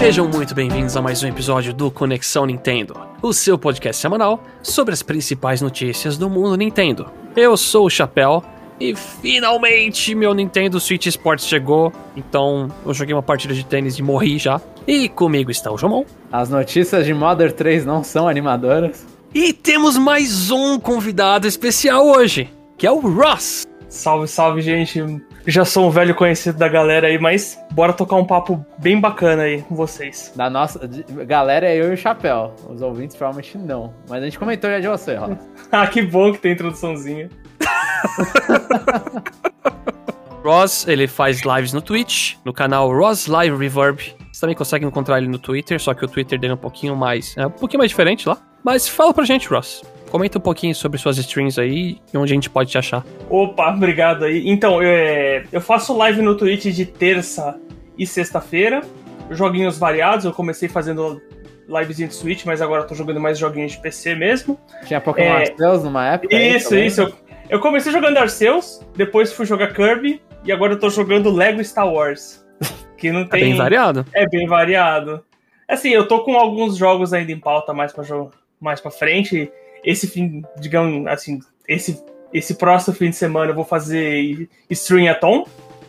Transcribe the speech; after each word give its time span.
Sejam 0.00 0.26
muito 0.26 0.54
bem-vindos 0.54 0.96
a 0.96 1.02
mais 1.02 1.22
um 1.22 1.28
episódio 1.28 1.74
do 1.74 1.90
Conexão 1.90 2.46
Nintendo, 2.46 2.98
o 3.20 3.34
seu 3.34 3.58
podcast 3.58 4.00
semanal 4.00 4.42
sobre 4.62 4.94
as 4.94 5.02
principais 5.02 5.60
notícias 5.60 6.16
do 6.16 6.30
mundo 6.30 6.56
Nintendo. 6.56 7.10
Eu 7.36 7.54
sou 7.54 7.84
o 7.84 7.90
Chapéu 7.90 8.42
e 8.80 8.96
finalmente 8.96 10.14
meu 10.14 10.32
Nintendo 10.32 10.80
Switch 10.80 11.04
Sports 11.04 11.46
chegou, 11.46 11.92
então 12.16 12.68
eu 12.84 12.94
joguei 12.94 13.14
uma 13.14 13.22
partida 13.22 13.52
de 13.52 13.62
tênis 13.62 13.98
e 13.98 14.02
morri 14.02 14.38
já. 14.38 14.58
E 14.86 15.06
comigo 15.06 15.50
está 15.50 15.70
o 15.70 15.76
Jomon. 15.76 16.06
As 16.32 16.48
notícias 16.48 17.04
de 17.04 17.12
Mother 17.12 17.52
3 17.52 17.84
não 17.84 18.02
são 18.02 18.26
animadoras. 18.26 19.06
E 19.34 19.52
temos 19.52 19.98
mais 19.98 20.50
um 20.50 20.80
convidado 20.80 21.46
especial 21.46 22.06
hoje, 22.06 22.48
que 22.78 22.86
é 22.86 22.90
o 22.90 23.00
Ross. 23.00 23.66
Salve, 23.86 24.26
salve, 24.26 24.62
gente. 24.62 24.98
Já 25.46 25.64
sou 25.64 25.86
um 25.86 25.90
velho 25.90 26.14
conhecido 26.14 26.58
da 26.58 26.68
galera 26.68 27.06
aí, 27.06 27.18
mas 27.18 27.58
bora 27.72 27.92
tocar 27.92 28.16
um 28.16 28.24
papo 28.24 28.64
bem 28.78 29.00
bacana 29.00 29.44
aí 29.44 29.62
com 29.62 29.74
vocês. 29.74 30.32
Da 30.36 30.50
nossa 30.50 30.86
de- 30.86 31.02
galera 31.24 31.66
é 31.66 31.76
eu 31.76 31.90
e 31.90 31.94
o 31.94 31.96
Chapéu. 31.96 32.54
Os 32.68 32.82
ouvintes 32.82 33.16
provavelmente 33.16 33.56
não. 33.56 33.94
Mas 34.08 34.22
a 34.22 34.24
gente 34.26 34.38
comentou 34.38 34.70
já 34.70 34.80
de 34.80 34.88
você, 34.88 35.14
Ross. 35.16 35.38
ah, 35.72 35.86
que 35.86 36.02
bom 36.02 36.32
que 36.32 36.38
tem 36.38 36.52
introduçãozinha. 36.52 37.30
Ross, 40.44 40.86
ele 40.88 41.06
faz 41.06 41.42
lives 41.42 41.72
no 41.72 41.82
Twitch, 41.82 42.36
no 42.44 42.52
canal 42.52 42.90
Ross 42.92 43.26
Live 43.26 43.56
Reverb. 43.56 43.98
Você 44.32 44.40
também 44.40 44.56
consegue 44.56 44.86
encontrar 44.86 45.18
ele 45.18 45.28
no 45.28 45.38
Twitter, 45.38 45.78
só 45.80 45.92
que 45.92 46.04
o 46.04 46.08
Twitter 46.08 46.38
dele 46.38 46.52
é 46.52 46.54
um 46.54 46.58
pouquinho 46.58 46.96
mais. 46.96 47.36
É 47.36 47.46
um 47.46 47.50
pouquinho 47.50 47.78
mais 47.78 47.90
diferente 47.90 48.28
lá. 48.28 48.38
Mas 48.64 48.88
fala 48.88 49.12
pra 49.12 49.24
gente, 49.24 49.48
Ross. 49.48 49.82
Comenta 50.10 50.38
um 50.38 50.40
pouquinho 50.40 50.74
sobre 50.74 50.98
suas 50.98 51.16
streams 51.18 51.58
aí 51.58 51.98
e 52.12 52.18
onde 52.18 52.32
a 52.32 52.34
gente 52.34 52.50
pode 52.50 52.70
te 52.70 52.76
achar. 52.76 53.04
Opa, 53.28 53.70
obrigado 53.72 54.24
aí. 54.24 54.48
Então, 54.48 54.80
é, 54.82 55.44
eu 55.52 55.60
faço 55.60 55.96
live 55.96 56.20
no 56.20 56.36
Twitch 56.36 56.64
de 56.66 56.84
terça 56.84 57.58
e 57.96 58.06
sexta-feira. 58.06 58.80
Joguinhos 59.30 59.78
variados. 59.78 60.24
Eu 60.24 60.32
comecei 60.32 60.68
fazendo 60.68 61.22
livezinha 61.68 62.08
de 62.08 62.14
Switch, 62.14 62.44
mas 62.44 62.60
agora 62.60 62.82
eu 62.82 62.86
tô 62.88 62.94
jogando 62.96 63.20
mais 63.20 63.38
joguinhos 63.38 63.72
de 63.72 63.78
PC 63.78 64.16
mesmo. 64.16 64.58
Tinha 64.84 65.00
Pokémon 65.00 65.28
É. 65.34 65.50
Arceus 65.50 65.84
numa 65.84 66.04
época? 66.14 66.34
aí 66.36 66.56
Isso, 66.56 66.70
também? 66.70 66.86
isso. 66.86 67.00
Eu, 67.02 67.12
eu 67.48 67.60
comecei 67.60 67.92
jogando 67.92 68.16
Arceus, 68.18 68.80
depois 68.96 69.32
fui 69.32 69.46
jogar 69.46 69.72
Kirby 69.72 70.20
e 70.44 70.50
agora 70.50 70.72
eu 70.72 70.78
tô 70.80 70.90
jogando 70.90 71.30
Lego 71.30 71.62
Star 71.62 71.88
Wars. 71.88 72.44
Que 72.98 73.12
não 73.12 73.20
É 73.20 73.24
tem. 73.26 73.40
bem 73.44 73.54
variado. 73.54 74.04
É 74.12 74.26
bem 74.28 74.46
variado. 74.48 75.24
Assim, 75.68 75.90
eu 75.90 76.08
tô 76.08 76.24
com 76.24 76.36
alguns 76.36 76.76
jogos 76.76 77.12
ainda 77.12 77.30
em 77.30 77.38
pauta 77.38 77.72
mais 77.72 77.92
pra, 77.92 78.02
jo- 78.02 78.30
mais 78.60 78.80
pra 78.80 78.90
frente. 78.90 79.50
Esse 79.84 80.06
fim, 80.06 80.42
digamos 80.58 81.06
assim, 81.06 81.40
esse, 81.68 82.02
esse 82.32 82.54
próximo 82.54 82.94
fim 82.94 83.10
de 83.10 83.16
semana 83.16 83.50
eu 83.50 83.54
vou 83.54 83.64
fazer 83.64 84.48
Stream-a-thon. 84.68 85.44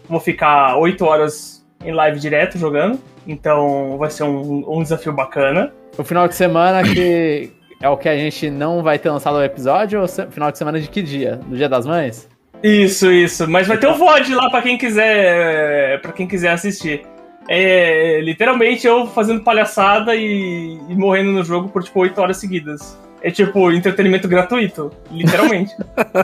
Vou 0.08 0.20
ficar 0.20 0.78
8 0.78 1.06
horas 1.06 1.66
em 1.83 1.92
live 1.92 2.20
direto 2.20 2.58
jogando. 2.58 3.00
Então 3.28 3.98
vai 3.98 4.09
ser 4.09 4.23
um, 4.23 4.64
um 4.67 4.81
desafio 4.81 5.14
bacana. 5.14 5.73
O 5.98 6.03
final 6.03 6.28
de 6.28 6.36
semana 6.36 6.83
que 6.83 7.52
é 7.81 7.89
o 7.89 7.98
que 7.98 8.08
a 8.08 8.16
gente 8.16 8.50
não 8.50 8.83
vai 8.83 9.00
ter 9.00 9.09
lançado 9.09 9.36
o 9.36 9.44
episódio 9.44 10.02
ou 10.02 10.08
final 10.08 10.52
de 10.52 10.58
semana 10.58 10.80
de 10.80 10.88
que 10.88 11.02
dia? 11.02 11.38
Do 11.48 11.55
Dia 11.55 11.67
das 11.67 11.86
Mães? 11.86 12.30
Isso, 12.64 13.11
isso. 13.11 13.50
Mas 13.50 13.67
vai 13.67 13.78
ter 13.78 13.88
o 13.88 13.95
VOD 13.95 14.36
lá 14.36 14.50
pra 14.50 14.61
quem 14.61 14.78
quiser, 14.78 16.00
para 16.02 16.11
quem 16.11 16.28
quiser 16.28 16.52
assistir. 16.52 17.02
É 17.50 18.22
literalmente 18.22 18.86
eu 18.86 19.08
fazendo 19.08 19.42
palhaçada 19.42 20.16
e, 20.16 20.80
e 20.88 20.95
morrendo 20.95 21.31
no 21.31 21.44
jogo 21.44 21.70
por 21.70 21.83
tipo 21.83 22.00
8 22.00 22.22
horas 22.22 22.38
seguidas. 22.38 22.98
É 23.22 23.30
tipo 23.30 23.72
entretenimento 23.72 24.27
gratuito, 24.27 24.91
literalmente. 25.11 25.75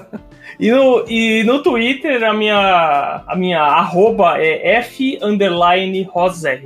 e, 0.59 0.71
no, 0.71 1.05
e 1.07 1.43
no 1.43 1.61
Twitter 1.61 2.23
a 2.23 2.33
minha 2.33 3.23
a 3.27 3.35
minha 3.35 3.61
arroba 3.61 4.37
é 4.39 4.75
f 4.77 5.19
underline 5.21 6.03
roser. 6.03 6.65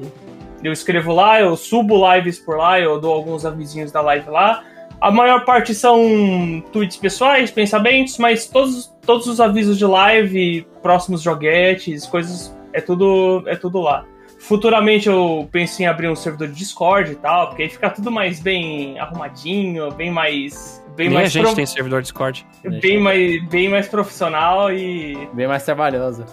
Eu 0.64 0.72
escrevo 0.72 1.12
lá, 1.12 1.42
eu 1.42 1.56
subo 1.58 2.00
lives 2.14 2.40
por 2.40 2.58
lá, 2.58 2.80
eu 2.80 3.00
dou 3.00 3.14
alguns 3.14 3.46
avisinhos 3.46 3.92
da 3.92 4.00
live 4.02 4.30
lá. 4.30 4.64
A 5.02 5.10
maior 5.10 5.44
parte 5.46 5.74
são 5.74 6.64
tweets 6.72 6.96
pessoais, 6.96 7.50
pensamentos, 7.50 8.20
mas 8.20 8.46
todos, 8.46 8.94
todos 9.04 9.26
os 9.26 9.42
avisos 9.42 9.76
de 9.76 9.86
live, 9.86 10.68
próximos 10.84 11.24
joguetes, 11.24 12.06
coisas, 12.06 12.56
é 12.72 12.80
tudo, 12.80 13.44
é 13.48 13.56
tudo 13.56 13.82
lá. 13.82 14.06
Futuramente 14.48 15.08
eu 15.08 15.48
penso 15.52 15.82
em 15.82 15.86
abrir 15.86 16.10
um 16.10 16.16
servidor 16.16 16.48
de 16.48 16.56
Discord 16.56 17.12
e 17.12 17.16
tal, 17.16 17.48
porque 17.50 17.64
aí 17.64 17.70
fica 17.70 17.90
tudo 17.90 18.12
mais 18.12 18.40
bem 18.40 19.00
arrumadinho, 19.00 19.92
bem 19.92 20.10
mais. 20.12 20.84
Bem 20.96 21.08
Nem 21.10 21.18
a 21.18 21.22
mais 21.22 21.32
gente 21.32 21.46
pro- 21.46 21.56
tem 21.56 21.66
servidor 21.66 22.02
Discord. 22.02 22.46
bem 22.82 23.00
mais, 23.00 23.44
bem 23.50 23.70
mais 23.70 23.88
profissional 23.88 24.72
e. 24.74 25.16
Bem 25.34 25.48
mais 25.48 25.64
trabalhoso. 25.64 26.26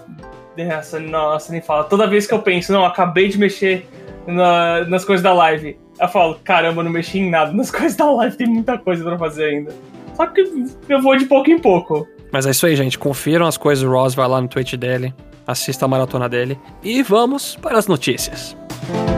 Nossa, 0.56 0.98
nossa, 0.98 1.52
nem 1.52 1.60
fala. 1.60 1.84
Toda 1.84 2.06
vez 2.06 2.26
que 2.26 2.34
eu 2.34 2.41
penso, 2.41 2.72
não, 2.72 2.84
acabei 2.84 3.28
de 3.28 3.38
mexer 3.38 3.86
na- 4.26 4.84
nas 4.86 5.04
coisas 5.04 5.22
da 5.22 5.32
live, 5.32 5.78
eu 6.00 6.08
falo, 6.08 6.36
caramba, 6.42 6.82
não 6.82 6.90
mexi 6.90 7.19
em 7.20 7.30
nada 7.30 7.52
nas 7.52 7.70
coisas 7.70 7.94
da 7.96 8.10
live, 8.10 8.36
tem 8.36 8.46
muita 8.48 8.76
coisa 8.78 9.04
pra 9.04 9.16
fazer 9.19 9.44
ainda. 9.44 9.72
Só 10.14 10.26
que 10.26 10.40
eu 10.88 11.00
vou 11.00 11.14
de 11.16 11.26
pouco 11.26 11.48
em 11.50 11.58
pouco. 11.60 12.08
Mas 12.32 12.44
é 12.46 12.50
isso 12.50 12.66
aí, 12.66 12.75
gente. 12.75 12.98
Confiram 12.98 13.46
as 13.46 13.56
coisas 13.56 13.84
do 13.84 13.90
Ross, 13.90 14.14
vai 14.14 14.26
lá 14.26 14.40
no 14.40 14.48
Twitch 14.48 14.75
dele, 14.75 15.14
assista 15.48 15.86
a 15.86 15.88
maratona 15.88 16.28
dele. 16.28 16.60
E 16.82 17.03
vamos 17.03 17.56
para 17.56 17.78
as 17.78 17.88
notícias. 17.88 18.54
O 19.14 19.18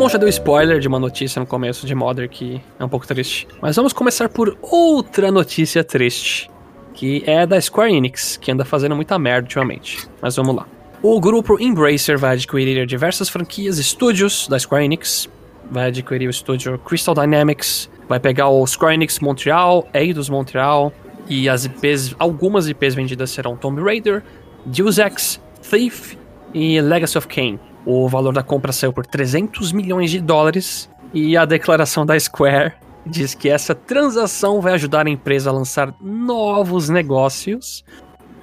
Jomon 0.00 0.08
já 0.08 0.16
deu 0.16 0.30
spoiler 0.30 0.80
de 0.80 0.88
uma 0.88 0.98
notícia 0.98 1.38
no 1.38 1.44
começo 1.44 1.86
de 1.86 1.94
Mother 1.94 2.26
que 2.26 2.58
é 2.78 2.82
um 2.82 2.88
pouco 2.88 3.06
triste. 3.06 3.46
Mas 3.60 3.76
vamos 3.76 3.92
começar 3.92 4.30
por 4.30 4.56
outra 4.62 5.30
notícia 5.30 5.84
triste, 5.84 6.50
que 6.94 7.22
é 7.26 7.44
da 7.44 7.60
Square 7.60 7.94
Enix, 7.94 8.38
que 8.38 8.50
anda 8.50 8.64
fazendo 8.64 8.96
muita 8.96 9.18
merda 9.18 9.44
ultimamente. 9.44 10.08
Mas 10.22 10.36
vamos 10.36 10.56
lá. 10.56 10.66
O 11.02 11.20
grupo 11.20 11.60
Embracer 11.60 12.16
vai 12.16 12.32
adquirir 12.32 12.86
diversas 12.86 13.28
franquias 13.28 13.76
e 13.76 13.82
estúdios 13.82 14.48
da 14.48 14.58
Square 14.58 14.86
Enix. 14.86 15.28
Vai 15.70 15.88
adquirir 15.88 16.28
o 16.28 16.30
estúdio 16.30 16.78
Crystal 16.78 17.14
Dynamics, 17.14 17.90
vai 18.08 18.18
pegar 18.18 18.48
o 18.48 18.66
Square 18.66 18.94
Enix 18.94 19.18
Montreal, 19.20 19.86
Eidos 19.92 20.30
Montreal, 20.30 20.94
e 21.28 21.46
as 21.46 21.66
IPs, 21.66 22.16
algumas 22.18 22.66
IPs 22.70 22.94
vendidas 22.94 23.32
serão 23.32 23.54
Tomb 23.54 23.82
Raider, 23.82 24.22
Deus 24.64 24.96
Ex, 24.96 25.38
Thief 25.60 26.16
e 26.54 26.80
Legacy 26.80 27.18
of 27.18 27.28
Kain. 27.28 27.60
O 27.84 28.08
valor 28.08 28.32
da 28.32 28.42
compra 28.42 28.72
saiu 28.72 28.92
por 28.92 29.06
300 29.06 29.72
milhões 29.72 30.10
de 30.10 30.20
dólares 30.20 30.90
e 31.12 31.36
a 31.36 31.44
declaração 31.44 32.04
da 32.04 32.18
Square 32.18 32.74
diz 33.06 33.34
que 33.34 33.48
essa 33.48 33.74
transação 33.74 34.60
vai 34.60 34.74
ajudar 34.74 35.06
a 35.06 35.10
empresa 35.10 35.50
a 35.50 35.52
lançar 35.52 35.94
novos 36.00 36.88
negócios 36.88 37.84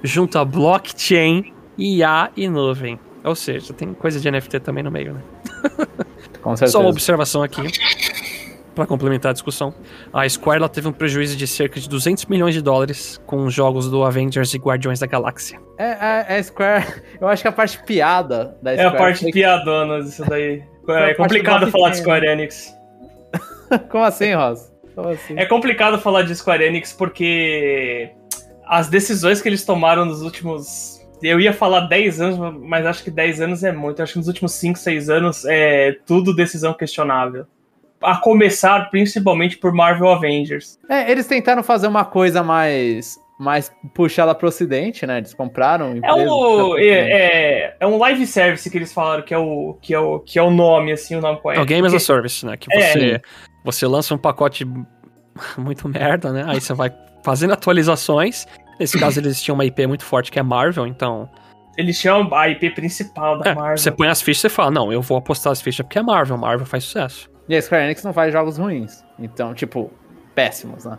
junto 0.02 0.38
a 0.38 0.44
blockchain, 0.44 1.52
IA 1.76 2.30
e 2.36 2.48
nuvem. 2.48 2.98
Ou 3.24 3.34
seja, 3.34 3.72
tem 3.72 3.92
coisa 3.94 4.20
de 4.20 4.30
NFT 4.30 4.60
também 4.60 4.82
no 4.82 4.90
meio, 4.90 5.14
né? 5.14 5.20
Com 6.42 6.56
certeza. 6.56 6.72
Só 6.72 6.80
uma 6.80 6.90
observação 6.90 7.42
aqui, 7.42 7.60
para 8.78 8.86
complementar 8.86 9.30
a 9.30 9.32
discussão. 9.32 9.74
A 10.12 10.28
Square 10.28 10.58
ela 10.58 10.68
teve 10.68 10.86
um 10.86 10.92
prejuízo 10.92 11.36
de 11.36 11.48
cerca 11.48 11.80
de 11.80 11.88
200 11.88 12.26
milhões 12.26 12.54
de 12.54 12.62
dólares 12.62 13.20
com 13.26 13.44
os 13.44 13.52
jogos 13.52 13.90
do 13.90 14.04
Avengers 14.04 14.54
e 14.54 14.58
Guardiões 14.58 15.00
da 15.00 15.06
Galáxia. 15.06 15.60
É, 15.76 16.34
é, 16.34 16.38
é 16.38 16.42
Square. 16.42 16.86
Eu 17.20 17.26
acho 17.26 17.42
que 17.42 17.48
a 17.48 17.52
parte 17.52 17.82
piada 17.82 18.56
da 18.62 18.72
É 18.72 18.76
Square. 18.76 18.94
a 18.94 18.98
parte 18.98 19.32
piadona 19.32 20.00
disso 20.00 20.24
daí. 20.28 20.62
É 20.62 20.92
parte 20.92 21.16
complicado 21.16 21.66
do 21.66 21.72
falar 21.72 21.90
de 21.90 21.96
Square 21.96 22.26
Enix. 22.26 22.72
Como 23.90 24.04
assim, 24.04 24.32
Ross? 24.32 24.72
Como 24.94 25.08
assim? 25.08 25.34
É 25.36 25.44
complicado 25.44 25.98
falar 25.98 26.22
de 26.22 26.36
Square 26.36 26.62
Enix 26.62 26.92
porque 26.92 28.12
as 28.64 28.88
decisões 28.88 29.42
que 29.42 29.48
eles 29.48 29.64
tomaram 29.64 30.04
nos 30.04 30.22
últimos. 30.22 31.04
Eu 31.20 31.40
ia 31.40 31.52
falar 31.52 31.80
10 31.80 32.20
anos, 32.20 32.54
mas 32.60 32.86
acho 32.86 33.02
que 33.02 33.10
10 33.10 33.40
anos 33.40 33.64
é 33.64 33.72
muito. 33.72 34.00
Acho 34.00 34.12
que 34.12 34.18
nos 34.20 34.28
últimos 34.28 34.52
5, 34.52 34.78
6 34.78 35.10
anos 35.10 35.44
é 35.46 35.96
tudo 36.06 36.32
decisão 36.32 36.72
questionável. 36.72 37.44
A 38.02 38.16
começar 38.16 38.90
principalmente 38.90 39.56
por 39.58 39.72
Marvel 39.72 40.08
Avengers. 40.08 40.78
É, 40.88 41.10
eles 41.10 41.26
tentaram 41.26 41.62
fazer 41.62 41.86
uma 41.88 42.04
coisa 42.04 42.42
mais, 42.42 43.18
mais 43.40 43.72
puxada 43.94 44.34
pro 44.34 44.48
ocidente, 44.48 45.04
né? 45.06 45.18
Eles 45.18 45.34
compraram 45.34 45.98
É 46.02 46.12
um, 46.14 46.24
puxadas 46.24 46.82
é, 46.86 46.92
é, 46.92 47.76
é 47.80 47.86
um 47.86 47.98
live 47.98 48.26
service 48.26 48.68
que 48.70 48.78
eles 48.78 48.92
falaram 48.92 49.22
que 49.24 49.34
é 49.34 49.38
o, 49.38 49.76
que 49.82 49.92
é 49.92 49.98
o, 49.98 50.20
que 50.20 50.38
é 50.38 50.42
o 50.42 50.50
nome, 50.50 50.92
assim, 50.92 51.16
o 51.16 51.20
nome 51.20 51.38
É 51.38 51.40
correto. 51.40 51.62
o 51.62 51.66
Game 51.66 51.86
as 51.86 51.94
a 51.94 51.98
Service, 51.98 52.46
né? 52.46 52.56
Que 52.56 52.72
É. 52.72 52.92
você, 52.92 53.22
você 53.64 53.86
lança 53.86 54.14
um 54.14 54.18
pacote 54.18 54.64
muito 55.58 55.88
merda, 55.88 56.32
né? 56.32 56.44
Aí 56.46 56.60
você 56.60 56.72
vai 56.74 56.92
fazendo 57.24 57.52
atualizações. 57.52 58.46
Nesse 58.78 58.96
caso, 58.98 59.18
eles 59.18 59.42
tinham 59.42 59.56
uma 59.56 59.64
IP 59.64 59.86
muito 59.88 60.04
forte 60.04 60.30
que 60.30 60.38
é 60.38 60.42
Marvel, 60.42 60.86
então. 60.86 61.28
Eles 61.76 61.98
tinham 62.00 62.32
a 62.32 62.48
IP 62.48 62.70
principal 62.70 63.38
da 63.38 63.50
é, 63.50 63.54
Marvel. 63.54 63.76
você 63.78 63.90
põe 63.90 64.06
as 64.08 64.22
fichas 64.22 64.44
e 64.52 64.54
fala: 64.54 64.70
Não, 64.70 64.92
eu 64.92 65.02
vou 65.02 65.18
apostar 65.18 65.52
as 65.52 65.60
fichas 65.60 65.84
porque 65.84 65.98
é 65.98 66.02
Marvel, 66.02 66.38
Marvel 66.38 66.64
faz 66.66 66.84
sucesso. 66.84 67.28
E 67.48 67.56
a 67.56 67.62
Square 67.62 67.84
Enix 67.84 68.02
não 68.04 68.12
faz 68.12 68.32
jogos 68.32 68.58
ruins. 68.58 69.04
Então, 69.18 69.54
tipo, 69.54 69.90
péssimos, 70.34 70.84
né? 70.84 70.98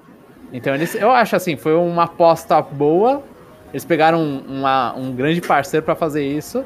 Então 0.51 0.73
eles. 0.73 0.95
Eu 0.95 1.11
acho 1.11 1.35
assim, 1.35 1.55
foi 1.55 1.75
uma 1.75 2.03
aposta 2.03 2.59
boa 2.61 3.23
Eles 3.71 3.85
pegaram 3.85 4.19
um, 4.19 4.39
uma, 4.47 4.95
um 4.95 5.13
grande 5.13 5.41
parceiro 5.41 5.85
para 5.85 5.95
fazer 5.95 6.25
isso, 6.25 6.65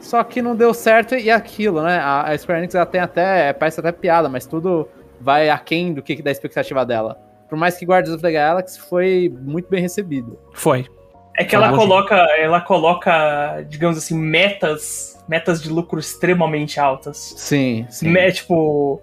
só 0.00 0.22
que 0.24 0.42
não 0.42 0.56
deu 0.56 0.74
certo 0.74 1.14
e 1.14 1.30
aquilo, 1.30 1.82
né? 1.82 1.98
A, 1.98 2.30
a 2.30 2.36
Square 2.38 2.58
Enix 2.58 2.74
ela 2.74 2.86
tem 2.86 3.00
até, 3.00 3.52
parece 3.52 3.78
até 3.78 3.92
piada, 3.92 4.28
mas 4.28 4.46
tudo 4.46 4.88
vai 5.20 5.48
aquém 5.48 5.92
do 5.92 6.02
que 6.02 6.20
da 6.20 6.30
expectativa 6.30 6.84
dela. 6.84 7.16
Por 7.48 7.56
mais 7.56 7.76
que 7.76 7.84
Guardians 7.84 8.14
of 8.14 8.22
the 8.22 8.32
Galaxy 8.32 8.80
foi 8.80 9.32
muito 9.42 9.68
bem 9.68 9.80
recebido. 9.80 10.38
Foi. 10.52 10.86
É 11.36 11.44
que 11.44 11.54
ela 11.54 11.74
coloca, 11.74 12.14
ela 12.38 12.60
coloca, 12.60 13.64
digamos 13.68 13.96
assim, 13.96 14.16
metas, 14.16 15.22
metas 15.28 15.62
de 15.62 15.68
lucro 15.68 15.98
extremamente 15.98 16.78
altas. 16.78 17.34
Sim, 17.36 17.86
sim. 17.88 18.14
É, 18.16 18.30
tipo, 18.30 19.00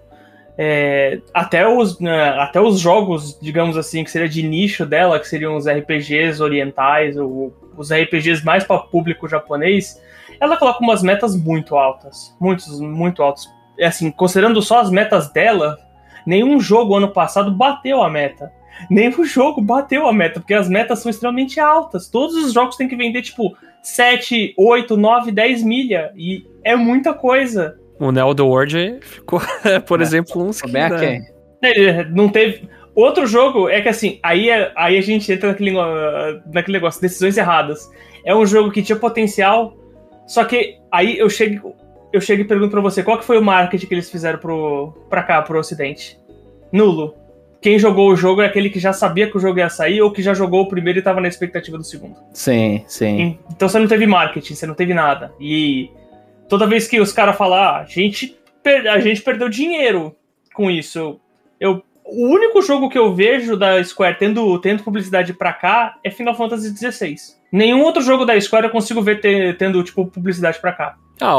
é, 0.60 1.20
até, 1.32 1.68
os, 1.68 2.00
né, 2.00 2.30
até 2.30 2.60
os 2.60 2.80
jogos, 2.80 3.38
digamos 3.40 3.76
assim, 3.76 4.02
que 4.02 4.10
seria 4.10 4.28
de 4.28 4.42
nicho 4.42 4.84
dela, 4.84 5.20
que 5.20 5.28
seriam 5.28 5.54
os 5.54 5.68
RPGs 5.68 6.42
orientais, 6.42 7.16
ou 7.16 7.54
os 7.76 7.92
RPGs 7.92 8.44
mais 8.44 8.64
para 8.64 8.80
público 8.80 9.28
japonês, 9.28 10.02
ela 10.40 10.56
coloca 10.56 10.82
umas 10.82 11.00
metas 11.00 11.36
muito 11.36 11.76
altas. 11.76 12.36
Muitos, 12.40 12.80
muito 12.80 13.22
altas. 13.22 13.48
Assim, 13.80 14.10
considerando 14.10 14.60
só 14.60 14.80
as 14.80 14.90
metas 14.90 15.32
dela, 15.32 15.78
nenhum 16.26 16.58
jogo 16.58 16.96
ano 16.96 17.12
passado 17.12 17.52
bateu 17.52 18.02
a 18.02 18.10
meta. 18.10 18.52
Nenhum 18.90 19.22
jogo 19.24 19.62
bateu 19.62 20.08
a 20.08 20.12
meta, 20.12 20.40
porque 20.40 20.54
as 20.54 20.68
metas 20.68 20.98
são 20.98 21.10
extremamente 21.10 21.60
altas. 21.60 22.08
Todos 22.08 22.34
os 22.34 22.52
jogos 22.52 22.74
têm 22.74 22.88
que 22.88 22.96
vender, 22.96 23.22
tipo, 23.22 23.56
7, 23.80 24.54
8, 24.58 24.96
9, 24.96 25.30
10 25.30 25.62
milha. 25.62 26.12
E 26.16 26.44
é 26.64 26.74
muita 26.74 27.14
coisa. 27.14 27.78
O 27.98 28.12
Neo 28.12 28.34
The 28.34 28.42
World 28.42 28.98
ficou, 29.02 29.40
por 29.86 30.00
é, 30.00 30.02
exemplo, 30.02 30.42
uns 30.42 30.60
que... 30.60 30.70
Bem 30.70 31.22
Ele 31.62 32.04
não 32.04 32.28
teve... 32.28 32.68
Outro 32.94 33.26
jogo 33.26 33.68
é 33.68 33.80
que 33.80 33.88
assim, 33.88 34.18
aí, 34.22 34.50
é, 34.50 34.72
aí 34.76 34.98
a 34.98 35.00
gente 35.00 35.30
entra 35.32 35.50
naquele, 35.50 35.72
naquele 36.52 36.78
negócio, 36.78 37.00
decisões 37.00 37.36
erradas. 37.36 37.88
É 38.24 38.34
um 38.34 38.44
jogo 38.44 38.72
que 38.72 38.82
tinha 38.82 38.98
potencial, 38.98 39.76
só 40.26 40.44
que 40.44 40.78
aí 40.90 41.16
eu 41.16 41.30
chego, 41.30 41.76
eu 42.12 42.20
chego 42.20 42.42
e 42.42 42.44
pergunto 42.44 42.70
pra 42.70 42.80
você, 42.80 43.02
qual 43.02 43.18
que 43.18 43.24
foi 43.24 43.38
o 43.38 43.42
marketing 43.42 43.86
que 43.86 43.94
eles 43.94 44.10
fizeram 44.10 44.38
pro, 44.38 44.92
pra 45.08 45.22
cá, 45.22 45.40
pro 45.42 45.58
ocidente? 45.58 46.18
Nulo. 46.72 47.14
Quem 47.60 47.78
jogou 47.78 48.10
o 48.10 48.16
jogo 48.16 48.40
é 48.40 48.46
aquele 48.46 48.70
que 48.70 48.78
já 48.78 48.92
sabia 48.92 49.28
que 49.28 49.36
o 49.36 49.40
jogo 49.40 49.58
ia 49.58 49.68
sair 49.68 50.00
ou 50.00 50.12
que 50.12 50.22
já 50.22 50.32
jogou 50.32 50.62
o 50.62 50.68
primeiro 50.68 50.98
e 51.00 51.02
tava 51.02 51.20
na 51.20 51.26
expectativa 51.26 51.76
do 51.76 51.82
segundo. 51.82 52.16
Sim, 52.32 52.84
sim. 52.86 53.38
Então 53.50 53.68
você 53.68 53.78
não 53.78 53.88
teve 53.88 54.06
marketing, 54.06 54.54
você 54.54 54.66
não 54.66 54.74
teve 54.74 54.94
nada. 54.94 55.32
E 55.40 55.90
toda 56.48 56.66
vez 56.66 56.88
que 56.88 57.00
os 57.00 57.12
caras 57.12 57.36
falam, 57.36 57.58
ah, 57.58 57.78
a 57.78 57.84
gente, 57.84 58.38
per 58.62 58.88
a 58.88 58.98
gente 59.00 59.22
perdeu 59.22 59.48
dinheiro 59.48 60.14
com 60.54 60.70
isso. 60.70 61.20
Eu, 61.60 61.82
o 62.04 62.26
único 62.26 62.62
jogo 62.62 62.88
que 62.88 62.98
eu 62.98 63.14
vejo 63.14 63.56
da 63.56 63.82
Square 63.84 64.18
tendo, 64.18 64.58
tendo 64.60 64.82
publicidade 64.82 65.32
pra 65.32 65.52
cá 65.52 65.96
é 66.02 66.10
Final 66.10 66.34
Fantasy 66.34 66.74
XVI. 66.74 67.16
Nenhum 67.52 67.82
outro 67.82 68.02
jogo 68.02 68.24
da 68.24 68.38
Square 68.40 68.66
eu 68.66 68.72
consigo 68.72 69.02
ver 69.02 69.20
ter, 69.20 69.56
tendo, 69.56 69.82
tipo, 69.82 70.06
publicidade 70.06 70.58
pra 70.60 70.72
cá. 70.72 70.96
Ah, 71.20 71.36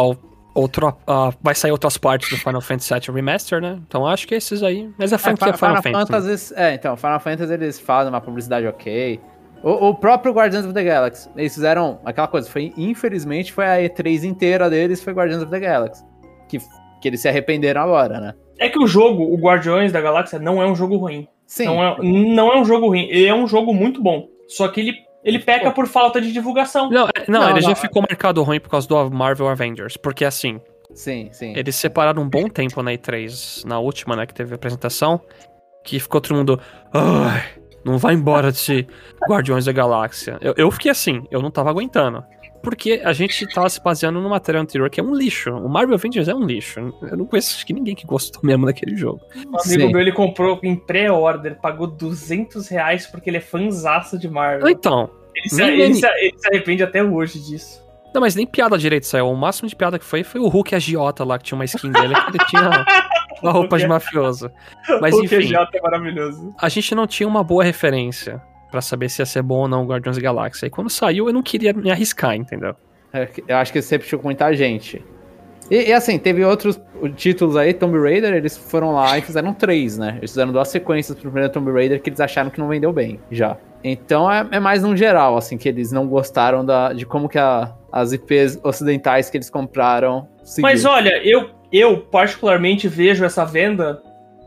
outro, 0.53 0.89
uh, 0.89 1.33
vai 1.41 1.55
sair 1.55 1.71
outras 1.71 1.97
partes 1.97 2.29
do 2.29 2.37
Final 2.37 2.61
Fantasy 2.61 2.93
VII 2.93 3.15
Remaster, 3.15 3.61
né? 3.61 3.79
Então 3.87 4.05
acho 4.05 4.27
que 4.27 4.35
esses 4.35 4.61
aí. 4.63 4.89
Mas 4.97 5.13
a 5.13 5.15
é, 5.15 5.19
franquia 5.19 5.49
é, 5.49 5.57
Final, 5.57 5.81
Final 5.81 6.07
Fantasy. 6.07 6.53
É, 6.55 6.73
então, 6.73 6.95
Final 6.97 7.19
Fantasy 7.19 7.53
eles 7.53 7.79
fazem 7.79 8.11
uma 8.11 8.21
publicidade 8.21 8.67
ok. 8.67 9.19
O, 9.63 9.89
o, 9.89 9.95
próprio 9.95 10.33
Guardians 10.33 10.65
of 10.65 10.73
the 10.73 10.83
Galaxy, 10.83 11.29
eles 11.35 11.53
fizeram 11.53 11.99
aquela 12.05 12.27
coisa, 12.27 12.49
foi 12.49 12.73
infelizmente 12.77 13.51
foi 13.51 13.65
a 13.65 13.77
E3 13.77 14.23
inteira 14.23 14.69
deles 14.69 15.03
foi 15.03 15.13
Guardians 15.13 15.43
of 15.43 15.51
the 15.51 15.59
Galaxy, 15.59 16.03
que, 16.47 16.59
que 17.01 17.07
eles 17.07 17.21
se 17.21 17.27
arrependeram 17.27 17.81
agora, 17.81 18.19
né? 18.19 18.33
É 18.57 18.69
que 18.69 18.79
o 18.79 18.87
jogo, 18.87 19.23
o 19.23 19.37
Guardiões 19.37 19.91
da 19.91 20.01
Galáxia, 20.01 20.39
não 20.39 20.61
é 20.61 20.65
um 20.65 20.75
jogo 20.75 20.97
ruim. 20.97 21.27
Sim. 21.45 21.65
Não 21.65 21.83
é, 21.83 21.97
não 22.01 22.51
é 22.51 22.57
um 22.57 22.65
jogo 22.65 22.87
ruim, 22.87 23.07
ele 23.09 23.25
é 23.25 23.33
um 23.33 23.47
jogo 23.47 23.73
muito 23.73 24.01
bom. 24.01 24.27
Só 24.47 24.67
que 24.67 24.81
ele, 24.81 24.93
ele 25.23 25.39
peca 25.39 25.71
por 25.71 25.87
falta 25.87 26.19
de 26.19 26.31
divulgação. 26.31 26.89
Não, 26.89 27.07
é, 27.07 27.25
não, 27.27 27.41
não 27.41 27.49
ele 27.49 27.61
não, 27.61 27.69
já 27.69 27.75
ficou 27.75 28.01
marcado 28.01 28.43
ruim 28.43 28.59
por 28.59 28.69
causa 28.69 28.87
do 28.87 29.11
Marvel 29.11 29.47
Avengers, 29.47 29.97
porque 29.97 30.25
assim, 30.25 30.59
Sim, 30.93 31.29
sim. 31.31 31.53
Eles 31.55 31.75
separaram 31.75 32.23
um 32.23 32.29
bom 32.29 32.47
tempo 32.49 32.81
na 32.81 32.91
E3, 32.91 33.63
na 33.65 33.79
última, 33.79 34.15
né, 34.15 34.25
que 34.25 34.33
teve 34.33 34.53
a 34.53 34.55
apresentação, 34.55 35.21
que 35.83 35.99
ficou 35.99 36.19
todo 36.19 36.35
mundo. 36.35 36.59
Ai, 36.93 37.43
não 37.83 37.97
vai 37.97 38.13
embora 38.13 38.51
desse 38.51 38.87
Guardiões 39.27 39.65
da 39.65 39.71
Galáxia. 39.71 40.37
Eu, 40.41 40.53
eu 40.57 40.71
fiquei 40.71 40.91
assim, 40.91 41.23
eu 41.31 41.41
não 41.41 41.51
tava 41.51 41.69
aguentando. 41.69 42.23
Porque 42.61 43.01
a 43.03 43.13
gente 43.13 43.47
tava 43.53 43.69
se 43.69 43.81
baseando 43.81 44.19
numa 44.19 44.31
matéria 44.31 44.59
anterior 44.59 44.89
que 44.89 44.99
é 44.99 45.03
um 45.03 45.15
lixo. 45.15 45.49
O 45.51 45.69
Marvel 45.69 45.95
Avengers 45.95 46.27
é 46.27 46.35
um 46.35 46.45
lixo. 46.45 46.93
Eu 47.01 47.17
não 47.17 47.25
conheço 47.25 47.55
acho 47.55 47.65
que 47.65 47.73
ninguém 47.73 47.95
que 47.95 48.05
gostou 48.05 48.41
mesmo 48.43 48.65
daquele 48.65 48.97
jogo. 48.97 49.21
Um 49.35 49.39
amigo 49.39 49.61
Sim. 49.61 49.91
meu, 49.91 50.01
ele 50.01 50.11
comprou 50.11 50.59
em 50.61 50.75
pré-order, 50.75 51.57
pagou 51.61 51.87
200 51.87 52.67
reais 52.67 53.07
porque 53.07 53.29
ele 53.29 53.37
é 53.37 53.41
fãzaço 53.41 54.19
de 54.19 54.27
Marvel. 54.29 54.69
Então. 54.69 55.09
Ele 55.35 55.49
se, 55.49 55.63
ele, 55.63 55.95
se, 55.95 56.05
ele 56.05 56.37
se 56.37 56.47
arrepende 56.49 56.83
até 56.83 57.01
hoje 57.01 57.39
disso. 57.39 57.81
Não, 58.13 58.21
mas 58.21 58.35
nem 58.35 58.45
piada 58.45 58.77
direito 58.77 59.05
saiu. 59.05 59.29
O 59.29 59.35
máximo 59.37 59.69
de 59.69 59.75
piada 59.75 59.99
que 59.99 60.05
foi 60.05 60.23
foi 60.23 60.41
o 60.41 60.47
Hulk 60.47 60.75
agiota 60.75 61.23
lá, 61.23 61.37
que 61.37 61.45
tinha 61.45 61.57
uma 61.57 61.65
skin 61.65 61.91
dele, 61.91 62.13
que 62.15 62.37
ele 62.37 62.45
tinha 62.45 62.85
uma 63.43 63.51
roupa 63.51 63.77
de 63.77 63.87
mafioso. 63.87 64.51
Mas 65.01 65.13
Hulk 65.13 65.25
enfim. 65.25 65.35
agiota 65.37 65.77
é 65.77 65.81
maravilhoso. 65.81 66.53
A 66.59 66.69
gente 66.69 66.93
não 66.93 67.07
tinha 67.07 67.27
uma 67.27 67.43
boa 67.43 67.63
referência 67.63 68.41
para 68.69 68.81
saber 68.81 69.09
se 69.09 69.21
ia 69.21 69.25
ser 69.25 69.41
bom 69.41 69.61
ou 69.61 69.67
não 69.67 69.83
o 69.83 69.87
Guardiões 69.87 70.17
da 70.17 70.21
Galáxia. 70.21 70.67
E 70.67 70.69
quando 70.69 70.89
saiu, 70.89 71.27
eu 71.27 71.33
não 71.33 71.41
queria 71.41 71.73
me 71.73 71.91
arriscar, 71.91 72.35
entendeu? 72.35 72.75
É, 73.11 73.27
eu 73.47 73.57
acho 73.57 73.73
que 73.73 73.81
sempre 73.81 74.07
tinha 74.07 74.19
com 74.19 74.27
muita 74.27 74.53
gente. 74.53 75.03
E, 75.69 75.89
e, 75.89 75.93
assim, 75.93 76.17
teve 76.17 76.43
outros 76.43 76.79
títulos 77.15 77.55
aí, 77.55 77.73
Tomb 77.73 77.99
Raider, 77.99 78.33
eles 78.33 78.57
foram 78.57 78.93
lá 78.93 79.17
e 79.17 79.21
fizeram 79.21 79.53
três, 79.53 79.97
né? 79.97 80.15
Eles 80.17 80.31
fizeram 80.31 80.51
duas 80.51 80.67
sequências 80.67 81.15
pro 81.15 81.29
primeiro 81.29 81.51
Tomb 81.51 81.71
Raider 81.71 82.01
que 82.01 82.09
eles 82.09 82.19
acharam 82.19 82.49
que 82.49 82.59
não 82.59 82.67
vendeu 82.67 82.91
bem, 82.91 83.19
já. 83.29 83.55
Então 83.83 84.29
é, 84.29 84.45
é 84.51 84.59
mais 84.59 84.83
num 84.83 84.97
geral, 84.97 85.37
assim, 85.37 85.57
que 85.57 85.69
eles 85.69 85.91
não 85.91 86.07
gostaram 86.07 86.65
da, 86.65 86.91
de 86.91 87.05
como 87.05 87.29
que 87.29 87.37
a, 87.37 87.71
as 87.91 88.11
IPs 88.11 88.59
ocidentais 88.63 89.29
que 89.29 89.37
eles 89.37 89.49
compraram. 89.49 90.27
Seguiram. 90.43 90.73
Mas 90.73 90.85
olha, 90.85 91.21
eu, 91.23 91.49
eu 91.71 92.01
particularmente 92.01 92.87
vejo 92.87 93.23
essa 93.23 93.45
venda 93.45 94.01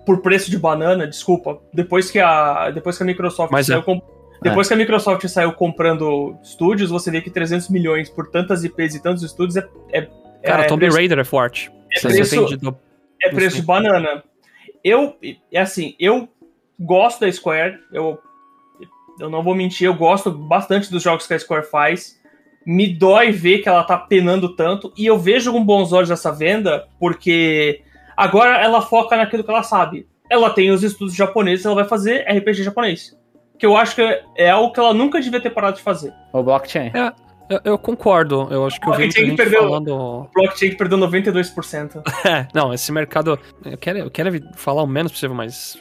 por 0.04 0.20
preço 0.20 0.50
de 0.50 0.58
banana, 0.58 1.06
desculpa, 1.06 1.60
depois 1.72 2.10
que 2.10 2.18
a, 2.18 2.70
depois 2.70 2.96
que 2.96 3.02
a 3.02 3.06
Microsoft 3.06 3.52
Mas 3.52 3.66
saiu, 3.66 3.80
é. 3.80 4.00
depois 4.42 4.66
é. 4.66 4.68
que 4.68 4.74
a 4.74 4.76
Microsoft 4.76 5.26
saiu 5.28 5.52
comprando 5.52 6.36
estúdios, 6.42 6.90
você 6.90 7.10
vê 7.10 7.20
que 7.20 7.30
300 7.30 7.68
milhões 7.68 8.10
por 8.10 8.28
tantas 8.28 8.64
IPs 8.64 8.96
e 8.96 9.02
tantos 9.02 9.22
estúdios 9.22 9.56
é. 9.56 9.68
é 9.92 10.08
Cara, 10.42 10.64
é, 10.64 10.66
Tomb 10.66 10.88
Raider 10.88 11.20
é 11.20 11.24
forte. 11.24 11.70
É 11.94 12.00
preço, 12.00 12.68
é 13.22 13.28
preço 13.28 13.56
de 13.56 13.62
banana. 13.62 14.24
Eu, 14.82 15.16
é 15.52 15.60
assim, 15.60 15.94
eu 16.00 16.28
gosto 16.80 17.20
da 17.20 17.30
Square, 17.30 17.78
eu, 17.92 18.18
eu 19.20 19.30
não 19.30 19.44
vou 19.44 19.54
mentir, 19.54 19.86
eu 19.86 19.94
gosto 19.94 20.32
bastante 20.32 20.90
dos 20.90 21.02
jogos 21.02 21.26
que 21.28 21.34
a 21.34 21.38
Square 21.38 21.66
faz 21.70 22.20
me 22.66 22.88
dói 22.88 23.30
ver 23.30 23.58
que 23.58 23.68
ela 23.68 23.84
tá 23.84 23.96
penando 23.96 24.54
tanto 24.54 24.92
e 24.96 25.06
eu 25.06 25.18
vejo 25.18 25.52
com 25.52 25.64
bons 25.64 25.92
olhos 25.92 26.10
essa 26.10 26.32
venda 26.32 26.86
porque 26.98 27.82
agora 28.16 28.62
ela 28.62 28.82
foca 28.82 29.16
naquilo 29.16 29.44
que 29.44 29.50
ela 29.50 29.62
sabe. 29.62 30.06
Ela 30.30 30.50
tem 30.50 30.70
os 30.70 30.82
estudos 30.82 31.14
japoneses, 31.14 31.66
ela 31.66 31.74
vai 31.74 31.84
fazer 31.84 32.24
RPG 32.28 32.62
japonês. 32.62 33.16
Que 33.58 33.66
eu 33.66 33.76
acho 33.76 33.94
que 33.94 34.22
é 34.36 34.50
algo 34.50 34.72
que 34.72 34.80
ela 34.80 34.94
nunca 34.94 35.20
devia 35.20 35.40
ter 35.40 35.50
parado 35.50 35.76
de 35.76 35.82
fazer. 35.82 36.12
O 36.32 36.42
blockchain. 36.42 36.90
É, 36.94 37.12
eu, 37.48 37.60
eu 37.64 37.78
concordo. 37.78 38.48
Eu 38.50 38.66
acho 38.66 38.80
que 38.80 38.88
o 38.88 38.90
blockchain 38.94 39.30
que 39.30 39.36
perdeu, 39.36 39.62
falando... 39.62 39.94
O 39.94 40.30
blockchain 40.34 40.70
que 40.70 40.76
perdeu 40.76 40.98
92%. 40.98 42.02
é, 42.26 42.48
não, 42.54 42.72
esse 42.72 42.90
mercado. 42.90 43.38
Eu 43.64 43.76
quero, 43.76 43.98
eu 43.98 44.10
quero 44.10 44.30
falar 44.54 44.82
o 44.82 44.86
menos 44.86 45.12
possível, 45.12 45.36
mas. 45.36 45.78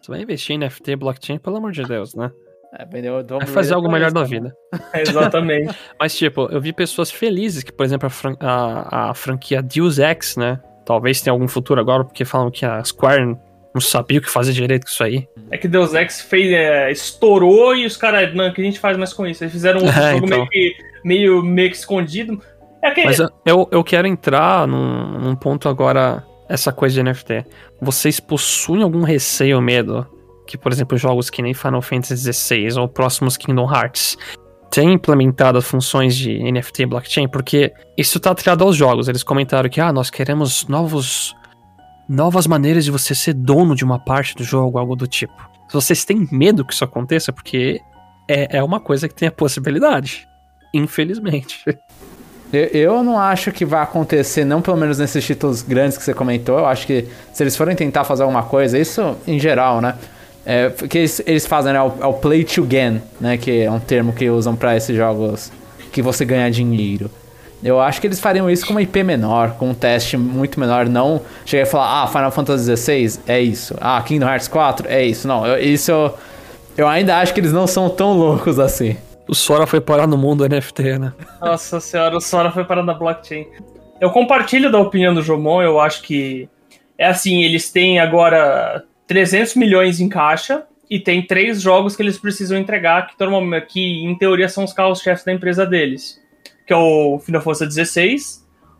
Você 0.00 0.10
vai 0.10 0.20
investir 0.20 0.54
em 0.54 0.58
NFT 0.58 0.96
blockchain, 0.96 1.38
pelo 1.38 1.56
amor 1.56 1.72
de 1.72 1.82
Deus, 1.82 2.14
né? 2.14 2.30
É, 2.76 2.84
vendeu 2.84 3.20
é 3.40 3.46
fazer 3.46 3.74
algo 3.74 3.90
melhor 3.90 4.10
da 4.10 4.24
vida. 4.24 4.54
Exatamente. 4.94 5.74
Mas, 5.98 6.16
tipo, 6.16 6.48
eu 6.50 6.60
vi 6.60 6.72
pessoas 6.72 7.10
felizes 7.10 7.62
que, 7.62 7.72
por 7.72 7.86
exemplo, 7.86 8.06
a, 8.06 8.10
fran 8.10 8.34
a, 8.40 9.10
a, 9.10 9.14
franquia 9.14 9.62
Deus 9.62 9.98
Ex, 9.98 10.36
né? 10.36 10.60
Talvez 10.84 11.20
tenha 11.20 11.32
algum 11.32 11.46
futuro 11.46 11.80
agora, 11.80 12.04
porque 12.04 12.24
falam 12.24 12.50
que 12.50 12.66
a 12.66 12.82
Square 12.82 13.36
não 13.72 13.80
sabia 13.80 14.18
o 14.18 14.22
que 14.22 14.28
fazer 14.28 14.52
direito 14.52 14.84
com 14.84 14.90
isso 14.90 15.04
aí. 15.04 15.28
É 15.50 15.56
que 15.56 15.68
Deus 15.68 15.94
Ex 15.94 16.20
fez, 16.22 16.52
é, 16.52 16.90
estourou 16.90 17.76
e 17.76 17.86
os 17.86 17.96
caras, 17.96 18.34
não, 18.34 18.48
o 18.48 18.52
que 18.52 18.60
a 18.60 18.64
gente 18.64 18.80
faz 18.80 18.96
mais 18.96 19.12
com 19.12 19.26
isso? 19.26 19.44
Eles 19.44 19.52
fizeram 19.52 19.80
um 19.80 19.86
é, 19.88 20.12
jogo 20.12 20.26
então. 20.26 20.38
meio, 20.38 20.48
que, 20.48 20.76
meio, 21.04 21.42
meio 21.42 21.70
que 21.70 21.76
escondido. 21.76 22.42
É 22.82 22.90
que... 22.90 23.04
Mas 23.04 23.18
eu, 23.46 23.68
eu 23.70 23.84
quero 23.84 24.08
entrar 24.08 24.66
num, 24.66 25.20
num 25.20 25.36
ponto 25.36 25.68
agora, 25.68 26.24
essa 26.48 26.72
coisa 26.72 26.94
de 26.94 27.08
NFT. 27.08 27.44
Vocês 27.80 28.18
possuem 28.18 28.82
algum 28.82 29.02
receio 29.02 29.56
ou 29.56 29.62
medo 29.62 30.06
que, 30.46 30.58
por 30.58 30.72
exemplo, 30.72 30.96
jogos 30.96 31.30
que 31.30 31.42
nem 31.42 31.54
Final 31.54 31.82
Fantasy 31.82 32.32
XVI 32.32 32.78
ou 32.78 32.88
próximos 32.88 33.36
Kingdom 33.36 33.72
Hearts 33.72 34.16
têm 34.70 34.92
implementado 34.92 35.60
funções 35.62 36.16
de 36.16 36.36
NFT 36.50 36.82
e 36.82 36.86
blockchain, 36.86 37.28
porque 37.28 37.72
isso 37.96 38.18
está 38.18 38.32
atrelado 38.32 38.64
aos 38.64 38.76
jogos. 38.76 39.08
Eles 39.08 39.22
comentaram 39.22 39.68
que, 39.68 39.80
ah, 39.80 39.92
nós 39.92 40.10
queremos 40.10 40.66
novos 40.66 41.34
novas 42.08 42.46
maneiras 42.46 42.84
de 42.84 42.90
você 42.90 43.14
ser 43.14 43.32
dono 43.32 43.74
de 43.74 43.84
uma 43.84 43.98
parte 43.98 44.34
do 44.34 44.44
jogo, 44.44 44.78
algo 44.78 44.94
do 44.94 45.06
tipo. 45.06 45.32
Vocês 45.72 46.04
têm 46.04 46.28
medo 46.30 46.64
que 46.64 46.74
isso 46.74 46.84
aconteça, 46.84 47.32
porque 47.32 47.80
é, 48.28 48.58
é 48.58 48.62
uma 48.62 48.80
coisa 48.80 49.08
que 49.08 49.14
tem 49.14 49.28
a 49.28 49.32
possibilidade. 49.32 50.28
Infelizmente. 50.72 51.64
Eu 52.52 53.02
não 53.02 53.18
acho 53.18 53.50
que 53.50 53.64
vai 53.64 53.82
acontecer, 53.82 54.44
não 54.44 54.62
pelo 54.62 54.76
menos 54.76 54.98
nesses 54.98 55.24
títulos 55.24 55.62
grandes 55.62 55.98
que 55.98 56.04
você 56.04 56.14
comentou. 56.14 56.58
Eu 56.58 56.66
acho 56.66 56.86
que 56.86 57.08
se 57.32 57.42
eles 57.42 57.56
forem 57.56 57.74
tentar 57.74 58.04
fazer 58.04 58.22
alguma 58.22 58.44
coisa, 58.44 58.78
isso 58.78 59.16
em 59.26 59.40
geral, 59.40 59.80
né? 59.80 59.96
É, 60.46 60.70
que 60.70 60.98
eles, 60.98 61.22
eles 61.26 61.46
fazem, 61.46 61.72
né? 61.72 61.78
É 61.78 61.82
o, 61.82 61.92
é 62.02 62.06
o 62.06 62.12
play 62.14 62.44
to 62.44 62.64
gain, 62.64 63.00
né? 63.20 63.36
Que 63.36 63.62
é 63.62 63.70
um 63.70 63.80
termo 63.80 64.12
que 64.12 64.28
usam 64.28 64.54
pra 64.54 64.76
esses 64.76 64.94
jogos 64.96 65.50
que 65.90 66.02
você 66.02 66.24
ganha 66.24 66.50
dinheiro. 66.50 67.10
Eu 67.62 67.80
acho 67.80 67.98
que 67.98 68.06
eles 68.06 68.20
fariam 68.20 68.50
isso 68.50 68.66
com 68.66 68.72
uma 68.72 68.82
IP 68.82 69.02
menor, 69.02 69.52
com 69.52 69.70
um 69.70 69.74
teste 69.74 70.18
muito 70.18 70.60
menor. 70.60 70.86
Não 70.86 71.22
chegar 71.46 71.62
e 71.62 71.66
falar, 71.66 72.02
ah, 72.02 72.06
Final 72.06 72.30
Fantasy 72.30 72.76
XVI 72.76 73.20
é 73.26 73.40
isso. 73.40 73.74
Ah, 73.80 74.02
Kingdom 74.02 74.26
Hearts 74.26 74.48
4 74.48 74.86
é 74.86 75.02
isso. 75.02 75.26
Não, 75.26 75.46
eu, 75.46 75.58
isso 75.58 75.90
eu, 75.90 76.14
eu 76.76 76.86
ainda 76.86 77.16
acho 77.18 77.32
que 77.32 77.40
eles 77.40 77.52
não 77.52 77.66
são 77.66 77.88
tão 77.88 78.12
loucos 78.12 78.58
assim. 78.58 78.98
O 79.26 79.34
Sora 79.34 79.66
foi 79.66 79.80
parar 79.80 80.06
no 80.06 80.18
mundo 80.18 80.46
NFT, 80.46 80.98
né? 80.98 81.14
Nossa 81.40 81.80
senhora, 81.80 82.14
o 82.14 82.20
Sora 82.20 82.50
foi 82.50 82.64
parar 82.64 82.82
na 82.82 82.92
blockchain. 82.92 83.46
Eu 83.98 84.10
compartilho 84.10 84.70
da 84.70 84.78
opinião 84.78 85.14
do 85.14 85.22
Jomon, 85.22 85.62
eu 85.62 85.80
acho 85.80 86.02
que 86.02 86.46
é 86.98 87.06
assim, 87.06 87.42
eles 87.42 87.70
têm 87.70 87.98
agora 87.98 88.84
300 89.06 89.54
milhões 89.56 90.00
em 90.00 90.08
caixa 90.08 90.64
e 90.90 91.00
tem 91.00 91.26
três 91.26 91.60
jogos 91.60 91.96
que 91.96 92.02
eles 92.02 92.18
precisam 92.18 92.58
entregar, 92.58 93.06
que, 93.06 93.16
que 93.68 94.04
em 94.04 94.14
teoria 94.16 94.48
são 94.48 94.64
os 94.64 94.72
carros-chefes 94.72 95.24
da 95.24 95.32
empresa 95.32 95.66
deles 95.66 96.22
que 96.66 96.72
é 96.72 96.76
o 96.76 97.18
Final 97.18 97.42
Fantasy 97.42 97.84
XVI, 97.84 98.16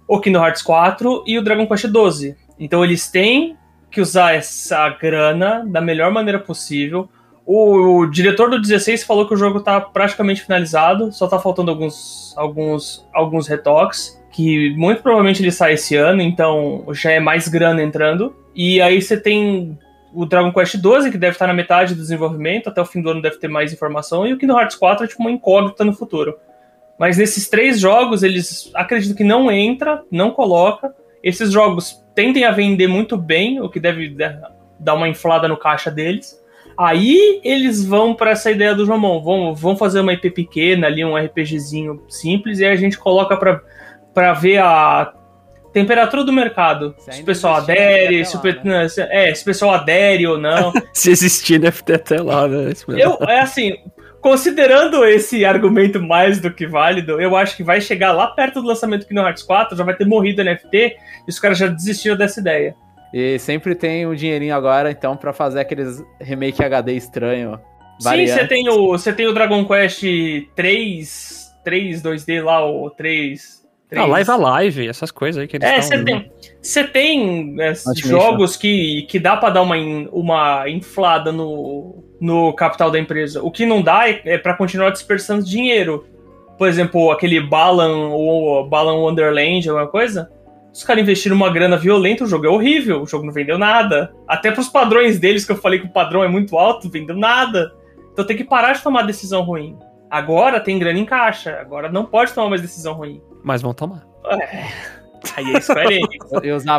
o 0.09 0.21
Kingdom 0.21 0.45
Hearts 0.45 0.63
4 0.63 1.25
e 1.27 1.39
o 1.39 1.43
Dragon 1.43 1.67
Quest 1.67 1.87
XII. 1.87 2.37
Então 2.59 2.85
eles 2.85 3.11
têm 3.11 3.57
que 3.91 4.01
usar 4.01 4.35
essa 4.35 4.89
grana 4.89 5.65
da 5.67 5.81
melhor 5.81 6.11
maneira 6.11 6.39
possível. 6.39 7.09
O, 7.47 7.99
o, 8.01 8.07
diretor 8.07 8.49
do 8.49 8.61
16 8.61 9.05
falou 9.05 9.29
que 9.29 9.35
o 9.35 9.37
jogo 9.37 9.59
está 9.59 9.81
praticamente 9.81 10.43
finalizado, 10.43 11.13
só 11.13 11.27
está 11.27 11.39
faltando 11.39 11.71
alguns, 11.71 12.33
alguns, 12.37 13.07
alguns 13.13 13.47
retoques, 13.47 14.19
que 14.33 14.75
muito 14.77 15.03
provavelmente 15.03 15.43
ele 15.43 15.53
sai 15.53 15.75
esse 15.75 15.95
ano, 15.95 16.23
então 16.23 16.87
já 16.93 17.13
é 17.13 17.21
mais 17.21 17.47
grana 17.47 17.83
entrando. 17.83 18.35
E 18.55 18.81
aí 18.81 19.01
você 19.01 19.17
tem 19.17 19.79
o 20.15 20.25
Dragon 20.25 20.53
Quest 20.53 20.77
12, 20.77 21.11
que 21.11 21.19
deve 21.19 21.33
estar 21.33 21.47
na 21.47 21.55
metade 21.55 21.95
do 21.95 22.01
desenvolvimento, 22.01 22.69
até 22.69 22.81
o 22.81 22.87
fim 22.87 23.03
do 23.03 23.11
ano 23.11 23.21
deve 23.21 23.37
ter 23.37 23.49
mais 23.49 23.73
informação, 23.73 24.27
e 24.27 24.33
o 24.33 24.39
Kingdom 24.39 24.59
Hearts 24.59 24.77
4 24.77 25.05
é 25.05 25.09
tipo 25.09 25.21
uma 25.21 25.31
incógnita 25.31 25.85
no 25.85 25.93
futuro. 25.93 26.39
Mas 26.99 27.19
nesses 27.19 27.49
três 27.49 27.81
jogos, 27.81 28.23
eles 28.23 28.71
acreditam 28.75 29.17
que 29.17 29.25
não 29.25 29.51
entra, 29.51 30.03
não 30.11 30.31
coloca. 30.31 30.95
Esses 31.23 31.51
jogos 31.51 32.05
tendem 32.15 32.45
a 32.45 32.53
vender 32.53 32.87
muito 32.87 33.17
bem, 33.17 33.61
o 33.61 33.69
que 33.69 33.81
deve 33.81 34.17
dar 34.79 34.95
uma 34.95 35.09
inflada 35.09 35.49
no 35.49 35.57
caixa 35.57 35.91
deles. 35.91 36.41
Aí 36.79 37.41
eles 37.43 37.85
vão 37.85 38.15
para 38.15 38.31
essa 38.31 38.51
ideia 38.51 38.75
do 38.75 38.87
Jomon, 38.87 39.21
vão, 39.23 39.55
vão 39.55 39.77
fazer 39.77 40.01
uma 40.01 40.13
IP 40.13 40.31
pequena 40.31 40.87
ali, 40.87 41.05
um 41.05 41.17
RPGzinho 41.17 42.03
simples, 42.09 42.59
e 42.59 42.65
aí 42.65 42.73
a 42.73 42.77
gente 42.77 42.99
coloca 42.99 43.37
para 44.13 44.33
ver 44.35 44.59
a 44.59 45.13
temperatura 45.75 46.23
do 46.23 46.33
mercado. 46.33 46.95
Se, 46.99 47.13
se 47.13 47.23
o 47.23 47.25
pessoal 47.25 47.57
adere, 47.57 48.25
se, 48.25 48.37
lá, 48.37 48.43
né? 48.65 48.87
é, 49.11 49.35
se 49.35 49.43
o 49.43 49.45
pessoal 49.45 49.73
adere 49.73 50.27
ou 50.27 50.39
não. 50.39 50.73
se 50.95 51.11
existir 51.11 51.61
ter 51.85 51.97
até 51.97 52.23
lá, 52.23 52.47
né? 52.47 52.73
Eu, 52.89 53.19
é 53.29 53.41
assim, 53.41 53.75
considerando 54.21 55.05
esse 55.05 55.45
argumento 55.45 56.01
mais 56.01 56.41
do 56.41 56.51
que 56.51 56.67
válido, 56.67 57.21
eu 57.21 57.37
acho 57.37 57.57
que 57.57 57.65
vai 57.65 57.81
chegar 57.81 58.13
lá 58.13 58.29
perto 58.29 58.63
do 58.63 58.69
lançamento 58.69 59.03
do 59.03 59.09
Kingdom 59.09 59.27
Hearts 59.27 59.43
4, 59.43 59.77
já 59.77 59.85
vai 59.85 59.97
ter 59.97 60.07
morrido 60.07 60.41
o 60.41 60.45
NFT, 60.45 60.97
e 61.27 61.29
os 61.29 61.41
caras 61.41 61.59
já 61.59 61.67
desistiram 61.67 62.17
dessa 62.17 62.41
ideia. 62.41 62.77
E 63.13 63.39
sempre 63.39 63.75
tem 63.75 64.07
um 64.07 64.15
dinheirinho 64.15 64.55
agora, 64.55 64.91
então, 64.91 65.17
para 65.17 65.33
fazer 65.33 65.61
aqueles 65.61 66.03
remake 66.21 66.65
HD 66.65 66.95
estranho. 66.95 67.61
Sim, 68.01 68.27
você 68.27 68.47
tem 68.47 68.69
o 68.69 68.89
você 68.89 69.13
tem 69.13 69.27
o 69.27 69.33
Dragon 69.33 69.65
Quest 69.65 70.03
3, 70.57 71.55
3 71.65 72.03
2D 72.03 72.43
lá, 72.43 72.65
o 72.67 72.91
3 72.91 73.64
3. 73.95 74.07
Ah, 74.07 74.07
Live 74.07 74.31
Alive, 74.31 74.89
essas 74.89 75.11
coisas 75.11 75.41
aí 75.41 75.49
que 75.49 75.57
eles 75.57 75.69
É, 75.69 75.81
você 75.81 76.05
tem, 76.05 76.33
você 76.61 76.85
tem 76.85 77.57
é, 77.61 77.73
jogos 77.97 78.57
que, 78.57 79.03
que 79.09 79.19
dá 79.19 79.37
para 79.37 79.51
dar 79.55 79.63
uma, 79.63 79.77
uma 80.13 80.69
inflada 80.69 81.33
no, 81.33 82.05
no 82.21 82.53
capital 82.53 82.91
da 82.91 82.99
empresa. 82.99 83.43
O 83.43 83.51
que 83.51 83.65
não 83.65 83.83
dá 83.83 84.09
é, 84.09 84.21
é 84.25 84.39
para 84.39 84.55
continuar 84.55 84.91
dispersando 84.91 85.45
dinheiro. 85.45 86.07
Por 86.59 86.69
exemplo, 86.69 87.11
aquele 87.11 87.41
Balan 87.41 88.09
ou 88.09 88.69
Balan 88.69 88.95
Wonderland, 88.95 89.69
alguma 89.69 89.89
coisa. 89.89 90.31
Os 90.73 90.83
caras 90.83 91.03
investiram 91.03 91.37
uma 91.37 91.51
grana 91.51 91.77
violenta, 91.77 92.25
o 92.25 92.27
jogo 92.27 92.47
é 92.47 92.49
horrível, 92.49 93.03
o 93.03 93.07
jogo 93.07 93.25
não 93.25 93.33
vendeu 93.33 93.57
nada. 93.57 94.13
Até 94.27 94.51
pros 94.51 94.69
padrões 94.69 95.21
deles, 95.21 95.45
que 95.45 95.53
eu 95.53 95.57
falei 95.57 95.79
que 95.79 95.87
o 95.87 95.93
padrão 95.93 96.25
é 96.25 96.29
muito 96.29 96.59
alto, 96.59 96.91
vendeu 96.91 97.17
nada. 97.17 97.73
Então 98.13 98.25
tem 98.25 98.37
que 98.37 98.45
parar 98.45 98.73
de 98.73 98.83
tomar 98.83 99.03
decisão 99.03 99.43
ruim. 99.43 99.77
Agora 100.15 100.61
tem 100.61 100.79
grana 100.79 100.97
em 100.97 101.05
caixa, 101.05 101.59
agora 101.61 101.91
não 101.91 102.05
pode 102.05 102.33
tomar 102.33 102.49
mais 102.49 102.63
decisão 102.63 102.95
ruim. 102.95 103.21
Mas 103.43 103.61
vão 103.61 103.75
tomar. 103.75 104.07
É. 104.25 104.69
Aí 105.37 105.53
é 105.53 105.61
Square 105.61 105.93
Enix. 105.93 106.33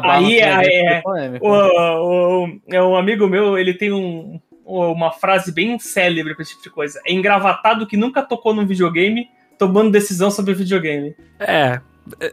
aí 0.05 0.39
é, 0.39 0.99
é, 0.99 1.03
o, 1.41 2.45
o, 2.45 2.59
é 2.71 2.81
um 2.81 2.95
amigo 2.95 3.27
meu, 3.27 3.57
ele 3.57 3.73
tem 3.73 3.91
um, 3.91 4.39
uma 4.63 5.11
frase 5.11 5.51
bem 5.51 5.77
célebre 5.77 6.33
pra 6.33 6.43
esse 6.43 6.51
tipo 6.51 6.63
de 6.63 6.69
coisa. 6.69 6.97
É 7.05 7.11
engravatado 7.11 7.85
que 7.85 7.97
nunca 7.97 8.23
tocou 8.23 8.53
num 8.53 8.65
videogame, 8.65 9.27
tomando 9.59 9.91
decisão 9.91 10.31
sobre 10.31 10.53
videogame. 10.53 11.13
É, 11.37 11.81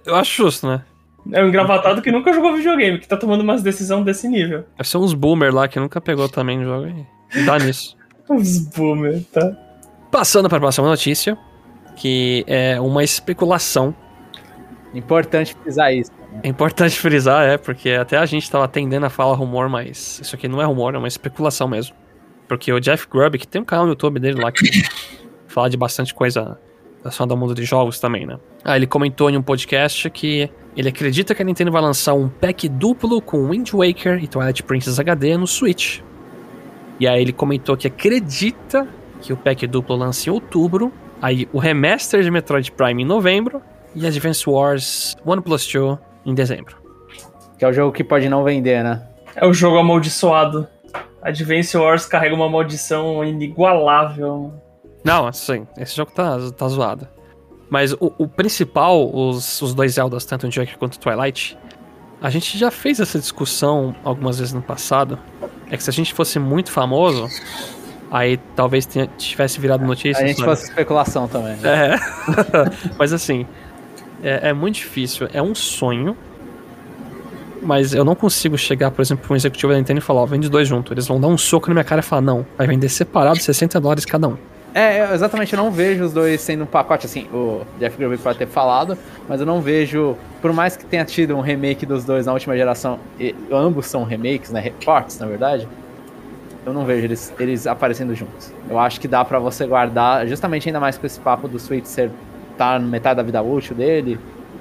eu 0.06 0.14
acho 0.14 0.44
justo, 0.44 0.68
né? 0.68 0.84
É 1.32 1.42
um 1.42 1.48
engravatado 1.48 2.00
que 2.00 2.12
nunca 2.12 2.32
jogou 2.32 2.54
videogame, 2.54 3.00
que 3.00 3.08
tá 3.08 3.16
tomando 3.16 3.40
umas 3.40 3.60
decisões 3.60 4.04
desse 4.04 4.28
nível. 4.28 4.66
Deve 4.76 4.88
ser 4.88 4.98
uns 4.98 5.14
boomer 5.14 5.52
lá 5.52 5.66
que 5.66 5.80
nunca 5.80 6.00
pegou 6.00 6.28
também 6.28 6.58
no 6.58 6.64
jogo 6.64 6.86
dá 7.44 7.58
nisso. 7.58 7.96
uns 8.30 8.68
boomer, 8.68 9.20
tá? 9.32 9.71
Passando 10.12 10.46
para 10.46 10.58
a 10.58 10.60
próxima 10.60 10.86
notícia, 10.86 11.38
que 11.96 12.44
é 12.46 12.78
uma 12.78 13.02
especulação. 13.02 13.94
Importante 14.92 15.54
frisar 15.54 15.94
isso. 15.94 16.12
Né? 16.12 16.40
É 16.42 16.48
importante 16.48 16.98
frisar, 16.98 17.46
é, 17.46 17.56
porque 17.56 17.92
até 17.92 18.18
a 18.18 18.26
gente 18.26 18.42
estava 18.42 18.68
tendendo 18.68 19.06
a 19.06 19.08
falar 19.08 19.34
rumor, 19.34 19.70
mas 19.70 20.20
isso 20.20 20.36
aqui 20.36 20.46
não 20.46 20.60
é 20.60 20.66
rumor, 20.66 20.94
é 20.94 20.98
uma 20.98 21.08
especulação 21.08 21.66
mesmo. 21.66 21.96
Porque 22.46 22.70
o 22.70 22.78
Jeff 22.78 23.08
Grubb, 23.10 23.38
que 23.38 23.48
tem 23.48 23.62
um 23.62 23.64
canal 23.64 23.86
no 23.86 23.92
YouTube 23.92 24.20
dele 24.20 24.38
lá 24.38 24.52
que 24.52 24.62
fala 25.48 25.70
de 25.70 25.78
bastante 25.78 26.12
coisa 26.12 26.58
relacionada 26.98 27.34
do 27.34 27.38
mundo 27.38 27.54
de 27.54 27.64
jogos 27.64 27.98
também, 27.98 28.26
né? 28.26 28.38
Ah, 28.62 28.76
ele 28.76 28.86
comentou 28.86 29.30
em 29.30 29.38
um 29.38 29.42
podcast 29.42 30.10
que 30.10 30.50
ele 30.76 30.90
acredita 30.90 31.34
que 31.34 31.40
a 31.40 31.44
Nintendo 31.44 31.72
vai 31.72 31.80
lançar 31.80 32.12
um 32.12 32.28
pack 32.28 32.68
duplo 32.68 33.22
com 33.22 33.48
Wind 33.48 33.70
Waker 33.72 34.22
e 34.22 34.28
Twilight 34.28 34.62
Princess 34.62 35.00
HD 35.00 35.38
no 35.38 35.46
Switch. 35.46 36.00
E 37.00 37.08
aí 37.08 37.22
ele 37.22 37.32
comentou 37.32 37.78
que 37.78 37.86
acredita 37.86 38.86
que 39.22 39.32
o 39.32 39.36
pack 39.36 39.66
duplo 39.66 39.96
lance 39.96 40.28
em 40.28 40.32
outubro, 40.32 40.92
aí 41.20 41.48
o 41.52 41.58
remaster 41.58 42.22
de 42.22 42.30
Metroid 42.30 42.70
Prime 42.72 43.02
em 43.02 43.06
novembro 43.06 43.62
e 43.94 44.06
Advance 44.06 44.48
Wars 44.48 45.16
One 45.24 45.40
Plus 45.40 45.66
2 45.66 45.98
em 46.26 46.34
dezembro. 46.34 46.76
Que 47.56 47.64
é 47.64 47.68
o 47.68 47.72
jogo 47.72 47.92
que 47.92 48.02
pode 48.02 48.28
não 48.28 48.42
vender, 48.42 48.82
né? 48.82 49.06
É 49.36 49.46
o 49.46 49.54
jogo 49.54 49.78
amaldiçoado. 49.78 50.66
Advance 51.22 51.76
Wars 51.76 52.04
carrega 52.04 52.34
uma 52.34 52.48
maldição 52.48 53.24
inigualável. 53.24 54.52
Não, 55.04 55.26
assim, 55.26 55.66
esse 55.78 55.96
jogo 55.96 56.10
tá, 56.12 56.36
tá 56.56 56.68
zoado. 56.68 57.06
Mas 57.70 57.92
o, 57.92 58.12
o 58.18 58.28
principal, 58.28 59.10
os, 59.14 59.62
os 59.62 59.72
dois 59.72 59.92
Zeldas, 59.92 60.24
tanto 60.24 60.46
o 60.46 60.50
Joker 60.50 60.76
quanto 60.76 60.96
o 60.96 60.98
Twilight, 60.98 61.56
a 62.20 62.28
gente 62.28 62.58
já 62.58 62.70
fez 62.70 63.00
essa 63.00 63.18
discussão 63.18 63.94
algumas 64.04 64.38
vezes 64.38 64.52
no 64.52 64.62
passado. 64.62 65.18
É 65.70 65.76
que 65.76 65.82
se 65.82 65.90
a 65.90 65.92
gente 65.92 66.12
fosse 66.12 66.38
muito 66.38 66.70
famoso, 66.70 67.28
aí 68.12 68.38
talvez 68.54 68.84
tenha, 68.84 69.08
tivesse 69.16 69.58
virado 69.58 69.84
notícia. 69.84 70.22
A 70.22 70.26
gente 70.26 70.36
sabe? 70.36 70.50
fosse 70.50 70.64
especulação 70.64 71.26
também. 71.26 71.56
Né? 71.56 71.94
É. 71.94 71.96
Mas 72.98 73.12
assim, 73.12 73.46
é, 74.22 74.50
é 74.50 74.52
muito 74.52 74.74
difícil. 74.76 75.26
É 75.32 75.40
um 75.40 75.54
sonho 75.54 76.16
mas 77.64 77.94
eu 77.94 78.04
não 78.04 78.16
consigo 78.16 78.58
chegar, 78.58 78.90
por 78.90 79.02
exemplo, 79.02 79.24
para 79.24 79.34
um 79.34 79.36
executivo 79.36 79.72
da 79.72 79.78
Nintendo 79.78 80.00
e 80.00 80.02
falar, 80.02 80.22
ó, 80.22 80.26
vende 80.26 80.48
dois 80.48 80.66
juntos. 80.66 80.90
Eles 80.90 81.06
vão 81.06 81.20
dar 81.20 81.28
um 81.28 81.38
soco 81.38 81.68
na 81.68 81.74
minha 81.74 81.84
cara 81.84 82.00
e 82.00 82.02
falar, 82.02 82.20
não, 82.20 82.44
vai 82.58 82.66
vender 82.66 82.88
separado 82.88 83.38
60 83.38 83.80
dólares 83.80 84.04
cada 84.04 84.26
um. 84.26 84.36
É, 84.74 85.12
exatamente, 85.14 85.52
eu 85.52 85.58
não 85.58 85.70
vejo 85.70 86.02
os 86.02 86.12
dois 86.12 86.40
sendo 86.40 86.64
um 86.64 86.66
pacote 86.66 87.06
assim, 87.06 87.28
o 87.32 87.60
Jeff 87.78 87.96
Grubb 87.96 88.16
pode 88.18 88.38
ter 88.38 88.48
falado, 88.48 88.96
mas 89.28 89.38
eu 89.38 89.46
não 89.46 89.60
vejo, 89.60 90.16
por 90.40 90.52
mais 90.52 90.76
que 90.76 90.84
tenha 90.84 91.04
tido 91.04 91.36
um 91.36 91.40
remake 91.40 91.84
dos 91.84 92.04
dois 92.04 92.24
na 92.24 92.32
última 92.32 92.56
geração, 92.56 92.98
e 93.20 93.34
ambos 93.50 93.86
são 93.86 94.02
remakes, 94.02 94.50
né, 94.50 94.60
reports, 94.60 95.18
na 95.18 95.26
verdade, 95.26 95.68
eu 96.64 96.72
não 96.72 96.84
vejo 96.84 97.06
eles, 97.06 97.34
eles 97.38 97.66
aparecendo 97.66 98.14
juntos. 98.14 98.52
Eu 98.68 98.78
acho 98.78 99.00
que 99.00 99.08
dá 99.08 99.24
para 99.24 99.38
você 99.38 99.66
guardar, 99.66 100.26
justamente 100.26 100.68
ainda 100.68 100.80
mais 100.80 100.96
com 100.96 101.06
esse 101.06 101.20
papo 101.20 101.48
do 101.48 101.58
Switch 101.58 101.84
ser 101.84 102.10
tá 102.56 102.78
no 102.78 102.86
metade 102.88 103.16
da 103.16 103.22
vida 103.22 103.42
útil 103.42 103.74
dele, 103.74 104.18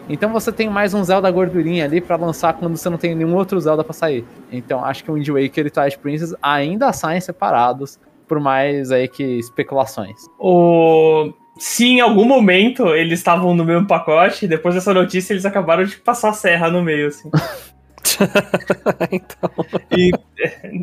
então 0.09 0.31
você 0.31 0.51
tem 0.51 0.69
mais 0.69 0.93
um 0.93 1.03
Zelda 1.03 1.31
gordurinha 1.31 1.85
ali 1.85 2.01
para 2.01 2.15
lançar 2.15 2.53
quando 2.53 2.75
você 2.75 2.89
não 2.89 2.97
tem 2.97 3.15
nenhum 3.15 3.33
outro 3.35 3.59
Zelda 3.59 3.81
para 3.83 3.93
sair. 3.93 4.25
Então 4.51 4.83
acho 4.83 5.03
que 5.03 5.09
o 5.09 5.13
Wind 5.13 5.29
Waker 5.29 5.67
e 5.67 5.69
Twilight 5.69 5.97
Princess 5.99 6.35
ainda 6.41 6.91
saem 6.91 7.21
separados, 7.21 7.97
por 8.27 8.37
mais 8.39 8.91
aí 8.91 9.07
que 9.07 9.23
especulações. 9.23 10.17
O 10.37 11.31
se 11.57 11.85
em 11.85 12.01
algum 12.01 12.25
momento 12.25 12.87
eles 12.95 13.19
estavam 13.19 13.53
no 13.53 13.63
mesmo 13.63 13.87
pacote, 13.87 14.47
depois 14.47 14.75
dessa 14.75 14.93
notícia 14.93 15.33
eles 15.33 15.45
acabaram 15.45 15.83
de 15.83 15.95
passar 15.97 16.29
a 16.29 16.33
serra 16.33 16.69
no 16.69 16.81
meio, 16.81 17.07
assim. 17.07 17.29
então... 19.11 19.49
E, 19.95 20.11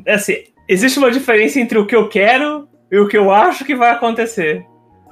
é, 0.06 0.14
assim, 0.14 0.36
existe 0.68 0.98
uma 0.98 1.10
diferença 1.10 1.58
entre 1.58 1.78
o 1.78 1.86
que 1.86 1.96
eu 1.96 2.08
quero 2.08 2.68
e 2.90 2.98
o 2.98 3.08
que 3.08 3.16
eu 3.16 3.32
acho 3.32 3.64
que 3.64 3.74
vai 3.74 3.90
acontecer. 3.90 4.64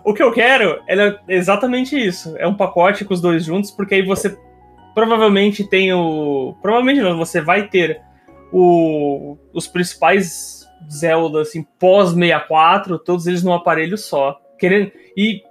O 0.05 0.15
que 0.15 0.23
eu 0.23 0.31
quero 0.31 0.81
é 0.89 1.19
exatamente 1.29 1.97
isso. 1.97 2.37
É 2.39 2.47
um 2.47 2.57
pacote 2.57 3.05
com 3.05 3.13
os 3.13 3.21
dois 3.21 3.45
juntos, 3.45 3.71
porque 3.71 3.97
aí 3.97 4.03
você 4.03 4.37
provavelmente 4.95 5.69
tem 5.69 5.93
o. 5.93 6.55
Provavelmente 6.63 7.01
não, 7.01 7.19
você 7.19 7.41
vai 7.41 7.69
ter 7.69 8.01
o, 8.53 9.37
os 9.53 9.67
principais 9.67 10.65
Zelda 10.91 11.41
assim 11.41 11.67
pós 11.79 12.11
64, 12.11 12.99
todos 12.99 13.27
eles 13.27 13.43
num 13.43 13.53
aparelho 13.53 13.99
só. 13.99 14.39
Querendo 14.59 14.93
e 15.17 15.43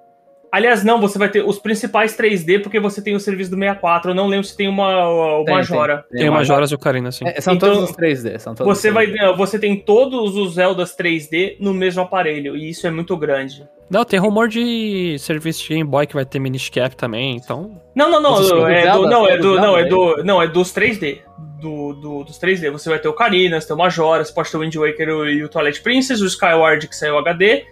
Aliás, 0.56 0.86
não, 0.86 1.02
você 1.02 1.20
vai 1.20 1.28
ter 1.28 1.44
os 1.46 1.60
principais 1.60 2.16
3D 2.16 2.62
porque 2.62 2.80
você 2.80 3.02
tem 3.02 3.14
o 3.14 3.20
serviço 3.20 3.52
do 3.52 3.58
64. 3.58 4.12
Eu 4.12 4.16
não 4.16 4.28
lembro 4.28 4.46
se 4.48 4.56
tem 4.56 4.70
uma, 4.70 5.06
o 5.40 5.44
Tem, 5.44 5.54
Majora. 5.54 6.06
Tem 6.10 6.30
o 6.30 6.32
Majora's 6.32 6.72
e 6.72 6.74
o 6.74 6.78
Ocarina, 6.78 7.12
sim. 7.12 7.26
É, 7.28 7.42
são 7.42 7.56
Então, 7.56 7.74
todos 7.74 7.90
os 7.90 7.96
3D. 7.98 8.40
São 8.40 8.56
todos 8.56 8.78
Você 8.78 8.88
os 8.88 8.94
vai, 8.94 9.06
3D. 9.08 9.16
não, 9.18 9.36
você 9.36 9.60
tem 9.60 9.76
todos 9.76 10.38
os 10.38 10.54
Zeldas 10.54 10.96
3D 10.96 11.58
no 11.60 11.74
mesmo 11.74 12.02
aparelho 12.04 12.56
e 12.56 12.70
isso 12.70 12.88
é 12.88 12.92
muito 12.92 13.18
grande. 13.18 13.68
Não, 13.90 14.06
tem 14.06 14.18
rumor 14.18 14.48
de 14.48 15.18
serviço 15.20 15.62
de 15.64 15.70
Game 15.76 15.84
Boy 15.84 16.08
que 16.08 16.14
vai 16.16 16.24
ter 16.26 16.40
Minish 16.40 16.70
Cap 16.70 16.96
também, 16.96 17.36
então. 17.36 17.80
Não, 17.94 18.10
não, 18.10 18.22
não, 18.22 18.38
é 18.70 18.92
do, 18.94 19.08
não, 19.08 19.28
é 19.28 19.38
do 19.38 19.56
não, 19.60 19.78
é 19.78 19.84
do, 19.84 20.24
não, 20.24 20.42
é 20.42 20.48
dos 20.48 20.74
3D. 20.74 21.20
Do, 21.60 21.94
do- 21.94 22.24
dos 22.24 22.40
3D. 22.40 22.72
Você 22.72 22.90
vai 22.90 22.98
ter 23.00 23.10
o 23.10 23.12
Ocarina, 23.12 23.60
você 23.60 23.68
tem 23.68 23.76
o 23.76 23.80
Majora, 23.80 24.24
você 24.24 24.34
pode 24.34 24.50
ter 24.50 24.56
o 24.58 24.62
Wind 24.62 24.74
Waker 24.76 25.10
e 25.28 25.44
o 25.44 25.50
Twilight 25.50 25.82
Princess, 25.82 26.22
o 26.22 26.26
Skyward 26.28 26.88
que 26.88 26.96
saiu 26.96 27.18
HD 27.18 27.66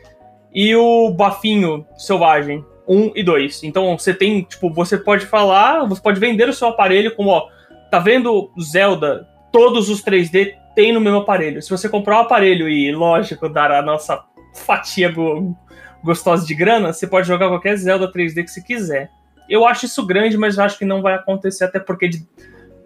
e 0.54 0.75
o 0.75 1.10
Bafinho 1.12 1.86
Selvagem 1.98 2.63
1 2.88 3.12
e 3.16 3.24
2. 3.24 3.63
Então 3.63 3.98
você 3.98 4.13
tem, 4.13 4.42
tipo, 4.44 4.72
você 4.74 4.98
pode 4.98 5.25
falar, 5.25 5.86
você 5.86 6.02
pode 6.02 6.20
vender 6.20 6.48
o 6.50 6.54
seu 6.54 6.68
aparelho 6.68 7.16
como, 7.16 7.30
ó, 7.30 7.48
tá 7.92 8.00
vendo 8.00 8.52
Zelda, 8.62 9.28
todos 9.52 9.90
os 9.90 10.04
3D 10.04 10.54
tem 10.75 10.92
no 10.92 11.00
mesmo 11.00 11.20
aparelho. 11.20 11.62
Se 11.62 11.70
você 11.70 11.88
comprar 11.88 12.18
o 12.18 12.22
aparelho 12.22 12.68
e, 12.68 12.92
lógico, 12.92 13.48
dar 13.48 13.72
a 13.72 13.82
nossa 13.82 14.24
fatia 14.66 15.10
go- 15.12 15.56
gostosa 16.04 16.46
de 16.46 16.54
grana, 16.56 16.92
você 16.92 17.06
pode 17.08 17.28
jogar 17.28 17.48
qualquer 17.50 17.75
Zelda 17.78 18.12
3D 18.12 18.44
que 18.44 18.52
você 18.52 18.62
quiser. 18.62 19.10
Eu 19.50 19.66
acho 19.66 19.86
isso 19.86 20.06
grande, 20.06 20.38
mas 20.38 20.58
acho 20.58 20.78
que 20.78 20.86
não 20.86 21.02
vai 21.02 21.13
acontecer, 21.13 21.66
até 21.66 21.80
porque 21.80 22.08
de- 22.08 22.25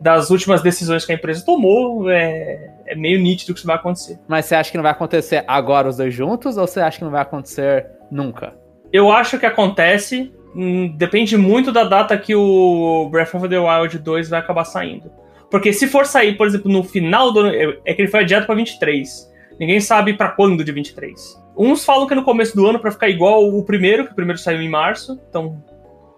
das 0.01 0.29
últimas 0.29 0.61
decisões 0.61 1.05
que 1.05 1.11
a 1.11 1.15
empresa 1.15 1.43
tomou, 1.45 2.09
é, 2.09 2.69
é 2.85 2.95
meio 2.95 3.19
nítido 3.19 3.53
que 3.53 3.59
isso 3.59 3.67
vai 3.67 3.75
acontecer. 3.77 4.19
Mas 4.27 4.45
você 4.45 4.53
acha 4.55 4.69
que 4.69 4.77
não 4.77 4.83
vai 4.83 4.91
acontecer 4.91 5.43
agora 5.47 5.87
os 5.87 5.97
dois 5.97 6.13
juntos 6.13 6.57
ou 6.57 6.67
você 6.67 6.79
acha 6.81 6.99
que 6.99 7.03
não 7.03 7.11
vai 7.11 7.21
acontecer 7.21 7.87
nunca? 8.11 8.53
Eu 8.91 9.11
acho 9.11 9.37
que 9.37 9.45
acontece, 9.45 10.31
hum, 10.55 10.87
depende 10.95 11.37
muito 11.37 11.71
da 11.71 11.83
data 11.83 12.17
que 12.17 12.35
o 12.35 13.07
Breath 13.11 13.35
of 13.35 13.49
the 13.49 13.59
Wild 13.59 13.99
2 13.99 14.29
vai 14.29 14.39
acabar 14.39 14.63
saindo. 14.63 15.11
Porque 15.49 15.71
se 15.71 15.87
for 15.87 16.05
sair, 16.05 16.35
por 16.35 16.47
exemplo, 16.47 16.71
no 16.71 16.83
final 16.83 17.31
do 17.31 17.39
ano, 17.39 17.49
é 17.49 17.77
é 17.85 17.93
que 17.93 18.01
ele 18.01 18.11
foi 18.11 18.21
adiado 18.21 18.45
pra 18.45 18.55
23. 18.55 19.31
Ninguém 19.59 19.79
sabe 19.79 20.13
pra 20.13 20.29
quando 20.29 20.63
de 20.63 20.71
23. 20.71 21.41
Uns 21.57 21.83
falam 21.83 22.05
que 22.05 22.13
é 22.13 22.15
no 22.15 22.23
começo 22.23 22.55
do 22.55 22.67
ano 22.67 22.79
pra 22.79 22.91
ficar 22.91 23.09
igual 23.09 23.47
o 23.47 23.63
primeiro, 23.63 24.05
que 24.05 24.11
o 24.11 24.15
primeiro 24.15 24.39
saiu 24.39 24.61
em 24.61 24.69
março. 24.69 25.19
Então, 25.29 25.63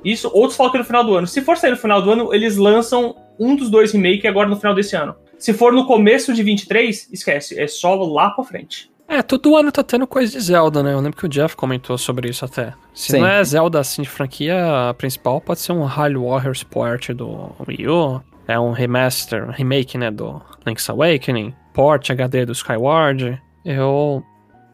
isso. 0.04 0.30
Outros 0.34 0.58
falam 0.58 0.72
que 0.72 0.78
é 0.78 0.82
no 0.82 0.86
final 0.86 1.04
do 1.04 1.16
ano. 1.16 1.28
Se 1.28 1.42
for 1.42 1.56
sair 1.56 1.72
no 1.72 1.78
final 1.78 2.02
do 2.02 2.12
ano, 2.12 2.34
eles 2.34 2.58
lançam 2.58 3.16
um 3.40 3.56
dos 3.56 3.70
dois 3.70 3.92
remake 3.94 4.28
agora 4.28 4.50
no 4.50 4.58
final 4.58 4.76
desse 4.76 4.96
ano. 4.96 5.16
Se 5.38 5.54
for 5.54 5.72
no 5.72 5.86
começo 5.86 6.34
de 6.34 6.44
23, 6.44 7.10
esquece, 7.14 7.58
é 7.58 7.66
só 7.66 7.96
lá 7.96 8.32
pra 8.32 8.44
frente. 8.44 8.92
É, 9.10 9.24
todo 9.24 9.56
ano 9.58 9.72
tá 9.72 9.84
tendo 9.84 10.06
coisa 10.06 10.32
de 10.32 10.40
Zelda, 10.40 10.84
né? 10.84 10.94
Eu 10.94 11.00
lembro 11.00 11.18
que 11.18 11.26
o 11.26 11.30
Jeff 11.30 11.56
comentou 11.56 11.98
sobre 11.98 12.30
isso 12.30 12.46
até. 12.46 12.74
Se 12.94 13.12
Sim. 13.14 13.20
não 13.20 13.28
é 13.28 13.44
Zelda 13.44 13.80
assim 13.80 14.04
de 14.04 14.10
franquia 14.10 14.56
principal, 15.00 15.42
pode 15.42 15.62
ser 15.62 15.72
um 15.72 15.84
Hyrule 15.84 16.28
Warriors 16.28 16.62
Port 16.62 17.10
do 17.10 17.52
Wii 17.68 17.88
U. 17.88 18.22
É 18.48 18.60
um 18.60 18.72
remaster, 18.72 19.48
um 19.48 19.52
remake, 19.52 19.98
né, 19.98 20.12
do 20.12 20.40
Link's 20.66 20.88
Awakening. 20.90 21.56
Port 21.74 22.08
HD 22.10 22.46
do 22.46 22.52
Skyward. 22.52 23.42
Eu... 23.66 24.24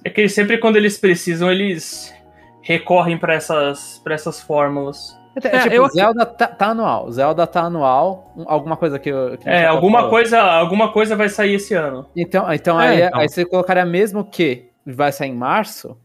É 0.04 0.10
que 0.10 0.20
eles 0.20 0.34
sempre, 0.34 0.58
quando 0.58 0.76
eles 0.76 0.98
precisam, 0.98 1.50
eles 1.50 2.14
recorrem 2.62 3.18
pra 3.18 3.36
essas, 3.36 4.02
pra 4.04 4.16
essas 4.16 4.42
fórmulas. 4.42 5.18
É, 5.44 5.60
tipo, 5.64 5.76
eu- 5.76 5.88
Zelda 5.90 6.26
tá, 6.26 6.48
tá 6.48 6.68
anual. 6.68 7.12
Zelda 7.12 7.46
tá 7.46 7.62
anual. 7.64 8.32
um- 8.38 8.46
Alguma 8.48 8.78
coisa 8.78 8.98
que, 8.98 9.10
eu, 9.10 9.38
que 9.38 9.50
É, 9.50 9.66
alguma 9.66 10.00
falou. 10.00 10.10
coisa, 10.12 10.42
alguma 10.42 10.92
coisa 10.92 11.16
vai 11.16 11.28
sair 11.30 11.56
esse 11.56 11.74
ano. 11.74 12.06
Então, 12.16 12.52
então, 12.54 12.80
É, 12.82 12.88
aí, 12.88 13.02
então. 13.04 13.20
aí 13.20 13.30
você 13.30 13.44
colocaria 13.46 13.86
mesmo 13.86 14.24
que 14.24 14.70
vai 14.86 15.12
sair 15.12 15.30
em 15.30 15.36
março, 15.36 15.98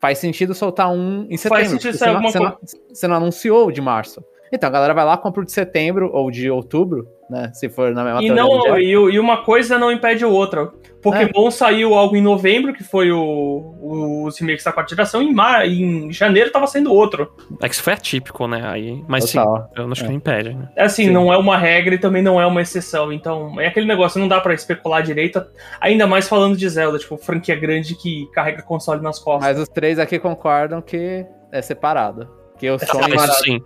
faz 0.00 0.18
sentido 0.18 0.52
soltar 0.54 0.90
um 0.90 1.26
em 1.30 1.36
setembro. 1.36 1.64
sentido 1.66 1.92
porque 1.92 1.98
sair 1.98 2.08
você, 2.08 2.12
não, 2.12 2.14
alguma 2.14 2.30
você, 2.32 2.38
não, 2.38 2.88
você 2.94 3.08
não 3.08 3.16
anunciou 3.16 3.66
o 3.68 3.72
de 3.72 3.80
março. 3.80 4.22
Então 4.52 4.68
a 4.68 4.72
galera 4.72 4.92
vai 4.92 5.04
lá, 5.04 5.16
compra 5.16 5.42
o 5.42 5.44
de 5.44 5.52
setembro 5.52 6.10
ou 6.12 6.30
de 6.30 6.50
outubro, 6.50 7.06
né? 7.32 7.50
Se 7.54 7.68
for 7.70 7.92
na 7.94 8.04
mesma 8.04 8.22
E, 8.22 8.30
não, 8.30 8.78
e, 8.78 8.90
e 8.90 9.18
uma 9.18 9.42
coisa 9.42 9.78
não 9.78 9.90
impede 9.90 10.22
a 10.22 10.28
outra. 10.28 10.70
Pokémon 11.00 11.50
saiu 11.50 11.94
algo 11.94 12.14
em 12.14 12.22
novembro, 12.22 12.72
que 12.72 12.84
foi 12.84 13.10
o, 13.10 13.18
o, 13.18 14.24
os 14.26 14.38
remakes 14.38 14.62
da 14.62 14.70
quarta 14.70 14.90
geração, 14.90 15.20
e 15.20 15.26
em, 15.26 15.34
mar, 15.34 15.66
em 15.66 16.12
janeiro 16.12 16.52
tava 16.52 16.66
sendo 16.66 16.92
outro. 16.92 17.34
É 17.60 17.68
que 17.68 17.74
isso 17.74 17.82
foi 17.82 17.94
atípico, 17.94 18.46
né? 18.46 18.62
Aí, 18.64 19.02
mas 19.08 19.32
Total. 19.32 19.56
sim, 19.56 19.80
eu 19.80 19.84
não 19.84 19.92
acho 19.92 20.02
que 20.02 20.08
não 20.08 20.14
impede, 20.14 20.54
né? 20.54 20.68
Assim, 20.76 21.06
Sim. 21.06 21.10
não 21.10 21.32
é 21.32 21.36
uma 21.36 21.56
regra 21.56 21.94
e 21.94 21.98
também 21.98 22.22
não 22.22 22.40
é 22.40 22.46
uma 22.46 22.62
exceção. 22.62 23.12
Então, 23.12 23.60
é 23.60 23.66
aquele 23.66 23.86
negócio, 23.86 24.20
não 24.20 24.28
dá 24.28 24.40
pra 24.40 24.54
especular 24.54 25.02
direito, 25.02 25.44
ainda 25.80 26.06
mais 26.06 26.28
falando 26.28 26.56
de 26.56 26.68
Zelda, 26.68 26.98
tipo, 26.98 27.16
franquia 27.16 27.56
grande 27.56 27.96
que 27.96 28.28
carrega 28.32 28.62
console 28.62 29.02
nas 29.02 29.18
costas. 29.18 29.48
Mas 29.48 29.58
os 29.58 29.68
três 29.68 29.98
aqui 29.98 30.18
concordam 30.18 30.80
que 30.80 31.26
é 31.50 31.62
separado. 31.62 32.28
Que 32.58 32.70
o 32.70 32.78
som 32.78 33.00
Ah, 33.02 33.08
isso 33.08 33.42
sim. 33.42 33.60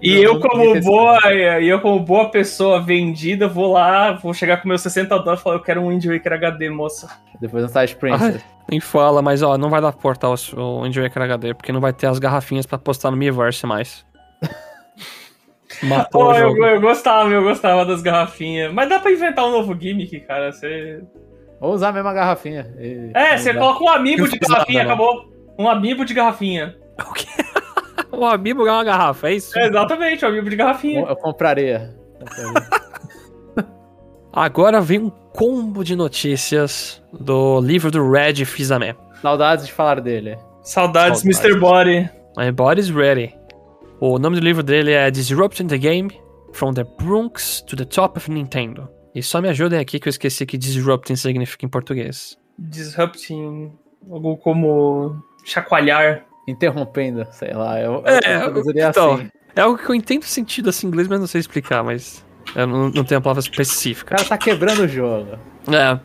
E 0.00 0.14
Não, 0.16 0.22
eu 0.22 0.34
não 0.34 0.40
como 0.40 0.80
boa, 0.80 1.18
e 1.32 1.68
eu 1.68 1.80
como 1.80 2.00
boa 2.00 2.30
pessoa 2.30 2.80
vendida, 2.80 3.46
vou 3.48 3.72
lá, 3.72 4.12
vou 4.12 4.32
chegar 4.32 4.58
com 4.62 4.68
meus 4.68 4.80
60 4.80 5.18
dólares 5.18 5.40
e 5.40 5.42
falar, 5.42 5.56
eu 5.56 5.62
quero 5.62 5.80
um 5.80 5.88
Wind 5.88 6.04
Waker 6.06 6.32
HD, 6.34 6.70
moça. 6.70 7.08
Depois 7.40 7.70
Side 7.70 7.96
Princess. 7.96 8.44
Nem 8.70 8.80
fala, 8.80 9.20
mas 9.20 9.42
ó, 9.42 9.58
não 9.58 9.68
vai 9.68 9.80
dar 9.80 9.92
pra 9.92 10.00
portar 10.00 10.30
o, 10.30 10.34
o 10.60 10.82
Wind 10.82 10.96
Waker 10.96 11.22
HD, 11.22 11.54
porque 11.54 11.72
não 11.72 11.80
vai 11.80 11.92
ter 11.92 12.06
as 12.06 12.18
garrafinhas 12.18 12.64
pra 12.64 12.78
postar 12.78 13.10
no 13.10 13.16
Miiverse 13.16 13.66
mais. 13.66 14.04
Matou 15.82 16.20
Pô, 16.26 16.28
o 16.28 16.34
eu, 16.34 16.48
jogo. 16.50 16.64
eu 16.64 16.80
gostava, 16.80 17.28
eu 17.30 17.42
gostava 17.42 17.84
das 17.84 18.02
garrafinhas. 18.02 18.72
Mas 18.72 18.88
dá 18.88 18.98
pra 19.00 19.10
inventar 19.10 19.44
um 19.46 19.50
novo 19.50 19.76
gimmick, 19.78 20.20
cara. 20.20 20.52
Você... 20.52 21.02
Ou 21.60 21.72
usar 21.72 21.88
a 21.88 21.92
mesma 21.92 22.12
garrafinha. 22.12 22.72
E- 22.78 23.10
É, 23.14 23.36
você 23.36 23.50
usar. 23.50 23.58
coloca 23.58 23.82
um 23.84 23.88
amiibo 23.88 24.22
Não 24.22 24.28
de 24.28 24.38
garrafinha, 24.38 24.78
nada, 24.84 24.92
acabou. 24.94 25.32
Um 25.58 25.68
amiibo 25.68 26.04
de 26.04 26.14
garrafinha. 26.14 26.76
O 27.08 27.12
quê? 27.14 27.26
O 28.12 28.24
amiibo 28.26 28.64
ganhou 28.64 28.76
uma 28.78 28.84
garrafa, 28.84 29.30
é 29.30 29.34
isso? 29.34 29.58
É, 29.58 29.66
exatamente, 29.66 30.24
um 30.24 30.28
amiibo 30.28 30.50
de 30.50 30.56
garrafinha. 30.56 31.00
Eu 31.00 31.16
compraria. 31.16 31.96
Agora 34.32 34.80
vem 34.80 34.98
um 34.98 35.10
combo 35.10 35.82
de 35.82 35.96
notícias 35.96 37.02
do 37.12 37.60
livro 37.60 37.90
do 37.90 38.10
Red 38.10 38.44
Fizame. 38.44 38.94
Saudades 39.20 39.66
de 39.66 39.72
falar 39.72 40.00
dele. 40.00 40.38
Saudades, 40.62 41.20
Saudades. 41.20 41.24
Mr. 41.24 41.58
Body. 41.58 42.10
My 42.36 42.50
Body's 42.52 42.90
Ready. 42.90 43.34
O 44.00 44.18
nome 44.18 44.38
do 44.38 44.44
livro 44.44 44.62
dele 44.62 44.92
é 44.92 45.10
Disrupting 45.10 45.66
the 45.66 45.78
Game 45.78 46.10
From 46.52 46.72
the 46.72 46.84
Bronx 46.98 47.62
to 47.62 47.76
the 47.76 47.84
Top 47.84 48.18
of 48.18 48.30
Nintendo. 48.30 48.88
E 49.14 49.22
só 49.22 49.40
me 49.40 49.48
ajudem 49.48 49.78
aqui 49.78 50.00
que 50.00 50.08
eu 50.08 50.10
esqueci 50.10 50.46
que 50.46 50.56
disrupting 50.56 51.16
significa 51.16 51.66
em 51.66 51.68
português. 51.68 52.38
Disrupting. 52.58 53.72
Algo 54.10 54.36
como 54.38 55.22
chacoalhar. 55.44 56.24
Interrompendo, 56.46 57.26
sei 57.32 57.52
lá. 57.52 57.80
Eu, 57.80 58.02
É, 58.06 58.44
eu 58.44 58.62
então, 58.90 59.14
assim. 59.14 59.30
É 59.54 59.60
algo 59.60 59.78
que 59.78 59.88
eu 59.88 59.94
entendo 59.94 60.24
sentido 60.24 60.70
assim 60.70 60.86
em 60.86 60.90
inglês, 60.90 61.08
mas 61.08 61.20
não 61.20 61.26
sei 61.26 61.40
explicar, 61.40 61.82
mas 61.84 62.24
eu 62.56 62.66
não, 62.66 62.88
não 62.90 63.04
tenho 63.04 63.18
a 63.18 63.22
palavra 63.22 63.40
O 63.40 63.44
específica. 63.44 64.16
cara 64.16 64.28
tá 64.28 64.38
quebrando 64.38 64.80
o 64.84 64.88
jogo. 64.88 65.38
É. 65.70 65.98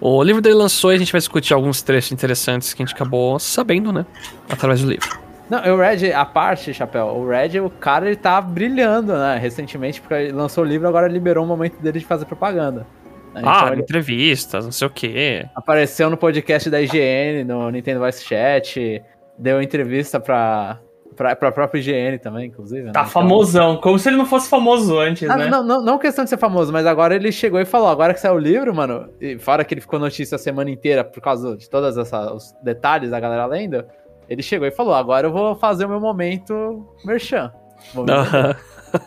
O 0.00 0.22
livro 0.22 0.42
dele 0.42 0.54
lançou 0.56 0.92
e 0.92 0.96
a 0.96 0.98
gente 0.98 1.10
vai 1.10 1.18
discutir 1.18 1.54
alguns 1.54 1.80
trechos 1.82 2.12
interessantes 2.12 2.74
que 2.74 2.82
a 2.82 2.86
gente 2.86 2.94
acabou 2.94 3.38
sabendo, 3.38 3.92
né? 3.92 4.04
Através 4.48 4.82
do 4.82 4.90
livro. 4.90 5.08
Não, 5.48 5.58
o 5.74 5.78
Red, 5.78 6.12
a 6.12 6.24
parte, 6.24 6.74
Chapéu, 6.74 7.06
o 7.06 7.28
Red, 7.28 7.60
o 7.60 7.70
cara, 7.70 8.06
ele 8.06 8.16
tá 8.16 8.40
brilhando, 8.40 9.14
né? 9.14 9.38
Recentemente, 9.38 10.00
porque 10.00 10.14
ele 10.14 10.32
lançou 10.32 10.64
o 10.64 10.66
livro, 10.66 10.86
agora 10.86 11.08
liberou 11.08 11.44
o 11.44 11.46
momento 11.46 11.80
dele 11.80 12.00
de 12.00 12.04
fazer 12.04 12.24
propaganda. 12.26 12.86
né? 13.32 13.42
ah, 13.44 13.60
Então 13.62 13.72
ele 13.72 13.82
entrevistas, 13.82 14.64
não 14.64 14.72
sei 14.72 14.86
o 14.86 14.90
quê. 14.90 15.46
apareceu 15.54 16.10
no 16.10 16.16
podcast 16.16 16.68
da 16.68 16.80
IGN, 16.80 17.44
no 17.44 17.70
Nintendo 17.70 18.00
Voice 18.00 18.22
Chat, 18.24 19.02
deu 19.38 19.60
entrevista 19.62 20.18
pra, 20.20 20.78
pra, 21.14 21.36
pra 21.36 21.52
própria 21.52 21.78
IGN 21.80 22.18
também, 22.18 22.46
inclusive. 22.48 22.84
né? 22.84 22.92
Tá 22.92 23.00
Então- 23.00 23.10
famosão. 23.12 23.76
Como 23.78 23.98
se 23.98 24.08
ele 24.08 24.16
não 24.16 24.26
fosse 24.26 24.48
famoso 24.48 24.98
antes, 24.98 25.28
Ah, 25.28 25.36
né? 25.36 25.48
não, 25.48 25.62
não, 25.62 25.82
não 25.82 25.98
questão 25.98 26.24
de 26.24 26.30
ser 26.30 26.38
famoso, 26.38 26.72
mas 26.72 26.86
agora 26.86 27.14
ele 27.14 27.30
chegou 27.32 27.60
e 27.60 27.64
falou, 27.64 27.88
agora 27.88 28.12
que 28.14 28.20
saiu 28.20 28.34
o 28.34 28.38
livro, 28.38 28.74
mano, 28.74 29.08
e 29.20 29.38
fora 29.38 29.64
que 29.64 29.74
ele 29.74 29.80
ficou 29.80 29.98
notícia 29.98 30.36
a 30.36 30.38
semana 30.38 30.70
inteira 30.70 31.02
por 31.04 31.20
causa 31.20 31.56
de 31.56 31.68
todos 31.68 31.96
os 31.96 32.52
detalhes 32.62 33.10
da 33.10 33.20
galera 33.20 33.46
lendo, 33.46 33.84
ele 34.28 34.42
chegou 34.42 34.66
e 34.66 34.70
falou, 34.72 34.94
agora 34.94 35.26
eu 35.28 35.32
vou 35.32 35.54
fazer 35.54 35.84
o 35.84 35.88
meu 35.88 36.00
momento 36.00 36.86
merchan. 37.04 37.52
Vou, 37.94 38.06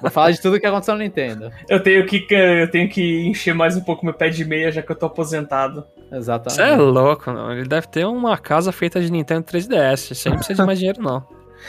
vou 0.02 0.12
falar 0.12 0.32
de 0.32 0.42
tudo 0.42 0.60
que 0.60 0.66
aconteceu 0.66 0.94
no 0.96 1.02
Nintendo. 1.02 1.52
Eu 1.68 1.82
tenho 1.82 2.06
que 2.06 2.26
eu 2.32 2.70
tenho 2.70 2.90
que 2.90 3.28
encher 3.28 3.54
mais 3.54 3.76
um 3.76 3.82
pouco 3.82 4.06
meu 4.06 4.14
pé 4.14 4.30
de 4.30 4.44
meia, 4.46 4.72
já 4.72 4.82
que 4.82 4.92
eu 4.92 4.96
tô 4.96 5.06
aposentado. 5.06 5.86
Exatamente. 6.12 6.56
Você 6.56 6.62
é 6.64 6.76
louco, 6.76 7.32
não. 7.32 7.52
Ele 7.52 7.68
deve 7.68 7.88
ter 7.88 8.06
uma 8.06 8.38
casa 8.38 8.72
feita 8.72 9.00
de 9.02 9.12
Nintendo 9.12 9.44
3DS. 9.46 10.12
Isso 10.12 10.28
aí 10.28 10.32
não 10.32 10.38
precisa 10.38 10.62
de 10.64 10.66
mais 10.68 10.80
dinheiro, 10.80 11.02
não. 11.02 11.24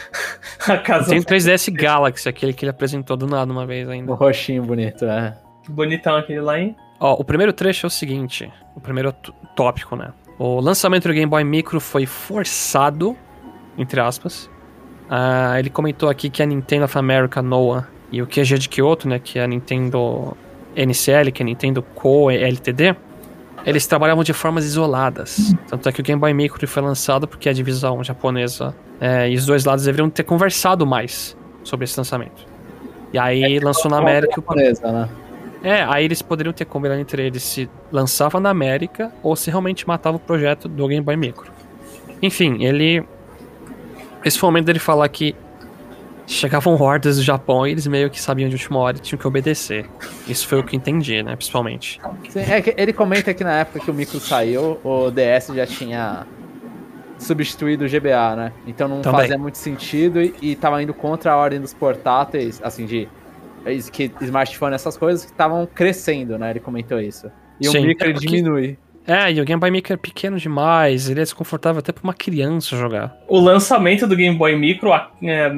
A 0.68 0.78
casa 0.78 1.10
Tem 1.10 1.18
o 1.18 1.24
3DS 1.24 1.72
Galaxy, 1.72 2.28
aquele 2.28 2.52
que 2.52 2.64
ele 2.64 2.70
apresentou 2.70 3.16
do 3.16 3.26
nada 3.26 3.50
uma 3.52 3.66
vez 3.66 3.88
O 3.88 3.90
ainda. 3.90 4.14
roxinho 4.14 4.62
bonito, 4.62 5.04
é. 5.04 5.36
bonitão 5.68 6.16
aquele 6.16 6.40
lá, 6.40 6.58
hein? 6.58 6.76
Ó, 7.00 7.14
o 7.14 7.24
primeiro 7.24 7.52
trecho 7.52 7.86
é 7.86 7.88
o 7.88 7.90
seguinte: 7.90 8.50
o 8.76 8.80
primeiro 8.80 9.12
tópico, 9.56 9.96
né? 9.96 10.12
O 10.38 10.60
lançamento 10.60 11.08
do 11.08 11.12
Game 11.14 11.26
Boy 11.28 11.44
Micro 11.44 11.80
foi 11.80 12.06
forçado, 12.06 13.16
entre 13.76 14.00
aspas. 14.00 14.48
Ah, 15.10 15.56
ele 15.58 15.68
comentou 15.70 16.08
aqui 16.08 16.30
que 16.30 16.40
a 16.42 16.46
Nintendo 16.46 16.84
of 16.84 16.96
America 16.96 17.42
NOAA 17.42 17.88
e 18.12 18.22
o 18.22 18.26
QG 18.26 18.58
de 18.58 18.68
Kyoto, 18.68 19.08
né? 19.08 19.18
Que 19.18 19.38
é 19.40 19.42
a 19.44 19.46
Nintendo 19.46 20.36
NCL, 20.76 21.32
que 21.32 21.42
é 21.42 21.44
a 21.44 21.46
Nintendo 21.46 21.82
Co. 21.82 22.30
Ltd. 22.30 22.94
eles 23.66 23.86
trabalhavam 23.86 24.22
de 24.24 24.32
formas 24.32 24.64
isoladas. 24.64 25.52
Tanto 25.68 25.88
é 25.88 25.92
que 25.92 26.00
o 26.00 26.04
Game 26.04 26.18
Boy 26.20 26.32
Micro 26.32 26.66
foi 26.68 26.82
lançado 26.82 27.26
porque 27.26 27.48
a 27.48 27.52
divisão 27.52 28.02
japonesa 28.04 28.74
é, 29.00 29.28
e 29.28 29.34
os 29.34 29.44
dois 29.46 29.64
lados 29.64 29.84
deveriam 29.84 30.08
ter 30.08 30.22
conversado 30.22 30.86
mais 30.86 31.36
sobre 31.64 31.84
esse 31.84 31.98
lançamento. 31.98 32.46
E 33.12 33.18
aí 33.18 33.56
É, 33.56 33.60
lançou 33.60 33.90
na 33.90 33.98
América. 33.98 34.32
o- 34.32 34.36
japonesa, 34.42 34.92
né? 34.92 35.08
É, 35.62 35.82
aí 35.82 36.04
eles 36.06 36.22
poderiam 36.22 36.52
ter 36.54 36.64
combinado 36.64 37.00
entre 37.00 37.26
eles 37.26 37.42
se 37.42 37.68
lançava 37.92 38.40
na 38.40 38.48
América 38.48 39.12
ou 39.22 39.36
se 39.36 39.50
realmente 39.50 39.86
matava 39.86 40.16
o 40.16 40.20
projeto 40.20 40.66
do 40.68 40.86
Game 40.88 41.04
Boy 41.04 41.16
Micro. 41.16 41.50
Enfim, 42.22 42.64
ele. 42.64 43.04
Esse 44.24 44.38
foi 44.38 44.48
o 44.48 44.52
momento 44.52 44.66
dele 44.66 44.78
falar 44.78 45.08
que 45.08 45.34
chegavam 46.26 46.80
hordas 46.80 47.16
do 47.16 47.22
Japão 47.22 47.66
e 47.66 47.72
eles 47.72 47.86
meio 47.86 48.08
que 48.08 48.20
sabiam 48.20 48.48
de 48.48 48.54
última 48.54 48.78
hora 48.78 48.96
e 48.96 49.00
tinham 49.00 49.18
que 49.18 49.26
obedecer. 49.26 49.86
Isso 50.28 50.46
foi 50.46 50.60
o 50.60 50.64
que 50.64 50.76
eu 50.76 50.78
entendi, 50.78 51.22
né? 51.22 51.34
Principalmente. 51.34 52.00
Sim, 52.28 52.40
é 52.40 52.62
que 52.62 52.74
ele 52.76 52.92
comenta 52.92 53.34
que 53.34 53.42
na 53.42 53.54
época 53.60 53.80
que 53.80 53.90
o 53.90 53.94
micro 53.94 54.20
saiu, 54.20 54.78
o 54.84 55.10
DS 55.10 55.48
já 55.54 55.66
tinha 55.66 56.26
substituído 57.18 57.84
o 57.84 57.88
GBA, 57.88 58.36
né? 58.36 58.52
Então 58.66 58.88
não 58.88 59.00
Também. 59.02 59.22
fazia 59.22 59.36
muito 59.38 59.58
sentido 59.58 60.22
e, 60.22 60.34
e 60.40 60.56
tava 60.56 60.82
indo 60.82 60.94
contra 60.94 61.32
a 61.32 61.36
ordem 61.36 61.60
dos 61.60 61.74
portáteis, 61.74 62.60
assim, 62.62 62.86
de 62.86 63.08
que 63.92 64.10
smartphone, 64.22 64.74
essas 64.74 64.96
coisas 64.96 65.24
que 65.24 65.32
estavam 65.32 65.66
crescendo, 65.66 66.38
né? 66.38 66.50
Ele 66.50 66.60
comentou 66.60 67.00
isso. 67.00 67.30
E 67.60 67.66
Sim, 67.68 67.78
o 67.78 67.82
micro 67.86 68.08
é 68.08 68.12
porque- 68.12 68.26
diminui. 68.26 68.78
É, 69.06 69.32
e 69.32 69.40
o 69.40 69.44
Game 69.44 69.58
Boy 69.58 69.70
Micro 69.70 69.92
é 69.92 69.96
pequeno 69.96 70.38
demais, 70.38 71.08
ele 71.08 71.20
é 71.20 71.24
desconfortável 71.24 71.80
até 71.80 71.92
pra 71.92 72.04
uma 72.04 72.14
criança 72.14 72.76
jogar. 72.76 73.16
O 73.26 73.40
lançamento 73.40 74.06
do 74.06 74.14
Game 74.14 74.36
Boy 74.36 74.56
Micro 74.56 74.92
é, 74.92 75.52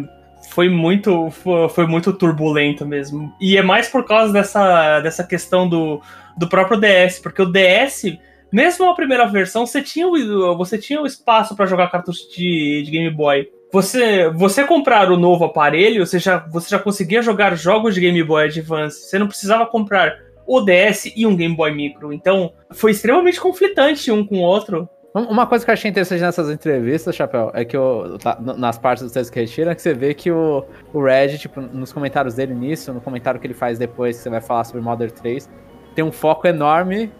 foi 0.51 0.69
muito 0.69 1.31
foi, 1.31 1.87
muito 1.87 2.13
turbulento 2.13 2.87
mesmo. 2.87 3.33
E 3.41 3.57
é 3.57 3.63
mais 3.63 3.89
por 3.89 4.05
causa 4.05 4.33
dessa, 4.33 5.01
dessa 5.01 5.25
questão 5.25 5.69
do, 5.69 6.01
do 6.37 6.49
próprio 6.49 6.81
DS, 6.81 7.19
porque 7.19 7.43
o 7.43 7.51
DS, 7.51 8.17
mesmo 8.53 8.89
a 8.89 8.95
primeira 8.95 9.27
versão, 9.27 9.67
você 9.67 9.83
tinha 9.83 10.07
o, 10.07 10.57
você 10.57 10.79
tinha 10.79 11.01
o 11.01 11.07
espaço 11.07 11.57
para 11.57 11.67
jogar 11.67 11.91
cartucho 11.91 12.31
de, 12.35 12.83
de 12.85 12.91
Game 12.91 13.11
Boy. 13.11 13.49
Você, 13.73 14.29
você 14.29 14.65
comprar 14.65 15.11
o 15.11 15.17
novo 15.17 15.47
aparelho, 15.47 16.05
você 16.05 16.19
já, 16.19 16.37
você 16.37 16.69
já 16.69 16.79
conseguia 16.79 17.23
jogar 17.23 17.57
jogos 17.57 17.95
de 17.95 18.03
Game 18.03 18.23
Boy 18.23 18.45
Advance. 18.45 19.09
Você 19.09 19.19
não 19.19 19.27
precisava 19.27 19.65
comprar 19.65 20.15
o 20.47 20.61
DS 20.61 21.13
e 21.17 21.27
um 21.27 21.35
Game 21.37 21.55
Boy 21.57 21.73
Micro. 21.73 22.13
Então, 22.13 22.53
foi 22.71 22.91
extremamente 22.93 23.41
conflitante 23.41 24.11
um 24.11 24.25
com 24.27 24.37
o 24.37 24.43
outro. 24.43 24.89
Um- 25.15 25.25
Uma 25.25 25.47
coisa 25.47 25.65
que 25.65 25.71
eu 25.71 25.75
achei 25.75 25.91
interessante 25.91 26.21
nessas 26.23 26.49
entrevistas, 26.51 27.15
Chapéu, 27.15 27.51
é 27.55 27.65
que 27.67 27.77
o, 27.77 28.17
tá- 28.19 28.39
nas 28.41 28.79
partes 28.79 29.03
dos 29.05 29.13
textos 29.13 29.31
que 29.31 29.41
retira, 29.41 29.73
é 29.73 29.75
que 29.75 29.83
você 29.83 29.93
vê 29.93 30.15
que 30.15 30.31
o, 30.31 30.65
o 30.93 31.03
Red, 31.05 31.37
tipo, 31.39 31.61
nos 31.61 31.93
comentários 31.93 32.35
dele 32.35 32.55
nisso, 32.55 32.93
no 32.95 33.01
comentário 33.01 33.39
que 33.39 33.47
ele 33.47 33.53
faz 33.55 33.79
depois, 33.79 34.17
que 34.17 34.23
você 34.23 34.31
vai 34.31 34.41
falar 34.41 34.65
sobre 34.65 34.81
Modern 34.81 35.11
3, 35.13 35.51
tem 35.95 36.03
um 36.05 36.11
foco 36.13 36.47
enorme 36.47 37.13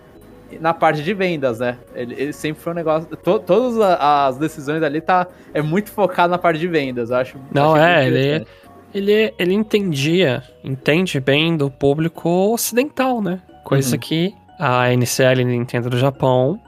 na 0.61 0.75
parte 0.75 1.03
de 1.03 1.15
vendas, 1.15 1.61
né? 1.61 1.79
Ele, 1.95 2.15
ele 2.19 2.33
sempre 2.33 2.63
foi 2.63 2.73
um 2.73 2.77
negócio. 2.77 3.09
to- 3.17 3.39
todas 3.41 3.79
as 3.79 4.37
decisões 4.39 4.83
ali 4.83 5.01
tá, 5.01 5.27
é 5.55 5.63
muito 5.63 5.91
focado 5.91 6.31
na 6.31 6.39
parte 6.39 6.59
de 6.61 6.69
vendas, 6.69 7.11
eu 7.11 7.17
acho. 7.17 7.39
Não, 7.53 7.75
é, 7.77 8.07
ele- 8.07 8.19
interessante. 8.19 8.51
Ele, 8.95 9.33
ele 9.39 9.55
entendia, 9.55 10.43
entende 10.63 11.19
bem 11.21 11.57
do 11.57 11.71
público 11.71 12.29
ocidental, 12.53 13.23
né? 13.23 13.41
Coisa 13.65 13.95
Uhum. 13.97 14.01
que 14.01 14.35
a 14.59 14.93
NCL 14.93 15.45
Nintendo 15.45 15.89
do 15.91 15.99
Japão 15.99 16.61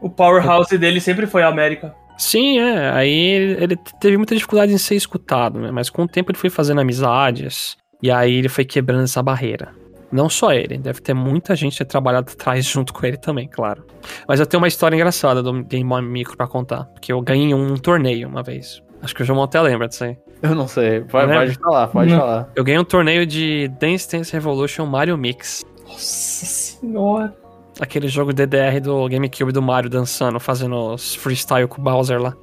O 0.00 0.08
powerhouse 0.10 0.76
dele 0.78 1.00
sempre 1.00 1.26
foi 1.26 1.42
a 1.42 1.48
América. 1.48 1.94
Sim, 2.18 2.58
é. 2.58 2.90
Aí 2.90 3.10
ele, 3.12 3.64
ele 3.64 3.76
teve 4.00 4.16
muita 4.16 4.34
dificuldade 4.34 4.72
em 4.72 4.78
ser 4.78 4.94
escutado, 4.94 5.58
né? 5.60 5.70
Mas 5.70 5.88
com 5.90 6.02
o 6.02 6.08
tempo 6.08 6.30
ele 6.30 6.38
foi 6.38 6.50
fazendo 6.50 6.80
amizades. 6.80 7.76
E 8.02 8.10
aí 8.10 8.34
ele 8.36 8.48
foi 8.48 8.64
quebrando 8.64 9.04
essa 9.04 9.22
barreira. 9.22 9.72
Não 10.10 10.28
só 10.28 10.52
ele, 10.52 10.76
deve 10.76 11.00
ter 11.00 11.14
muita 11.14 11.54
gente 11.54 11.78
ter 11.78 11.84
trabalhado 11.84 12.32
atrás 12.32 12.64
junto 12.66 12.92
com 12.92 13.06
ele 13.06 13.16
também, 13.16 13.46
claro. 13.48 13.84
Mas 14.26 14.40
eu 14.40 14.46
tenho 14.46 14.60
uma 14.60 14.66
história 14.68 14.96
engraçada 14.96 15.42
do 15.42 15.62
Game 15.64 15.88
Boy 15.88 16.02
Micro 16.02 16.36
pra 16.36 16.48
contar. 16.48 16.84
Porque 16.86 17.12
eu 17.12 17.20
ganhei 17.22 17.54
um 17.54 17.74
torneio 17.76 18.26
uma 18.28 18.42
vez. 18.42 18.82
Acho 19.02 19.14
que 19.14 19.22
o 19.22 19.24
João 19.24 19.42
até 19.42 19.60
lembra 19.60 19.86
disso 19.86 20.04
aí. 20.04 20.16
Eu 20.42 20.54
não 20.54 20.66
sei. 20.66 21.00
Pode, 21.02 21.26
Não 21.26 21.34
pode 21.38 21.54
falar, 21.54 21.86
pode 21.88 22.10
Não. 22.10 22.18
falar. 22.18 22.48
Eu 22.54 22.64
ganhei 22.64 22.80
um 22.80 22.84
torneio 22.84 23.26
de 23.26 23.68
Dance 23.80 24.10
Dance 24.10 24.32
Revolution 24.32 24.86
Mario 24.86 25.16
Mix. 25.18 25.64
Nossa 25.86 26.46
senhora. 26.46 27.34
Aquele 27.78 28.08
jogo 28.08 28.32
DDR 28.32 28.80
do 28.80 29.08
GameCube 29.08 29.52
do 29.52 29.62
Mario 29.62 29.88
dançando, 29.90 30.38
fazendo 30.40 30.94
os 30.94 31.14
freestyle 31.14 31.66
com 31.68 31.80
o 31.80 31.84
Bowser 31.84 32.20
lá. 32.20 32.34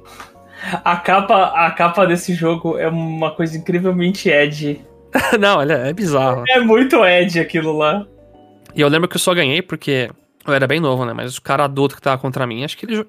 A 0.84 0.96
capa, 0.96 1.52
a 1.54 1.70
capa 1.70 2.04
desse 2.06 2.34
jogo 2.34 2.76
é 2.78 2.88
uma 2.88 3.30
coisa 3.30 3.56
incrivelmente 3.56 4.28
edgy. 4.28 4.80
Não, 5.38 5.62
é, 5.62 5.90
é 5.90 5.92
bizarro. 5.92 6.44
É 6.48 6.60
muito 6.60 7.04
edgy 7.04 7.38
aquilo 7.40 7.76
lá. 7.76 8.04
E 8.74 8.80
eu 8.80 8.88
lembro 8.88 9.08
que 9.08 9.16
eu 9.16 9.20
só 9.20 9.32
ganhei 9.34 9.62
porque 9.62 10.10
eu 10.46 10.52
era 10.52 10.66
bem 10.66 10.80
novo, 10.80 11.04
né? 11.04 11.12
Mas 11.12 11.36
o 11.36 11.42
cara 11.42 11.64
adulto 11.64 11.94
que 11.94 12.02
tava 12.02 12.20
contra 12.20 12.46
mim, 12.46 12.64
acho 12.64 12.76
que 12.76 12.86
ele 12.86 13.06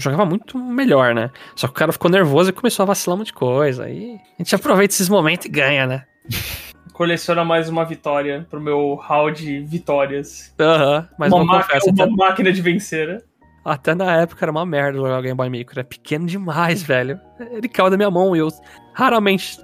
jogava 0.00 0.24
muito 0.24 0.58
melhor, 0.58 1.14
né? 1.14 1.30
Só 1.54 1.66
que 1.66 1.72
o 1.72 1.76
cara 1.76 1.92
ficou 1.92 2.10
nervoso 2.10 2.50
e 2.50 2.52
começou 2.52 2.82
a 2.82 2.86
vacilar 2.86 3.16
um 3.16 3.18
monte 3.18 3.28
de 3.28 3.32
coisa. 3.34 3.84
Aí 3.84 4.18
a 4.38 4.42
gente 4.42 4.54
aproveita 4.54 4.94
esses 4.94 5.08
momentos 5.08 5.46
e 5.46 5.48
ganha, 5.48 5.86
né? 5.86 6.04
Coleciona 6.92 7.44
mais 7.44 7.68
uma 7.68 7.84
vitória 7.84 8.44
pro 8.50 8.60
meu 8.60 8.94
hall 8.94 9.30
de 9.30 9.60
vitórias. 9.60 10.52
Aham. 10.58 11.08
Mas 11.16 11.32
uma, 11.32 11.38
não 11.38 11.46
máquina, 11.46 11.74
confesso, 11.80 11.90
uma 11.90 12.04
até, 12.04 12.12
máquina 12.16 12.52
de 12.52 12.60
vencer. 12.60 13.08
né? 13.08 13.18
até 13.64 13.94
na 13.94 14.16
época 14.16 14.44
era 14.44 14.50
uma 14.50 14.66
merda 14.66 14.98
jogar 14.98 15.18
o 15.18 15.22
Game 15.22 15.36
Boy 15.36 15.48
Micro. 15.48 15.78
Era 15.78 15.86
pequeno 15.86 16.26
demais, 16.26 16.82
velho. 16.82 17.20
Ele 17.52 17.68
caiu 17.68 17.90
da 17.90 17.96
minha 17.96 18.10
mão 18.10 18.34
e 18.34 18.40
eu 18.40 18.48
raramente. 18.92 19.58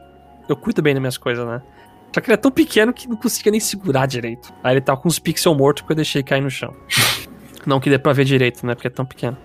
Eu 0.49 0.57
cuido 0.57 0.83
bem 0.83 0.95
das 0.95 1.01
minhas 1.01 1.19
coisas, 1.19 1.45
né? 1.47 1.61
Só 2.15 2.21
que 2.21 2.29
ele 2.29 2.35
é 2.35 2.37
tão 2.37 2.51
pequeno 2.51 2.93
que 2.93 3.09
não 3.09 3.17
conseguia 3.17 3.51
nem 3.51 3.61
segurar 3.61 4.07
direito. 4.07 4.53
Aí 4.63 4.75
ele 4.75 4.81
tá 4.81 4.97
com 4.97 5.09
uns 5.09 5.19
pixels 5.19 5.57
mortos 5.57 5.83
porque 5.83 5.95
eu 5.95 5.97
deixei 5.97 6.23
cair 6.23 6.41
no 6.41 6.51
chão. 6.51 6.73
Não 7.67 7.81
que 7.81 7.89
dê 7.89 7.99
pra 7.99 8.13
ver 8.13 8.25
direito, 8.25 8.65
né? 8.67 8.75
Porque 8.75 8.89
é 8.89 8.91
tão 8.91 9.07
pequeno. 9.07 9.37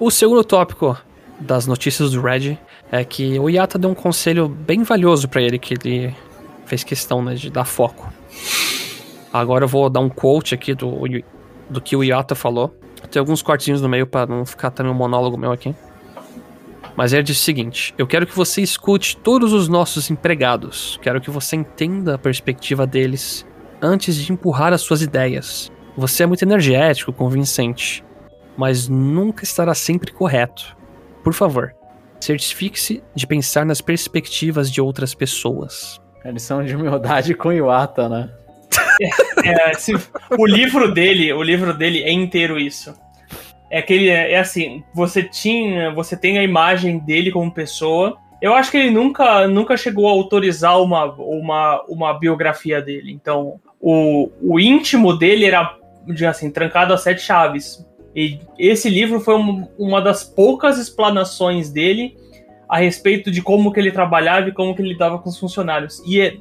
O 0.00 0.10
segundo 0.10 0.42
tópico 0.42 0.96
das 1.38 1.66
notícias 1.66 2.12
do 2.12 2.22
Red 2.22 2.56
é 2.90 3.04
que 3.04 3.38
o 3.38 3.50
Yata 3.50 3.78
deu 3.78 3.90
um 3.90 3.94
conselho 3.94 4.48
bem 4.48 4.82
valioso 4.82 5.28
pra 5.28 5.42
ele, 5.42 5.58
que 5.58 5.74
ele 5.74 6.16
fez 6.64 6.82
questão 6.82 7.22
né, 7.22 7.34
de 7.34 7.50
dar 7.50 7.66
foco. 7.66 8.10
Agora 9.30 9.64
eu 9.64 9.68
vou 9.68 9.90
dar 9.90 10.00
um 10.00 10.08
quote 10.08 10.54
aqui 10.54 10.74
do, 10.74 11.02
do 11.68 11.82
que 11.82 11.94
o 11.94 12.02
Yata 12.02 12.34
falou. 12.34 12.74
Tem 13.10 13.20
alguns 13.20 13.42
cortezinhos 13.42 13.82
no 13.82 13.90
meio 13.90 14.06
pra 14.06 14.24
não 14.24 14.46
ficar 14.46 14.70
também 14.70 14.90
um 14.90 14.96
monólogo 14.96 15.36
meu 15.36 15.52
aqui. 15.52 15.74
Mas 16.96 17.12
ele 17.12 17.22
disse 17.22 17.42
o 17.42 17.44
seguinte: 17.44 17.94
Eu 17.98 18.06
quero 18.06 18.26
que 18.26 18.34
você 18.34 18.62
escute 18.62 19.18
todos 19.18 19.52
os 19.52 19.68
nossos 19.68 20.10
empregados. 20.10 20.98
Quero 21.02 21.20
que 21.20 21.30
você 21.30 21.56
entenda 21.56 22.14
a 22.14 22.18
perspectiva 22.18 22.86
deles 22.86 23.46
antes 23.82 24.16
de 24.16 24.32
empurrar 24.32 24.72
as 24.72 24.80
suas 24.80 25.02
ideias. 25.02 25.70
Você 25.94 26.22
é 26.22 26.26
muito 26.26 26.42
energético, 26.42 27.12
convincente, 27.12 28.02
mas 28.60 28.86
nunca 28.88 29.42
estará 29.42 29.72
sempre 29.72 30.12
correto. 30.12 30.76
Por 31.24 31.32
favor, 31.32 31.74
certifique-se 32.20 33.02
de 33.14 33.26
pensar 33.26 33.64
nas 33.64 33.80
perspectivas 33.80 34.70
de 34.70 34.82
outras 34.82 35.14
pessoas. 35.14 35.98
A 36.22 36.30
lição 36.30 36.62
de 36.62 36.76
humildade 36.76 37.32
com 37.34 37.50
Iwata, 37.50 38.06
né? 38.06 38.30
É, 39.42 39.72
se- 39.72 39.94
o 40.38 40.44
livro 40.46 40.92
dele, 40.92 41.32
o 41.32 41.42
livro 41.42 41.72
dele 41.72 42.02
é 42.02 42.12
inteiro 42.12 42.58
isso. 42.60 42.94
É 43.70 43.78
aquele, 43.78 44.10
é, 44.10 44.32
é 44.32 44.38
assim, 44.38 44.84
você 44.94 45.22
tinha, 45.22 45.90
você 45.94 46.14
tem 46.14 46.38
a 46.38 46.42
imagem 46.42 46.98
dele 46.98 47.32
como 47.32 47.50
pessoa. 47.50 48.18
Eu 48.42 48.52
acho 48.52 48.70
que 48.70 48.76
ele 48.76 48.90
nunca, 48.90 49.48
nunca 49.48 49.74
chegou 49.74 50.06
a 50.06 50.12
autorizar 50.12 50.78
uma, 50.82 51.06
uma, 51.14 51.82
uma 51.88 52.12
biografia 52.18 52.82
dele. 52.82 53.10
Então, 53.10 53.58
o, 53.80 54.30
o 54.42 54.60
íntimo 54.60 55.16
dele 55.16 55.46
era, 55.46 55.74
de, 56.06 56.26
assim, 56.26 56.50
trancado 56.50 56.92
a 56.92 56.98
sete 56.98 57.22
chaves. 57.22 57.88
E 58.14 58.40
esse 58.58 58.88
livro 58.88 59.20
foi 59.20 59.34
um- 59.36 59.66
uma 59.78 60.00
das 60.00 60.24
poucas 60.24 60.78
explanações 60.78 61.70
dele 61.70 62.16
a 62.68 62.78
respeito 62.78 63.30
de 63.30 63.40
como 63.42 63.72
que 63.72 63.80
ele 63.80 63.90
trabalhava 63.92 64.48
e 64.48 64.52
como 64.52 64.74
que 64.74 64.82
ele 64.82 64.90
lidava 64.90 65.18
com 65.18 65.28
os 65.28 65.38
funcionários. 65.38 66.00
E 66.06 66.20
é 66.20 66.34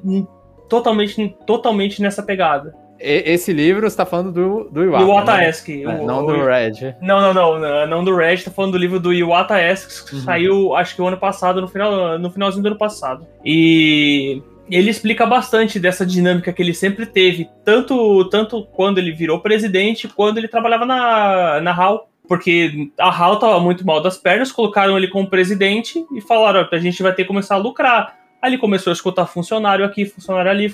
totalmente, 0.67 1.35
totalmente 1.45 2.01
nessa 2.01 2.21
pegada. 2.23 2.73
Esse 3.01 3.53
livro 3.53 3.89
você 3.89 3.95
tá 3.95 4.05
falando 4.05 4.29
do, 4.31 4.69
do 4.69 4.83
Iwata. 4.83 5.03
Iwata 5.05 5.37
né? 5.37 5.49
Esk. 5.49 5.69
É, 5.69 5.83
não 6.03 6.25
o- 6.25 6.27
do 6.27 6.43
Red. 6.45 6.95
Não, 7.01 7.21
não, 7.21 7.33
não, 7.33 7.57
não, 7.59 7.87
não 7.87 8.03
do 8.03 8.13
Red, 8.13 8.37
tô 8.43 8.51
falando 8.51 8.73
do 8.73 8.77
livro 8.77 8.99
do 8.99 9.13
Iwata 9.13 9.57
Esk, 9.61 10.09
que 10.09 10.15
Uhum. 10.15 10.21
saiu, 10.21 10.75
acho 10.75 10.95
que 10.95 11.01
o 11.01 11.07
ano 11.07 11.17
passado, 11.17 11.61
no, 11.61 11.67
final, 11.69 12.19
no 12.19 12.29
finalzinho 12.29 12.61
do 12.61 12.67
ano 12.67 12.77
passado. 12.77 13.25
E 13.45 14.43
ele 14.69 14.89
explica 14.89 15.25
bastante 15.25 15.79
dessa 15.79 16.05
dinâmica 16.05 16.53
que 16.53 16.61
ele 16.61 16.73
sempre 16.73 17.05
teve, 17.05 17.49
tanto, 17.63 18.25
tanto 18.29 18.65
quando 18.67 18.97
ele 18.97 19.11
virou 19.11 19.39
presidente, 19.39 20.07
quando 20.07 20.37
ele 20.37 20.47
trabalhava 20.47 20.85
na, 20.85 21.61
na 21.61 21.71
HAL. 21.71 22.09
Porque 22.27 22.91
a 22.99 23.09
HAL 23.09 23.39
tava 23.39 23.59
muito 23.59 23.85
mal 23.85 24.01
das 24.01 24.15
pernas, 24.15 24.51
colocaram 24.51 24.95
ele 24.95 25.07
como 25.07 25.27
presidente 25.27 26.05
e 26.13 26.21
falaram: 26.21 26.67
"Ó, 26.71 26.75
a 26.75 26.79
gente 26.79 27.01
vai 27.01 27.11
ter 27.11 27.23
que 27.23 27.27
começar 27.27 27.55
a 27.55 27.57
lucrar. 27.57 28.19
Aí 28.41 28.51
ele 28.51 28.57
começou 28.59 28.91
a 28.91 28.93
escutar 28.93 29.25
funcionário 29.25 29.83
aqui, 29.83 30.05
funcionário 30.05 30.51
ali. 30.51 30.73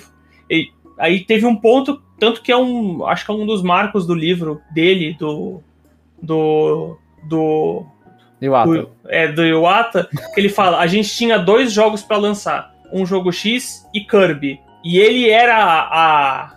E 0.50 0.68
aí 0.98 1.20
teve 1.20 1.46
um 1.46 1.56
ponto, 1.56 2.02
tanto 2.18 2.42
que 2.42 2.52
é 2.52 2.56
um. 2.56 3.06
Acho 3.06 3.24
que 3.24 3.30
é 3.30 3.34
um 3.34 3.46
dos 3.46 3.62
marcos 3.62 4.06
do 4.06 4.14
livro 4.14 4.60
dele, 4.70 5.16
do. 5.18 5.62
Do. 6.22 6.98
Do. 7.24 7.86
Iwata. 8.40 8.70
do 8.70 8.90
é, 9.08 9.28
do 9.28 9.42
Iwata, 9.44 10.08
que 10.34 10.40
ele 10.40 10.50
fala: 10.50 10.78
a 10.78 10.86
gente 10.86 11.08
tinha 11.08 11.38
dois 11.38 11.72
jogos 11.72 12.02
pra 12.02 12.18
lançar. 12.18 12.75
Um 12.92 13.04
jogo 13.06 13.32
X 13.32 13.86
e 13.94 14.00
Kirby. 14.00 14.60
E 14.84 14.98
ele 14.98 15.28
era 15.28 15.56
a. 15.56 16.52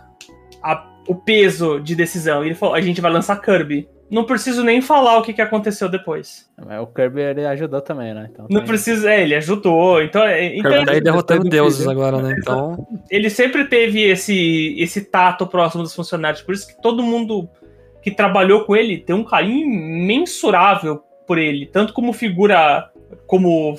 a 0.62 0.86
o 1.08 1.14
peso 1.14 1.80
de 1.80 1.96
decisão. 1.96 2.44
E 2.44 2.48
ele 2.48 2.54
falou: 2.54 2.74
a 2.74 2.80
gente 2.80 3.00
vai 3.00 3.10
lançar 3.10 3.40
Kirby. 3.40 3.88
Não 4.10 4.24
preciso 4.24 4.64
nem 4.64 4.82
falar 4.82 5.18
o 5.18 5.22
que, 5.22 5.32
que 5.32 5.40
aconteceu 5.40 5.88
depois. 5.88 6.50
Mas 6.66 6.80
o 6.82 6.86
Kirby 6.88 7.20
ele 7.20 7.46
ajudou 7.46 7.80
também, 7.80 8.12
né? 8.12 8.28
Então, 8.32 8.46
Não 8.50 8.60
tem- 8.60 8.66
precisa, 8.68 9.08
é, 9.08 9.22
ele 9.22 9.36
ajudou. 9.36 10.02
Então, 10.02 10.24
é, 10.24 10.56
então 10.56 10.68
Kirby 10.70 10.86
daí 10.86 11.00
derrotando 11.00 11.44
do 11.44 11.48
deuses 11.48 11.78
filho. 11.78 11.90
agora, 11.92 12.20
né? 12.20 12.34
Então, 12.36 12.86
ele 13.08 13.30
sempre 13.30 13.66
teve 13.66 14.02
esse, 14.02 14.74
esse 14.78 15.02
tato 15.02 15.46
próximo 15.46 15.84
dos 15.84 15.94
funcionários. 15.94 16.42
Por 16.42 16.54
isso 16.54 16.66
que 16.66 16.82
todo 16.82 17.04
mundo 17.04 17.48
que 18.02 18.10
trabalhou 18.10 18.64
com 18.64 18.74
ele 18.74 18.98
tem 18.98 19.14
um 19.14 19.22
carinho 19.22 19.64
imensurável 19.64 21.02
por 21.24 21.38
ele. 21.38 21.66
Tanto 21.66 21.92
como 21.92 22.12
figura. 22.12 22.90
como 23.28 23.76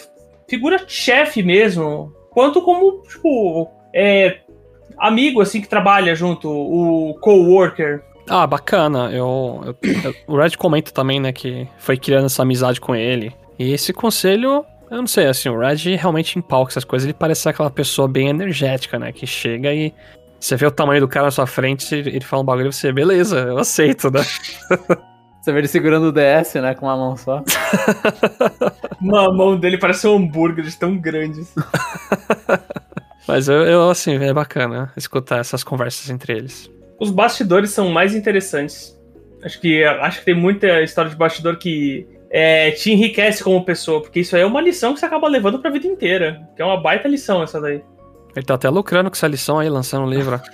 figura 0.48 0.82
chefe 0.88 1.44
mesmo. 1.44 2.14
Quanto 2.32 2.62
como, 2.62 3.02
tipo, 3.04 3.70
é, 3.94 4.38
amigo, 4.98 5.42
assim, 5.42 5.62
que 5.62 5.68
trabalha 5.68 6.16
junto. 6.16 6.50
O 6.50 7.16
co-worker. 7.20 8.02
ah, 8.30 8.48
bacana. 8.48 9.10
Eu, 9.12 9.62
eu- 9.66 9.76
eu- 10.06 10.16
o 10.28 10.38
Red 10.38 10.52
comenta 10.58 10.92
também, 10.92 11.20
né, 11.20 11.34
que 11.34 11.68
foi 11.78 11.98
criando 11.98 12.26
essa 12.28 12.44
amizade 12.44 12.80
com 12.80 12.96
ele. 12.96 13.34
E 13.60 13.74
esse 13.74 13.92
conselho, 13.92 14.64
eu 14.90 14.98
não 14.98 15.08
sei, 15.08 15.26
assim, 15.28 15.50
o 15.50 15.60
Red 15.60 15.96
realmente 15.98 16.40
empalca 16.40 16.72
essas 16.72 16.86
coisas. 16.86 17.06
Ele 17.06 17.14
parece 17.14 17.50
aquela 17.50 17.70
pessoa 17.70 18.08
bem 18.08 18.30
energética, 18.30 18.98
né, 18.98 19.12
que 19.12 19.28
chega 19.28 19.74
e 19.74 19.94
você 20.40 20.56
vê 20.56 20.66
o 20.66 20.72
tamanho 20.72 21.02
do 21.02 21.08
cara 21.08 21.26
na 21.26 21.32
sua 21.32 21.46
frente, 21.46 21.94
ele 21.94 22.22
fala 22.22 22.42
um 22.42 22.46
bagulho 22.46 22.70
e 22.70 22.74
você, 22.74 22.92
beleza, 22.94 23.40
eu 23.40 23.58
aceito, 23.58 24.10
né? 24.10 24.22
Você 25.42 25.52
vê 25.52 25.60
ele 25.60 25.68
segurando 25.68 26.08
o 26.08 26.12
DS, 26.12 26.54
né? 26.56 26.76
Com 26.76 26.86
uma 26.86 26.96
mão 26.96 27.18
só. 27.18 27.44
Uma 29.02 29.34
mão 29.34 29.60
dele 29.60 29.80
parece 29.80 30.08
um 30.08 30.18
hambúrguer 30.18 30.64
de 30.64 30.78
tão 30.78 30.96
grandes. 30.96 31.56
Mas 33.28 33.48
eu, 33.48 33.64
eu, 33.64 33.90
assim, 33.90 34.14
é 34.24 34.32
bacana 34.32 34.92
escutar 34.96 35.40
essas 35.40 35.64
conversas 35.64 36.12
entre 36.12 36.34
eles. 36.34 36.70
Os 37.00 37.10
bastidores 37.10 37.72
são 37.72 37.90
mais 37.90 38.14
interessantes. 38.14 38.96
Acho 39.44 39.60
que, 39.60 39.84
acho 39.84 40.20
que 40.20 40.26
tem 40.26 40.36
muita 40.36 40.84
história 40.84 41.10
de 41.10 41.18
bastidor 41.18 41.58
que 41.58 42.06
é, 42.30 42.70
te 42.72 42.92
enriquece 42.92 43.44
como 43.44 43.66
pessoa, 43.66 44.02
porque 44.02 44.20
isso 44.20 44.36
aí 44.36 44.44
é 44.44 44.46
uma 44.46 44.62
lição 44.62 44.94
que 44.94 45.00
você 45.00 45.08
acaba 45.08 45.28
levando 45.28 45.58
pra 45.58 45.72
vida 45.72 45.88
inteira. 45.88 46.48
Que 46.56 46.62
é 46.62 46.66
uma 46.66 46.80
baita 46.80 47.08
lição 47.08 47.42
essa 47.42 47.60
daí. 47.60 47.82
Ele 48.36 48.46
tá 48.46 48.54
até 48.54 48.70
lucrando 48.70 49.10
com 49.10 49.16
essa 49.16 49.28
lição 49.28 49.60
aí, 49.60 49.70
lançando 49.70 50.06
um 50.06 50.10
livro. 50.10 50.40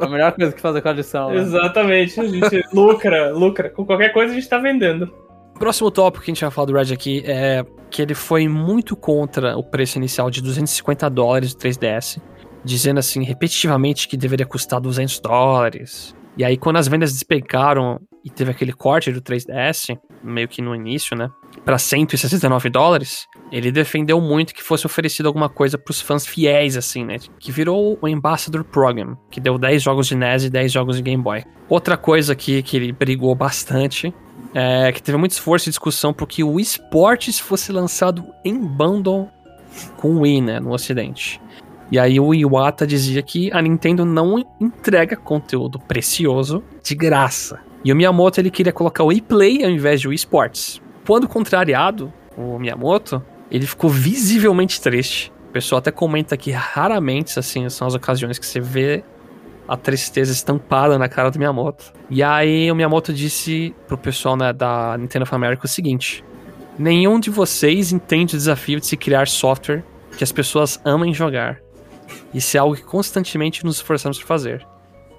A 0.00 0.08
melhor- 0.08 0.32
coisa 0.32 0.52
que 0.52 0.60
fazer 0.60 0.80
com 0.82 0.88
a 0.88 0.92
lição. 0.92 1.30
né? 1.30 1.36
Exatamente. 1.36 2.20
A 2.20 2.24
gente 2.26 2.64
lucra, 2.72 3.30
lucra. 3.32 3.70
Com 3.70 3.84
qualquer 3.84 4.12
coisa 4.12 4.32
a 4.32 4.34
gente 4.34 4.48
tá 4.48 4.58
vendendo. 4.58 5.12
Próximo 5.58 5.90
tópico 5.90 6.24
que 6.24 6.30
a 6.30 6.34
gente 6.34 6.40
vai 6.42 6.50
falar 6.50 6.66
do 6.66 6.72
Red 6.74 6.92
aqui 6.92 7.22
é 7.26 7.64
que 7.90 8.00
ele 8.00 8.14
foi 8.14 8.46
muito 8.48 8.94
contra 8.96 9.56
o 9.56 9.62
preço 9.64 9.98
inicial 9.98 10.30
de 10.30 10.40
250 10.40 11.10
dólares 11.10 11.52
do 11.54 11.60
3DS, 11.60 12.20
dizendo 12.64 12.98
assim 12.98 13.22
repetitivamente 13.24 14.06
que 14.08 14.16
deveria 14.16 14.46
custar 14.46 14.80
200 14.80 15.18
dólares. 15.20 16.14
E 16.36 16.44
aí 16.44 16.56
quando 16.56 16.76
as 16.76 16.86
vendas 16.86 17.12
despencaram 17.12 17.98
e 18.24 18.30
teve 18.30 18.50
aquele 18.52 18.72
corte 18.72 19.10
do 19.10 19.20
3DS, 19.20 19.98
meio 20.22 20.46
que 20.46 20.62
no 20.62 20.74
início, 20.76 21.16
né, 21.16 21.28
para 21.68 21.76
169 21.76 22.70
dólares, 22.70 23.28
ele 23.52 23.70
defendeu 23.70 24.18
muito 24.22 24.54
que 24.54 24.62
fosse 24.62 24.86
oferecido 24.86 25.26
alguma 25.26 25.50
coisa 25.50 25.76
pros 25.76 26.00
fãs 26.00 26.26
fiéis 26.26 26.78
assim, 26.78 27.04
né, 27.04 27.18
que 27.38 27.52
virou 27.52 27.98
o 28.00 28.06
Ambassador 28.06 28.64
Program, 28.64 29.18
que 29.30 29.38
deu 29.38 29.58
10 29.58 29.82
jogos 29.82 30.06
de 30.06 30.14
NES 30.14 30.44
e 30.44 30.50
10 30.50 30.72
jogos 30.72 30.96
de 30.96 31.02
Game 31.02 31.22
Boy. 31.22 31.44
Outra 31.68 31.98
coisa 31.98 32.32
aqui 32.32 32.62
que 32.62 32.74
ele 32.74 32.90
brigou 32.90 33.34
bastante 33.34 34.14
é, 34.54 34.90
que 34.92 35.02
teve 35.02 35.18
muito 35.18 35.32
esforço 35.32 35.68
e 35.68 35.70
discussão 35.70 36.14
porque 36.14 36.42
o 36.42 36.58
esportes 36.58 37.38
fosse 37.38 37.70
lançado 37.70 38.24
em 38.42 38.58
bundle 38.58 39.28
com 39.98 40.12
o 40.12 40.20
Wii, 40.20 40.40
né, 40.40 40.60
no 40.60 40.72
ocidente. 40.72 41.38
E 41.92 41.98
aí 41.98 42.18
o 42.18 42.32
Iwata 42.32 42.86
dizia 42.86 43.20
que 43.20 43.52
a 43.52 43.60
Nintendo 43.60 44.06
não 44.06 44.42
entrega 44.58 45.16
conteúdo 45.16 45.78
precioso 45.78 46.64
de 46.82 46.94
graça. 46.94 47.60
E 47.84 47.92
o 47.92 47.96
Miyamoto 47.96 48.40
ele 48.40 48.50
queria 48.50 48.72
colocar 48.72 49.04
o 49.04 49.08
Wii 49.08 49.20
Play 49.20 49.64
ao 49.64 49.70
invés 49.70 50.00
de 50.00 50.08
Wii 50.08 50.16
Sports. 50.16 50.80
Quando 51.08 51.26
contrariado, 51.26 52.12
o 52.36 52.58
Miyamoto, 52.58 53.22
ele 53.50 53.66
ficou 53.66 53.88
visivelmente 53.88 54.78
triste. 54.78 55.32
O 55.48 55.52
pessoal 55.52 55.78
até 55.78 55.90
comenta 55.90 56.36
que 56.36 56.50
raramente, 56.50 57.38
assim, 57.38 57.66
são 57.70 57.88
as 57.88 57.94
ocasiões 57.94 58.38
que 58.38 58.44
você 58.44 58.60
vê 58.60 59.02
a 59.66 59.74
tristeza 59.74 60.30
estampada 60.30 60.98
na 60.98 61.08
cara 61.08 61.30
do 61.30 61.38
Miyamoto. 61.38 61.94
E 62.10 62.22
aí 62.22 62.70
o 62.70 62.74
Miyamoto 62.74 63.10
disse 63.10 63.74
pro 63.86 63.96
pessoal 63.96 64.36
né, 64.36 64.52
da 64.52 64.98
Nintendo 64.98 65.22
of 65.22 65.34
America 65.34 65.64
o 65.64 65.68
seguinte: 65.68 66.22
Nenhum 66.78 67.18
de 67.18 67.30
vocês 67.30 67.90
entende 67.90 68.34
o 68.34 68.38
desafio 68.38 68.78
de 68.78 68.86
se 68.86 68.96
criar 68.98 69.28
software 69.28 69.82
que 70.14 70.22
as 70.22 70.30
pessoas 70.30 70.78
amem 70.84 71.14
jogar. 71.14 71.58
Isso 72.34 72.54
é 72.54 72.60
algo 72.60 72.76
que 72.76 72.82
constantemente 72.82 73.64
nos 73.64 73.76
esforçamos 73.76 74.18
por 74.18 74.26
fazer. 74.26 74.62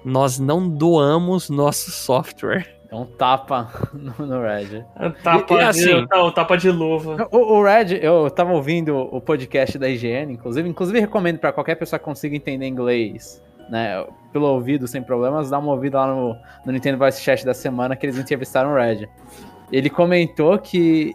Nós 0.04 0.38
não 0.38 0.68
doamos 0.68 1.50
nosso 1.50 1.90
software. 1.90 2.79
É 2.90 2.94
um 2.96 3.04
tapa 3.04 3.68
no, 3.94 4.26
no 4.26 4.42
Red. 4.42 4.84
Tapa, 5.22 5.54
E- 5.54 5.56
e 5.56 5.58
de, 5.58 5.64
assim- 5.64 6.06
tá, 6.06 6.22
o 6.22 6.32
tapa 6.32 6.56
de 6.56 6.70
luva. 6.70 7.28
O, 7.30 7.58
o 7.58 7.62
Red, 7.62 7.98
eu 8.02 8.28
tava 8.30 8.52
ouvindo 8.52 8.96
o 8.96 9.20
podcast 9.20 9.78
da 9.78 9.88
IGN, 9.88 10.32
inclusive. 10.32 10.68
Inclusive, 10.68 10.98
recomendo 11.00 11.38
pra 11.38 11.52
qualquer 11.52 11.76
pessoa 11.76 11.98
que 11.98 12.04
consiga 12.04 12.34
entender 12.34 12.66
inglês, 12.66 13.42
né? 13.68 14.04
Pelo 14.32 14.46
ouvido, 14.46 14.88
sem 14.88 15.02
problemas, 15.02 15.50
dá 15.50 15.58
uma 15.58 15.72
ouvida 15.72 15.98
lá 16.00 16.08
no, 16.14 16.36
no 16.66 16.72
Nintendo 16.72 16.98
Voice 16.98 17.20
Chat 17.22 17.44
da 17.46 17.54
semana 17.54 17.94
que 17.94 18.04
eles 18.06 18.18
entrevistaram 18.18 18.72
o 18.72 18.74
Red. 18.74 19.08
Ele 19.70 19.88
comentou 19.88 20.58
que 20.58 21.14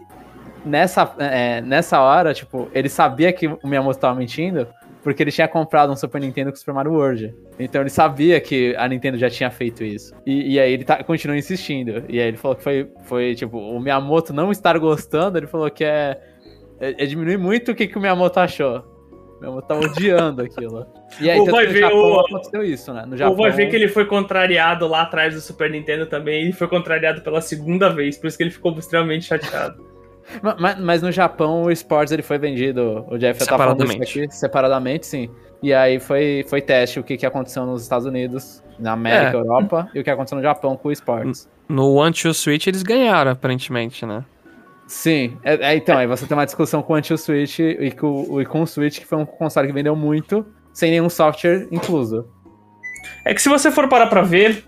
nessa, 0.64 1.14
é, 1.18 1.60
nessa 1.60 2.00
hora, 2.00 2.32
tipo, 2.32 2.68
ele 2.72 2.88
sabia 2.88 3.32
que 3.32 3.46
o 3.48 3.58
Miyamoto 3.64 3.98
tava 3.98 4.14
mentindo. 4.18 4.66
Porque 5.06 5.22
ele 5.22 5.30
tinha 5.30 5.46
comprado 5.46 5.92
um 5.92 5.94
Super 5.94 6.20
Nintendo 6.20 6.50
com 6.50 6.56
o 6.56 6.58
Super 6.58 6.74
Mario 6.74 6.92
World. 6.92 7.32
Então 7.60 7.80
ele 7.80 7.90
sabia 7.90 8.40
que 8.40 8.74
a 8.76 8.88
Nintendo 8.88 9.16
já 9.16 9.30
tinha 9.30 9.48
feito 9.52 9.84
isso. 9.84 10.12
E, 10.26 10.54
e 10.54 10.58
aí 10.58 10.72
ele 10.72 10.82
tá, 10.82 11.00
continua 11.04 11.36
insistindo. 11.38 12.02
E 12.08 12.18
aí 12.18 12.26
ele 12.26 12.36
falou 12.36 12.56
que 12.56 12.64
foi, 12.64 12.90
foi, 13.04 13.36
tipo, 13.36 13.56
o 13.56 13.78
Miyamoto 13.78 14.32
não 14.32 14.50
estar 14.50 14.76
gostando, 14.80 15.38
ele 15.38 15.46
falou 15.46 15.70
que 15.70 15.84
é. 15.84 16.20
É, 16.80 17.04
é 17.04 17.06
diminuir 17.06 17.38
muito 17.38 17.70
o 17.70 17.74
que, 17.76 17.86
que 17.86 17.96
o 17.96 18.00
Miyamoto 18.00 18.40
achou. 18.40 18.78
O 19.36 19.40
Miyamoto 19.40 19.68
tá 19.68 19.76
odiando 19.78 20.42
aquilo. 20.42 20.84
E 21.20 21.30
aí, 21.30 21.38
Ou 21.38 21.46
vai 21.46 21.68
ver 21.68 21.78
Japão 21.82 22.12
o- 22.12 22.20
aconteceu 22.22 22.64
isso, 22.64 22.92
né? 22.92 23.04
No 23.06 23.12
Ou 23.12 23.16
Japão, 23.16 23.36
vai 23.36 23.52
ver 23.52 23.70
que 23.70 23.76
ele 23.76 23.86
foi 23.86 24.06
contrariado 24.06 24.88
lá 24.88 25.02
atrás 25.02 25.34
do 25.34 25.40
Super 25.40 25.70
Nintendo 25.70 26.06
também, 26.06 26.48
e 26.48 26.52
foi 26.52 26.66
contrariado 26.66 27.20
pela 27.20 27.40
segunda 27.40 27.88
vez, 27.90 28.18
por 28.18 28.26
isso 28.26 28.36
que 28.36 28.42
ele 28.42 28.50
ficou 28.50 28.76
extremamente 28.76 29.24
chateado. 29.26 29.85
Ma- 30.42 30.56
Mas, 30.58 30.80
mas 30.80 31.02
no 31.02 31.10
Japão 31.12 31.62
o 31.62 31.70
Sports 31.70 32.12
ele 32.12 32.22
foi 32.22 32.38
vendido, 32.38 33.04
o 33.08 33.16
Jeff 33.18 33.38
já 33.40 33.46
tá 33.46 33.56
falando 33.56 33.84
isso 33.84 34.02
aqui, 34.02 34.26
separadamente, 34.34 35.06
sim. 35.06 35.30
E 35.62 35.72
aí 35.72 35.98
foi, 35.98 36.44
foi 36.48 36.60
teste 36.60 37.00
o 37.00 37.04
que, 37.04 37.16
que 37.16 37.24
aconteceu 37.26 37.64
nos 37.64 37.82
Estados 37.82 38.06
Unidos, 38.06 38.62
na 38.78 38.92
América, 38.92 39.36
É. 39.36 39.40
Europa, 39.40 39.88
e 39.94 40.00
o 40.00 40.04
que 40.04 40.10
aconteceu 40.10 40.36
no 40.36 40.42
Japão 40.42 40.76
com 40.76 40.88
o 40.88 40.92
Sports. 40.92 41.48
No 41.68 41.94
One 41.94 42.12
to 42.14 42.32
Switch 42.34 42.66
eles 42.66 42.82
ganharam, 42.82 43.30
aparentemente, 43.32 44.04
né? 44.04 44.24
Sim, 44.86 45.36
é, 45.42 45.72
é, 45.72 45.76
então, 45.76 45.98
aí 45.98 46.06
você 46.06 46.26
tem 46.26 46.36
uma 46.36 46.44
discussão 46.44 46.80
com 46.82 46.92
o 46.92 46.96
Anti-Switch 46.96 47.58
e 47.58 47.90
com, 47.90 48.40
e 48.40 48.46
com 48.46 48.62
o 48.62 48.66
Switch, 48.66 49.00
que 49.00 49.06
foi 49.06 49.18
um 49.18 49.26
console 49.26 49.66
que 49.66 49.72
vendeu 49.72 49.96
muito, 49.96 50.46
sem 50.72 50.90
nenhum 50.92 51.08
software 51.08 51.66
incluso. 51.72 52.24
É 53.24 53.34
que 53.34 53.42
se 53.42 53.48
você 53.48 53.70
for 53.70 53.88
parar 53.88 54.06
pra 54.06 54.22
ver, 54.22 54.64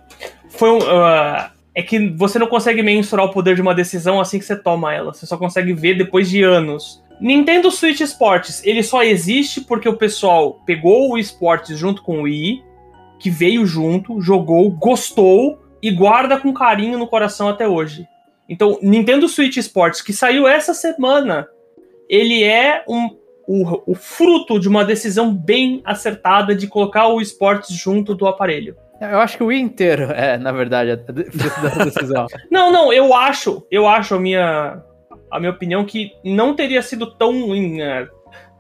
foi 0.51 0.71
um. 0.71 0.79
ah, 0.91 1.53
é 1.79 1.83
que 1.83 2.09
você 2.09 2.41
não 2.41 2.49
consegue 2.49 2.83
mensurar 2.83 3.25
o 3.25 3.31
poder 3.31 3.55
de 3.55 3.63
uma 3.63 3.73
decisão 3.73 4.21
assim 4.21 4.41
que 4.41 4.45
você 4.45 4.57
toma 4.57 4.93
ela. 4.93 5.15
Você 5.15 5.25
só 5.27 5.37
consegue 5.37 5.73
ver 5.73 5.97
depois 5.97 6.29
de 6.29 6.43
anos. 6.43 7.01
Nintendo 7.21 7.71
Switch 7.71 8.01
Sports, 8.01 8.61
ele 8.65 8.83
só 8.83 9.05
existe 9.05 9.61
porque 9.61 9.89
o 9.89 9.97
pessoal 9.97 10.61
pegou 10.67 11.13
o 11.13 11.19
Sports 11.19 11.79
junto 11.79 12.03
com 12.03 12.19
o 12.19 12.23
Wii, 12.23 12.65
que 13.21 13.31
veio 13.31 13.65
junto, 13.65 14.21
jogou, 14.21 14.69
gostou 14.73 15.57
e 15.81 15.93
guarda 15.93 16.37
com 16.37 16.53
carinho 16.53 16.99
no 16.99 17.07
coração 17.07 17.49
até 17.49 17.69
hoje. 17.69 18.09
Então, 18.49 18.77
Nintendo 18.83 19.29
Switch 19.29 19.59
Sports, 19.59 20.03
que 20.03 20.13
saiu 20.13 20.49
essa 20.49 20.75
semana, 20.75 21.47
ele 22.09 22.43
é 22.43 22.83
um, 22.89 23.09
o, 23.47 23.93
o 23.93 23.95
fruto 23.95 24.59
de 24.59 24.67
uma 24.67 24.85
decisão 24.85 25.33
bem 25.33 25.81
acertada 25.85 26.57
de 26.57 26.67
colocar 26.67 27.07
o 27.07 27.21
Sports 27.21 27.73
junto 27.73 28.17
do 28.17 28.27
aparelho. 28.27 28.75
Eu 29.01 29.21
acho 29.21 29.37
que 29.37 29.43
o 29.43 29.47
Wii 29.47 29.61
inteiro 29.61 30.05
é, 30.13 30.37
na 30.39 30.53
verdade, 30.53 30.91
a 30.91 30.97
de- 30.97 31.25
fruto 31.31 31.61
dessa 31.61 31.85
decisão. 31.85 32.27
Não, 32.51 32.73
não, 32.73 32.93
eu 32.93 33.15
acho, 33.15 33.67
eu 33.71 33.87
acho 33.87 34.15
a 34.15 34.21
minha, 34.21 34.83
a 35.31 35.39
minha 35.39 35.53
opinião 35.53 35.85
que 35.85 36.13
não 36.25 36.55
teria 36.55 36.83
sido 36.83 37.07
tão, 37.15 37.55
eh, 37.55 38.09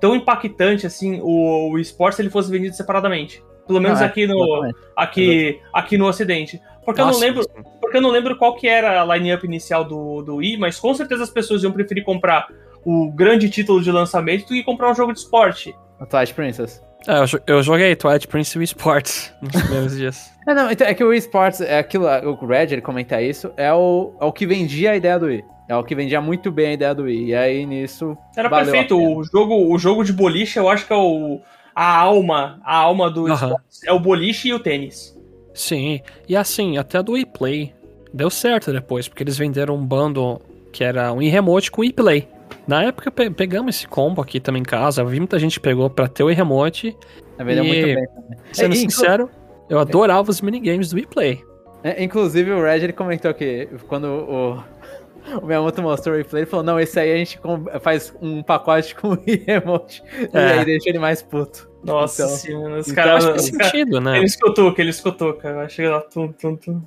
tão 0.00 0.14
impactante 0.14 0.86
assim 0.86 1.20
o, 1.22 1.70
o 1.72 1.78
Sports 1.78 2.16
se 2.16 2.22
ele 2.22 2.30
fosse 2.30 2.50
vendido 2.50 2.74
separadamente. 2.74 3.42
Pelo 3.66 3.80
menos 3.80 3.98
Não, 3.98 4.06
é, 4.06 4.08
aqui 4.08 4.26
no 4.26 4.42
exatamente. 4.42 4.78
aqui, 4.96 5.60
aqui 5.74 5.98
no 5.98 6.06
Ocidente. 6.06 6.60
Porque 6.84 7.00
eu 7.00 7.04
não 7.04 7.12
Nossa, 7.12 7.24
lembro, 7.24 7.44
porque 7.80 7.96
eu 7.98 8.00
não 8.00 8.10
lembro 8.10 8.36
qual 8.36 8.54
que 8.56 8.66
era 8.66 9.02
a 9.02 9.16
line-up 9.16 9.44
inicial 9.44 9.84
do, 9.84 10.22
do 10.22 10.36
Wii, 10.36 10.56
mas 10.56 10.80
com 10.80 10.94
certeza 10.94 11.24
as 11.24 11.30
pessoas 11.30 11.62
iam 11.62 11.70
preferir 11.72 12.02
comprar 12.02 12.46
o 12.82 13.10
grande 13.12 13.50
título 13.50 13.82
de 13.82 13.92
lançamento 13.92 14.42
do 14.44 14.54
que 14.54 14.62
comprar 14.62 14.90
um 14.90 14.94
jogo 14.94 15.12
de 15.12 15.18
esporte. 15.18 15.74
O 16.00 16.06
Twilight 16.06 16.32
Princess. 16.32 16.82
É, 17.08 17.18
eu, 17.20 17.24
jo- 17.26 17.40
eu 17.46 17.62
joguei 17.62 17.96
Twilight 17.96 18.28
Prince 18.28 18.58
Wii 18.58 18.64
Sports 18.66 19.32
nos 19.42 19.52
primeiros 19.62 19.96
dias. 19.96 20.30
É, 20.46 20.54
não, 20.54 20.70
então, 20.70 20.86
é 20.86 20.92
que 20.94 21.02
o 21.02 21.08
Wii 21.08 21.18
Sports, 21.20 21.60
é 21.62 21.78
aquilo, 21.78 22.04
o 22.06 22.46
Red, 22.46 22.66
ele 22.72 22.82
comenta 22.82 23.20
isso, 23.22 23.50
é 23.56 23.72
o, 23.72 24.12
é 24.20 24.24
o 24.24 24.32
que 24.32 24.46
vendia 24.46 24.92
a 24.92 24.96
ideia 24.96 25.18
do 25.18 25.26
Wii. 25.26 25.42
É 25.68 25.76
o 25.76 25.82
que 25.84 25.94
vendia 25.94 26.20
muito 26.20 26.50
bem 26.52 26.68
a 26.68 26.72
ideia 26.74 26.94
do 26.94 27.02
Wii. 27.04 27.26
E 27.26 27.34
aí, 27.34 27.66
nisso, 27.66 28.16
Era 28.36 28.48
valeu 28.48 28.68
a 28.68 28.72
perfeito. 28.72 28.96
pena. 28.96 29.10
O 29.18 29.24
jogo, 29.24 29.74
o 29.74 29.78
jogo 29.78 30.04
de 30.04 30.12
boliche, 30.12 30.58
eu 30.58 30.68
acho 30.68 30.86
que 30.86 30.92
é 30.92 30.96
o, 30.96 31.40
a 31.74 31.96
alma, 31.98 32.60
a 32.64 32.76
alma 32.76 33.10
do 33.10 33.30
esporte 33.32 33.64
é 33.86 33.92
o 33.92 33.98
boliche 33.98 34.48
e 34.48 34.54
o 34.54 34.58
tênis. 34.60 35.16
Sim, 35.54 36.00
e 36.28 36.36
assim, 36.36 36.78
até 36.78 37.02
do 37.02 37.12
WePlay 37.12 37.74
deu 38.14 38.30
certo 38.30 38.72
depois, 38.72 39.08
porque 39.08 39.22
eles 39.22 39.36
venderam 39.36 39.74
um 39.76 39.84
bundle 39.84 40.40
que 40.72 40.82
era 40.84 41.12
um 41.12 41.20
e-remote 41.20 41.70
com 41.70 41.82
e-play. 41.84 42.28
Na 42.66 42.82
época 42.84 43.10
pe- 43.10 43.30
pegamos 43.30 43.76
esse 43.76 43.86
combo 43.88 44.20
aqui 44.20 44.38
também 44.40 44.60
em 44.60 44.64
casa, 44.64 45.04
vi 45.04 45.18
muita 45.18 45.38
gente 45.38 45.58
pegou 45.60 45.88
pra 45.88 46.06
ter 46.08 46.22
o 46.22 46.30
e-remote. 46.30 46.96
Vendeu 47.38 47.64
E- 47.64 47.66
muito 47.68 47.84
bem 47.84 48.06
também. 48.08 48.38
Sendo 48.52 48.74
É, 48.74 48.78
inclu- 48.78 48.90
sincero, 48.90 49.30
eu 49.68 49.78
adorava 49.78 50.30
os 50.30 50.40
minigames 50.40 50.90
do 50.90 50.98
e-play. 50.98 51.42
É, 51.84 52.02
inclusive 52.02 52.50
o 52.50 52.62
Red 52.62 52.78
ele 52.84 52.92
comentou 52.92 53.32
que 53.32 53.68
quando 53.86 54.04
o, 54.06 55.38
o 55.40 55.46
Miyamoto 55.46 55.80
mostrou 55.80 56.14
o 56.14 56.18
replay, 56.18 56.42
ele 56.42 56.50
falou: 56.50 56.64
Não, 56.66 56.80
esse 56.80 56.98
aí 56.98 57.12
a 57.12 57.16
gente 57.16 57.38
faz 57.80 58.12
um 58.20 58.42
pacote 58.42 58.94
com 58.96 59.16
emote. 59.46 60.02
E 60.34 60.36
É. 60.36 60.58
aí 60.58 60.64
deixa 60.64 60.88
ele 60.90 60.98
mais 60.98 61.22
puto. 61.22 61.68
Nossa 61.84 62.24
Então- 62.24 62.34
senhora, 62.36 62.78
os 62.80 62.88
então 62.88 63.04
caras. 63.04 63.24
Faz 63.24 63.44
os 63.44 63.50
caras- 63.50 63.66
sentido, 63.70 64.00
né? 64.00 64.16
Ele 64.16 64.26
escutou, 64.26 64.74
que 64.74 64.80
ele 64.80 64.90
escutou, 64.90 65.32
cara. 65.34 65.68
Chega 65.68 65.90
lá, 65.92 66.00
tum, 66.00 66.32
tum, 66.32 66.56
tum. 66.56 66.82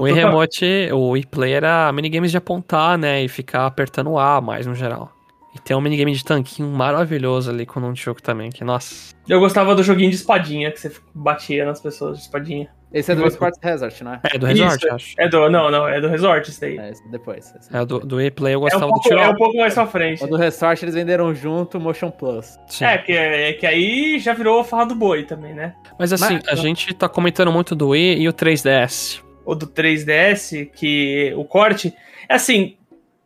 O 0.00 0.08
e-remote, 0.08 0.88
o 0.92 1.16
e-play 1.16 1.52
era 1.52 1.92
minigames 1.92 2.30
de 2.30 2.36
apontar, 2.36 2.96
né? 2.98 3.22
E 3.22 3.28
ficar 3.28 3.66
apertando 3.66 4.18
A 4.18 4.40
mais 4.40 4.66
no 4.66 4.74
geral. 4.74 5.12
E 5.54 5.58
tem 5.58 5.76
um 5.76 5.80
minigame 5.80 6.12
de 6.12 6.24
tanquinho 6.24 6.68
maravilhoso 6.68 7.50
ali 7.50 7.66
com 7.66 7.80
o 7.80 7.82
Nunchuk 7.82 8.22
também, 8.22 8.50
que 8.50 8.62
nossa. 8.62 9.12
Eu 9.28 9.40
gostava 9.40 9.74
do 9.74 9.82
joguinho 9.82 10.10
de 10.10 10.16
espadinha, 10.16 10.70
que 10.70 10.78
você 10.78 10.92
batia 11.12 11.64
nas 11.64 11.80
pessoas 11.80 12.18
de 12.18 12.22
espadinha. 12.24 12.68
Esse 12.92 13.12
é 13.12 13.14
do 13.14 13.24
Sports 13.26 13.58
Resort, 13.62 14.02
não 14.02 14.14
é? 14.14 14.20
É 14.32 14.38
do 14.38 14.46
Resort, 14.46 14.76
Isso, 14.84 14.94
acho. 14.94 15.14
É 15.18 15.28
do. 15.28 15.48
Não, 15.48 15.70
não, 15.70 15.86
é 15.88 16.00
do 16.00 16.08
Resort 16.08 16.48
isso 16.50 16.60
daí. 16.60 16.76
É, 16.76 16.90
esse 16.90 17.08
depois. 17.08 17.52
esse 17.54 17.76
É 17.76 17.84
do, 17.84 18.00
do 18.00 18.20
e-play 18.20 18.54
eu 18.54 18.56
É 18.56 18.58
um, 18.58 18.60
gostava 18.62 18.86
do 18.86 18.90
pouco, 18.90 19.08
tiro. 19.08 19.20
é 19.20 19.28
um 19.28 19.34
pouco 19.34 19.56
mais 19.58 19.74
pra 19.74 19.86
frente. 19.86 20.24
O 20.24 20.26
do 20.26 20.36
Resort 20.36 20.84
eles 20.84 20.94
venderam 20.96 21.32
junto 21.32 21.78
o 21.78 21.80
Motion 21.80 22.10
Plus. 22.10 22.58
Sim. 22.68 22.84
É, 22.84 22.98
que, 22.98 23.12
é 23.12 23.52
que 23.52 23.64
aí 23.66 24.18
já 24.18 24.32
virou 24.34 24.62
farra 24.64 24.86
do 24.86 24.96
boi 24.96 25.22
também, 25.24 25.54
né? 25.54 25.74
Mas 25.98 26.12
assim, 26.12 26.34
Mas- 26.34 26.48
a 26.48 26.54
gente 26.56 26.92
tá 26.94 27.08
comentando 27.08 27.52
muito 27.52 27.74
do 27.76 27.90
Wii 27.90 28.22
e 28.22 28.28
o 28.28 28.32
3DS. 28.32 29.20
O 29.50 29.54
do 29.54 29.66
3DS, 29.66 30.70
que 30.72 31.32
o 31.36 31.44
corte. 31.44 31.92
É 32.28 32.34
assim, 32.34 32.76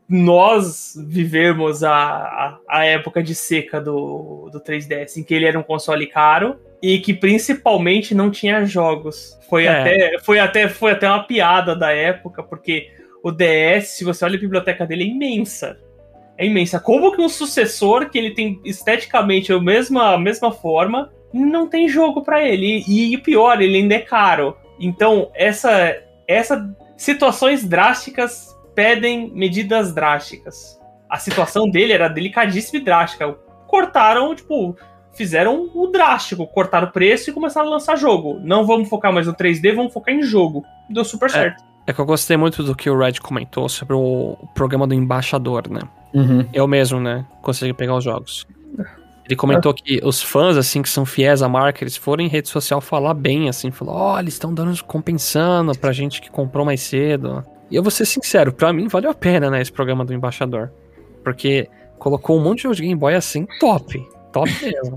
nós 0.09 0.95
vivemos 1.07 1.83
a, 1.83 1.95
a, 1.95 2.59
a 2.69 2.85
época 2.85 3.23
de 3.23 3.35
seca 3.35 3.81
do, 3.81 4.49
do 4.53 4.61
3DS, 4.61 5.17
em 5.17 5.23
que 5.23 5.35
ele 5.35 5.47
era 5.47 5.59
um 5.59 5.63
console 5.63 6.07
caro 6.07 6.57
e 6.83 6.99
que 6.99 7.15
principalmente 7.15 8.15
não 8.15 8.31
tinha 8.31 8.65
jogos. 8.65 9.39
Foi, 9.49 9.65
É. 9.65 9.81
até, 9.81 10.19
foi, 10.23 10.39
até, 10.39 10.69
foi 10.69 10.93
até 10.93 11.09
uma 11.09 11.25
piada 11.25 11.75
da 11.75 11.91
época, 11.93 12.43
porque 12.43 12.91
o 13.23 13.31
DS, 13.31 13.89
se 13.89 14.05
você 14.05 14.25
olha 14.25 14.37
a 14.37 14.41
biblioteca 14.41 14.87
dele, 14.87 15.05
é 15.05 15.07
imensa. 15.07 15.79
É 16.37 16.45
imensa. 16.45 16.79
Como 16.79 17.13
que 17.13 17.21
um 17.23 17.29
sucessor, 17.29 18.11
que 18.11 18.19
ele 18.19 18.33
tem 18.33 18.61
esteticamente 18.65 19.53
a 19.53 19.61
mesma, 19.61 20.15
a 20.15 20.19
mesma 20.19 20.53
forma, 20.53 21.11
não 21.33 21.67
tem 21.67 21.89
jogo 21.89 22.23
pra 22.23 22.43
ele? 22.47 22.85
E, 22.87 23.13
e 23.13 23.17
o 23.17 23.23
pior, 23.23 23.63
ele 23.63 23.79
ainda 23.79 23.95
é 23.95 24.01
caro. 24.01 24.57
Então, 24.79 25.31
essa, 25.35 25.97
essa 26.27 26.75
situações 26.97 27.65
drásticas 27.65 28.55
pedem 28.75 29.31
medidas 29.33 29.95
drásticas. 29.95 30.79
A 31.09 31.19
situação 31.19 31.69
dele 31.71 31.93
era 31.93 32.09
delicadíssima 32.09 32.81
e 32.81 32.85
drástica. 32.85 33.33
Cortaram, 33.67 34.35
tipo, 34.35 34.77
fizeram 35.13 35.71
o 35.75 35.87
drástico, 35.87 36.47
cortaram 36.47 36.89
o 36.89 36.93
preço 36.93 37.31
e 37.31 37.33
começaram 37.33 37.69
a 37.69 37.71
lançar 37.71 37.97
jogo. 37.97 38.41
Não 38.43 38.67
vamos 38.67 38.89
focar 38.89 39.13
mais 39.13 39.27
no 39.27 39.35
3D, 39.35 39.75
vamos 39.75 39.93
focar 39.93 40.15
em 40.15 40.23
jogo. 40.23 40.65
Deu 40.91 41.05
super 41.05 41.31
certo. 41.31 41.63
É 41.87 41.93
que 41.93 42.01
eu 42.01 42.07
gostei 42.07 42.37
muito 42.37 42.63
do 42.63 42.75
que 42.75 42.89
o 42.89 42.99
Red 42.99 43.15
comentou 43.23 43.69
sobre 43.69 43.95
o, 43.95 44.39
o 44.41 44.47
programa 44.55 44.87
do 44.87 44.95
embaixador, 44.95 45.69
né? 45.69 45.81
Uhum. 46.15 46.47
Eu 46.53 46.67
mesmo, 46.67 46.99
né? 46.99 47.27
Consegui 47.43 47.75
pegar 47.75 47.95
os 47.97 48.05
jogos. 48.05 48.47
Ele 49.27 49.37
comentou 49.37 49.73
que 49.73 50.01
os 50.05 50.23
fãs, 50.23 50.57
assim, 50.57 50.83
que 50.83 50.89
são 50.89 51.07
fiéis 51.07 51.43
à 51.43 51.49
marca, 51.49 51.83
eles 51.83 51.97
foram 51.97 52.23
em 52.23 52.29
rede 52.29 52.49
social 52.49 52.81
falar 52.81 53.15
bem, 53.15 53.49
assim, 53.49 53.71
falou, 53.71 53.95
ó, 53.95 54.21
eles 54.21 54.35
estão 54.35 54.53
dando 54.53 54.85
compensando 54.85 55.77
pra 55.79 55.93
gente 55.93 56.21
que 56.21 56.31
comprou 56.31 56.65
mais 56.65 56.83
cedo. 56.83 57.43
E 57.71 57.77
eu 57.77 57.83
vou 57.83 57.91
ser 57.91 58.05
sincero, 58.05 58.53
pra 58.53 58.73
mim 58.73 58.87
valeu 58.87 59.11
a 59.11 59.15
pena, 59.15 59.51
né, 59.51 59.63
esse 59.63 59.73
programa 59.73 60.05
do 60.05 60.13
embaixador. 60.13 60.71
Porque 61.23 61.69
colocou 61.99 62.39
um 62.39 62.43
monte 62.43 62.59
de 62.59 62.63
jogo 62.65 62.75
de 62.75 62.83
Game 62.83 62.95
Boy 62.95 63.15
assim, 63.15 63.47
top. 63.59 64.07
Top 64.31 64.51
mesmo. 64.63 64.95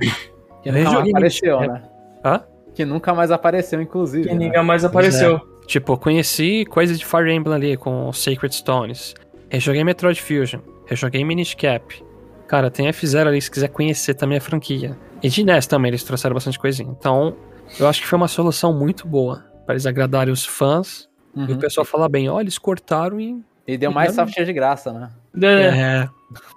Que 0.62 0.72
nunca 0.72 0.92
mais 0.92 1.10
apareceu, 1.10 1.60
né? 1.62 1.84
Hã? 2.26 2.44
Que 2.76 2.86
nunca 2.86 3.14
mais 3.14 3.32
apareceu, 3.32 3.82
inclusive. 3.82 4.28
E 4.28 4.34
né? 4.34 4.38
ninguém 4.38 4.64
mais 4.64 4.84
apareceu. 4.84 5.40
Tipo, 5.66 5.94
eu 5.94 5.98
conheci 5.98 6.66
coisas 6.66 7.00
de 7.00 7.06
Fire 7.06 7.32
Emblem 7.32 7.56
ali 7.56 7.78
com 7.78 8.12
Sacred 8.12 8.54
Stones. 8.54 9.16
Rejoguei 9.50 9.84
Metroid 9.84 10.22
Fusion. 10.22 10.60
Rejoguei 10.86 11.24
Minish 11.24 11.56
Cap. 11.56 12.04
Cara, 12.48 12.72
tem 12.72 12.88
F0 12.88 13.28
ali 13.28 13.42
se 13.42 13.52
quiser 13.52 13.68
conhecer 13.68 14.14
também 14.14 14.38
a 14.38 14.42
franquia. 14.42 14.98
E 15.22 15.30
de 15.30 15.44
NES 15.44 15.68
também 15.68 15.90
eles 15.90 16.04
trouxeram 16.04 16.34
bastante 16.34 16.58
coisinha. 16.58 16.90
Então, 16.98 17.36
eu 17.80 17.88
acho 17.88 18.02
que 18.02 18.08
foi 18.08 18.18
uma 18.18 18.28
solução 18.28 18.74
muito 18.74 19.08
boa 19.08 19.44
para 19.66 19.74
eles 19.76 19.86
agradarem 19.86 20.32
os 20.32 20.46
fãs 20.46 21.10
e 21.36 21.40
o 21.42 21.50
Uhum. 21.52 21.58
pessoal 21.60 21.86
falar 21.86 22.08
bem, 22.10 22.30
ó, 22.30 22.40
eles 22.40 22.58
cortaram 22.58 23.20
e. 23.20 23.40
E 23.68 23.78
deu 23.78 23.92
mais 23.92 24.14
software 24.16 24.46
de 24.46 24.54
graça, 24.54 24.94
né? 24.94 25.10
É, 25.44 25.68
É. 26.04 26.10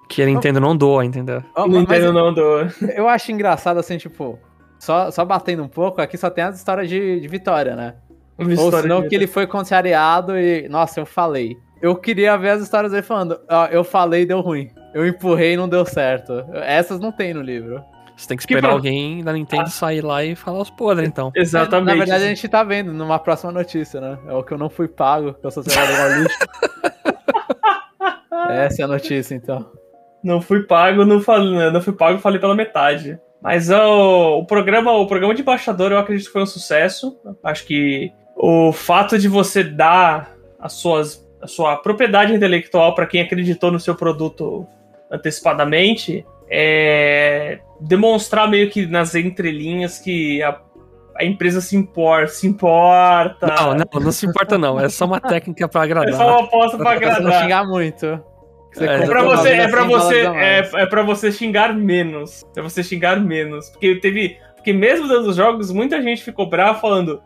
Que 0.09 0.23
a 0.23 0.27
Nintendo 0.27 0.61
não 0.61 0.77
doa, 0.77 1.05
entendeu? 1.05 1.43
Mas 1.57 1.75
entendo 1.75 2.13
não 2.13 2.33
do. 2.33 2.43
eu 2.97 3.09
acho 3.09 3.31
engraçado, 3.33 3.79
assim, 3.79 3.99
tipo... 3.99 4.39
Só, 4.79 5.11
só 5.11 5.25
batendo 5.25 5.63
um 5.63 5.69
pouco, 5.69 6.01
aqui 6.01 6.17
só 6.17 6.31
tem 6.31 6.43
as 6.45 6.57
histórias 6.57 6.89
de, 6.89 7.21
de 7.21 7.29
vitória, 7.29 7.77
né? 7.77 7.95
Ou 8.39 8.73
senão 8.73 9.07
que 9.07 9.15
ele 9.15 9.27
foi 9.27 9.47
contrariado 9.47 10.39
e... 10.39 10.67
Nossa, 10.69 11.01
eu 11.01 11.05
falei. 11.07 11.57
Eu 11.83 11.95
queria 11.97 12.37
ver 12.39 12.51
as 12.51 12.63
histórias 12.63 12.91
dele 12.91 13.03
falando, 13.03 13.39
ó, 13.49 13.67
eu 13.67 13.85
falei 13.85 14.23
e 14.23 14.27
deu 14.27 14.41
ruim. 14.41 14.71
Eu 14.95 15.07
empurrei 15.07 15.53
e 15.53 15.57
não 15.57 15.69
deu 15.69 15.85
certo. 15.85 16.45
Essas 16.55 16.99
não 17.01 17.13
tem 17.13 17.35
no 17.35 17.43
livro. 17.43 17.83
Você 18.17 18.29
tem 18.29 18.37
que 18.37 18.47
Que 18.47 18.53
esperar 18.53 18.69
pra- 18.69 18.77
alguém 18.77 19.25
da 19.25 19.33
Nintendo 19.33 19.71
sair 19.71 20.03
lá 20.03 20.23
e 20.23 20.35
falar 20.35 20.61
os 20.61 20.71
podres, 20.71 21.09
então. 21.09 21.33
Exatamente. 21.35 21.87
Na 21.87 21.95
verdade, 22.05 22.25
a 22.25 22.29
gente 22.29 22.49
tá 22.49 22.63
vendo 22.63 22.93
numa 22.93 23.19
próxima 23.19 23.51
notícia, 23.53 24.01
né? 24.01 24.19
É 24.29 24.35
o 24.35 24.43
que 24.43 24.53
eu 24.53 24.59
não 24.59 24.69
fui 24.69 24.89
pago, 24.89 25.35
que 25.35 25.47
eu 25.47 25.51
sou 25.51 25.63
ao 25.63 26.21
lixo. 26.21 26.39
Essa 28.51 28.83
é 28.83 28.85
a 28.85 28.89
notícia, 28.89 29.35
então. 29.35 29.71
Não 30.23 30.41
fui 30.43 30.65
pago, 30.65 31.05
não, 31.05 31.21
falei, 31.21 31.71
não 31.71 31.81
fui 31.81 31.93
pago, 31.95 32.19
falei 32.19 32.39
pela 32.39 32.55
metade. 32.55 33.19
Mas 33.41 33.71
ó, 33.71 34.39
o 34.39 34.45
programa, 34.45 34.93
o 34.93 35.07
programa 35.07 35.35
de 35.35 35.41
embaixador 35.41 35.93
eu 35.93 35.99
acredito 35.99 36.27
que 36.27 36.33
foi 36.33 36.43
um 36.43 36.47
sucesso. 36.47 37.19
Acho 37.43 37.65
que 37.67 38.13
o 38.37 38.71
fato 38.73 39.19
de 39.19 39.29
você 39.29 39.65
dar 39.65 40.35
as 40.59 40.75
suas, 40.75 41.27
a 41.41 41.47
sua 41.47 41.77
propriedade 41.77 42.35
intelectual 42.35 42.95
para 42.95 43.07
quem 43.07 43.23
acreditou 43.23 43.71
no 43.73 43.81
seu 43.81 43.95
produto 43.95 44.67
antecipadamente 45.11 46.25
é 46.49 47.61
demonstrar 47.81 48.49
meio 48.49 48.69
que 48.71 48.87
nas 48.87 49.15
entrelinhas 49.15 49.99
que 49.99 50.43
a, 50.43 50.61
a 51.19 51.25
empresa 51.25 51.61
se 51.61 51.77
importa, 51.77 52.29
se 52.29 52.47
importa. 52.47 53.47
Não, 53.47 53.75
não, 53.75 54.01
não 54.03 54.13
se 54.13 54.27
importa 54.27 54.59
não. 54.59 54.79
É 54.79 54.89
só 54.89 55.05
uma 55.07 55.21
técnica 55.23 55.69
pra 55.69 55.83
É 55.83 55.85
agradar. 55.85 56.15
só 56.15 56.27
uma 56.39 56.45
aposta 56.45 56.77
pra 56.77 56.97
Pra 56.97 56.99
você 56.99 57.05
não 57.07 57.17
agradar. 57.29 57.43
xingar 57.43 57.65
muito. 57.67 58.21
Que 58.73 58.85
É, 58.85 59.03
É 59.03 59.07
pra 59.07 59.23
você, 59.25 59.49
é 59.51 59.69
pra 59.69 59.81
100 59.83 59.89
você, 59.89 60.27
é, 60.27 60.71
é 60.75 60.87
pra 60.87 61.03
você 61.03 61.33
xingar 61.33 61.75
menos. 61.75 62.45
É 62.57 62.63
você 62.63 62.83
xingar 62.83 63.19
menos. 63.21 63.69
Porque 63.71 63.97
teve. 63.97 64.37
Porque 64.57 64.73
mesmo 64.73 65.09
dando 65.09 65.29
os 65.31 65.37
jogos, 65.37 65.73
muita 65.73 66.01
gente 66.03 66.23
ficou 66.23 66.47
brava 66.49 66.79
falando. 66.79 67.23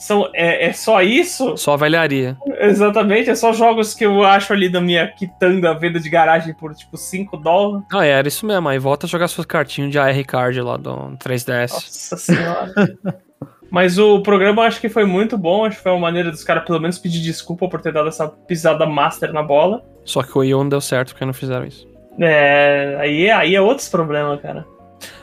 São, 0.00 0.30
é, 0.32 0.68
é 0.68 0.72
só 0.72 1.02
isso? 1.02 1.58
Só 1.58 1.76
velharia. 1.76 2.34
Exatamente, 2.58 3.28
é 3.28 3.34
só 3.34 3.52
jogos 3.52 3.92
que 3.94 4.06
eu 4.06 4.24
acho 4.24 4.50
ali 4.52 4.66
da 4.70 4.80
minha 4.80 5.06
quitanda, 5.08 5.74
venda 5.74 6.00
de 6.00 6.08
garagem 6.08 6.54
por 6.54 6.74
tipo 6.74 6.96
5 6.96 7.36
dólares. 7.36 7.86
Ah, 7.92 8.06
é, 8.06 8.10
era 8.12 8.26
isso 8.26 8.46
mesmo. 8.46 8.66
Aí 8.68 8.78
volta 8.78 9.04
a 9.04 9.08
jogar 9.08 9.28
suas 9.28 9.46
cartinhas 9.46 9.90
de 9.90 9.98
AR 9.98 10.24
Card 10.24 10.58
lá 10.62 10.78
do 10.78 10.90
3DS. 11.18 11.70
Nossa 11.72 12.16
senhora. 12.16 12.72
Mas 13.70 13.98
o 13.98 14.20
programa 14.22 14.62
eu 14.62 14.66
acho 14.66 14.80
que 14.80 14.88
foi 14.88 15.04
muito 15.04 15.36
bom. 15.36 15.66
Acho 15.66 15.76
que 15.76 15.82
foi 15.82 15.92
uma 15.92 16.00
maneira 16.00 16.30
dos 16.30 16.42
caras 16.42 16.64
pelo 16.64 16.80
menos 16.80 16.98
pedir 16.98 17.20
desculpa 17.20 17.68
por 17.68 17.82
ter 17.82 17.92
dado 17.92 18.08
essa 18.08 18.26
pisada 18.26 18.86
master 18.86 19.32
na 19.34 19.42
bola. 19.42 19.84
Só 20.04 20.22
que 20.22 20.36
o 20.36 20.42
não 20.42 20.68
deu 20.68 20.80
certo 20.80 21.10
porque 21.10 21.26
não 21.26 21.34
fizeram 21.34 21.66
isso. 21.66 21.86
É, 22.18 22.96
aí, 22.98 23.30
aí 23.30 23.54
é 23.54 23.60
outros 23.60 23.88
problemas, 23.88 24.40
cara. 24.40 24.66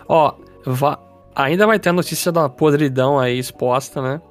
Ó, 0.08 0.34
va- 0.66 1.00
ainda 1.36 1.68
vai 1.68 1.78
ter 1.80 1.90
a 1.90 1.94
notícia 1.94 2.32
da 2.32 2.48
podridão 2.48 3.20
aí 3.20 3.38
exposta, 3.38 4.02
né? 4.02 4.22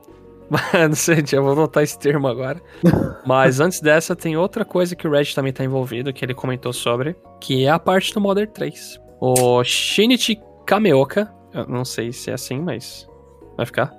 Mas, 0.48 0.72
não 0.88 0.94
sei, 0.94 1.24
eu 1.32 1.42
vou 1.42 1.54
notar 1.56 1.82
esse 1.82 1.98
termo 1.98 2.28
agora. 2.28 2.60
Mas 3.26 3.60
antes 3.60 3.80
dessa, 3.80 4.14
tem 4.14 4.36
outra 4.36 4.64
coisa 4.64 4.94
que 4.94 5.06
o 5.06 5.10
Red 5.10 5.26
também 5.34 5.52
tá 5.52 5.64
envolvido, 5.64 6.12
que 6.12 6.24
ele 6.24 6.34
comentou 6.34 6.72
sobre, 6.72 7.16
que 7.40 7.64
é 7.64 7.70
a 7.70 7.78
parte 7.78 8.12
do 8.14 8.20
Modern 8.20 8.50
3. 8.50 9.00
O 9.20 9.62
Shinichi 9.64 10.40
Kameoka, 10.66 11.32
eu 11.52 11.66
não 11.66 11.84
sei 11.84 12.12
se 12.12 12.30
é 12.30 12.34
assim, 12.34 12.60
mas 12.60 13.08
vai 13.56 13.66
ficar. 13.66 13.92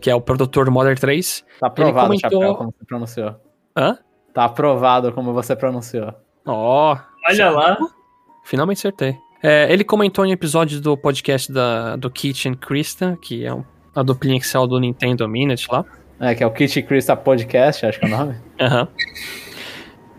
Que 0.00 0.10
é 0.10 0.14
o 0.14 0.20
produtor 0.20 0.64
do 0.66 0.72
Modern 0.72 0.96
3. 0.96 1.44
Tá 1.58 1.66
aprovado, 1.66 2.06
comentou- 2.06 2.30
Chapéu, 2.30 2.54
como 2.54 2.70
você 2.72 2.84
pronunciou. 2.86 3.36
Hã? 3.76 3.98
Tá 4.32 4.44
aprovado 4.44 5.12
como 5.12 5.32
você 5.32 5.56
pronunciou. 5.56 6.14
Ó, 6.46 6.96
Olha 7.28 7.50
lá. 7.50 7.76
Finalmente 8.44 8.78
acertei. 8.78 9.14
É, 9.42 9.72
ele 9.72 9.84
comentou 9.84 10.24
em 10.24 10.32
episódio 10.32 10.80
do 10.80 10.96
podcast 10.96 11.50
da, 11.52 11.96
do 11.96 12.10
Kitchen 12.10 12.54
Krista, 12.54 13.18
que 13.22 13.44
é 13.44 13.52
um- 13.52 13.64
a 13.94 14.02
duplinha 14.02 14.38
que 14.38 14.46
saiu 14.46 14.66
do 14.66 14.78
Nintendo 14.78 15.28
Minute 15.28 15.66
lá. 15.70 15.84
É, 16.18 16.34
que 16.34 16.42
é 16.42 16.46
o 16.46 16.50
Kitty 16.50 16.82
Krista 16.82 17.16
Podcast, 17.16 17.86
acho 17.86 17.98
que 17.98 18.04
é 18.04 18.08
o 18.08 18.10
nome. 18.10 18.34
Aham. 18.60 18.88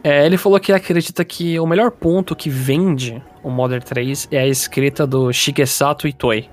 É, 0.03 0.25
ele 0.25 0.35
falou 0.35 0.59
que 0.59 0.73
acredita 0.73 1.23
que 1.23 1.59
o 1.59 1.65
melhor 1.67 1.91
ponto 1.91 2.35
que 2.35 2.49
vende 2.49 3.21
o 3.43 3.51
Modern 3.51 3.83
3 3.83 4.29
é 4.31 4.39
a 4.39 4.47
escrita 4.47 5.05
do 5.05 5.31
Shigesato 5.31 6.07
Itoi. 6.07 6.49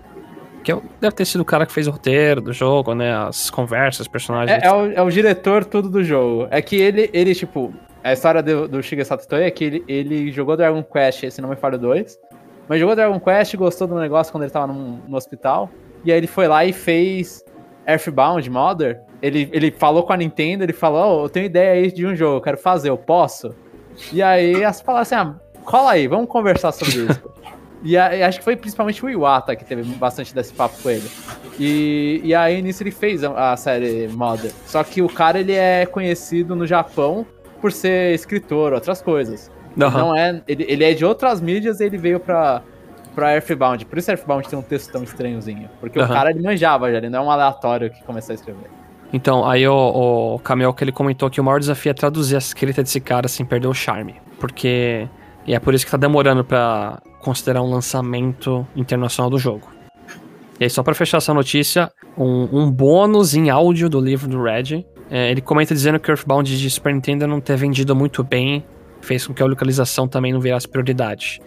que 0.63 0.71
é 0.71 0.79
deve 1.01 1.17
ter 1.17 1.25
sido 1.25 1.41
o 1.41 1.45
cara 1.47 1.65
que 1.65 1.73
fez 1.73 1.87
o 1.87 1.91
roteiro 1.91 2.43
do 2.43 2.53
jogo, 2.53 2.95
né? 2.95 3.17
As 3.17 3.49
conversas, 3.49 4.01
os 4.01 4.09
personagens. 4.09 4.63
É, 4.63 4.67
é, 4.67 4.73
o, 4.73 4.93
é 4.93 5.03
o 5.03 5.11
diretor 5.11 5.65
tudo 5.65 5.89
do 5.89 6.05
jogo. 6.05 6.47
É 6.51 6.61
que 6.61 6.77
ele, 6.77 7.09
ele 7.15 7.35
tipo, 7.35 7.73
a 8.05 8.13
história 8.13 8.43
do, 8.43 8.69
do 8.69 8.83
Shigesato 8.83 9.27
Toi 9.27 9.45
é 9.45 9.51
que 9.51 9.65
ele, 9.65 9.85
ele 9.89 10.31
jogou 10.31 10.55
Dragon 10.55 10.83
Quest, 10.83 11.31
se 11.31 11.41
não 11.41 11.49
me 11.49 11.57
falha 11.57 11.79
2, 11.79 12.19
mas 12.69 12.79
jogou 12.79 12.95
Dragon 12.95 13.19
Quest, 13.19 13.57
gostou 13.57 13.89
do 13.89 13.95
negócio 13.99 14.31
quando 14.31 14.43
ele 14.45 14.53
tava 14.53 14.67
num, 14.67 15.01
no 15.09 15.17
hospital, 15.17 15.71
e 16.05 16.13
aí 16.13 16.19
ele 16.19 16.27
foi 16.27 16.49
lá 16.49 16.65
e 16.65 16.73
fez 16.73 17.45
Earthbound 17.87 18.49
Mother. 18.51 19.01
Ele, 19.21 19.49
ele 19.53 19.71
falou 19.71 20.03
com 20.03 20.13
a 20.13 20.17
Nintendo, 20.17 20.63
ele 20.63 20.73
falou, 20.73 21.23
oh, 21.23 21.25
eu 21.25 21.29
tenho 21.29 21.47
ideia 21.47 21.73
aí 21.73 21.91
de 21.91 22.07
um 22.07 22.15
jogo, 22.15 22.37
eu 22.37 22.41
quero 22.41 22.59
fazer, 22.59 22.89
eu 22.89 22.97
posso? 22.97 23.55
E 24.13 24.23
aí 24.23 24.65
as 24.65 24.81
falaram 24.81 25.03
assim, 25.03 25.15
ah, 25.17 25.35
cola 25.65 25.93
aí, 25.93 26.07
vamos 26.07 26.29
conversar 26.29 26.73
sobre 26.73 27.11
isso. 27.11 27.23
E, 27.81 27.97
a, 27.97 28.13
e, 28.13 28.25
acho 28.25 28.39
que 28.39 28.45
foi 28.45 28.57
principalmente 28.57 29.05
o 29.05 29.09
Iwata 29.09 29.55
que 29.55 29.65
teve 29.65 29.85
bastante 29.95 30.35
desse 30.35 30.53
papo 30.53 30.75
com 30.83 30.91
ele. 30.91 31.09
E, 31.61 32.21
e 32.25 32.35
aí 32.35 32.61
nisso 32.61 32.83
ele 32.83 32.91
fez 32.91 33.23
a, 33.23 33.53
a 33.53 33.57
série 33.57 34.09
Mother. 34.09 34.51
Só 34.67 34.83
que 34.83 35.01
o 35.01 35.09
cara 35.09 35.39
ele 35.39 35.53
é 35.53 35.87
conhecido 35.87 36.57
no 36.57 36.67
Japão 36.67 37.25
por 37.61 37.71
ser 37.71 38.15
escritor, 38.15 38.73
outras 38.73 39.01
coisas. 39.01 39.49
Uhum. 39.77 39.91
Não 39.91 40.17
é, 40.17 40.43
ele, 40.49 40.67
ele 40.69 40.85
é 40.85 40.93
de 40.93 41.05
outras 41.05 41.41
mídias 41.41 41.79
e 41.79 41.85
ele 41.85 41.97
veio 41.97 42.19
pra, 42.19 42.63
pra 43.19 43.35
Earthbound. 43.35 43.85
Por 43.85 43.99
isso 43.99 44.13
Earthbound 44.13 44.49
tem 44.49 44.57
um 44.57 44.63
texto 44.63 44.93
tão 44.93 45.03
estranhozinho. 45.03 45.69
Porque 45.81 45.99
uhum. 45.99 46.05
o 46.05 46.09
cara 46.09 46.31
ele 46.31 46.41
manjava 46.41 46.89
já, 46.89 46.99
ele 46.99 47.11
não 47.11 47.19
é 47.19 47.23
um 47.23 47.31
aleatório 47.33 47.91
que 47.91 48.01
começou 48.05 48.33
a 48.33 48.35
escrever. 48.37 48.71
Então, 49.13 49.45
aí 49.45 49.67
o, 49.67 50.35
o 50.35 50.39
Camel 50.39 50.73
que 50.73 50.85
ele 50.85 50.93
comentou 50.93 51.29
que 51.29 51.41
o 51.41 51.45
maior 51.45 51.59
desafio 51.59 51.91
é 51.91 51.95
traduzir 51.95 52.37
a 52.37 52.39
escrita 52.39 52.81
desse 52.81 53.01
cara 53.01 53.27
sem 53.27 53.45
perder 53.45 53.67
o 53.67 53.75
charme. 53.75 54.15
Porque. 54.39 55.09
E 55.45 55.53
é 55.53 55.59
por 55.59 55.75
isso 55.75 55.85
que 55.85 55.91
tá 55.91 55.97
demorando 55.97 56.45
para 56.45 57.03
considerar 57.21 57.61
um 57.63 57.71
lançamento 57.71 58.65
internacional 58.77 59.29
do 59.29 59.39
jogo. 59.39 59.67
E 60.61 60.65
aí, 60.65 60.71
só 60.71 60.85
para 60.85 60.95
fechar 60.95 61.17
essa 61.17 61.35
notícia, 61.35 61.91
um, 62.17 62.49
um 62.53 62.71
bônus 62.71 63.35
em 63.35 63.51
áudio 63.51 63.89
do 63.89 63.99
livro 63.99 64.29
do 64.29 64.41
Red. 64.41 64.87
É, 65.11 65.31
ele 65.31 65.41
comenta 65.41 65.75
dizendo 65.75 65.99
que 65.99 66.09
o 66.09 66.13
Earthbound 66.13 66.57
de 66.57 66.71
Super 66.71 66.95
Nintendo 66.95 67.27
não 67.27 67.41
ter 67.41 67.57
vendido 67.57 67.97
muito 67.97 68.23
bem 68.23 68.63
fez 69.01 69.27
com 69.27 69.35
que 69.35 69.43
a 69.43 69.47
localização 69.47 70.07
também 70.07 70.33
não 70.33 70.41
virasse 70.41 70.69
prioridade. 70.69 71.41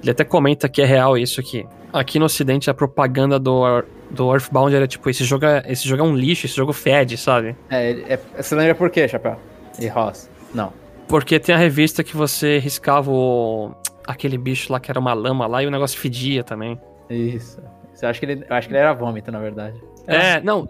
Ele 0.00 0.10
até 0.10 0.24
comenta 0.24 0.68
que 0.68 0.80
é 0.80 0.84
real 0.84 1.16
isso 1.16 1.40
aqui. 1.40 1.66
Aqui 1.92 2.18
no 2.18 2.26
ocidente 2.26 2.70
a 2.70 2.74
propaganda 2.74 3.38
do, 3.38 3.82
do 4.10 4.32
Earthbound 4.32 4.74
era 4.74 4.86
tipo, 4.86 5.08
esse 5.08 5.24
jogo 5.24 5.44
é, 5.44 5.62
esse 5.66 5.88
jogo 5.88 6.02
é 6.02 6.06
um 6.06 6.14
lixo, 6.14 6.46
esse 6.46 6.54
jogo 6.54 6.72
fede, 6.72 7.16
sabe? 7.16 7.56
É, 7.70 8.14
é 8.14 8.42
você 8.42 8.54
lembra 8.54 8.74
por 8.74 8.90
quê, 8.90 9.08
Chapéu? 9.08 9.36
E 9.78 9.86
Ross? 9.88 10.30
Não. 10.54 10.72
Porque 11.08 11.40
tem 11.40 11.54
a 11.54 11.58
revista 11.58 12.04
que 12.04 12.16
você 12.16 12.58
riscava 12.58 13.10
o, 13.10 13.74
aquele 14.06 14.36
bicho 14.36 14.72
lá 14.72 14.78
que 14.78 14.90
era 14.90 15.00
uma 15.00 15.14
lama 15.14 15.46
lá 15.46 15.62
e 15.62 15.66
o 15.66 15.70
negócio 15.70 15.98
fedia 15.98 16.44
também. 16.44 16.78
Isso. 17.08 17.60
Você 17.94 18.06
acha 18.06 18.20
que 18.20 18.26
ele, 18.26 18.44
eu 18.48 18.54
acho 18.54 18.68
que 18.68 18.74
ele 18.74 18.80
era 18.80 18.92
vômito, 18.92 19.32
na 19.32 19.40
verdade. 19.40 19.80
É, 20.06 20.40
não, 20.40 20.66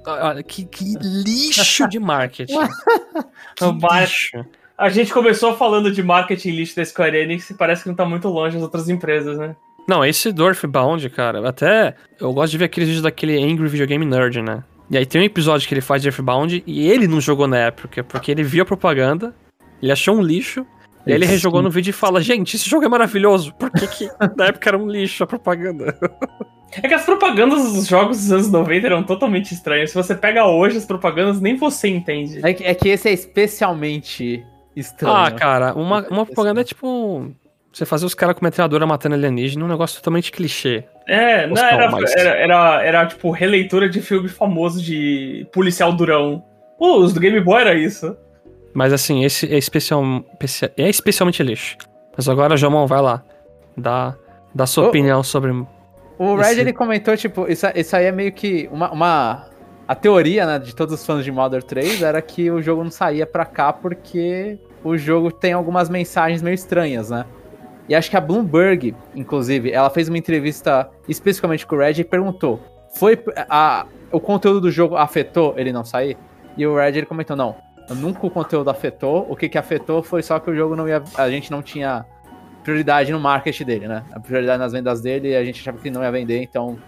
que, 0.46 0.64
que 0.64 0.94
lixo 1.00 1.88
de 1.88 1.98
marketing. 1.98 2.54
lixo. 4.00 4.44
A 4.78 4.88
gente 4.88 5.12
começou 5.12 5.56
falando 5.56 5.90
de 5.90 6.04
marketing 6.04 6.50
lixo 6.50 6.76
da 6.76 6.84
Square 6.84 7.16
Enix 7.16 7.50
e 7.50 7.54
parece 7.54 7.82
que 7.82 7.88
não 7.88 7.96
tá 7.96 8.04
muito 8.04 8.28
longe 8.28 8.54
das 8.54 8.62
outras 8.62 8.88
empresas, 8.88 9.36
né? 9.36 9.56
Não, 9.88 10.04
esse 10.04 10.30
do 10.30 10.46
Earthbound, 10.46 11.10
cara, 11.10 11.48
até 11.48 11.96
eu 12.20 12.32
gosto 12.32 12.52
de 12.52 12.58
ver 12.58 12.66
aqueles 12.66 12.88
vídeos 12.88 13.02
daquele 13.02 13.42
Angry 13.42 13.66
Video 13.66 13.88
Game 13.88 14.06
Nerd, 14.06 14.40
né? 14.40 14.62
E 14.88 14.96
aí 14.96 15.04
tem 15.04 15.20
um 15.20 15.24
episódio 15.24 15.66
que 15.66 15.74
ele 15.74 15.80
faz 15.80 16.00
de 16.00 16.08
Earthbound 16.08 16.62
e 16.64 16.88
ele 16.88 17.08
não 17.08 17.20
jogou 17.20 17.48
na 17.48 17.58
época, 17.58 18.04
porque 18.04 18.30
ele 18.30 18.44
viu 18.44 18.62
a 18.62 18.66
propaganda, 18.66 19.34
ele 19.82 19.90
achou 19.90 20.14
um 20.14 20.22
lixo, 20.22 20.64
e 21.04 21.10
aí 21.10 21.16
ele 21.16 21.26
rejogou 21.26 21.60
no 21.60 21.70
vídeo 21.70 21.90
e 21.90 21.92
fala: 21.92 22.20
Gente, 22.20 22.54
esse 22.54 22.70
jogo 22.70 22.84
é 22.84 22.88
maravilhoso, 22.88 23.52
por 23.54 23.72
que, 23.72 23.86
que 23.88 24.08
na 24.36 24.46
época 24.46 24.70
era 24.70 24.78
um 24.78 24.88
lixo 24.88 25.24
a 25.24 25.26
propaganda? 25.26 25.98
É 26.70 26.86
que 26.86 26.94
as 26.94 27.04
propagandas 27.04 27.72
dos 27.72 27.88
jogos 27.88 28.18
dos 28.18 28.30
anos 28.30 28.50
90 28.52 28.86
eram 28.86 29.02
totalmente 29.02 29.52
estranhas. 29.52 29.90
Se 29.90 29.96
você 29.96 30.14
pega 30.14 30.46
hoje 30.46 30.76
as 30.76 30.84
propagandas, 30.84 31.40
nem 31.40 31.56
você 31.56 31.88
entende. 31.88 32.46
É 32.46 32.52
que, 32.52 32.62
é 32.62 32.74
que 32.74 32.90
esse 32.90 33.08
é 33.08 33.12
especialmente 33.12 34.46
estranho. 34.80 35.14
Ah, 35.14 35.30
cara, 35.30 35.74
uma, 35.74 36.06
uma 36.08 36.26
propaganda 36.26 36.60
é 36.60 36.64
tipo. 36.64 37.30
Você 37.72 37.84
fazer 37.84 38.06
os 38.06 38.14
caras 38.14 38.34
com 38.34 38.44
metralhadora 38.44 38.86
matando 38.86 39.14
alienígena, 39.14 39.64
um 39.64 39.68
negócio 39.68 39.96
totalmente 39.98 40.32
clichê. 40.32 40.84
É, 41.06 41.46
não, 41.46 41.56
era, 41.56 41.84
era, 42.16 42.30
era, 42.30 42.82
era, 42.82 43.06
tipo 43.06 43.30
releitura 43.30 43.88
de 43.88 44.00
filme 44.00 44.28
famoso 44.28 44.82
de 44.82 45.46
policial 45.52 45.92
durão. 45.92 46.42
Pô, 46.78 46.98
os 46.98 47.12
do 47.12 47.20
Game 47.20 47.40
Boy 47.40 47.60
era 47.60 47.74
isso. 47.74 48.16
Mas 48.72 48.92
assim, 48.92 49.24
esse 49.24 49.52
é, 49.52 49.58
especial, 49.58 50.02
é 50.76 50.88
especialmente 50.88 51.42
lixo. 51.42 51.76
Mas 52.16 52.28
agora, 52.28 52.56
Jomon, 52.56 52.86
vai 52.86 53.00
lá. 53.00 53.22
Dá, 53.76 54.16
dá 54.54 54.66
sua 54.66 54.84
oh, 54.84 54.88
opinião 54.88 55.22
sobre. 55.22 55.52
O 56.18 56.36
Red 56.36 56.52
esse... 56.52 56.60
ele 56.60 56.72
comentou, 56.72 57.16
tipo, 57.16 57.46
isso, 57.50 57.66
isso 57.74 57.94
aí 57.94 58.06
é 58.06 58.12
meio 58.12 58.32
que 58.32 58.68
uma, 58.72 58.90
uma 58.90 59.48
a 59.88 59.94
teoria, 59.94 60.44
né, 60.44 60.58
de 60.58 60.74
todos 60.74 60.94
os 60.94 61.06
fãs 61.06 61.24
de 61.24 61.32
Modern 61.32 61.64
3 61.64 62.02
era 62.02 62.20
que 62.20 62.50
o 62.50 62.60
jogo 62.60 62.84
não 62.84 62.90
saía 62.90 63.26
pra 63.26 63.46
cá 63.46 63.72
porque 63.72 64.58
o 64.82 64.96
jogo 64.96 65.30
tem 65.30 65.52
algumas 65.52 65.88
mensagens 65.88 66.42
meio 66.42 66.54
estranhas, 66.54 67.10
né? 67.10 67.24
E 67.88 67.94
acho 67.94 68.10
que 68.10 68.16
a 68.16 68.20
Bloomberg, 68.20 68.94
inclusive, 69.14 69.72
ela 69.72 69.88
fez 69.88 70.08
uma 70.08 70.18
entrevista 70.18 70.88
especificamente 71.08 71.66
com 71.66 71.74
o 71.74 71.78
Red 71.78 72.00
e 72.00 72.04
perguntou: 72.04 72.60
foi 72.94 73.18
a, 73.48 73.86
o 74.12 74.20
conteúdo 74.20 74.60
do 74.60 74.70
jogo 74.70 74.96
afetou 74.96 75.54
ele 75.56 75.72
não 75.72 75.84
sair? 75.84 76.16
E 76.56 76.66
o 76.66 76.76
Red 76.76 76.98
ele 76.98 77.06
comentou: 77.06 77.34
não, 77.34 77.56
nunca 77.96 78.26
o 78.26 78.30
conteúdo 78.30 78.68
afetou. 78.68 79.26
O 79.30 79.34
que 79.34 79.48
que 79.48 79.56
afetou 79.56 80.02
foi 80.02 80.22
só 80.22 80.38
que 80.38 80.50
o 80.50 80.54
jogo 80.54 80.76
não 80.76 80.86
ia, 80.86 81.02
a 81.16 81.30
gente 81.30 81.50
não 81.50 81.62
tinha 81.62 82.04
prioridade 82.62 83.10
no 83.10 83.18
marketing 83.18 83.64
dele, 83.64 83.88
né? 83.88 84.04
A 84.12 84.20
prioridade 84.20 84.58
nas 84.58 84.72
vendas 84.72 85.00
dele, 85.00 85.34
a 85.34 85.42
gente 85.42 85.60
achava 85.60 85.78
que 85.78 85.90
não 85.90 86.02
ia 86.02 86.12
vender, 86.12 86.42
então 86.42 86.78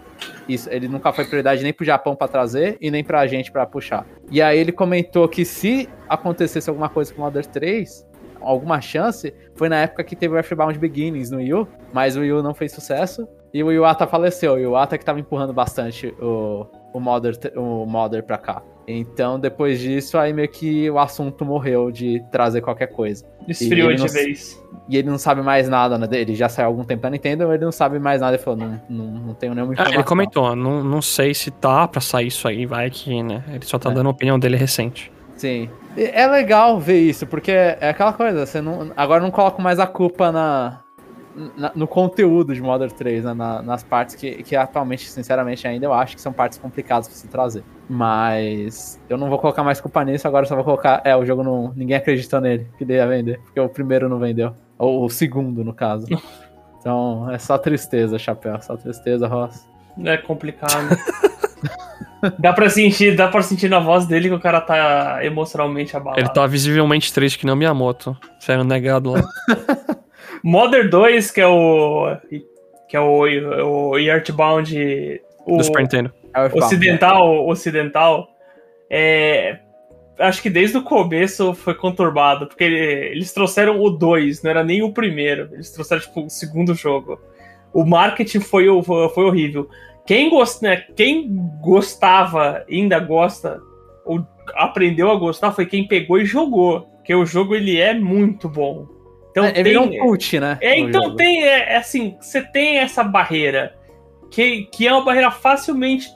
isso, 0.47 0.69
ele 0.69 0.87
nunca 0.87 1.11
foi 1.13 1.25
prioridade 1.25 1.63
nem 1.63 1.73
pro 1.73 1.85
Japão 1.85 2.15
para 2.15 2.27
trazer 2.27 2.77
e 2.81 2.91
nem 2.91 3.03
pra 3.03 3.25
gente 3.27 3.51
para 3.51 3.65
puxar. 3.65 4.05
E 4.29 4.41
aí 4.41 4.57
ele 4.57 4.71
comentou 4.71 5.27
que 5.27 5.45
se 5.45 5.87
acontecesse 6.09 6.69
alguma 6.69 6.89
coisa 6.89 7.13
com 7.13 7.21
o 7.21 7.25
Mother 7.25 7.45
3, 7.45 8.07
alguma 8.41 8.81
chance, 8.81 9.33
foi 9.55 9.69
na 9.69 9.77
época 9.77 10.03
que 10.03 10.15
teve 10.15 10.33
o 10.33 10.37
Earthbound 10.37 10.77
Beginnings 10.77 11.29
no 11.29 11.37
Wii 11.37 11.53
U, 11.53 11.67
mas 11.93 12.17
o 12.17 12.21
Wii 12.21 12.33
U 12.33 12.43
não 12.43 12.53
fez 12.53 12.71
sucesso. 12.71 13.27
E 13.53 13.61
o 13.63 13.71
Iwata 13.71 14.07
faleceu, 14.07 14.57
e 14.57 14.65
o 14.65 14.69
Iwata 14.69 14.97
que 14.97 15.03
tava 15.03 15.19
empurrando 15.19 15.53
bastante 15.53 16.07
o, 16.21 16.65
o 16.93 16.99
o 16.99 17.85
Mother 17.85 18.23
pra 18.23 18.37
cá. 18.37 18.63
Então, 18.87 19.39
depois 19.39 19.79
disso, 19.79 20.17
aí 20.17 20.33
meio 20.33 20.49
que 20.49 20.89
o 20.89 20.99
assunto 20.99 21.45
morreu 21.45 21.91
de 21.91 22.21
trazer 22.31 22.61
qualquer 22.61 22.87
coisa. 22.87 23.25
Esfriou 23.47 23.93
de 23.93 24.07
vez. 24.07 24.61
E 24.89 24.97
ele 24.97 25.09
não 25.09 25.17
sabe 25.17 25.41
mais 25.41 25.69
nada, 25.69 25.97
né? 25.97 26.07
Ele 26.11 26.35
já 26.35 26.49
saiu 26.49 26.65
há 26.65 26.67
algum 26.67 26.83
tempo 26.83 27.01
da 27.01 27.09
Nintendo, 27.09 27.51
ele 27.53 27.63
não 27.63 27.71
sabe 27.71 27.99
mais 27.99 28.19
nada. 28.21 28.35
Ele 28.35 28.43
falou, 28.43 28.59
não, 28.59 28.81
não, 28.89 29.05
não 29.05 29.33
tenho 29.33 29.53
nenhuma 29.53 29.73
informação. 29.73 29.93
Ah, 29.93 30.01
ele 30.01 30.07
comentou, 30.07 30.55
não, 30.55 30.83
não 30.83 31.01
sei 31.01 31.33
se 31.33 31.51
tá 31.51 31.87
pra 31.87 32.01
sair 32.01 32.27
isso 32.27 32.47
aí, 32.47 32.65
vai 32.65 32.89
que, 32.89 33.23
né? 33.23 33.43
Ele 33.49 33.65
só 33.65 33.79
tá 33.79 33.89
é. 33.89 33.93
dando 33.93 34.07
a 34.07 34.11
opinião 34.11 34.37
dele 34.37 34.57
recente. 34.57 35.11
Sim. 35.37 35.69
É 35.95 36.25
legal 36.27 36.79
ver 36.79 36.99
isso, 36.99 37.27
porque 37.27 37.51
é 37.51 37.89
aquela 37.89 38.13
coisa, 38.13 38.45
você 38.45 38.61
não. 38.61 38.91
Agora 38.95 39.21
não 39.21 39.31
coloco 39.31 39.61
mais 39.61 39.79
a 39.79 39.87
culpa 39.87 40.31
na, 40.31 40.80
na, 41.57 41.71
no 41.75 41.87
conteúdo 41.87 42.53
de 42.53 42.61
Modern 42.61 42.91
3, 42.91 43.23
né, 43.23 43.33
na, 43.33 43.61
nas 43.61 43.83
partes 43.83 44.15
que, 44.15 44.43
que 44.43 44.55
atualmente, 44.55 45.09
sinceramente, 45.09 45.67
ainda 45.67 45.85
eu 45.85 45.93
acho 45.93 46.15
que 46.15 46.21
são 46.21 46.33
partes 46.33 46.57
complicadas 46.57 47.07
pra 47.07 47.17
se 47.17 47.27
trazer. 47.27 47.63
Mas 47.89 48.99
eu 49.09 49.17
não 49.17 49.29
vou 49.29 49.39
colocar 49.39 49.63
mais 49.63 49.81
culpa 49.81 50.03
nisso, 50.03 50.27
agora 50.27 50.45
só 50.45 50.55
vou 50.55 50.63
colocar. 50.63 51.01
É, 51.03 51.15
o 51.15 51.25
jogo 51.25 51.43
não. 51.43 51.73
Ninguém 51.75 51.97
acreditou 51.97 52.39
nele 52.39 52.67
que 52.77 52.83
ele 52.83 52.93
ia 52.93 53.07
vender, 53.07 53.39
porque 53.39 53.59
o 53.59 53.69
primeiro 53.69 54.07
não 54.07 54.19
vendeu. 54.19 54.53
Ou 54.77 55.05
o 55.05 55.09
segundo, 55.09 55.63
no 55.63 55.73
caso. 55.73 56.07
Então 56.81 57.29
é 57.29 57.37
só 57.37 57.59
tristeza, 57.59 58.17
chapéu. 58.17 58.59
Só 58.59 58.75
tristeza, 58.75 59.27
Ross. 59.27 59.67
É 60.03 60.17
complicado. 60.17 60.97
dá 62.39 62.53
pra 62.53 62.71
sentir, 62.71 63.15
dá 63.15 63.27
pra 63.27 63.43
sentir 63.43 63.69
na 63.69 63.79
voz 63.79 64.07
dele 64.07 64.29
que 64.29 64.33
o 64.33 64.39
cara 64.39 64.59
tá 64.59 65.23
emocionalmente 65.23 65.95
abalado. 65.95 66.19
Ele 66.19 66.29
tá 66.29 66.45
visivelmente 66.47 67.13
triste 67.13 67.37
que 67.37 67.45
nem 67.45 67.53
o 67.53 67.55
Miyamoto. 67.55 68.17
Saiu 68.39 68.63
negado 68.63 69.11
lá. 69.11 69.21
Modern 70.43 70.89
2, 70.89 71.31
que 71.31 71.41
é 71.41 71.47
o. 71.47 72.17
Que 72.89 72.97
é 72.97 72.99
o, 72.99 73.91
o 73.91 73.97
Earthbound. 73.97 75.21
O 75.45 75.57
Do 75.57 75.63
Super 75.63 75.81
Nintendo. 75.81 76.13
Ocidental, 76.53 77.47
ocidental. 77.47 78.29
É, 78.89 79.59
acho 80.19 80.41
que 80.41 80.49
desde 80.49 80.77
o 80.77 80.83
começo 80.83 81.53
foi 81.53 81.73
conturbado, 81.73 82.47
porque 82.47 82.63
eles 82.63 83.33
trouxeram 83.33 83.81
o 83.81 83.89
2, 83.89 84.43
não 84.43 84.51
era 84.51 84.63
nem 84.63 84.81
o 84.83 84.93
primeiro. 84.93 85.49
Eles 85.51 85.71
trouxeram, 85.71 86.01
tipo, 86.01 86.25
o 86.25 86.29
segundo 86.29 86.73
jogo. 86.73 87.19
O 87.73 87.85
marketing 87.85 88.39
foi, 88.39 88.65
foi 88.83 89.23
horrível. 89.23 89.69
Quem, 90.05 90.29
gost, 90.29 90.61
né, 90.61 90.85
quem 90.95 91.29
gostava, 91.61 92.65
ainda 92.69 92.99
gosta, 92.99 93.61
ou 94.05 94.25
aprendeu 94.55 95.09
a 95.11 95.15
gostar, 95.15 95.51
foi 95.51 95.65
quem 95.65 95.87
pegou 95.87 96.19
e 96.19 96.25
jogou. 96.25 96.81
Porque 96.97 97.15
o 97.15 97.25
jogo, 97.25 97.55
ele 97.55 97.79
é 97.79 97.93
muito 97.93 98.47
bom. 98.49 98.87
Então 99.31 99.45
é, 99.45 99.51
tem, 99.51 99.73
é 99.73 99.79
um 99.79 99.97
cult, 99.97 100.39
né? 100.39 100.57
É, 100.61 100.77
então 100.77 101.15
tem, 101.15 101.43
é, 101.43 101.73
é, 101.73 101.77
assim, 101.77 102.15
você 102.19 102.41
tem 102.41 102.77
essa 102.77 103.03
barreira, 103.03 103.73
que, 104.29 104.67
que 104.71 104.87
é 104.87 104.93
uma 104.93 105.03
barreira 105.03 105.31
facilmente 105.31 106.09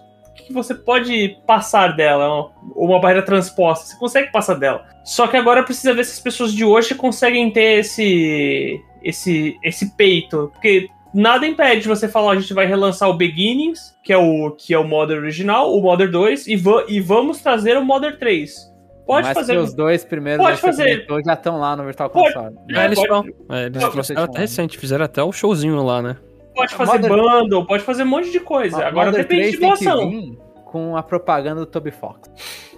que 0.46 0.54
você 0.54 0.76
pode 0.76 1.38
passar 1.48 1.96
dela, 1.96 2.52
ou 2.76 2.86
uma 2.86 3.00
barreira 3.00 3.24
transposta, 3.24 3.88
você 3.88 3.98
consegue 3.98 4.32
passar 4.32 4.56
dela. 4.56 4.86
Só 5.04 5.28
que 5.28 5.38
agora 5.38 5.64
precisa 5.64 5.94
ver 5.94 6.06
se 6.06 6.12
as 6.12 6.20
pessoas 6.20 6.54
de 6.54 6.64
hoje 6.64 6.94
conseguem 6.94 7.50
ter 7.52 7.80
esse 7.80 8.80
esse 9.02 9.58
esse 9.64 9.96
peito, 9.96 10.50
porque 10.54 10.88
nada 11.14 11.48
impede 11.48 11.82
de 11.82 11.88
você 11.88 12.08
falar, 12.08 12.34
a 12.34 12.40
gente 12.40 12.54
vai 12.54 12.66
relançar 12.66 13.10
o 13.10 13.14
Beginnings, 13.14 13.96
que 14.04 14.12
é 14.12 14.18
o, 14.18 14.52
que 14.52 14.74
é 14.74 14.78
o 14.78 14.88
Modern 14.88 15.22
original, 15.22 15.74
o 15.74 15.82
Modern 15.82 16.12
2, 16.12 16.48
e, 16.48 16.56
va 16.56 16.84
e 16.88 17.00
vamos 17.00 17.40
trazer 17.40 17.78
o 17.78 17.86
Modern 17.86 18.18
3. 18.18 18.75
Pode 19.06 19.28
Mas 19.28 19.38
fazer. 19.38 19.54
que 19.54 19.60
os 19.60 19.74
dois 19.74 20.04
primeiros 20.04 20.44
Pode 20.44 20.58
fazer. 20.60 21.06
já 21.26 21.34
estão 21.34 21.60
lá 21.60 21.76
no 21.76 21.84
Virtual 21.86 22.10
Pode. 22.10 22.34
Console. 22.34 22.56
É, 22.76 22.86
eles 22.86 22.96
pode- 22.98 23.10
vão. 23.10 23.26
É, 23.58 23.66
eles 23.68 23.82
trouxeram 23.90 24.04
ser 24.24 24.30
até 24.30 24.40
recente, 24.40 24.78
fizeram 24.78 25.06
até 25.06 25.22
o 25.24 25.32
showzinho 25.32 25.84
lá, 25.84 26.02
né? 26.02 26.18
Pode 26.56 26.74
fazer 26.74 27.08
Modern- 27.08 27.22
bundle, 27.44 27.66
pode 27.68 27.84
fazer 27.84 28.04
um 28.04 28.08
monte 28.08 28.32
de 28.32 28.40
coisa. 28.40 28.78
Agora 28.86 29.08
Modern 29.08 29.24
depende 29.24 29.42
3 29.42 29.52
de 29.54 29.60
tem 29.60 29.74
que 29.76 29.84
doação. 29.86 30.10
vir 30.10 30.38
com 30.66 30.98
a 30.98 31.04
propaganda 31.04 31.60
do 31.62 31.66
Toby 31.66 31.92
Fox. 31.92 32.30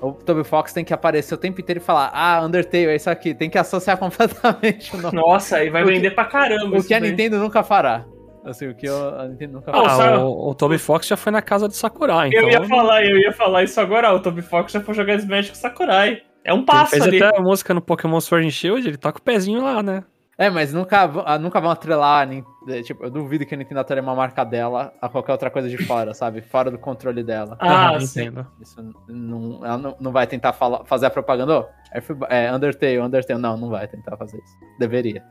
O 0.01 0.11
Toby 0.11 0.43
Fox 0.43 0.73
tem 0.73 0.83
que 0.83 0.93
aparecer 0.93 1.33
o 1.33 1.37
tempo 1.37 1.61
inteiro 1.61 1.79
e 1.79 1.83
falar: 1.83 2.11
Ah, 2.13 2.41
Undertale, 2.43 2.87
é 2.87 2.95
isso 2.95 3.09
aqui. 3.09 3.33
Tem 3.33 3.49
que 3.49 3.57
associar 3.57 3.97
completamente 3.99 4.95
o 4.95 5.01
nome. 5.01 5.15
Nossa, 5.15 5.57
aí 5.57 5.69
vai 5.69 5.83
vender 5.85 6.11
pra 6.11 6.25
caramba. 6.25 6.75
O 6.75 6.77
isso 6.79 6.87
que 6.87 6.93
a. 6.93 6.99
Nintendo 6.99 7.37
nunca 7.39 7.63
fará. 7.63 8.03
Assim, 8.47 8.67
o 8.67 8.75
que 8.75 8.87
eu- 8.87 9.19
a 9.19 9.27
Nintendo 9.27 9.53
nunca 9.53 9.71
Ah, 9.73 10.19
o, 10.19 10.49
o 10.49 10.55
Toby 10.55 10.77
Fox 10.77 11.07
já 11.07 11.17
foi 11.17 11.31
na 11.31 11.41
casa 11.41 11.67
de 11.67 11.75
Sakurai, 11.75 12.29
então. 12.29 12.41
Eu 12.41 12.49
ia 12.49 12.63
falar, 12.63 13.03
eu 13.05 13.17
ia 13.17 13.31
falar 13.33 13.63
isso 13.63 13.79
agora. 13.81 14.13
O 14.13 14.19
Toby 14.21 14.41
Fox 14.41 14.71
já 14.71 14.81
foi 14.81 14.93
jogar 14.93 15.15
Smash 15.15 15.49
com 15.49 15.55
Sakurai. 15.55 16.21
É 16.43 16.53
um 16.53 16.57
Ele 16.57 16.65
passo 16.65 16.91
fez 16.91 17.03
ali. 17.03 17.21
até 17.21 17.37
a 17.37 17.41
música 17.41 17.73
no 17.73 17.81
Pokémon 17.81 18.19
Sword 18.21 18.47
and 18.47 18.51
Shield, 18.51 18.87
ele 18.87 18.97
tá 18.97 19.11
com 19.11 19.19
o 19.19 19.21
pezinho 19.21 19.61
lá, 19.63 19.83
né? 19.83 20.03
É, 20.39 20.51
mas 20.51 20.71
nunca, 20.71 21.09
ah, 21.25 21.39
nunca 21.39 21.59
vão 21.59 21.71
atrelar. 21.71 22.29
eh, 22.69 22.83
Tipo, 22.83 23.05
eu 23.05 23.09
duvido 23.09 23.43
que 23.43 23.55
a 23.55 23.57
Nintendo 23.57 23.79
atrele 23.81 24.01
uma 24.01 24.13
marca 24.13 24.43
dela 24.43 24.93
a 25.01 25.09
qualquer 25.09 25.31
outra 25.31 25.49
coisa 25.49 25.67
de 25.67 25.77
fora, 25.83 26.13
sabe? 26.13 26.41
Fora 26.41 26.69
do 26.69 26.77
controle 26.77 27.23
dela. 27.23 27.57
Ah, 27.59 27.99
sim. 27.99 28.21
entendo. 28.21 28.45
Isso 28.61 28.75
não, 29.09 29.65
ela 29.65 29.77
não, 29.79 29.95
não 29.99 30.11
vai 30.11 30.27
tentar 30.27 30.53
falar, 30.53 30.85
fazer 30.85 31.07
a 31.07 31.09
propaganda. 31.09 31.67
F- 31.95 32.13
é, 32.29 32.53
Undertale, 32.53 32.99
Undertale. 32.99 33.41
Não, 33.41 33.57
não 33.57 33.69
vai 33.69 33.87
tentar 33.87 34.15
fazer 34.15 34.37
isso. 34.37 34.53
Deveria. 34.79 35.23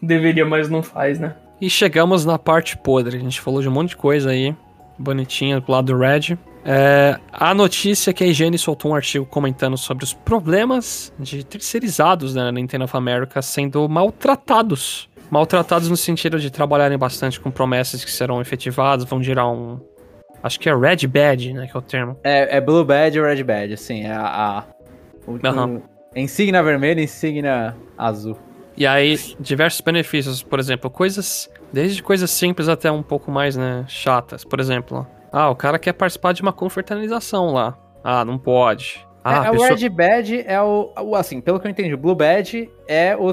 Deveria, 0.00 0.44
mas 0.44 0.68
não 0.68 0.82
faz, 0.82 1.18
né? 1.18 1.34
E 1.60 1.70
chegamos 1.70 2.24
na 2.24 2.38
parte 2.38 2.76
podre. 2.76 3.16
A 3.16 3.20
gente 3.20 3.40
falou 3.40 3.62
de 3.62 3.68
um 3.68 3.72
monte 3.72 3.90
de 3.90 3.96
coisa 3.96 4.30
aí, 4.30 4.54
bonitinha 4.98 5.60
do 5.60 5.70
lado 5.70 5.92
do 5.92 5.98
Red. 5.98 6.36
É, 6.64 7.18
a 7.32 7.52
notícia 7.54 8.10
é 8.10 8.12
que 8.14 8.22
a 8.22 8.26
IGN 8.26 8.56
soltou 8.56 8.92
um 8.92 8.94
artigo 8.94 9.24
comentando 9.26 9.76
sobre 9.76 10.04
os 10.04 10.12
problemas 10.12 11.12
de 11.18 11.44
terceirizados 11.44 12.34
né, 12.34 12.42
na 12.42 12.52
Nintendo 12.52 12.84
of 12.84 12.96
America 12.96 13.42
sendo 13.42 13.88
maltratados. 13.88 15.08
Maltratados 15.30 15.88
no 15.88 15.96
sentido 15.96 16.38
de 16.38 16.50
trabalharem 16.50 16.98
bastante 16.98 17.40
com 17.40 17.50
promessas 17.50 18.04
que 18.04 18.10
serão 18.10 18.40
efetivadas, 18.40 19.04
vão 19.08 19.22
gerar 19.22 19.48
um. 19.48 19.80
Acho 20.42 20.58
que 20.60 20.68
é 20.68 20.74
Red 20.76 21.06
Badge, 21.06 21.52
né? 21.52 21.66
Que 21.66 21.76
é 21.76 21.78
o 21.78 21.82
termo. 21.82 22.18
É, 22.22 22.56
é 22.56 22.60
Blue 22.60 22.84
Badge 22.84 23.18
ou 23.20 23.24
Red 23.26 23.42
Badge, 23.42 23.74
assim, 23.74 24.02
é 24.04 24.12
a. 24.12 24.26
a 24.58 24.64
o, 25.26 25.38
Aham. 25.46 25.76
o- 25.76 25.82
insígnia 26.18 26.62
vermelha 26.62 27.00
e 27.00 27.04
insígnia 27.04 27.74
azul. 27.96 28.36
E 28.76 28.86
aí, 28.86 29.18
diversos 29.38 29.80
benefícios, 29.80 30.42
por 30.42 30.58
exemplo, 30.58 30.90
coisas. 30.90 31.50
Desde 31.72 32.02
coisas 32.02 32.30
simples 32.30 32.68
até 32.68 32.90
um 32.90 33.02
pouco 33.02 33.30
mais, 33.30 33.56
né, 33.56 33.84
chatas. 33.88 34.44
Por 34.44 34.60
exemplo, 34.60 35.06
ah, 35.32 35.48
o 35.50 35.56
cara 35.56 35.78
quer 35.78 35.92
participar 35.92 36.32
de 36.32 36.42
uma 36.42 36.52
confraternização 36.52 37.52
lá. 37.52 37.76
Ah, 38.04 38.24
não 38.24 38.38
pode. 38.38 39.06
Ah, 39.24 39.46
é, 39.46 39.50
o 39.50 39.52
pessoa... 39.52 39.76
Red 39.76 39.88
Badge 39.88 40.44
é 40.46 40.60
o, 40.60 40.92
o- 41.00 41.14
Assim, 41.14 41.40
pelo 41.40 41.60
que 41.60 41.66
eu 41.66 41.70
entendi, 41.70 41.94
o 41.94 41.98
Blue 41.98 42.14
Badge 42.14 42.68
é 42.88 43.16
o 43.16 43.32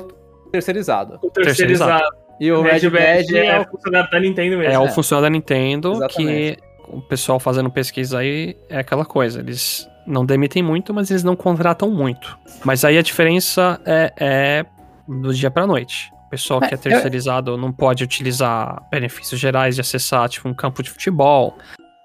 terceirizado. 0.51 1.19
O 1.21 1.29
terceirizado. 1.29 2.03
E 2.39 2.51
o 2.51 2.59
O 2.59 2.61
Red, 2.61 2.89
Badge 2.89 3.37
é, 3.37 3.45
é 3.47 3.59
o. 3.59 3.63
o 3.63 3.67
funcionário 3.67 4.09
da 4.11 4.19
Nintendo 4.19 4.57
mesmo. 4.57 4.73
é 4.73 4.79
o 4.79 4.85
é. 4.85 4.89
funcionário 4.89 5.25
da 5.25 5.29
Nintendo 5.29 5.91
Exatamente. 5.93 6.55
que 6.55 6.57
o 6.87 7.01
pessoal 7.01 7.39
fazendo 7.39 7.69
pesquisa 7.69 8.19
aí 8.19 8.55
é 8.69 8.79
aquela 8.79 9.03
coisa. 9.03 9.39
Eles 9.39 9.89
não 10.07 10.25
demitem 10.25 10.63
muito, 10.63 10.93
mas 10.93 11.09
eles 11.11 11.23
não 11.23 11.35
contratam 11.35 11.89
muito. 11.89 12.37
Mas 12.63 12.85
aí 12.85 12.97
a 12.97 13.01
diferença 13.01 13.79
é, 13.85 14.13
é 14.19 14.65
do 15.21 15.33
dia 15.33 15.49
pra 15.49 15.65
noite. 15.65 16.11
O 16.27 16.29
pessoal 16.29 16.59
que 16.59 16.67
é 16.67 16.69
É, 16.71 16.73
eu- 16.75 16.79
terceirizado 16.79 17.57
não 17.57 17.71
pode 17.71 18.03
utilizar 18.03 18.81
benefícios 18.91 19.39
gerais 19.39 19.75
de 19.75 19.81
acessar, 19.81 20.29
tipo, 20.29 20.47
um 20.47 20.53
campo 20.53 20.83
de 20.83 20.89
futebol. 20.89 21.57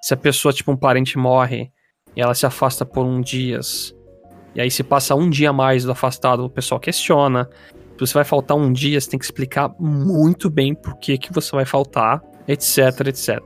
Se 0.03 0.15
a 0.15 0.17
pessoa, 0.17 0.53
tipo, 0.53 0.73
um 0.73 0.77
parente 0.77 1.19
morre 1.19 1.71
e 2.17 2.21
ela 2.23 2.35
se 2.35 2.47
afasta 2.47 2.85
por 2.87 3.05
um 3.05 3.21
dias, 3.21 3.95
e 4.55 4.61
aí 4.61 4.71
se 4.71 4.83
passa 4.83 5.15
um 5.15 5.29
dia 5.29 5.53
mais 5.53 5.85
do 5.85 5.93
afastado, 5.93 6.45
o 6.45 6.51
pessoal 6.51 6.81
questiona. 6.81 7.49
Se 7.99 8.01
você 8.01 8.15
vai 8.15 8.25
faltar 8.25 8.57
um 8.57 8.73
dia, 8.73 9.01
você 9.01 9.11
tem 9.11 9.19
que 9.19 9.25
explicar 9.25 9.71
muito 9.79 10.49
bem 10.51 10.75
por 10.75 10.97
que, 10.99 11.17
que 11.19 11.33
você 11.33 11.55
vai 11.55 11.65
faltar, 11.65 12.21
etc, 12.49 12.79
etc. 13.07 13.39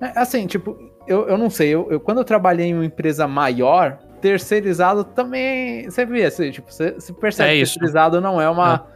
É, 0.00 0.18
assim, 0.18 0.46
tipo, 0.46 0.76
eu, 1.06 1.28
eu 1.28 1.38
não 1.38 1.48
sei. 1.48 1.68
Eu, 1.68 1.90
eu- 1.90 2.00
quando 2.00 2.18
eu 2.18 2.24
trabalhei 2.24 2.66
em 2.66 2.74
uma 2.74 2.84
empresa 2.84 3.26
maior, 3.28 3.98
terceirizado 4.20 5.04
também. 5.04 5.84
Você 5.84 6.04
vê, 6.04 6.24
assim, 6.24 6.50
tipo, 6.50 6.70
você, 6.72 6.92
você 6.92 7.12
percebe 7.12 7.50
É 7.50 7.52
que 7.52 7.58
terceirizado 7.60 8.20
não 8.20 8.40
é 8.40 8.48
uma. 8.48 8.86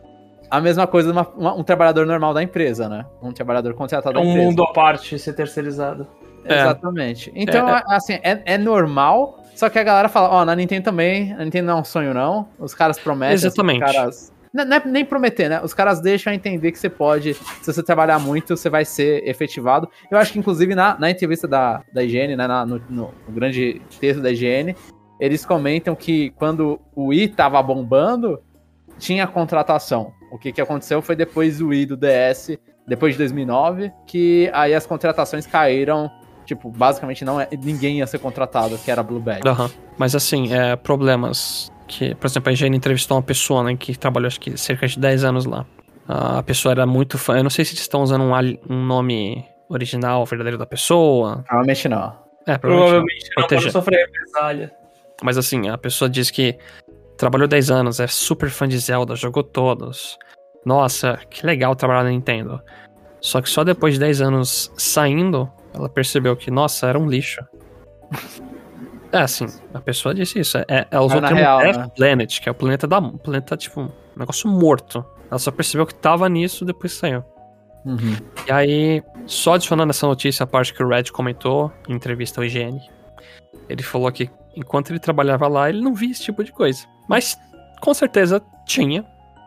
A 0.50 0.60
mesma 0.60 0.86
coisa 0.86 1.12
de 1.12 1.18
uma- 1.18 1.28
uma- 1.36 1.54
um 1.54 1.62
trabalhador 1.62 2.06
normal 2.06 2.32
da 2.32 2.42
empresa, 2.42 2.88
né? 2.88 3.04
Um 3.22 3.32
trabalhador 3.32 3.74
contratado 3.74 4.18
É 4.18 4.20
da 4.20 4.26
um 4.26 4.30
empresa. 4.30 4.46
mundo 4.48 4.62
à 4.62 4.72
parte 4.72 5.18
ser 5.18 5.32
terceirizado. 5.34 6.06
É. 6.44 6.60
Exatamente. 6.60 7.30
Então, 7.34 7.68
É, 7.68 7.72
a- 7.72 7.84
assim, 7.96 8.14
é, 8.22 8.40
é 8.54 8.58
normal, 8.58 9.42
só 9.54 9.68
que 9.68 9.78
a 9.78 9.82
galera 9.82 10.08
fala, 10.08 10.30
ó, 10.30 10.44
na 10.44 10.54
Nintendo 10.56 10.84
também, 10.84 11.34
a 11.34 11.44
Nintendo 11.44 11.66
não 11.66 11.78
é 11.78 11.80
um 11.80 11.84
sonho, 11.84 12.14
não. 12.14 12.48
Os 12.58 12.74
caras 12.74 12.98
prometem. 12.98 13.34
assim, 13.36 13.46
Exatamente. 13.48 13.84
Os 13.84 13.92
caras... 13.92 14.32
Não, 14.54 14.64
não 14.64 14.76
é 14.78 14.82
nem 14.86 15.04
prometer, 15.04 15.50
né? 15.50 15.60
Os 15.62 15.74
caras 15.74 16.00
deixam 16.00 16.32
entender 16.32 16.72
que 16.72 16.78
você 16.78 16.88
pode, 16.88 17.34
se 17.34 17.66
você 17.70 17.82
trabalhar 17.82 18.18
muito, 18.18 18.56
você 18.56 18.70
vai 18.70 18.82
ser 18.86 19.22
efetivado. 19.28 19.86
Eu 20.10 20.16
acho 20.16 20.32
que, 20.32 20.38
inclusive, 20.38 20.74
na, 20.74 20.98
na 20.98 21.10
entrevista 21.10 21.46
da, 21.46 21.82
da 21.92 22.02
higiene, 22.02 22.34
né, 22.34 22.46
na- 22.46 22.64
no, 22.64 22.80
no- 22.88 23.10
no 23.28 23.32
grande 23.34 23.82
texto 24.00 24.22
da 24.22 24.30
higiene, 24.30 24.74
eles 25.20 25.44
comentam 25.44 25.94
que 25.94 26.30
quando 26.30 26.80
o 26.96 27.08
Wii 27.08 27.28
tava 27.28 27.62
bombando, 27.62 28.40
tinha 28.98 29.26
contratação. 29.26 30.12
O 30.30 30.38
que, 30.38 30.52
que 30.52 30.60
aconteceu 30.60 31.00
foi 31.00 31.16
depois 31.16 31.58
do 31.58 31.68
Wii 31.68 31.86
do 31.86 31.96
DS, 31.96 32.58
depois 32.86 33.14
de 33.14 33.18
2009, 33.18 33.92
que 34.06 34.50
aí 34.52 34.74
as 34.74 34.86
contratações 34.86 35.46
caíram. 35.46 36.10
Tipo, 36.44 36.70
basicamente 36.70 37.26
não 37.26 37.38
é, 37.38 37.46
ninguém 37.62 37.98
ia 37.98 38.06
ser 38.06 38.18
contratado, 38.18 38.78
que 38.78 38.90
era 38.90 39.02
Blue 39.02 39.20
Badge. 39.20 39.42
Aham. 39.46 39.70
Mas 39.98 40.14
assim, 40.14 40.52
é, 40.54 40.76
problemas 40.76 41.70
que, 41.86 42.14
por 42.14 42.26
exemplo, 42.26 42.48
a 42.48 42.52
higiene 42.52 42.76
entrevistou 42.76 43.16
uma 43.18 43.22
pessoa, 43.22 43.62
né, 43.62 43.76
que 43.76 43.98
trabalhou 43.98 44.28
acho 44.28 44.40
que 44.40 44.56
cerca 44.56 44.86
de 44.86 44.98
10 44.98 45.24
anos 45.24 45.44
lá. 45.44 45.66
A 46.06 46.42
pessoa 46.42 46.72
era 46.72 46.86
muito 46.86 47.18
fã. 47.18 47.36
Eu 47.36 47.42
não 47.42 47.50
sei 47.50 47.66
se 47.66 47.72
eles 47.72 47.82
estão 47.82 48.02
usando 48.02 48.22
um, 48.22 48.32
um 48.70 48.82
nome 48.82 49.44
original, 49.68 50.24
verdadeiro 50.24 50.56
da 50.56 50.64
pessoa. 50.64 51.44
Provavelmente 51.46 51.86
não. 51.86 52.16
É, 52.46 52.56
provavelmente. 52.56 52.56
não. 52.56 52.60
Provavelmente 52.60 53.28
não 53.36 53.46
Proteger. 53.46 53.72
sofrer 53.72 54.06
represália. 54.06 54.72
Mas 55.22 55.36
assim, 55.36 55.68
a 55.68 55.76
pessoa 55.76 56.08
diz 56.08 56.30
que 56.30 56.56
trabalhou 57.18 57.48
10 57.48 57.70
anos, 57.70 58.00
é 58.00 58.06
super 58.06 58.48
fã 58.48 58.66
de 58.66 58.78
Zelda, 58.78 59.14
jogou 59.14 59.42
todos. 59.42 60.16
Nossa, 60.64 61.18
que 61.28 61.44
legal 61.44 61.74
trabalhar 61.76 62.04
na 62.04 62.10
Nintendo. 62.10 62.62
Só 63.20 63.42
que 63.42 63.50
só 63.50 63.64
depois 63.64 63.94
de 63.94 64.00
10 64.00 64.22
anos 64.22 64.72
saindo, 64.76 65.50
ela 65.74 65.88
percebeu 65.88 66.36
que, 66.36 66.50
nossa, 66.50 66.86
era 66.86 66.98
um 66.98 67.06
lixo. 67.06 67.44
É, 69.10 69.20
assim, 69.20 69.46
a 69.72 69.80
pessoa 69.80 70.14
disse 70.14 70.38
isso. 70.38 70.58
É, 70.58 70.86
ela 70.90 71.06
usou 71.06 71.16
o 71.16 71.20
na 71.22 71.28
termo 71.28 71.40
real, 71.40 71.60
Death 71.60 71.76
né? 71.78 71.90
Planet, 71.96 72.40
que 72.42 72.46
é 72.46 72.52
o 72.52 72.54
planeta 72.54 72.86
da. 72.86 73.00
planeta, 73.00 73.56
tipo, 73.56 73.80
um 73.80 73.90
negócio 74.14 74.50
morto. 74.50 75.02
Ela 75.30 75.38
só 75.38 75.50
percebeu 75.50 75.86
que 75.86 75.94
tava 75.94 76.28
nisso 76.28 76.62
depois 76.62 76.92
saiu. 76.92 77.24
Uhum. 77.86 78.16
E 78.46 78.52
aí, 78.52 79.02
só 79.24 79.54
adicionando 79.54 79.88
essa 79.88 80.06
notícia, 80.06 80.44
a 80.44 80.46
parte 80.46 80.74
que 80.74 80.82
o 80.82 80.88
Red 80.88 81.04
comentou 81.04 81.72
em 81.88 81.94
entrevista 81.94 82.42
ao 82.42 82.44
IGN, 82.44 82.78
ele 83.66 83.82
falou 83.82 84.12
que 84.12 84.30
enquanto 84.54 84.90
ele 84.90 84.98
trabalhava 84.98 85.48
lá, 85.48 85.70
ele 85.70 85.80
não 85.80 85.94
via 85.94 86.10
esse 86.10 86.24
tipo 86.24 86.44
de 86.44 86.52
coisa. 86.52 86.86
Mas, 87.08 87.38
com 87.80 87.94
certeza, 87.94 88.42
tinha 88.66 89.04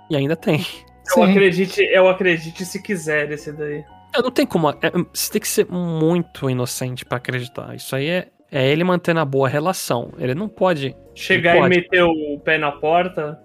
e 0.09 0.15
ainda 0.15 0.35
tem. 0.35 0.65
Eu 1.07 1.25
Sim. 1.25 1.31
acredite, 1.31 1.81
eu 1.81 2.07
acredite 2.09 2.63
se 2.65 2.81
quiser 2.81 3.31
esse 3.31 3.51
daí. 3.51 3.83
Eu 4.15 4.23
não 4.23 4.31
tem 4.31 4.45
como. 4.45 4.69
é, 4.69 4.75
você 5.13 5.31
tem 5.31 5.41
que 5.41 5.47
ser 5.47 5.65
muito 5.67 6.49
inocente 6.49 7.05
pra 7.05 7.17
acreditar. 7.17 7.75
Isso 7.75 7.95
aí 7.95 8.07
é, 8.09 8.27
é 8.51 8.69
ele 8.69 8.83
mantendo 8.83 9.19
a 9.19 9.25
boa 9.25 9.47
relação. 9.47 10.11
Ele 10.17 10.35
não 10.35 10.49
pode. 10.49 10.95
Chegar 11.15 11.51
Ele 11.51 11.57
e 11.57 11.61
pode. 11.61 11.75
meter 11.75 12.03
o 12.03 12.39
pé 12.39 12.57
na 12.57 12.71
porta. 12.71 13.39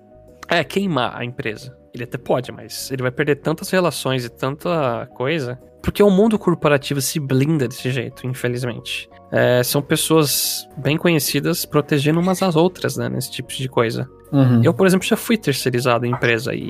É, 0.48 0.62
queimar 0.64 1.16
a 1.16 1.24
empresa. 1.24 1.76
Ele 1.94 2.04
até 2.04 2.18
pode, 2.18 2.52
mas 2.52 2.90
ele 2.90 3.02
vai 3.02 3.10
perder 3.10 3.36
tantas 3.36 3.70
relações 3.70 4.24
e 4.24 4.28
tanta 4.28 5.06
coisa. 5.14 5.58
Porque 5.82 6.02
o 6.02 6.10
mundo 6.10 6.38
corporativo 6.38 7.00
se 7.00 7.18
blinda 7.18 7.68
desse 7.68 7.90
jeito, 7.90 8.26
infelizmente. 8.26 9.08
É, 9.32 9.62
são 9.62 9.82
pessoas 9.82 10.68
bem 10.76 10.96
conhecidas 10.96 11.64
protegendo 11.64 12.20
umas 12.20 12.42
às 12.42 12.54
outras, 12.54 12.96
né? 12.96 13.08
Nesse 13.08 13.30
tipo 13.30 13.48
de 13.52 13.68
coisa. 13.68 14.08
Uhum. 14.32 14.60
Eu, 14.62 14.72
por 14.72 14.86
exemplo, 14.86 15.06
já 15.06 15.16
fui 15.16 15.36
terceirizado 15.36 16.06
em 16.06 16.10
empresa 16.10 16.54
e. 16.54 16.68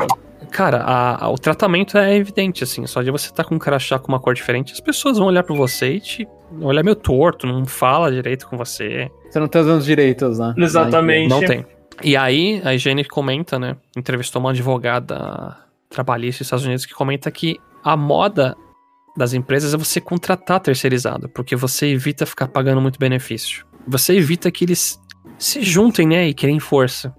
Cara, 0.51 0.79
a- 0.79 1.25
a- 1.25 1.29
o 1.29 1.37
tratamento 1.37 1.99
é 1.99 2.15
evidente, 2.17 2.63
assim. 2.65 2.87
Só 2.87 3.03
de 3.03 3.11
você 3.11 3.27
estar 3.29 3.45
com 3.45 3.55
um 3.57 3.59
crachá 3.59 3.99
com 3.99 4.09
uma 4.09 4.21
cor 4.21 4.35
diferente, 4.35 4.73
as 4.73 4.81
pessoas 4.81 5.19
vão 5.19 5.27
olhar 5.27 5.43
pra 5.43 5.55
você 5.55 5.95
e 5.95 6.01
te 6.01 6.29
olhar 6.61 6.83
meio 6.83 6.97
torto, 6.97 7.47
não 7.47 7.65
fala 7.67 8.11
direito 8.11 8.47
com 8.47 8.57
você. 8.57 9.11
Você 9.29 9.39
não 9.41 9.49
tem 9.49 9.61
os 9.63 9.85
direitos, 9.85 10.39
né? 10.39 10.55
Exatamente. 10.57 11.29
Não 11.29 11.41
tem. 11.41 11.67
E 12.03 12.17
aí, 12.17 12.61
a 12.65 12.75
higiene 12.75 13.05
comenta, 13.05 13.59
né? 13.59 13.77
Entrevistou 13.97 14.41
uma 14.41 14.51
advogada 14.51 15.57
trabalhista 15.91 16.41
dos 16.41 16.47
Estados 16.47 16.65
Unidos 16.65 16.87
que 16.87 16.95
comenta 16.95 17.31
que 17.31 17.59
a 17.83 17.97
moda 17.97 18.57
das 19.17 19.33
empresas 19.33 19.73
é 19.73 19.77
você 19.77 20.01
contratar 20.01 20.61
terceirizado, 20.61 21.29
porque 21.29 21.57
você 21.57 21.87
evita 21.87 22.27
ficar 22.27 22.49
pagando 22.49 22.81
muito 22.81 22.99
benefício. 22.99 23.65
Você 23.87 24.15
evita 24.15 24.51
que 24.51 24.65
eles 24.65 25.01
se 25.39 25.63
juntem, 25.63 26.07
né? 26.07 26.29
E 26.29 26.35
querem 26.35 26.61
força. 26.61 27.15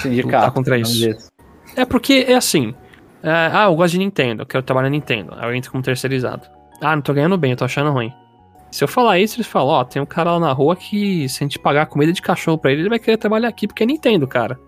Sindicato. 0.00 0.36
lutar 0.36 0.50
contra 0.52 0.76
vamos 0.76 0.94
isso. 0.94 1.30
É 1.76 1.84
porque 1.84 2.24
é 2.26 2.34
assim. 2.34 2.74
É, 3.22 3.50
ah, 3.52 3.64
eu 3.66 3.74
gosto 3.74 3.92
de 3.92 3.98
Nintendo, 3.98 4.42
eu 4.42 4.46
quero 4.46 4.62
trabalhar 4.62 4.88
na 4.88 4.96
Nintendo. 4.96 5.34
Aí 5.36 5.50
eu 5.50 5.54
entro 5.54 5.70
como 5.70 5.82
terceirizado. 5.82 6.48
Ah, 6.80 6.96
não 6.96 7.02
tô 7.02 7.12
ganhando 7.12 7.36
bem, 7.36 7.50
eu 7.50 7.56
tô 7.56 7.64
achando 7.64 7.90
ruim. 7.90 8.12
Se 8.70 8.82
eu 8.82 8.88
falar 8.88 9.18
isso, 9.18 9.36
eles 9.36 9.46
falam, 9.46 9.68
ó, 9.68 9.84
tem 9.84 10.00
um 10.00 10.06
cara 10.06 10.32
lá 10.32 10.40
na 10.40 10.52
rua 10.52 10.76
que 10.76 11.28
se 11.28 11.42
a 11.42 11.44
gente 11.44 11.58
pagar 11.58 11.86
comida 11.86 12.12
de 12.12 12.22
cachorro 12.22 12.56
pra 12.56 12.70
ele, 12.70 12.82
ele 12.82 12.88
vai 12.88 12.98
querer 12.98 13.16
trabalhar 13.16 13.48
aqui 13.48 13.66
porque 13.66 13.82
é 13.82 13.86
Nintendo, 13.86 14.26
cara. 14.26 14.58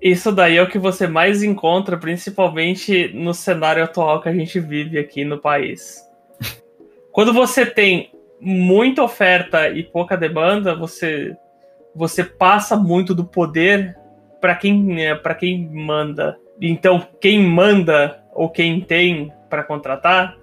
Isso 0.00 0.30
daí 0.30 0.56
é 0.56 0.62
o 0.62 0.68
que 0.68 0.78
você 0.78 1.06
mais 1.06 1.42
encontra, 1.42 1.96
principalmente 1.96 3.10
no 3.14 3.34
cenário 3.34 3.82
atual 3.82 4.20
que 4.20 4.28
a 4.28 4.32
gente 4.32 4.60
vive 4.60 4.98
aqui 4.98 5.24
no 5.24 5.38
país. 5.38 6.00
Quando 7.10 7.32
você 7.32 7.66
tem 7.66 8.12
muita 8.40 9.02
oferta 9.02 9.68
e 9.68 9.82
pouca 9.82 10.16
demanda, 10.16 10.74
você 10.74 11.36
você 11.94 12.22
passa 12.22 12.76
muito 12.76 13.12
do 13.12 13.24
poder 13.24 13.96
para 14.40 14.54
quem 14.54 14.96
para 15.20 15.34
quem 15.34 15.68
manda. 15.68 16.38
Então, 16.60 17.06
quem 17.20 17.42
manda 17.42 18.22
ou 18.32 18.48
quem 18.48 18.80
tem 18.80 19.32
para 19.50 19.64
contratar 19.64 20.36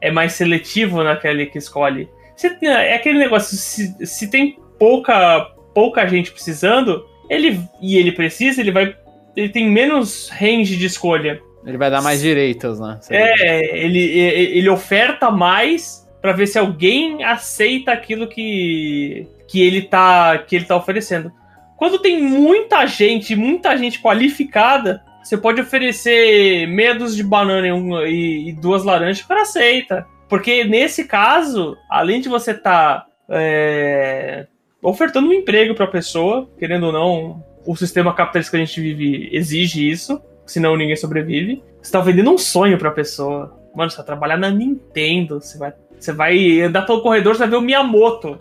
é 0.00 0.10
mais 0.10 0.34
seletivo 0.34 1.02
naquele 1.02 1.46
que 1.46 1.58
escolhe. 1.58 2.08
Se, 2.36 2.56
é 2.64 2.94
aquele 2.94 3.18
negócio, 3.18 3.56
se, 3.56 4.06
se 4.06 4.30
tem 4.30 4.58
pouca, 4.78 5.52
pouca 5.74 6.06
gente 6.06 6.32
precisando, 6.32 7.04
ele 7.30 7.62
e 7.80 7.96
ele 7.96 8.10
precisa, 8.10 8.60
ele 8.60 8.72
vai. 8.72 8.94
Ele 9.36 9.48
tem 9.48 9.70
menos 9.70 10.28
range 10.28 10.76
de 10.76 10.84
escolha. 10.84 11.40
Ele 11.64 11.78
vai 11.78 11.90
dar 11.90 12.02
mais 12.02 12.20
direitos, 12.20 12.80
né? 12.80 12.98
É, 13.08 13.84
ele, 13.84 14.00
ele 14.00 14.68
oferta 14.68 15.30
mais 15.30 16.06
para 16.20 16.32
ver 16.32 16.46
se 16.46 16.58
alguém 16.58 17.22
aceita 17.22 17.92
aquilo 17.92 18.26
que, 18.26 19.26
que, 19.46 19.62
ele 19.62 19.82
tá, 19.82 20.38
que 20.38 20.56
ele 20.56 20.64
tá 20.64 20.76
oferecendo. 20.76 21.32
Quando 21.76 21.98
tem 21.98 22.20
muita 22.20 22.84
gente, 22.86 23.36
muita 23.36 23.76
gente 23.76 24.00
qualificada, 24.00 25.02
você 25.22 25.36
pode 25.36 25.60
oferecer 25.60 26.66
dúzia 26.98 27.16
de 27.16 27.28
banana 27.28 27.66
e, 27.66 27.72
um, 27.72 28.00
e, 28.06 28.48
e 28.48 28.52
duas 28.52 28.84
laranjas, 28.84 29.24
o 29.24 29.28
cara 29.28 29.42
aceita. 29.42 30.06
Porque 30.28 30.64
nesse 30.64 31.04
caso, 31.04 31.76
além 31.88 32.20
de 32.20 32.28
você 32.28 32.52
estar 32.52 33.00
tá, 33.00 33.06
é, 33.30 34.46
ofertando 34.82 35.28
um 35.28 35.32
emprego 35.32 35.74
para 35.74 35.84
a 35.84 35.90
pessoa, 35.90 36.48
querendo 36.58 36.86
ou 36.86 36.92
não, 36.92 37.44
o 37.66 37.76
sistema 37.76 38.14
capitalista 38.14 38.56
que 38.56 38.62
a 38.62 38.64
gente 38.64 38.80
vive 38.80 39.28
exige 39.32 39.88
isso, 39.90 40.20
senão 40.46 40.76
ninguém 40.76 40.96
sobrevive. 40.96 41.62
Você 41.80 41.88
está 41.88 42.00
vendendo 42.00 42.30
um 42.30 42.38
sonho 42.38 42.78
para 42.78 42.88
a 42.88 42.92
pessoa. 42.92 43.56
Mano, 43.74 43.90
você 43.90 43.98
vai 43.98 44.06
trabalhar 44.06 44.36
na 44.36 44.50
Nintendo, 44.50 45.40
você 45.40 45.58
vai, 45.58 45.72
você 45.98 46.12
vai 46.12 46.60
andar 46.60 46.82
pelo 46.82 47.02
corredor, 47.02 47.34
você 47.34 47.40
vai 47.40 47.50
ver 47.50 47.56
o 47.56 47.60
Miyamoto. 47.60 48.38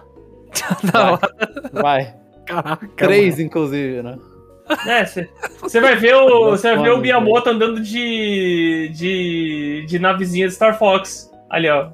vai. 0.92 1.20
vai. 1.72 2.16
Caraca. 2.46 2.88
Três, 2.96 3.36
mano. 3.36 3.46
inclusive, 3.46 4.02
né? 4.02 4.18
É, 4.88 5.04
você 5.62 5.82
vai 5.82 5.96
ver 5.96 6.16
o, 6.16 6.52
você 6.52 6.76
vai 6.76 6.84
ver 6.84 6.92
o 6.92 6.98
Miyamoto 7.02 7.50
andando 7.50 7.82
de, 7.82 8.90
de, 8.94 9.86
de 9.88 10.00
navezinha 10.00 10.48
de 10.48 10.54
Star 10.54 10.78
Fox. 10.78 11.30
Ali, 11.50 11.70
ó. 11.70 11.90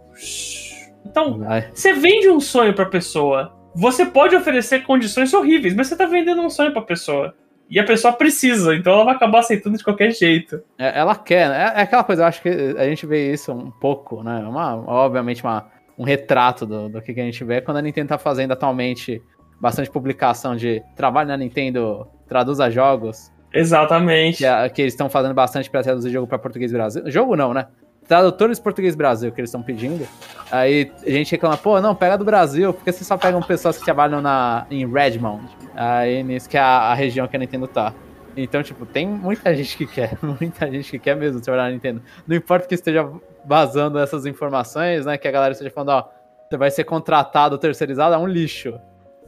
Então, 1.05 1.39
você 1.73 1.93
vende 1.93 2.29
um 2.29 2.39
sonho 2.39 2.73
pra 2.73 2.85
pessoa. 2.85 3.54
Você 3.75 4.05
pode 4.05 4.35
oferecer 4.35 4.83
condições 4.83 5.33
horríveis, 5.33 5.75
mas 5.75 5.87
você 5.87 5.97
tá 5.97 6.05
vendendo 6.05 6.41
um 6.41 6.49
sonho 6.49 6.71
pra 6.71 6.81
pessoa. 6.81 7.35
E 7.69 7.79
a 7.79 7.83
pessoa 7.83 8.13
precisa, 8.13 8.75
então 8.75 8.93
ela 8.93 9.05
vai 9.05 9.15
acabar 9.15 9.39
aceitando 9.39 9.77
de 9.77 9.83
qualquer 9.83 10.11
jeito. 10.11 10.61
É, 10.77 10.99
ela 10.99 11.15
quer, 11.15 11.49
né? 11.49 11.73
É, 11.75 11.79
é, 11.79 11.81
aquela 11.81 12.03
coisa, 12.03 12.21
eu 12.21 12.27
acho 12.27 12.41
que 12.41 12.49
a 12.49 12.87
gente 12.87 13.05
vê 13.05 13.33
isso 13.33 13.51
um 13.51 13.71
pouco, 13.71 14.23
né? 14.23 14.39
Uma, 14.47 14.75
obviamente, 14.75 15.43
uma, 15.43 15.67
um 15.97 16.03
retrato 16.03 16.65
do, 16.65 16.89
do 16.89 17.01
que 17.01 17.11
a 17.11 17.23
gente 17.23 17.43
vê 17.43 17.61
quando 17.61 17.77
a 17.77 17.81
Nintendo 17.81 18.09
tá 18.09 18.17
fazendo 18.17 18.51
atualmente 18.51 19.21
bastante 19.59 19.89
publicação 19.89 20.55
de 20.55 20.81
trabalho 20.95 21.27
na 21.27 21.37
Nintendo 21.37 22.07
traduza 22.27 22.69
jogos. 22.69 23.31
Exatamente. 23.53 24.37
Que, 24.37 24.45
é, 24.45 24.69
que 24.69 24.81
eles 24.81 24.93
estão 24.93 25.09
fazendo 25.09 25.33
bastante 25.33 25.69
para 25.69 25.81
traduzir 25.81 26.11
jogo 26.11 26.27
para 26.27 26.37
português 26.37 26.71
Brasil. 26.71 27.03
Jogo 27.09 27.35
não, 27.35 27.53
né? 27.53 27.67
Tradutores 28.07 28.59
português 28.59 28.95
Brasil 28.95 29.31
que 29.31 29.41
eles 29.41 29.49
estão 29.49 29.63
pedindo. 29.63 30.07
Aí 30.51 30.91
a 31.05 31.09
gente 31.09 31.31
reclama, 31.31 31.57
pô, 31.57 31.81
não, 31.81 31.95
pega 31.95 32.17
do 32.17 32.25
Brasil, 32.25 32.73
porque 32.73 32.91
vocês 32.91 33.07
só 33.07 33.17
pegam 33.17 33.41
pessoas 33.41 33.77
que 33.77 33.85
trabalham 33.85 34.21
na, 34.21 34.67
em 34.69 34.89
Redmond. 34.89 35.45
Aí 35.75 36.23
nisso 36.23 36.47
que 36.47 36.57
é 36.57 36.61
a, 36.61 36.91
a 36.91 36.93
região 36.93 37.27
que 37.27 37.35
a 37.35 37.39
Nintendo 37.39 37.67
tá. 37.67 37.93
Então, 38.37 38.61
tipo, 38.61 38.85
tem 38.85 39.07
muita 39.07 39.55
gente 39.55 39.77
que 39.77 39.87
quer, 39.87 40.17
muita 40.21 40.69
gente 40.69 40.91
que 40.91 40.99
quer 40.99 41.15
mesmo 41.15 41.41
trabalhar 41.41 41.65
na 41.65 41.71
Nintendo. 41.71 42.01
Não 42.27 42.35
importa 42.35 42.67
que 42.67 42.75
esteja 42.75 43.09
vazando 43.45 43.97
essas 43.97 44.25
informações, 44.25 45.05
né? 45.05 45.17
Que 45.17 45.27
a 45.27 45.31
galera 45.31 45.53
esteja 45.53 45.71
falando, 45.71 45.89
ó, 45.89 46.09
você 46.49 46.57
vai 46.57 46.69
ser 46.69 46.83
contratado, 46.83 47.57
terceirizado, 47.57 48.13
é 48.13 48.17
um 48.17 48.27
lixo. 48.27 48.79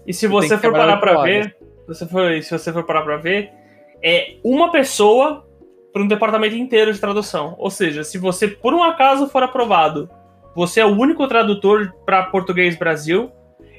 E 0.05 0.13
se 0.13 0.27
você, 0.27 0.49
você 0.49 0.57
for 0.57 0.71
parar 0.71 0.97
pra 0.97 1.21
ver, 1.23 1.55
você 1.87 2.05
for, 2.05 2.43
se 2.43 2.51
você 2.51 2.71
for 2.71 2.83
parar 2.83 3.01
pra 3.01 3.17
ver, 3.17 3.51
é 4.03 4.35
uma 4.43 4.71
pessoa 4.71 5.46
para 5.97 6.03
um 6.03 6.07
departamento 6.07 6.55
inteiro 6.55 6.93
de 6.93 6.99
tradução. 6.99 7.55
Ou 7.57 7.71
seja, 7.71 8.03
se 8.03 8.19
você 8.19 8.47
por 8.47 8.71
um 8.71 8.83
acaso 8.83 9.27
for 9.27 9.41
aprovado, 9.41 10.07
você 10.55 10.79
é 10.79 10.85
o 10.85 10.95
único 10.95 11.27
tradutor 11.27 11.91
para 12.05 12.21
português 12.23 12.77
Brasil, 12.77 13.31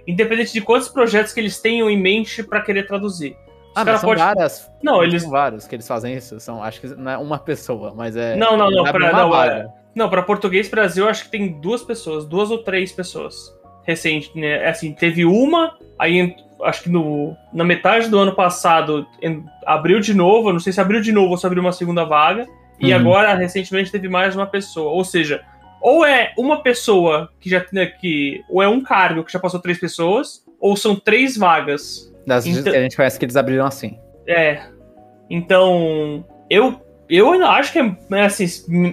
independente 0.05 0.53
de 0.53 0.61
quantos 0.61 0.89
projetos 0.89 1.33
que 1.33 1.39
eles 1.39 1.61
tenham 1.61 1.89
em 1.89 1.97
mente 1.97 2.43
para 2.43 2.61
querer 2.61 2.89
traduzir. 2.89 3.37
ah, 3.73 3.85
mas 3.85 4.01
são 4.01 4.09
pode... 4.09 4.21
várias. 4.21 4.69
Não, 4.83 5.03
eles 5.03 5.23
são 5.23 5.31
vários 5.31 5.69
que 5.69 5.77
eles 5.77 5.87
fazem 5.87 6.16
isso. 6.16 6.41
São, 6.41 6.61
acho 6.61 6.81
que 6.81 6.89
não 6.89 7.12
é 7.12 7.19
uma 7.19 7.39
pessoa, 7.39 7.95
mas 7.95 8.16
é. 8.16 8.35
Não, 8.35 8.57
não, 8.57 8.69
não. 8.69 8.83
Para 8.83 9.12
não, 9.12 9.45
é... 9.45 9.69
não, 9.95 10.11
para 10.11 10.23
português 10.23 10.69
Brasil, 10.69 11.09
acho 11.09 11.27
que 11.27 11.31
tem 11.31 11.61
duas 11.61 11.85
pessoas, 11.85 12.27
duas 12.27 12.51
ou 12.51 12.59
três 12.59 12.91
pessoas 12.91 13.57
recente, 13.87 14.33
né? 14.35 14.64
É 14.64 14.69
assim, 14.71 14.93
teve 14.93 15.25
uma, 15.25 15.79
aí 15.97 16.35
acho 16.63 16.83
que 16.85 16.91
no, 16.91 17.37
na 17.53 17.65
metade 17.65 18.09
do 18.09 18.19
ano 18.19 18.35
passado 18.35 19.07
em, 19.23 19.45
abriu 19.67 20.01
de 20.01 20.15
novo, 20.15 20.53
não 20.53 20.61
sei 20.61 20.73
se 20.73 20.81
abriu 20.81 21.01
de 21.01 21.13
novo 21.13 21.31
ou 21.31 21.37
se 21.37 21.47
abriu 21.47 21.63
uma 21.63 21.73
segunda 21.73 22.05
vaga, 22.05 22.47
e 22.81 22.93
uhum. 22.93 22.99
agora 22.99 23.35
recentemente 23.35 23.91
teve 23.91 24.09
mais 24.09 24.35
uma 24.35 24.47
pessoa. 24.47 24.93
Ou 24.93 25.05
seja, 25.05 25.43
ou 25.81 26.05
é 26.05 26.33
uma 26.37 26.63
pessoa 26.63 27.31
que 27.41 27.49
já 27.51 27.65
né, 27.73 27.87
que 27.87 28.43
ou 28.49 28.63
é 28.63 28.69
um 28.69 28.81
cargo 28.81 29.25
que 29.25 29.33
já 29.33 29.39
passou 29.39 29.61
três 29.61 29.79
pessoas, 29.79 30.45
ou 30.61 30.77
são 30.77 30.97
três 30.97 31.37
vagas. 31.37 32.13
Das 32.27 32.47
então, 32.47 32.65
que 32.65 32.79
a 32.79 32.83
gente 32.83 32.97
conhece 32.97 33.19
que 33.19 33.25
eles 33.25 33.37
abriram 33.37 33.67
assim. 33.67 33.99
É. 34.27 34.63
Então, 35.31 36.25
eu 36.51 36.81
eu 37.09 37.33
acho 37.47 37.73
que 37.73 37.79
é 37.79 37.97
né, 38.11 38.27
assim, 38.27 38.47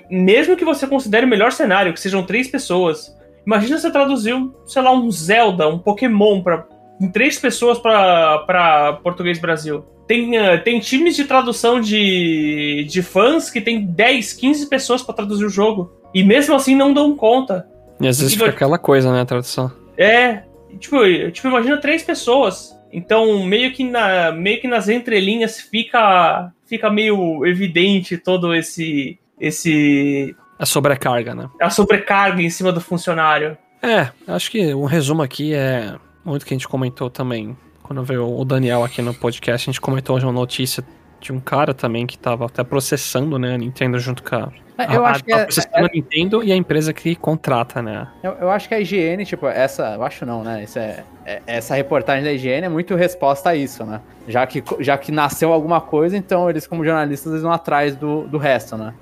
mesmo 0.09 0.55
que 0.55 0.63
você 0.63 0.87
considere 0.87 1.25
o 1.25 1.29
melhor 1.29 1.51
cenário, 1.51 1.93
que 1.93 1.99
sejam 1.99 2.23
três 2.23 2.47
pessoas, 2.47 3.15
Imagina 3.45 3.77
você 3.77 3.91
traduzir, 3.91 4.33
sei 4.65 4.81
lá, 4.81 4.91
um 4.91 5.09
Zelda, 5.11 5.67
um 5.69 5.77
Pokémon 5.77 6.41
para 6.41 6.65
em 6.99 7.09
três 7.09 7.37
pessoas 7.37 7.79
para 7.79 8.99
português 9.03 9.39
Brasil. 9.39 9.85
Tem, 10.07 10.37
uh, 10.37 10.63
tem 10.63 10.79
times 10.79 11.15
de 11.15 11.25
tradução 11.25 11.81
de, 11.81 12.85
de 12.87 13.01
fãs 13.01 13.49
que 13.49 13.59
tem 13.59 13.85
10, 13.85 14.33
15 14.33 14.69
pessoas 14.69 15.01
para 15.01 15.15
traduzir 15.15 15.45
o 15.45 15.49
jogo. 15.49 15.91
E 16.13 16.23
mesmo 16.23 16.55
assim 16.55 16.75
não 16.75 16.93
dão 16.93 17.15
conta. 17.15 17.67
E 17.99 18.07
às 18.07 18.19
vezes 18.19 18.35
fica 18.35 18.49
aquela 18.49 18.77
coisa, 18.77 19.11
né, 19.11 19.21
a 19.21 19.25
tradução. 19.25 19.71
É, 19.97 20.43
tipo, 20.79 20.97
tipo, 21.31 21.47
imagina 21.47 21.77
três 21.77 22.03
pessoas. 22.03 22.75
Então, 22.91 23.43
meio 23.43 23.73
que, 23.73 23.83
na, 23.83 24.31
meio 24.31 24.61
que 24.61 24.67
nas 24.67 24.87
entrelinhas 24.87 25.59
fica, 25.59 26.51
fica 26.65 26.89
meio 26.89 27.45
evidente 27.45 28.17
todo 28.17 28.53
esse, 28.53 29.19
esse 29.39 30.35
a 30.57 30.65
sobrecarga, 30.65 31.35
né? 31.35 31.49
A 31.61 31.69
sobrecarga 31.69 32.41
em 32.41 32.49
cima 32.49 32.71
do 32.71 32.79
funcionário. 32.79 33.57
É, 33.81 34.09
acho 34.27 34.49
que 34.49 34.73
um 34.73 34.85
resumo 34.85 35.21
aqui 35.21 35.53
é 35.53 35.95
muito 36.25 36.45
que 36.45 36.53
a 36.53 36.57
gente 36.57 36.67
comentou 36.67 37.09
também. 37.09 37.55
Quando 37.83 38.03
veio 38.03 38.27
o 38.27 38.43
Daniel 38.43 38.83
aqui 38.83 39.01
no 39.01 39.13
podcast, 39.13 39.69
a 39.69 39.71
gente 39.71 39.79
comentou 39.79 40.15
hoje 40.15 40.25
uma 40.25 40.33
notícia 40.33 40.83
de 41.21 41.31
um 41.31 41.39
cara 41.39 41.73
também 41.73 42.05
que 42.05 42.17
tava 42.17 42.45
até 42.45 42.63
processando, 42.63 43.39
né, 43.39 43.53
a 43.53 43.57
Nintendo 43.57 43.99
junto 43.99 44.23
com 44.23 44.35
a. 44.35 44.51
Eu 44.91 45.05
a, 45.05 45.11
acho 45.11 45.23
que 45.23 45.31
a, 45.31 45.39
é, 45.39 45.43
processando 45.45 45.77
é, 45.77 45.89
a 45.89 45.93
Nintendo 45.93 46.43
e 46.43 46.51
a 46.51 46.55
empresa 46.55 46.91
que 46.91 47.15
contrata, 47.15 47.81
né? 47.81 48.07
Eu, 48.21 48.33
eu, 48.33 48.51
acho 48.51 48.67
que 48.67 48.75
a 48.75 48.79
higiene, 48.79 49.25
tipo, 49.25 49.47
essa. 49.47 49.95
Eu 49.95 50.03
acho 50.03 50.25
não, 50.25 50.43
né? 50.43 50.63
Isso 50.63 50.77
é, 50.77 51.03
é, 51.25 51.41
essa 51.47 51.75
reportagem 51.75 52.23
da 52.23 52.33
higiene 52.33 52.65
é 52.65 52.69
muito 52.69 52.93
resposta 52.95 53.51
a 53.51 53.55
isso, 53.55 53.85
né? 53.85 54.01
Já 54.27 54.45
que, 54.45 54.63
já 54.79 54.97
que 54.97 55.11
nasceu 55.11 55.53
alguma 55.53 55.79
coisa, 55.79 56.17
então 56.17 56.49
eles, 56.49 56.67
como 56.67 56.83
jornalistas, 56.83 57.31
eles 57.31 57.43
vão 57.43 57.53
atrás 57.53 57.95
do, 57.95 58.27
do 58.27 58.37
resto, 58.37 58.75
né? 58.75 58.93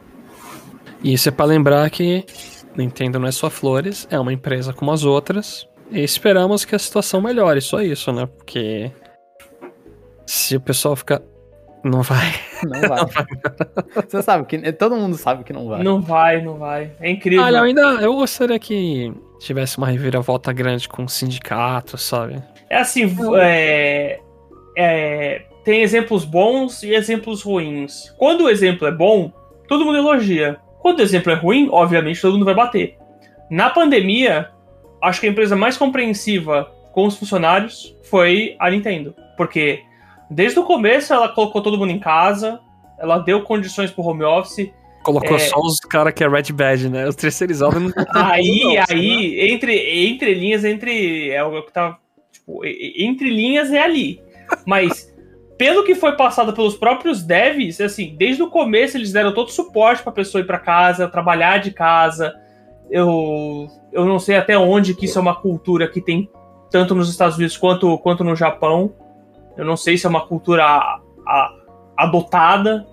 E 1.03 1.13
isso 1.13 1.27
é 1.27 1.31
para 1.31 1.45
lembrar 1.45 1.89
que 1.89 2.25
Nintendo 2.77 3.19
não 3.19 3.27
é 3.27 3.31
só 3.31 3.49
flores, 3.49 4.07
é 4.11 4.19
uma 4.19 4.31
empresa 4.31 4.71
como 4.73 4.91
as 4.91 5.03
outras. 5.03 5.67
E 5.93 6.03
esperamos 6.03 6.65
que 6.65 6.75
a 6.75 6.79
situação 6.79 7.21
melhore, 7.21 7.61
só 7.61 7.81
isso, 7.81 8.11
né? 8.11 8.25
Porque 8.25 8.91
se 10.25 10.55
o 10.55 10.61
pessoal 10.61 10.95
ficar. 10.95 11.21
Não 11.83 12.01
vai. 12.01 12.33
Não 12.63 12.81
vai. 12.81 12.99
não 12.99 13.07
vai. 13.07 13.25
Você 14.07 14.21
sabe 14.23 14.45
que. 14.45 14.71
Todo 14.73 14.95
mundo 14.95 15.15
sabe 15.17 15.43
que 15.43 15.53
não 15.53 15.67
vai. 15.67 15.83
Não 15.83 16.01
vai, 16.01 16.41
não 16.41 16.55
vai. 16.55 16.91
É 16.99 17.09
incrível. 17.09 17.43
Olha, 17.43 17.57
eu 17.57 17.63
ainda. 17.63 17.81
Eu 18.01 18.15
gostaria 18.15 18.57
que 18.57 19.13
tivesse 19.39 19.77
uma 19.77 19.87
reviravolta 19.87 20.51
grande 20.51 20.89
com 20.89 21.07
sindicatos, 21.07 22.01
sabe? 22.01 22.41
É 22.69 22.77
assim, 22.77 23.15
é, 23.39 24.19
é, 24.75 25.43
tem 25.63 25.81
exemplos 25.81 26.25
bons 26.25 26.81
e 26.81 26.93
exemplos 26.95 27.43
ruins. 27.43 28.09
Quando 28.17 28.45
o 28.45 28.49
exemplo 28.49 28.87
é 28.87 28.91
bom, 28.91 29.31
todo 29.67 29.85
mundo 29.85 29.97
elogia. 29.97 30.57
Quando 30.79 30.99
o 30.99 31.01
exemplo 31.03 31.31
é 31.31 31.35
ruim, 31.35 31.69
obviamente 31.71 32.19
todo 32.19 32.33
mundo 32.33 32.45
vai 32.45 32.55
bater. 32.55 32.97
Na 33.49 33.69
pandemia, 33.69 34.49
acho 35.03 35.19
que 35.19 35.27
a 35.27 35.29
empresa 35.29 35.55
mais 35.55 35.77
compreensiva 35.77 36.71
com 36.91 37.05
os 37.05 37.17
funcionários 37.17 37.95
foi 38.03 38.55
a 38.59 38.69
Nintendo. 38.69 39.15
Porque 39.37 39.81
desde 40.29 40.59
o 40.59 40.63
começo 40.63 41.13
ela 41.13 41.29
colocou 41.29 41.61
todo 41.61 41.77
mundo 41.77 41.91
em 41.91 41.99
casa, 41.99 42.59
ela 42.99 43.19
deu 43.19 43.41
condições 43.41 43.91
para 43.91 44.03
o 44.03 44.07
home 44.07 44.23
office, 44.23 44.71
Colocou 45.03 45.35
É. 45.35 45.39
só 45.39 45.59
os 45.59 45.79
caras 45.81 46.13
que 46.13 46.23
é 46.23 46.29
Red 46.29 46.53
Badge, 46.53 46.89
né? 46.89 47.05
Os 47.07 47.15
terceirizados 47.15 47.79
não 47.81 47.91
Aí, 48.13 48.63
Não, 48.63 48.83
aí, 48.89 49.51
entre, 49.51 50.07
entre 50.07 50.33
linhas, 50.33 50.63
entre. 50.63 51.29
É 51.29 51.43
o 51.43 51.61
que 51.61 51.73
tá. 51.73 51.97
Tipo, 52.31 52.61
entre 52.65 53.29
linhas 53.29 53.71
é 53.71 53.79
ali. 53.83 54.21
Mas, 54.65 55.13
pelo 55.57 55.83
que 55.83 55.93
foi 55.93 56.15
passado 56.15 56.53
pelos 56.53 56.75
próprios 56.75 57.21
devs, 57.21 57.81
assim, 57.81 58.15
desde 58.17 58.41
o 58.41 58.49
começo 58.49 58.95
eles 58.97 59.11
deram 59.11 59.33
todo 59.33 59.49
o 59.49 59.51
suporte 59.51 60.01
pra 60.01 60.11
pessoa 60.11 60.41
ir 60.41 60.47
pra 60.47 60.57
casa, 60.57 61.07
trabalhar 61.09 61.57
de 61.57 61.71
casa. 61.71 62.33
Eu, 62.89 63.67
eu 63.91 64.05
não 64.05 64.19
sei 64.19 64.35
até 64.37 64.57
onde 64.57 64.93
que 64.93 65.05
isso 65.05 65.17
é 65.17 65.21
uma 65.21 65.35
cultura 65.35 65.87
que 65.87 66.01
tem 66.01 66.29
tanto 66.69 66.93
nos 66.95 67.09
Estados 67.09 67.37
Unidos 67.37 67.57
quanto, 67.57 67.97
quanto 67.99 68.23
no 68.23 68.35
Japão. 68.35 68.93
Eu 69.57 69.65
não 69.65 69.77
sei 69.77 69.97
se 69.97 70.05
é 70.05 70.09
uma 70.09 70.25
cultura 70.25 70.63
a- 70.65 70.99
a- 71.27 71.53
adotada. 71.97 72.85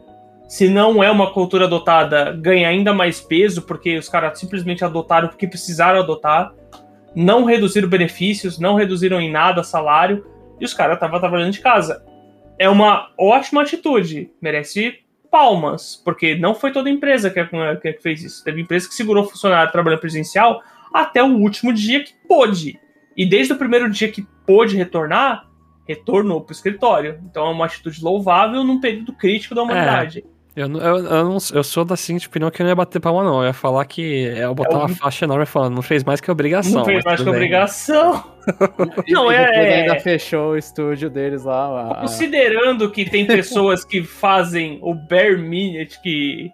Se 0.49 0.69
não 0.69 1.03
é 1.03 1.11
uma 1.11 1.31
cultura 1.33 1.65
adotada, 1.67 2.33
ganha 2.33 2.69
ainda 2.69 2.93
mais 2.93 3.21
peso, 3.21 3.63
porque 3.63 3.97
os 3.99 4.09
caras 4.09 4.39
simplesmente 4.39 4.85
adotaram 4.85 5.29
porque 5.29 5.47
precisaram 5.47 6.01
adotar. 6.01 6.53
Não 7.15 7.45
reduziram 7.45 7.89
benefícios, 7.89 8.59
não 8.59 8.75
reduziram 8.75 9.21
em 9.21 9.31
nada 9.31 9.63
salário, 9.63 10.27
e 10.61 10.65
os 10.65 10.75
caras 10.75 10.95
estavam 10.95 11.19
trabalhando 11.21 11.53
de 11.53 11.61
casa. 11.61 12.05
É 12.59 12.69
uma 12.69 13.09
ótima 13.19 13.63
atitude, 13.63 14.31
merece 14.43 14.95
palmas, 15.31 15.97
porque 16.05 16.35
não 16.35 16.55
foi 16.55 16.73
toda 16.73 16.91
empresa 16.91 17.31
que, 17.31 17.45
que 17.93 18.03
fez 18.03 18.23
isso. 18.23 18.45
Teve 18.45 18.61
empresa 18.61 18.89
que 18.89 18.95
segurou 18.95 19.25
funcionário 19.25 19.73
trabalhando 19.73 20.01
presencial 20.01 20.63
até 20.93 21.23
o 21.23 21.37
último 21.37 21.73
dia 21.73 22.03
que 22.03 22.13
pôde. 22.27 22.79
E 23.17 23.25
desde 23.25 23.53
o 23.53 23.57
primeiro 23.57 23.89
dia 23.89 24.11
que 24.11 24.27
pôde 24.47 24.77
retornar, 24.77 25.49
retornou 25.87 26.41
para 26.41 26.53
o 26.53 26.55
escritório. 26.55 27.21
Então 27.25 27.47
é 27.47 27.51
uma 27.51 27.67
atitude 27.67 28.03
louvável 28.03 28.65
num 28.65 28.81
período 28.81 29.13
crítico 29.13 29.55
da 29.55 29.63
humanidade. 29.63 30.25
Eu, 30.57 30.69
não- 30.69 30.81
eu, 30.81 30.97
eu, 30.99 31.25
não, 31.25 31.39
eu 31.55 31.63
sou 31.63 31.85
da 31.85 31.97
seguinte 31.97 32.27
opinião 32.27 32.51
que 32.51 32.61
eu 32.61 32.65
não 32.65 32.71
ia 32.71 32.75
bater 32.77 32.99
palma, 33.01 33.23
não. 33.23 33.41
Eu 33.41 33.47
ia 33.49 33.53
falar 33.53 33.85
que. 33.85 34.27
é, 34.29 34.45
Eu 34.45 34.55
botar 34.55 34.75
É 34.75 34.79
uma 34.79 34.89
faixa 34.89 35.25
enorme 35.25 35.47
falando, 35.47 35.75
não 35.75 35.83
fez 35.83 36.03
mais 36.03 36.21
que 36.21 36.31
obrigação. 36.31 36.73
Não 36.81 36.85
fez 36.85 37.05
mais 37.05 37.19
que 37.21 37.25
bem. 37.25 37.35
obrigação. 37.35 38.25
Não, 39.09 39.31
E 39.31 39.35
é- 39.37 39.39
é- 39.55 39.81
ainda 39.83 40.01
fechou 40.01 40.53
o 40.53 40.57
estúdio 40.57 41.09
deles 41.11 41.45
lá. 41.45 41.93
a- 41.93 42.01
Considerando 42.01 42.91
que 42.91 43.05
tem 43.09 43.27
pessoas 43.27 43.85
que 43.85 44.03
fazem 44.03 44.79
o 44.83 44.93
bare 44.95 45.37
minimum, 45.37 45.87
que, 46.03 46.51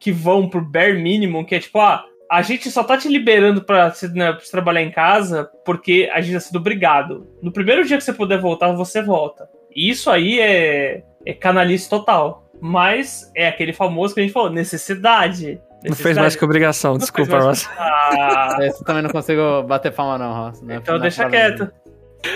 que 0.00 0.10
vão 0.10 0.48
pro 0.48 0.60
bare 0.62 0.94
minimum, 1.00 1.44
que 1.44 1.54
é 1.54 1.60
tipo, 1.60 1.78
ah, 1.78 2.02
a 2.30 2.42
gente 2.42 2.70
só 2.70 2.82
tá 2.82 2.96
te 2.98 3.06
liberando 3.06 3.62
pra, 3.62 3.92
se- 3.92 4.08
né, 4.12 4.32
pra 4.32 4.40
trabalhar 4.50 4.82
em 4.82 4.90
casa 4.90 5.48
porque 5.64 6.10
a 6.12 6.20
gente 6.20 6.34
tá 6.34 6.40
sendo 6.40 6.58
obrigado. 6.58 7.26
No 7.42 7.52
primeiro 7.52 7.84
dia 7.84 7.96
que 7.98 8.02
você 8.02 8.12
puder 8.14 8.40
voltar, 8.40 8.72
você 8.72 9.00
volta. 9.02 9.46
E 9.74 9.90
isso 9.90 10.10
aí 10.10 10.40
é, 10.40 11.04
é 11.24 11.32
canalice 11.34 11.88
total. 11.88 12.45
Mas 12.60 13.30
é 13.34 13.46
aquele 13.48 13.72
famoso 13.72 14.14
que 14.14 14.20
a 14.20 14.22
gente 14.22 14.32
falou, 14.32 14.50
necessidade. 14.50 15.60
Não 15.84 15.94
fez 15.94 16.16
mais 16.16 16.34
que 16.34 16.44
obrigação, 16.44 16.92
Não 16.92 16.98
desculpa, 16.98 17.38
Ross. 17.38 17.66
mais- 17.66 17.78
Ah, 17.78 18.56
Esse 18.62 18.84
também 18.84 19.02
não 19.02 19.10
consigo 19.10 19.62
bater 19.64 19.92
palma, 19.92 20.18
não, 20.18 20.32
Ross. 20.46 20.60
Não 20.62 20.74
é- 20.74 20.78
então 20.78 20.94
não 20.94 21.00
é 21.00 21.02
deixa 21.02 21.22
pra 21.22 21.30
quieto. 21.30 21.70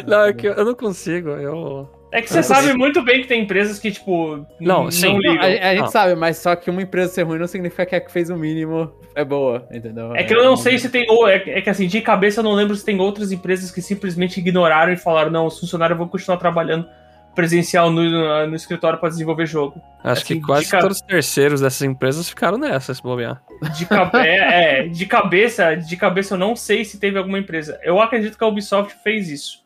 Não, 0.06 0.24
é 0.24 0.32
que 0.32 0.46
eu 0.46 0.52
eu 0.52 0.64
não 0.64 0.74
consigo. 0.74 1.30
Eu. 1.30 1.88
É 2.12 2.20
que 2.20 2.28
você 2.28 2.42
sabe 2.42 2.74
muito 2.74 3.02
bem 3.02 3.22
que 3.22 3.28
tem 3.28 3.42
empresas 3.42 3.78
que, 3.78 3.90
tipo, 3.90 4.44
Não, 4.60 4.84
não 4.84 4.90
sim. 4.90 5.16
ligam. 5.16 5.40
A, 5.40 5.44
a 5.46 5.70
gente 5.72 5.80
Não. 5.82 5.86
sabe, 5.88 6.14
mas 6.16 6.38
só 6.38 6.54
que 6.56 6.68
uma 6.68 6.82
empresa 6.82 7.12
ser 7.12 7.22
ruim 7.22 7.38
não 7.38 7.46
significa 7.46 7.86
que 7.86 7.94
a 7.94 8.00
que 8.00 8.10
fez 8.10 8.30
o 8.30 8.36
mínimo 8.36 8.92
é 9.14 9.24
boa, 9.24 9.66
entendeu? 9.72 10.14
É 10.14 10.22
que 10.24 10.34
eu 10.34 10.44
não 10.44 10.56
sei 10.56 10.76
se 10.78 10.88
tem. 10.88 11.06
ou- 11.08 11.26
É, 11.28 11.36
é 11.36 11.60
que 11.62 11.70
assim, 11.70 11.86
de 11.86 12.00
cabeça 12.00 12.40
eu 12.40 12.44
não 12.44 12.52
lembro 12.52 12.74
se 12.76 12.84
tem 12.84 13.00
outras 13.00 13.30
empresas 13.32 13.70
que 13.70 13.80
simplesmente 13.80 14.38
ignoraram 14.38 14.92
e 14.92 14.96
falaram: 14.96 15.30
não, 15.30 15.46
os 15.46 15.58
funcionários 15.58 15.96
vão 15.98 16.08
continuar 16.08 16.36
trabalhando 16.36 16.86
presencial 17.34 17.90
no, 17.90 18.46
no- 18.46 18.56
escritório 18.56 18.98
para 18.98 19.08
desenvolver 19.08 19.46
jogo. 19.46 19.80
Acho 20.02 20.22
Assim, 20.22 20.40
que 20.40 20.46
quase 20.46 20.68
ca- 20.68 20.80
todos 20.80 20.96
os 20.98 21.02
terceiros 21.02 21.60
dessas 21.60 21.82
empresas 21.82 22.28
ficaram 22.28 22.58
nessa, 22.58 22.92
se 22.94 23.02
bobear. 23.02 23.40
De, 23.76 23.86
é, 24.26 24.80
é, 24.80 24.88
de 24.88 25.06
cabeça, 25.06 25.74
de 25.74 25.96
cabeça 25.96 26.34
eu 26.34 26.38
não 26.38 26.56
sei 26.56 26.84
se 26.84 26.98
teve 26.98 27.18
alguma 27.18 27.38
empresa. 27.38 27.78
Eu 27.82 28.00
acredito 28.00 28.36
que 28.36 28.44
a 28.44 28.46
Ubisoft 28.46 28.94
fez 29.02 29.28
isso. 29.28 29.60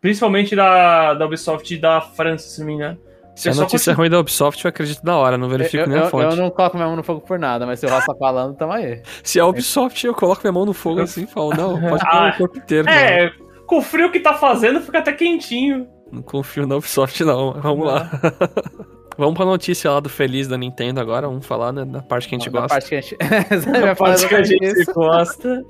Principalmente 0.00 0.56
da, 0.56 1.14
da 1.14 1.26
Ubisoft 1.26 1.76
da 1.78 2.00
França, 2.00 2.48
se 2.48 2.60
não 2.60 2.66
me 2.66 2.74
engano. 2.74 2.98
Se 3.34 3.48
a 3.48 3.54
notícia 3.54 3.92
é 3.92 3.94
ruim 3.94 4.10
da 4.10 4.18
Ubisoft, 4.18 4.62
eu 4.64 4.68
acredito 4.68 5.02
na 5.04 5.16
hora, 5.16 5.38
não 5.38 5.48
verifico 5.48 5.84
Eu, 5.84 5.86
nem 5.88 5.98
a 5.98 6.02
eu, 6.02 6.08
fonte. 6.10 6.24
eu 6.24 6.36
não 6.36 6.50
coloco 6.50 6.76
minha 6.76 6.86
mão 6.88 6.96
no 6.96 7.02
fogo 7.02 7.20
por 7.20 7.38
nada, 7.38 7.64
mas 7.64 7.78
se 7.78 7.86
o 7.86 7.88
tá 7.88 8.14
falando, 8.18 8.54
tamo 8.56 8.72
aí. 8.72 9.02
Se 9.22 9.38
é 9.38 9.42
a 9.42 9.46
Ubisoft, 9.46 10.04
eu 10.06 10.14
coloco 10.14 10.42
minha 10.42 10.52
mão 10.52 10.66
no 10.66 10.72
fogo 10.74 11.00
assim 11.00 11.24
e 11.24 11.26
falo, 11.26 11.50
não, 11.54 11.80
pode 11.80 12.02
Ah, 12.08 12.32
pôr 12.36 12.44
o 12.44 12.48
corpo 12.48 12.58
inteiro. 12.58 12.86
mano. 12.86 12.98
É, 12.98 13.32
com 13.66 13.78
o 13.78 13.82
frio 13.82 14.10
que 14.10 14.20
tá 14.20 14.34
fazendo, 14.34 14.80
fica 14.80 14.98
até 14.98 15.12
quentinho. 15.12 15.86
Não 16.12 16.22
confio 16.22 16.66
na 16.66 16.76
Ubisoft, 16.76 17.22
não. 17.24 17.52
Vamos 17.60 17.86
lá. 17.86 18.10
Vamos 19.18 19.34
pra 19.34 19.44
notícia 19.44 19.90
lá 19.90 20.00
do 20.00 20.08
Feliz 20.08 20.48
da 20.48 20.56
Nintendo 20.56 20.98
agora. 20.98 21.28
Vamos 21.28 21.44
falar 21.44 21.72
né, 21.72 21.84
da 21.84 22.00
parte 22.00 22.26
que 22.26 22.34
a 22.34 22.38
gente 22.38 22.48
Da 22.50 22.60
gosta. 22.60 22.74
parte 22.74 22.88
que 22.88 22.94
a 22.94 23.00
gente. 23.00 23.16
Você 23.50 23.80
vai 23.80 23.94
falar 23.94 24.14
Pode 24.14 24.28
que 24.28 24.34
a 24.34 24.42
gente 24.42 24.84
gosta. 24.92 25.62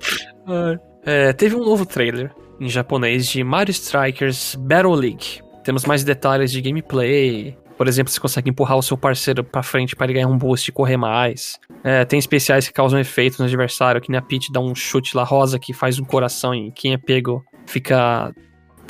É, 1.03 1.33
teve 1.33 1.57
um 1.57 1.65
novo 1.65 1.87
trailer 1.87 2.31
em 2.61 2.69
japonês 2.69 3.27
de 3.27 3.43
Mario 3.43 3.71
Strikers 3.71 4.55
Battle 4.55 4.95
League. 4.95 5.41
Temos 5.65 5.87
mais 5.87 6.05
detalhes 6.05 6.53
de 6.53 6.61
gameplay. 6.61 7.57
Por 7.79 7.89
exemplo, 7.89 8.13
você 8.13 8.21
consegue 8.21 8.51
empurrar 8.51 8.77
o 8.77 8.83
seu 8.83 8.99
parceiro 8.99 9.43
pra 9.43 9.63
frente 9.63 9.97
para 9.97 10.05
ele 10.05 10.13
ganhar 10.13 10.29
um 10.29 10.37
boost 10.37 10.69
e 10.69 10.73
correr 10.73 10.99
mais. 10.99 11.59
É, 11.83 12.05
tem 12.05 12.19
especiais 12.19 12.69
que 12.69 12.75
causam 12.75 13.01
efeito 13.01 13.39
no 13.39 13.47
adversário, 13.47 13.99
que 14.03 14.11
nem 14.11 14.19
a 14.19 14.23
Peach 14.23 14.53
dá 14.53 14.61
um 14.61 14.75
chute 14.75 15.17
lá 15.17 15.25
rosa 15.25 15.59
que 15.59 15.73
faz 15.73 15.99
um 15.99 16.05
coração 16.05 16.55
e 16.55 16.71
quem 16.71 16.93
é 16.93 16.99
pego 16.99 17.43
fica 17.65 18.31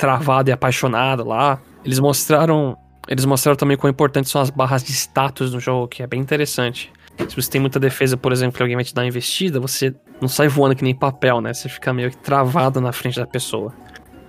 travado 0.01 0.49
e 0.49 0.51
apaixonado 0.51 1.23
lá. 1.23 1.61
Eles 1.85 1.99
mostraram, 1.99 2.75
eles 3.07 3.23
mostraram 3.23 3.55
também 3.55 3.77
quão 3.77 3.89
importantes 3.91 4.31
são 4.31 4.41
as 4.41 4.49
barras 4.49 4.83
de 4.83 4.91
status 4.91 5.53
no 5.53 5.59
jogo, 5.59 5.87
que 5.87 6.01
é 6.01 6.07
bem 6.07 6.19
interessante. 6.19 6.91
Se 7.29 7.35
você 7.35 7.49
tem 7.51 7.61
muita 7.61 7.79
defesa, 7.79 8.17
por 8.17 8.31
exemplo, 8.31 8.59
e 8.59 8.63
alguém 8.63 8.75
vai 8.75 8.83
te 8.83 8.95
dar 8.95 9.03
uma 9.03 9.07
investida, 9.07 9.59
você 9.59 9.93
não 10.19 10.27
sai 10.27 10.47
voando 10.47 10.75
que 10.75 10.83
nem 10.83 10.95
papel, 10.97 11.39
né? 11.39 11.53
Você 11.53 11.69
fica 11.69 11.93
meio 11.93 12.09
que 12.09 12.17
travado 12.17 12.81
na 12.81 12.91
frente 12.91 13.19
da 13.19 13.27
pessoa. 13.27 13.71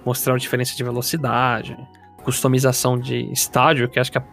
Mostrar 0.05 0.35
a 0.35 0.37
diferença 0.37 0.77
de 0.77 0.85
velocidade, 0.85 1.75
customização 2.23 2.99
de 2.99 3.33
estádio, 3.33 3.89
que 3.89 3.99
acho 3.99 4.13
que, 4.13 4.19
a- 4.19 4.25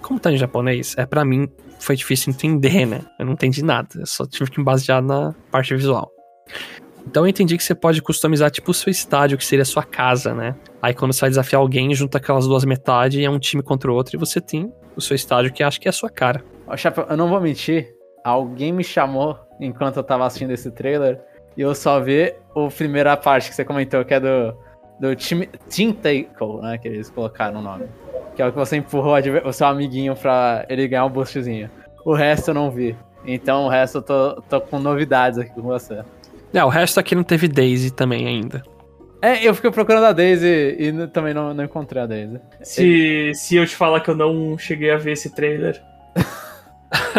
como 0.00 0.18
tá 0.18 0.32
em 0.32 0.38
japonês, 0.38 0.94
é 0.96 1.04
para 1.04 1.22
mim 1.24 1.46
foi 1.78 1.96
difícil 1.96 2.32
entender, 2.32 2.86
né? 2.86 3.02
Eu 3.18 3.26
não 3.26 3.34
entendi 3.34 3.62
nada, 3.62 3.88
eu 3.96 4.06
só 4.06 4.24
tive 4.26 4.50
que 4.50 4.58
me 4.58 4.64
basear 4.64 5.02
na 5.02 5.34
parte 5.50 5.74
visual. 5.74 6.08
Então 7.06 7.24
eu 7.24 7.28
entendi 7.28 7.56
que 7.56 7.62
você 7.62 7.74
pode 7.74 8.02
customizar 8.02 8.50
tipo 8.50 8.70
o 8.70 8.74
seu 8.74 8.90
estádio, 8.90 9.38
que 9.38 9.44
seria 9.44 9.62
a 9.62 9.66
sua 9.66 9.82
casa, 9.82 10.34
né? 10.34 10.54
Aí 10.82 10.94
quando 10.94 11.12
você 11.12 11.22
vai 11.22 11.30
desafiar 11.30 11.60
alguém, 11.60 11.94
junta 11.94 12.18
aquelas 12.18 12.46
duas 12.46 12.64
metades 12.64 13.18
e 13.18 13.24
é 13.24 13.30
um 13.30 13.38
time 13.38 13.62
contra 13.62 13.90
o 13.90 13.94
outro 13.94 14.16
e 14.16 14.18
você 14.18 14.40
tem 14.40 14.72
o 14.94 15.00
seu 15.00 15.14
estádio 15.14 15.52
que 15.52 15.62
acho 15.62 15.80
que 15.80 15.88
é 15.88 15.90
a 15.90 15.92
sua 15.92 16.10
cara. 16.10 16.44
Ó, 16.66 16.76
Chapéu, 16.76 17.06
eu 17.08 17.16
não 17.16 17.28
vou 17.28 17.40
mentir. 17.40 17.94
Alguém 18.24 18.72
me 18.72 18.84
chamou 18.84 19.38
enquanto 19.60 19.96
eu 19.96 20.02
tava 20.02 20.26
assistindo 20.26 20.50
esse 20.50 20.70
trailer 20.70 21.20
e 21.56 21.62
eu 21.62 21.74
só 21.74 22.00
vi 22.00 22.34
a 22.54 22.68
primeira 22.76 23.16
parte 23.16 23.48
que 23.48 23.54
você 23.54 23.64
comentou, 23.64 24.04
que 24.04 24.14
é 24.14 24.20
do, 24.20 24.54
do 25.00 25.16
time, 25.16 25.48
Team 25.68 25.92
Tackle, 25.92 26.60
né? 26.60 26.78
Que 26.78 26.88
eles 26.88 27.10
colocaram 27.10 27.60
o 27.60 27.62
nome. 27.62 27.86
Que 28.36 28.42
é 28.42 28.46
o 28.46 28.52
que 28.52 28.58
você 28.58 28.76
empurrou 28.76 29.14
o 29.44 29.52
seu 29.52 29.66
amiguinho 29.66 30.14
pra 30.14 30.64
ele 30.68 30.86
ganhar 30.86 31.04
um 31.04 31.10
boostzinho. 31.10 31.70
O 32.04 32.14
resto 32.14 32.50
eu 32.50 32.54
não 32.54 32.70
vi. 32.70 32.96
Então 33.24 33.66
o 33.66 33.68
resto 33.68 33.98
eu 33.98 34.02
tô, 34.02 34.42
tô 34.42 34.60
com 34.60 34.78
novidades 34.78 35.38
aqui 35.38 35.52
com 35.52 35.62
você. 35.62 36.02
É, 36.52 36.64
o 36.64 36.68
resto 36.68 36.98
aqui 36.98 37.14
não 37.14 37.22
teve 37.22 37.46
Daisy 37.48 37.90
também 37.90 38.26
ainda. 38.26 38.62
É, 39.20 39.46
eu 39.46 39.52
fiquei 39.54 39.70
procurando 39.70 40.04
a 40.04 40.12
Daisy 40.12 40.46
e 40.78 41.06
também 41.08 41.34
não, 41.34 41.52
não 41.52 41.64
encontrei 41.64 42.02
a 42.02 42.06
Daisy. 42.06 42.38
Se, 42.62 43.32
se 43.34 43.56
eu 43.56 43.66
te 43.66 43.74
falar 43.74 44.00
que 44.00 44.08
eu 44.10 44.16
não 44.16 44.56
cheguei 44.56 44.90
a 44.92 44.96
ver 44.96 45.12
esse 45.12 45.34
trailer. 45.34 45.80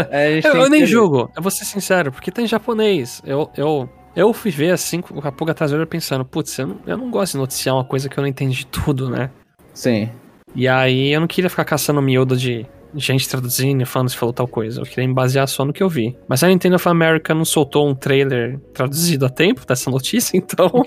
É, 0.10 0.28
a 0.28 0.32
gente 0.36 0.46
Eu, 0.48 0.52
tem 0.54 0.62
eu 0.64 0.70
nem 0.70 0.80
que- 0.82 0.88
julgo, 0.88 1.32
eu 1.36 1.44
vou 1.44 1.52
ser 1.52 1.64
sincero, 1.64 2.12
porque 2.12 2.32
tá 2.32 2.42
em 2.42 2.48
japonês. 2.48 3.22
Eu, 3.24 3.52
eu, 3.56 3.88
eu 4.16 4.34
fui 4.34 4.50
ver 4.50 4.72
assim, 4.72 5.00
com 5.00 5.20
a 5.28 5.32
pulga 5.32 5.56
orelha, 5.62 5.86
pensando, 5.86 6.26
putz, 6.26 6.58
eu 6.58 6.68
não, 6.68 6.78
eu 6.88 6.98
não 6.98 7.12
gosto 7.12 7.34
de 7.34 7.38
noticiar 7.38 7.76
uma 7.76 7.86
coisa 7.86 8.10
que 8.10 8.18
eu 8.18 8.22
não 8.24 8.28
entendi 8.28 8.66
tudo, 8.66 9.10
né? 9.12 9.30
Sim. 9.74 10.10
E 10.56 10.68
aí 10.68 11.14
eu 11.14 11.20
não 11.20 11.28
queria 11.28 11.52
ficar 11.52 11.66
caçando 11.66 12.02
miúdo 12.02 12.36
de 12.36 12.66
gente 12.96 13.28
traduzindo 13.28 13.82
e 13.82 13.86
falando 13.86 14.10
se 14.10 14.18
falou 14.18 14.34
tal 14.34 14.48
coisa. 14.48 14.82
Eu 14.82 14.86
queria 14.86 15.08
me 15.08 15.14
basear 15.14 15.48
só 15.48 15.64
no 15.64 15.74
que 15.74 15.84
eu 15.84 15.90
vi. 15.90 16.18
Mas 16.28 16.44
a 16.44 16.48
Nintendo 16.48 16.76
of 16.76 16.88
America 16.88 17.34
não 17.34 17.46
soltou 17.46 17.88
um 17.88 17.96
trailer 17.96 18.60
traduzido 18.74 19.26
a 19.26 19.30
tempo 19.30 19.66
dessa 19.66 19.90
notícia, 19.90 20.36
então. 20.38 20.86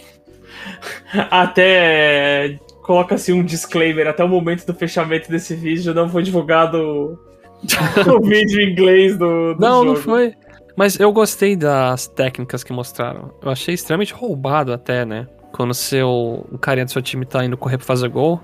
Até 1.30 2.58
coloca-se 2.82 3.32
um 3.32 3.44
disclaimer, 3.44 4.08
até 4.08 4.24
o 4.24 4.28
momento 4.28 4.66
do 4.66 4.74
fechamento 4.74 5.30
desse 5.30 5.54
vídeo 5.54 5.94
não 5.94 6.08
foi 6.08 6.22
divulgado 6.22 7.18
o 8.06 8.20
vídeo 8.20 8.60
em 8.60 8.72
inglês 8.72 9.16
do, 9.16 9.54
do 9.54 9.60
não, 9.60 9.84
não 9.84 9.94
jogo. 9.94 10.00
foi. 10.00 10.34
Mas 10.76 10.98
eu 10.98 11.12
gostei 11.12 11.54
das 11.54 12.08
técnicas 12.08 12.64
que 12.64 12.72
mostraram. 12.72 13.30
Eu 13.42 13.50
achei 13.50 13.74
extremamente 13.74 14.12
roubado 14.12 14.72
até, 14.72 15.04
né? 15.04 15.26
Quando 15.52 15.70
o 15.70 15.74
seu, 15.74 16.46
o 16.50 16.58
carinha 16.58 16.86
do 16.86 16.90
seu 16.90 17.02
time 17.02 17.26
tá 17.26 17.44
indo 17.44 17.58
correr 17.58 17.76
pra 17.76 17.86
fazer 17.86 18.08
gol, 18.08 18.40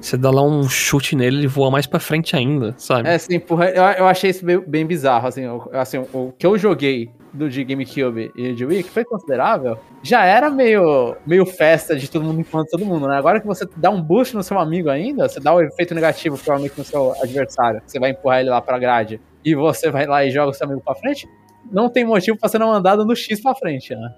você 0.00 0.16
dá 0.16 0.30
lá 0.30 0.42
um 0.42 0.68
chute 0.68 1.16
nele, 1.16 1.38
ele 1.38 1.46
voa 1.46 1.70
mais 1.70 1.86
pra 1.86 1.98
frente 1.98 2.36
ainda, 2.36 2.74
sabe? 2.78 3.08
É, 3.08 3.18
sim, 3.18 3.38
porra, 3.38 3.70
eu, 3.70 3.82
eu 3.82 4.06
achei 4.06 4.30
isso 4.30 4.44
bem, 4.44 4.60
bem 4.60 4.86
bizarro, 4.86 5.28
assim, 5.28 5.46
o, 5.46 5.68
assim, 5.72 5.98
o 6.12 6.32
que 6.38 6.46
eu 6.46 6.56
joguei 6.56 7.10
do 7.32 7.48
de 7.48 7.62
GameCube 7.62 8.32
e 8.34 8.52
de 8.52 8.64
Wii, 8.64 8.84
que 8.84 8.90
foi 8.90 9.04
considerável, 9.04 9.78
já 10.02 10.24
era 10.24 10.50
meio, 10.50 11.16
meio 11.26 11.44
festa 11.44 11.94
de 11.94 12.10
todo 12.10 12.24
mundo 12.24 12.40
enquanto 12.40 12.70
todo 12.70 12.86
mundo, 12.86 13.06
né? 13.06 13.16
Agora 13.16 13.40
que 13.40 13.46
você 13.46 13.66
dá 13.76 13.90
um 13.90 14.00
boost 14.00 14.34
no 14.34 14.42
seu 14.42 14.58
amigo 14.58 14.88
ainda, 14.88 15.28
você 15.28 15.40
dá 15.40 15.54
o 15.54 15.60
efeito 15.60 15.94
negativo 15.94 16.36
provavelmente 16.38 16.78
no 16.78 16.84
seu 16.84 17.12
adversário, 17.22 17.82
você 17.86 17.98
vai 17.98 18.10
empurrar 18.10 18.40
ele 18.40 18.50
lá 18.50 18.60
pra 18.60 18.78
grade, 18.78 19.20
e 19.44 19.54
você 19.54 19.90
vai 19.90 20.06
lá 20.06 20.24
e 20.24 20.30
joga 20.30 20.50
o 20.50 20.54
seu 20.54 20.66
amigo 20.66 20.82
pra 20.82 20.94
frente, 20.94 21.28
não 21.70 21.90
tem 21.90 22.04
motivo 22.04 22.38
pra 22.38 22.48
ser 22.48 22.58
não 22.58 22.72
andado 22.72 23.04
no 23.04 23.14
X 23.14 23.40
pra 23.42 23.54
frente, 23.54 23.94
né? 23.94 24.10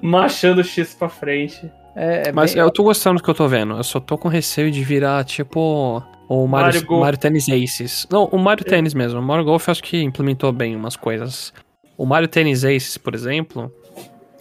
Machando 0.00 0.60
o 0.60 0.64
X 0.64 0.94
pra 0.94 1.08
frente. 1.08 1.70
É, 1.94 2.28
é 2.28 2.32
Mas 2.32 2.54
bem- 2.54 2.62
eu 2.62 2.70
tô 2.70 2.82
gostando 2.84 3.18
do 3.18 3.22
que 3.22 3.28
eu 3.30 3.34
tô 3.34 3.46
vendo. 3.48 3.76
Eu 3.76 3.84
só 3.84 4.00
tô 4.00 4.16
com 4.16 4.28
receio 4.28 4.70
de 4.70 4.82
virar, 4.82 5.24
tipo, 5.24 6.02
o 6.28 6.46
Mario, 6.46 6.80
Mario. 6.80 7.00
Mario 7.00 7.18
Tennis 7.18 7.48
Aces. 7.48 8.06
Não, 8.10 8.24
o 8.26 8.38
Mario 8.38 8.64
Tennis 8.64 8.94
mesmo. 8.94 9.20
O 9.20 9.22
Mario 9.22 9.44
Golf 9.44 9.68
eu 9.68 9.72
acho 9.72 9.82
que 9.82 10.02
implementou 10.02 10.50
bem 10.52 10.74
umas 10.74 10.96
coisas. 10.96 11.52
O 11.96 12.06
Mario 12.06 12.28
Tennis 12.28 12.64
Aces, 12.64 12.96
por 12.96 13.14
exemplo, 13.14 13.70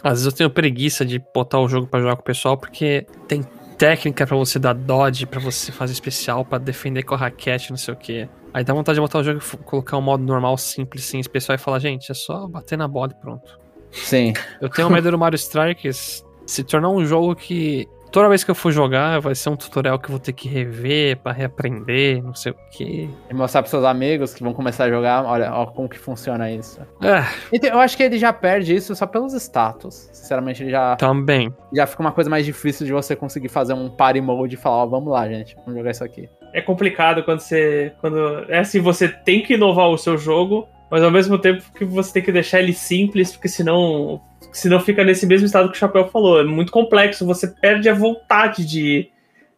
às 0.04 0.14
vezes 0.14 0.26
eu 0.26 0.32
tenho 0.32 0.50
preguiça 0.50 1.06
de 1.06 1.22
botar 1.34 1.60
o 1.60 1.68
jogo 1.68 1.88
pra 1.88 2.00
jogar 2.00 2.16
com 2.16 2.22
o 2.22 2.26
pessoal, 2.26 2.58
porque 2.58 3.06
tem 3.28 3.44
técnica 3.78 4.26
pra 4.26 4.38
você 4.38 4.58
dar 4.58 4.74
dodge, 4.74 5.26
pra 5.26 5.40
você 5.40 5.72
fazer 5.72 5.92
especial, 5.94 6.46
pra 6.46 6.58
defender 6.58 7.04
com 7.04 7.16
a 7.16 7.18
raquete, 7.18 7.72
não 7.72 7.78
sei 7.78 7.94
o 7.94 7.98
que. 7.98 8.30
Aí 8.54 8.64
dá 8.64 8.74
vontade 8.74 8.96
de 8.96 9.02
botar 9.02 9.20
o 9.20 9.24
jogo 9.24 9.40
e 9.40 9.58
colocar 9.64 9.98
um 9.98 10.02
modo 10.02 10.24
normal, 10.24 10.58
simples, 10.58 11.04
sem 11.04 11.20
especial, 11.20 11.56
e 11.56 11.58
falar, 11.58 11.80
gente, 11.80 12.12
é 12.12 12.14
só 12.16 12.48
bater 12.48 12.78
na 12.78 12.88
bola 12.88 13.12
e 13.18 13.20
pronto. 13.22 13.60
Sim. 13.92 14.34
Eu 14.62 14.70
tenho 14.70 14.90
medo 14.90 15.10
do 15.12 15.18
Mario 15.18 15.36
Strikers 15.36 16.24
se 16.46 16.64
tornar 16.64 16.90
um 16.90 17.06
jogo 17.06 17.36
que 17.36 17.88
toda 18.12 18.28
vez 18.28 18.44
que 18.44 18.52
eu 18.52 18.56
for 18.56 18.72
jogar 18.72 19.20
vai 19.20 19.34
ser 19.34 19.50
um 19.50 19.56
tutorial 19.56 19.98
que 19.98 20.06
eu 20.08 20.12
vou 20.12 20.20
ter 20.20 20.34
que 20.34 20.48
rever 20.48 21.18
pra 21.18 21.32
reaprender, 21.32 22.22
não 22.22 22.34
sei 22.36 22.52
o 22.52 22.56
quê. 22.72 23.10
E 23.30 23.34
mostrar 23.34 23.62
pros 23.62 23.72
seus 23.72 23.86
amigos 23.86 24.34
que 24.34 24.44
vão 24.44 24.54
começar 24.54 24.86
a 24.86 24.90
jogar, 24.90 25.24
olha, 25.24 25.54
ó 25.54 25.66
como 25.66 25.88
que 25.88 25.98
funciona 25.98 26.52
isso. 26.52 26.80
É, 27.02 27.24
Então, 27.54 27.70
eu 27.70 27.80
acho 27.80 27.96
que 27.96 28.04
ele 28.04 28.18
já 28.18 28.34
perde 28.34 28.76
isso 28.76 28.94
só 28.96 29.08
pelos 29.08 29.34
status. 29.34 30.10
Sinceramente, 30.12 30.62
ele 30.62 30.72
já, 30.72 30.96
também. 30.98 31.54
já 31.74 31.88
fica 31.88 32.02
uma 32.02 32.12
coisa 32.12 32.30
mais 32.30 32.46
difícil 32.46 32.86
de 32.86 32.92
você 32.92 33.16
conseguir 33.16 33.50
fazer 33.50 33.74
um 33.74 33.90
party 33.90 34.20
mode 34.22 34.56
e 34.56 34.58
falar, 34.58 34.84
ó, 34.84 34.86
vamos 34.86 35.12
lá, 35.12 35.28
gente, 35.28 35.56
vamos 35.56 35.76
jogar 35.76 35.92
isso 35.92 36.04
aqui. 36.04 36.30
É 36.54 36.62
complicado 36.62 37.24
quando 37.24 37.40
você. 37.40 37.94
Quando, 38.02 38.46
é 38.50 38.60
assim, 38.60 38.82
você 38.82 39.08
tem 39.08 39.42
que 39.42 39.54
inovar 39.54 39.88
o 39.88 39.98
seu 39.98 40.18
jogo, 40.18 40.68
mas 40.92 41.02
ao 41.02 41.10
mesmo 41.10 41.40
tempo 41.40 41.64
que 41.74 41.86
você 41.86 42.12
tem 42.12 42.22
que 42.22 42.34
deixar 42.34 42.60
ele 42.60 42.74
simples, 42.74 43.32
porque 43.32 43.48
senão. 43.48 44.22
Senão 44.52 44.82
fica 44.82 45.02
nesse 45.06 45.26
mesmo 45.26 45.46
estado 45.46 45.70
que 45.70 45.78
o 45.78 45.80
Chapéu 45.80 46.10
falou. 46.10 46.42
É 46.42 46.44
muito 46.44 46.74
complexo, 46.74 47.26
você 47.26 47.48
perde 47.48 47.88
a 47.88 47.94
vontade 47.94 48.66
de, 48.66 49.10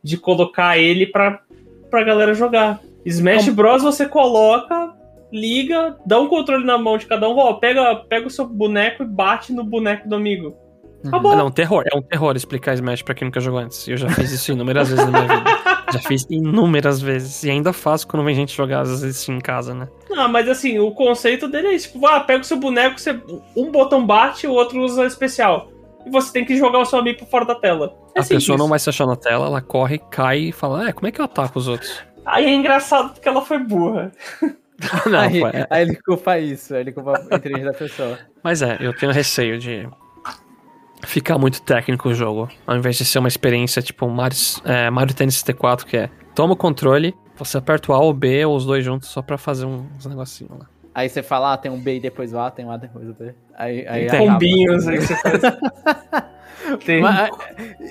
de 0.03 0.15
colocar 0.17 0.77
ele 0.77 1.07
pra, 1.07 1.39
pra 1.89 2.03
galera 2.03 2.35
jogar. 2.35 2.79
Smash 3.03 3.49
Bros. 3.49 3.81
você 3.81 4.07
coloca, 4.07 4.93
liga, 5.31 5.97
dá 6.05 6.21
um 6.21 6.27
controle 6.27 6.63
na 6.63 6.77
mão 6.77 6.99
de 6.99 7.07
cada 7.07 7.27
um, 7.27 7.37
ó, 7.37 7.53
pega, 7.53 7.95
pega 8.07 8.27
o 8.27 8.29
seu 8.29 8.47
boneco 8.47 9.01
e 9.01 9.07
bate 9.07 9.51
no 9.51 9.63
boneco 9.63 10.07
do 10.07 10.15
amigo. 10.15 10.55
Acabou. 11.05 11.31
Ah, 11.31 11.35
não, 11.35 11.51
terror. 11.51 11.83
É 11.91 11.97
um 11.97 12.01
terror 12.01 12.35
explicar 12.35 12.75
Smash 12.75 13.01
pra 13.01 13.15
quem 13.15 13.25
nunca 13.25 13.39
jogou 13.39 13.59
antes. 13.59 13.87
Eu 13.87 13.97
já 13.97 14.09
fiz 14.09 14.31
isso 14.31 14.51
inúmeras 14.51 14.89
vezes 14.89 15.05
na 15.05 15.11
minha 15.11 15.37
vida. 15.37 15.62
Já 15.93 15.99
fiz 16.07 16.25
inúmeras 16.29 17.01
vezes. 17.01 17.43
E 17.43 17.49
ainda 17.49 17.73
faço 17.73 18.07
quando 18.07 18.23
vem 18.23 18.35
gente 18.35 18.55
jogar, 18.55 18.81
às 18.81 19.01
vezes, 19.01 19.27
em 19.29 19.39
casa, 19.39 19.73
né? 19.73 19.87
Ah, 20.15 20.27
mas 20.27 20.47
assim, 20.47 20.79
o 20.79 20.91
conceito 20.91 21.47
dele 21.47 21.67
é 21.67 21.73
isso, 21.73 21.91
tipo, 21.91 22.05
ah, 22.05 22.19
pega 22.19 22.41
o 22.41 22.45
seu 22.45 22.57
boneco, 22.57 22.99
você, 22.99 23.19
um 23.55 23.71
botão 23.71 24.05
bate, 24.05 24.47
o 24.47 24.51
outro 24.51 24.79
usa 24.81 25.05
especial. 25.05 25.71
E 26.05 26.09
você 26.09 26.31
tem 26.31 26.45
que 26.45 26.57
jogar 26.57 26.79
o 26.79 26.85
seu 26.85 26.99
amigo 26.99 27.25
fora 27.25 27.45
da 27.45 27.55
tela. 27.55 27.95
É 28.15 28.19
a 28.19 28.23
simples. 28.23 28.43
pessoa 28.43 28.57
não 28.57 28.67
vai 28.67 28.79
se 28.79 28.89
achar 28.89 29.07
na 29.07 29.15
tela, 29.15 29.47
ela 29.47 29.61
corre, 29.61 29.99
cai 30.11 30.39
e 30.39 30.51
fala, 30.51 30.89
é, 30.89 30.91
como 30.91 31.07
é 31.07 31.11
que 31.11 31.21
eu 31.21 31.25
ataco 31.25 31.57
os 31.57 31.67
outros? 31.67 32.03
Aí 32.25 32.45
é 32.45 32.53
engraçado 32.53 33.13
porque 33.13 33.27
ela 33.27 33.41
foi 33.41 33.59
burra. 33.59 34.11
não, 35.05 35.19
aí, 35.19 35.41
aí 35.69 35.81
ele 35.81 35.95
culpa 35.95 36.37
isso, 36.39 36.73
aí 36.73 36.81
ele 36.81 36.91
culpa 36.91 37.13
a 37.31 37.35
inteligência 37.35 37.71
da 37.71 37.77
pessoa. 37.77 38.19
Mas 38.43 38.61
é, 38.61 38.77
eu 38.79 38.95
tenho 38.95 39.11
receio 39.11 39.57
de 39.57 39.87
ficar 41.05 41.37
muito 41.37 41.61
técnico 41.61 42.09
o 42.09 42.13
jogo. 42.13 42.49
Ao 42.65 42.75
invés 42.75 42.95
de 42.97 43.05
ser 43.05 43.19
uma 43.19 43.27
experiência 43.27 43.81
tipo 43.81 44.07
Mario, 44.09 44.37
é, 44.65 44.89
Mario 44.89 45.13
Tennis 45.15 45.35
64, 45.35 45.85
que 45.85 45.97
é 45.97 46.09
toma 46.35 46.53
o 46.53 46.57
controle, 46.57 47.13
você 47.37 47.57
aperta 47.57 47.91
o 47.91 47.95
A 47.95 47.99
ou 47.99 48.09
o 48.11 48.13
B 48.13 48.45
ou 48.45 48.55
os 48.55 48.65
dois 48.65 48.83
juntos 48.83 49.09
só 49.09 49.21
pra 49.21 49.37
fazer 49.37 49.65
um- 49.65 49.85
uns 49.97 50.05
negocinhos 50.05 50.59
lá. 50.59 50.65
Aí 50.95 51.09
você 51.09 51.23
fala, 51.23 51.53
ah, 51.53 51.57
tem 51.57 51.71
um 51.71 51.79
B 51.79 51.95
e 51.95 51.99
depois 51.99 52.33
o 52.33 52.39
A, 52.39 52.51
tem 52.51 52.65
um 52.65 52.71
A 52.71 52.77
depois 52.77 53.09
o 53.09 53.13
B. 53.13 53.33
Aí, 53.57 53.87
aí 53.87 54.07
Tem. 54.07 54.27
Combinhos 54.27 54.87
aí 54.87 54.97
que 54.99 55.05
você 55.07 55.15
faz. 55.15 55.41
Tem. 56.85 57.01
Mas, 57.01 57.29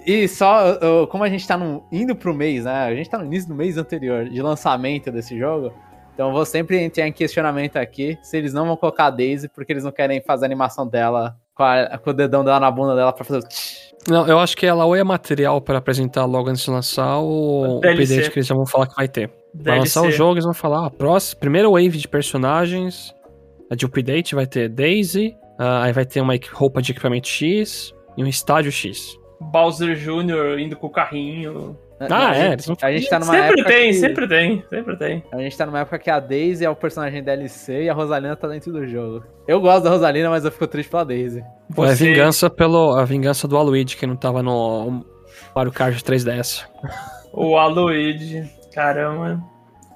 e 0.07 0.27
só, 0.29 1.07
como 1.07 1.25
a 1.25 1.29
gente 1.29 1.47
tá 1.47 1.59
no, 1.59 1.85
indo 1.93 2.15
pro 2.17 2.33
mês, 2.33 2.65
né? 2.65 2.85
A 2.85 2.95
gente 2.95 3.11
tá 3.11 3.19
no 3.19 3.25
início 3.25 3.49
do 3.49 3.55
mês 3.55 3.77
anterior 3.77 4.29
de 4.29 4.41
lançamento 4.41 5.11
desse 5.11 5.39
jogo. 5.39 5.73
Então 6.15 6.29
eu 6.29 6.33
vou 6.33 6.45
sempre 6.47 6.79
entrar 6.81 7.07
em 7.07 7.13
questionamento 7.13 7.77
aqui 7.77 8.19
se 8.23 8.37
eles 8.37 8.53
não 8.53 8.67
vão 8.67 8.77
colocar 8.77 9.07
a 9.07 9.11
Daisy 9.11 9.49
porque 9.49 9.73
eles 9.73 9.85
não 9.85 9.93
querem 9.93 10.21
fazer 10.23 10.45
a 10.45 10.49
animação 10.49 10.87
dela 10.87 11.37
com, 11.55 11.63
a- 11.63 11.99
com 11.99 12.11
o 12.11 12.13
dedão 12.13 12.45
dela 12.45 12.61
na 12.61 12.71
bunda 12.71 12.95
dela 12.95 13.13
pra 13.13 13.25
fazer 13.25 13.41
o. 13.41 14.13
Não, 14.13 14.27
eu 14.27 14.39
acho 14.41 14.57
que 14.57 14.67
ela 14.67 14.85
ou 14.85 14.97
é 14.97 15.05
material 15.05 15.61
pra 15.61 15.79
apresentar 15.79 16.25
logo 16.25 16.49
antes 16.51 16.65
de 16.65 16.71
lançar, 16.71 17.19
ou 17.19 17.77
o 17.77 17.81
DLC. 17.81 18.03
update 18.15 18.31
que 18.33 18.39
eles 18.41 18.47
já 18.49 18.55
vão 18.55 18.67
falar 18.67 18.87
que 18.89 18.97
vai 18.97 19.07
ter. 19.09 19.31
Vai 19.55 19.79
lançar 19.79 20.03
o 20.03 20.11
jogo, 20.11 20.35
eles 20.35 20.45
vão 20.45 20.55
falar, 20.55 20.87
ó, 20.87 20.91
próximo, 20.91 21.39
primeira 21.41 21.69
wave 21.69 21.91
de 21.99 22.09
personagens, 22.09 23.15
a 23.71 23.75
de 23.77 23.85
update 23.87 24.35
vai 24.35 24.47
ter 24.47 24.69
Daisy, 24.69 25.37
ah, 25.59 25.85
aí 25.85 25.93
vai 25.93 26.05
ter 26.05 26.21
uma 26.21 26.35
roupa 26.53 26.83
de 26.83 26.91
equipamento 26.93 27.29
X 27.29 27.95
e 28.17 28.25
um 28.25 28.27
estádio 28.27 28.73
X. 28.73 29.17
Bowser 29.41 29.95
Jr. 29.97 30.59
indo 30.59 30.77
com 30.77 30.87
o 30.87 30.91
carrinho. 30.91 31.77
Ah, 32.11 32.31
a 32.31 32.37
é, 32.37 32.51
gente- 32.59 32.85
A 32.85 32.93
gente 32.93 33.09
tá 33.09 33.19
numa 33.19 33.33
sempre 33.33 33.49
época 33.61 33.69
tem, 33.69 33.87
que, 33.91 33.95
sempre 33.95 34.29
tem, 34.29 34.65
sempre 34.69 34.97
tem. 34.97 35.25
A 35.33 35.39
gente 35.39 35.57
tá 35.57 35.67
numa 35.67 35.81
época 35.81 35.99
que 35.99 36.11
a 36.11 36.19
Daisy 36.21 36.65
é 36.65 36.71
o 36.71 36.77
personagem 36.77 37.23
DLC 37.23 37.85
e 37.85 37.89
a 37.89 37.95
Rosalina 37.95 38.35
tá 38.37 38.49
dentro 38.49 38.73
do 38.73 38.87
jogo. 38.87 39.25
Eu 39.47 39.61
gosto 39.61 39.85
da 39.85 39.91
Rosalina, 39.91 40.31
mas 40.31 40.45
eu 40.45 40.51
fico 40.53 40.67
triste 40.67 40.89
pela 40.91 41.05
Daisy. 41.05 41.41
A 41.41 41.45
Você- 41.75 42.07
vingança 42.07 42.49
pelo 42.51 42.95
a 42.95 43.05
vingança 43.05 43.47
do 43.49 43.57
Aluigi 43.57 43.97
que 43.97 44.07
não 44.07 44.17
tava 44.17 44.43
no 44.43 45.05
Mario 45.55 45.73
Kart 45.73 46.01
3DS. 46.03 46.65
O 47.33 47.57
Aloyd, 47.57 48.45
caramba. 48.75 49.41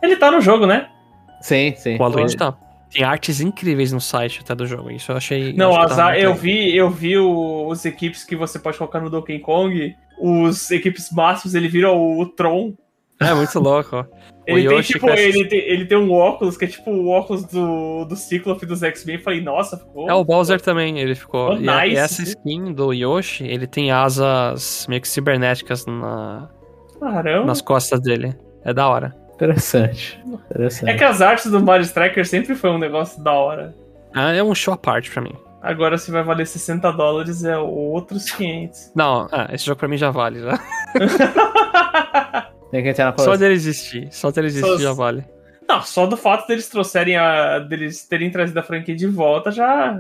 Ele 0.03 0.17
tá 0.17 0.31
no 0.31 0.41
jogo, 0.41 0.67
né? 0.67 0.89
Sim, 1.41 1.75
sim. 1.77 1.97
O 1.99 2.03
Aluigi 2.05 2.37
tá. 2.37 2.55
Tem 2.91 3.03
artes 3.03 3.41
incríveis 3.41 3.93
no 3.93 4.01
site 4.01 4.41
até 4.43 4.55
do 4.55 4.67
jogo. 4.67 4.91
Isso 4.91 5.11
eu 5.13 5.17
achei. 5.17 5.53
Não, 5.53 5.73
tá 5.73 5.83
azar, 5.85 6.19
eu 6.19 6.35
vi, 6.35 6.75
eu 6.77 6.89
vi 6.89 7.17
o- 7.19 7.67
os 7.69 7.85
equipes 7.85 8.25
que 8.25 8.37
você 8.37 8.59
pode 8.59 8.79
colocar 8.79 9.01
no 9.01 9.11
Donkey 9.11 9.39
Kong. 9.41 9.95
Os 10.21 10.71
equipes 10.71 11.11
máximos, 11.13 11.55
ele 11.55 11.69
vira 11.69 11.91
o, 11.93 12.21
o 12.21 12.27
Tron. 12.27 12.73
É 13.21 13.35
muito 13.35 13.59
louco. 13.59 13.97
ó. 13.97 14.05
Ele 14.47 14.69
tem, 14.69 14.81
tipo, 14.83 15.09
essa- 15.09 15.21
ele, 15.21 15.45
tem, 15.47 15.59
ele 15.59 15.85
tem 15.87 15.99
um 15.99 16.13
óculos 16.13 16.57
que 16.57 16.65
é 16.65 16.69
tipo 16.69 16.91
o 16.91 17.09
óculos 17.09 17.45
do, 17.47 18.05
do 18.05 18.15
Cíclope 18.15 18.65
dos 18.65 18.83
X-Men. 18.83 19.19
Falei, 19.19 19.41
nossa, 19.41 19.77
ficou. 19.77 20.09
É, 20.09 20.15
o 20.15 20.25
Bowser 20.25 20.61
também, 20.61 20.99
ele 21.01 21.15
ficou. 21.17 21.51
Oh, 21.51 21.59
e, 21.59 21.69
a- 21.69 21.87
e 21.87 21.91
nice. 21.91 22.01
essa 22.01 22.23
skin 22.23 22.73
do 22.73 22.93
Yoshi, 22.93 23.45
ele 23.45 23.67
tem 23.67 23.91
asas 23.91 24.87
meio 24.89 25.01
que 25.03 25.09
cibernéticas 25.09 25.85
na- 25.87 26.49
Caramba. 27.01 27.45
nas 27.47 27.61
costas 27.61 28.01
dele. 28.01 28.35
É 28.65 28.73
da 28.73 28.89
hora. 28.89 29.15
Interessante. 29.37 30.21
Interessante. 30.51 30.91
É 30.91 30.97
que 30.97 31.05
as 31.05 31.21
artes 31.23 31.51
do 31.51 31.61
Mario 31.61 31.85
Striker 31.85 32.27
sempre 32.27 32.55
foi 32.55 32.71
um 32.71 32.79
negócio 32.79 33.23
da 33.23 33.33
hora. 33.33 33.75
Ah, 34.15 34.33
É 34.33 34.43
um 34.43 34.55
show 34.55 34.75
à 34.75 34.77
parte 34.77 35.11
pra 35.11 35.23
mim. 35.23 35.35
Agora, 35.63 35.99
se 35.99 36.11
vai 36.11 36.23
valer 36.23 36.47
60 36.47 36.91
dólares, 36.93 37.45
é 37.45 37.57
outros 37.59 38.31
500. 38.31 38.93
Não, 38.95 39.29
ah, 39.33 39.49
esse 39.53 39.67
jogo 39.67 39.79
pra 39.79 39.89
mim 39.89 39.97
já 39.97 40.11
vale, 40.11 40.41
já. 40.41 40.59
Tem 42.71 42.83
que 42.83 42.89
entrar 42.91 43.07
na 43.07 43.11
Só 43.13 43.17
coleção. 43.17 43.37
dele 43.39 43.55
existir. 43.55 44.09
Só 44.11 44.31
dele 44.31 44.47
existir 44.49 44.67
Só- 44.69 44.79
já 44.79 44.93
vale. 44.93 45.25
Não, 45.69 45.83
só 45.83 46.07
do 46.07 46.17
fato 46.17 46.47
deles 46.47 46.69
trouxerem 46.69 47.17
a. 47.17 47.59
deles 47.59 48.07
terem 48.07 48.31
trazido 48.31 48.59
a 48.61 48.63
franquia 48.63 48.95
de 48.95 49.07
volta 49.07 49.51
já. 49.51 49.99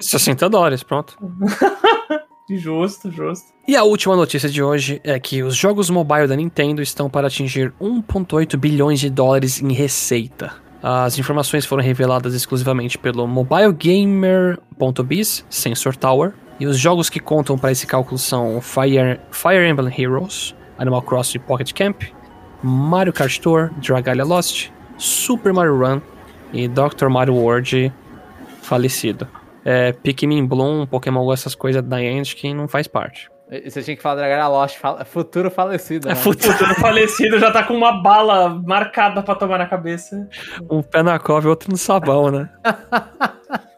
60 0.00 0.48
dólares, 0.48 0.82
pronto. 0.84 1.16
Justo, 2.50 3.10
justo. 3.10 3.52
E 3.66 3.76
a 3.76 3.84
última 3.84 4.16
notícia 4.16 4.48
de 4.48 4.62
hoje 4.62 5.02
é 5.04 5.20
que 5.20 5.42
os 5.42 5.54
jogos 5.54 5.90
mobile 5.90 6.26
da 6.26 6.34
Nintendo 6.34 6.80
estão 6.80 7.10
para 7.10 7.26
atingir 7.26 7.74
1,8 7.80 8.56
bilhões 8.56 9.00
de 9.00 9.10
dólares 9.10 9.60
em 9.60 9.70
receita. 9.72 10.54
As 10.82 11.18
informações 11.18 11.66
foram 11.66 11.82
reveladas 11.82 12.32
exclusivamente 12.34 12.96
pelo 12.96 13.26
mobilegamer.biz, 13.26 15.44
Sensor 15.50 15.94
Tower, 15.96 16.32
e 16.58 16.66
os 16.66 16.78
jogos 16.78 17.10
que 17.10 17.20
contam 17.20 17.58
para 17.58 17.72
esse 17.72 17.86
cálculo 17.86 18.18
são 18.18 18.58
Fire, 18.60 19.20
Fire 19.30 19.68
Emblem 19.68 19.92
Heroes, 19.96 20.54
Animal 20.78 21.02
Crossing 21.02 21.40
Pocket 21.40 21.72
Camp, 21.72 22.02
Mario 22.62 23.12
Kart 23.12 23.36
Tour, 23.38 23.70
Dragalia 23.76 24.24
Lost, 24.24 24.70
Super 24.96 25.52
Mario 25.52 25.78
Run 25.78 26.00
e 26.52 26.68
Dr. 26.68 27.08
Mario 27.08 27.34
World 27.34 27.92
falecido. 28.62 29.28
É, 29.70 29.92
Pikmin 29.92 30.46
Bloom, 30.46 30.86
Pokémon 30.86 31.22
Go, 31.26 31.32
essas 31.34 31.54
coisas 31.54 31.82
da 31.82 31.98
Niantic 31.98 32.54
não 32.54 32.66
faz 32.66 32.88
parte. 32.88 33.28
Você 33.66 33.82
tinha 33.82 33.94
que 33.96 34.02
falar 34.02 34.14
Dragara 34.16 34.48
Lost, 34.48 34.78
fala- 34.78 35.04
futuro 35.04 35.50
falecido. 35.50 36.08
É 36.08 36.10
né? 36.10 36.14
futuro. 36.16 36.52
Futuro 36.54 36.74
falecido 36.76 37.38
já 37.38 37.50
tá 37.50 37.62
com 37.62 37.74
uma 37.74 38.02
bala 38.02 38.48
marcada 38.66 39.22
pra 39.22 39.34
tomar 39.34 39.58
na 39.58 39.66
cabeça. 39.66 40.26
Um 40.70 40.82
pé 40.82 41.02
na 41.02 41.18
cova 41.18 41.46
e 41.46 41.50
outro 41.50 41.70
no 41.70 41.76
sabão, 41.76 42.30
né? 42.30 42.48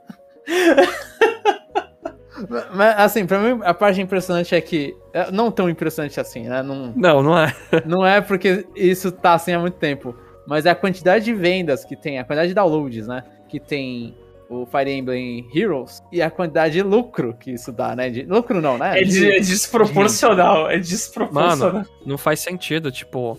Mas, 2.75 2.95
assim, 2.99 3.27
pra 3.27 3.39
mim, 3.39 3.61
a 3.65 3.75
parte 3.75 4.01
impressionante 4.01 4.55
é 4.55 4.61
que. 4.61 4.95
é, 5.13 5.31
Não 5.31 5.51
tão 5.51 5.69
impressionante 5.69 6.19
assim, 6.19 6.49
né? 6.49 6.63
Não, 6.63 6.93
Não, 6.97 7.23
não 7.23 7.39
é. 7.39 7.55
não 7.85 8.07
é 8.07 8.21
porque 8.21 8.67
isso 8.75 9.13
tá 9.13 9.35
assim 9.35 9.53
há 9.53 9.59
muito 9.59 9.77
tempo. 9.77 10.15
Mas 10.47 10.67
é 10.67 10.71
a 10.71 10.75
quantidade 10.75 11.25
de 11.27 11.35
vendas 11.35 11.85
que 11.85 11.95
tem, 11.97 12.19
a 12.19 12.25
quantidade 12.25 12.49
de 12.49 12.55
downloads, 12.55 13.07
né? 13.07 13.23
Que 13.49 13.61
tem 13.61 14.17
o 14.51 14.67
Fire 14.67 14.91
Emblem 14.91 15.49
Heroes 15.55 16.03
e 16.11 16.21
a 16.21 16.29
quantidade 16.31 16.75
de 16.75 16.83
lucro 16.83 17.35
que 17.39 17.53
isso 17.53 17.71
dá, 17.73 17.95
né? 17.95 18.11
De, 18.11 18.23
lucro 18.25 18.61
não, 18.61 18.77
né? 18.77 19.01
É, 19.01 19.05
de- 19.05 19.31
é 19.31 19.39
desproporcional, 19.39 20.69
é 20.69 20.77
desproporcional. 20.77 21.73
Mano, 21.73 21.87
não 22.05 22.19
faz 22.19 22.41
sentido. 22.41 22.91
Tipo, 22.91 23.39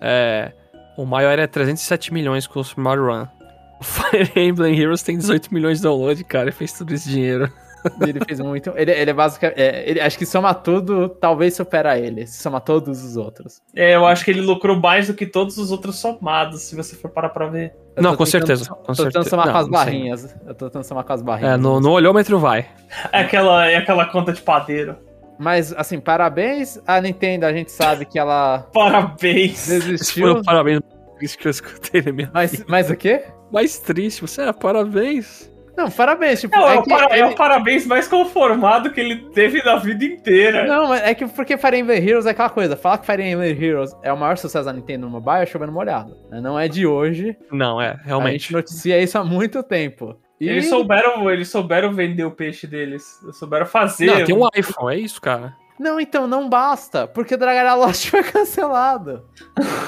é, 0.00 0.52
o 0.96 1.04
maior 1.04 1.38
é 1.38 1.46
307 1.46 2.12
milhões 2.12 2.46
com 2.46 2.58
o 2.60 2.64
Super 2.64 2.80
Mario 2.82 3.06
Run. 3.06 3.26
Fire 3.82 4.32
Emblem 4.34 4.78
Heroes 4.80 5.02
tem 5.02 5.18
18 5.18 5.52
milhões 5.52 5.76
de 5.78 5.82
download, 5.84 6.24
cara, 6.24 6.48
e 6.48 6.52
fez 6.52 6.72
todo 6.72 6.90
esse 6.94 7.08
dinheiro. 7.10 7.52
Ele 8.00 8.20
fez 8.26 8.40
muito. 8.40 8.72
Ele, 8.76 8.90
ele 8.92 9.10
é 9.10 9.14
basicamente. 9.14 9.58
É, 9.60 9.88
ele, 9.88 10.00
acho 10.00 10.18
que 10.18 10.26
soma 10.26 10.52
tudo, 10.54 11.08
talvez 11.08 11.54
supera 11.54 11.98
ele. 11.98 12.26
Se 12.26 12.42
soma 12.42 12.60
todos 12.60 13.02
os 13.04 13.16
outros. 13.16 13.60
É, 13.74 13.94
eu 13.94 14.06
acho 14.06 14.24
que 14.24 14.30
ele 14.30 14.40
lucrou 14.40 14.76
mais 14.78 15.06
do 15.08 15.14
que 15.14 15.26
todos 15.26 15.58
os 15.58 15.70
outros 15.70 15.96
somados, 15.98 16.62
se 16.62 16.74
você 16.76 16.94
for 16.96 17.10
parar 17.10 17.28
pra 17.30 17.46
ver. 17.48 17.74
Eu 17.96 18.02
Não, 18.02 18.10
com 18.16 18.24
tentando- 18.24 18.46
certeza, 18.46 18.68
com 18.70 18.92
tô 18.92 19.04
tentando 19.04 19.28
somar 19.28 19.46
Não, 19.46 19.52
com 19.52 19.58
as 19.58 19.68
não 19.68 19.78
sei. 19.78 19.84
barrinhas. 19.84 20.36
Eu 20.46 20.54
tô 20.54 20.66
tentando 20.66 20.84
somar 20.84 21.04
com 21.04 21.12
as 21.12 21.22
barrinhas. 21.22 21.54
É, 21.54 21.56
no, 21.56 21.80
no 21.80 21.90
olhômetro 21.90 22.38
vai. 22.38 22.66
É 23.12 23.20
aquela, 23.20 23.66
é 23.70 23.76
aquela 23.76 24.04
conta 24.06 24.32
de 24.32 24.42
padeiro. 24.42 24.96
Mas, 25.38 25.72
assim, 25.74 26.00
parabéns. 26.00 26.80
A 26.86 27.00
Nintendo, 27.00 27.44
a 27.46 27.52
gente 27.52 27.70
sabe 27.70 28.04
que 28.06 28.18
ela 28.18 28.66
Parabéns. 28.72 29.68
Esse 29.68 29.80
foi 29.80 29.90
desistiu. 29.92 30.32
o 30.32 30.42
parabéns 30.44 30.80
triste 31.18 31.38
que 31.38 31.46
eu 31.46 31.50
escutei 31.50 32.02
na 32.02 32.12
minha 32.12 32.30
Mas, 32.32 32.64
mas 32.68 32.90
o 32.90 32.96
quê? 32.96 33.24
Mais 33.52 33.78
triste, 33.78 34.20
você 34.22 34.42
é 34.42 34.52
parabéns. 34.52 35.50
Não, 35.76 35.90
parabéns. 35.90 36.40
Tipo, 36.40 36.56
É, 36.56 36.74
é 36.74 36.78
o, 36.78 36.82
que 36.82 36.88
para- 36.88 37.14
é 37.14 37.18
ele- 37.20 37.28
o 37.28 37.34
parabéns 37.34 37.86
mais 37.86 38.08
conformado 38.08 38.90
que 38.92 39.00
ele 39.00 39.28
teve 39.30 39.62
na 39.62 39.76
vida 39.76 40.04
inteira. 40.04 40.64
Não, 40.66 40.88
mas 40.88 41.02
é 41.02 41.14
que 41.14 41.26
porque 41.26 41.56
Fire 41.58 41.76
Emblem 41.78 42.02
Heroes 42.02 42.24
é 42.26 42.30
aquela 42.30 42.48
coisa. 42.50 42.76
Falar 42.76 42.98
que 42.98 43.06
Fire 43.06 43.22
Emblem 43.22 43.62
Heroes 43.62 43.90
é 44.02 44.12
o 44.12 44.16
maior 44.16 44.38
sucesso 44.38 44.64
da 44.64 44.72
Nintendo 44.72 45.06
no 45.06 45.12
mobile 45.12 45.42
é 45.42 45.46
chovendo 45.46 45.72
molhado. 45.72 46.16
né? 46.30 46.40
Não 46.40 46.58
é 46.58 46.66
de 46.68 46.86
hoje. 46.86 47.36
Não, 47.52 47.80
é, 47.80 47.88
A 47.88 47.92
gente 47.96 48.06
realmente. 48.06 48.52
noticia 48.52 48.98
isso 49.00 49.18
há 49.18 49.24
muito 49.24 49.62
tempo. 49.62 50.16
E 50.40 50.48
Eles 50.48 50.68
souberam, 50.68 51.30
eles 51.30 51.48
souberam 51.48 51.92
vender 51.92 52.24
o 52.24 52.30
peixe 52.30 52.66
deles. 52.66 53.20
Eles 53.22 53.36
souberam 53.38 53.64
fazer. 53.66 54.06
Não, 54.06 54.24
tem 54.24 54.34
um 54.36 54.48
iPhone, 54.54 54.94
é 54.94 54.98
isso, 54.98 55.20
cara. 55.20 55.54
Não, 55.78 56.00
então 56.00 56.26
não 56.26 56.48
basta, 56.48 57.06
porque 57.06 57.36
Dragara 57.36 57.74
Lost 57.74 58.08
foi 58.10 58.22
cancelado. 58.22 59.22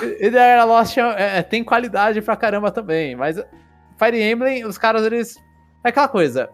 e 0.03 0.27
e 0.27 0.31
Dragara 0.31 0.65
Lost 0.65 0.97
é- 0.99 1.39
é- 1.39 1.43
tem 1.43 1.65
qualidade 1.65 2.21
pra 2.21 2.37
caramba 2.37 2.71
também, 2.71 3.17
mas 3.17 3.37
Fire 3.99 4.23
Emblem, 4.23 4.65
os 4.67 4.77
caras, 4.79 5.05
eles. 5.05 5.37
É 5.85 5.89
aquela 5.91 6.09
coisa. 6.09 6.49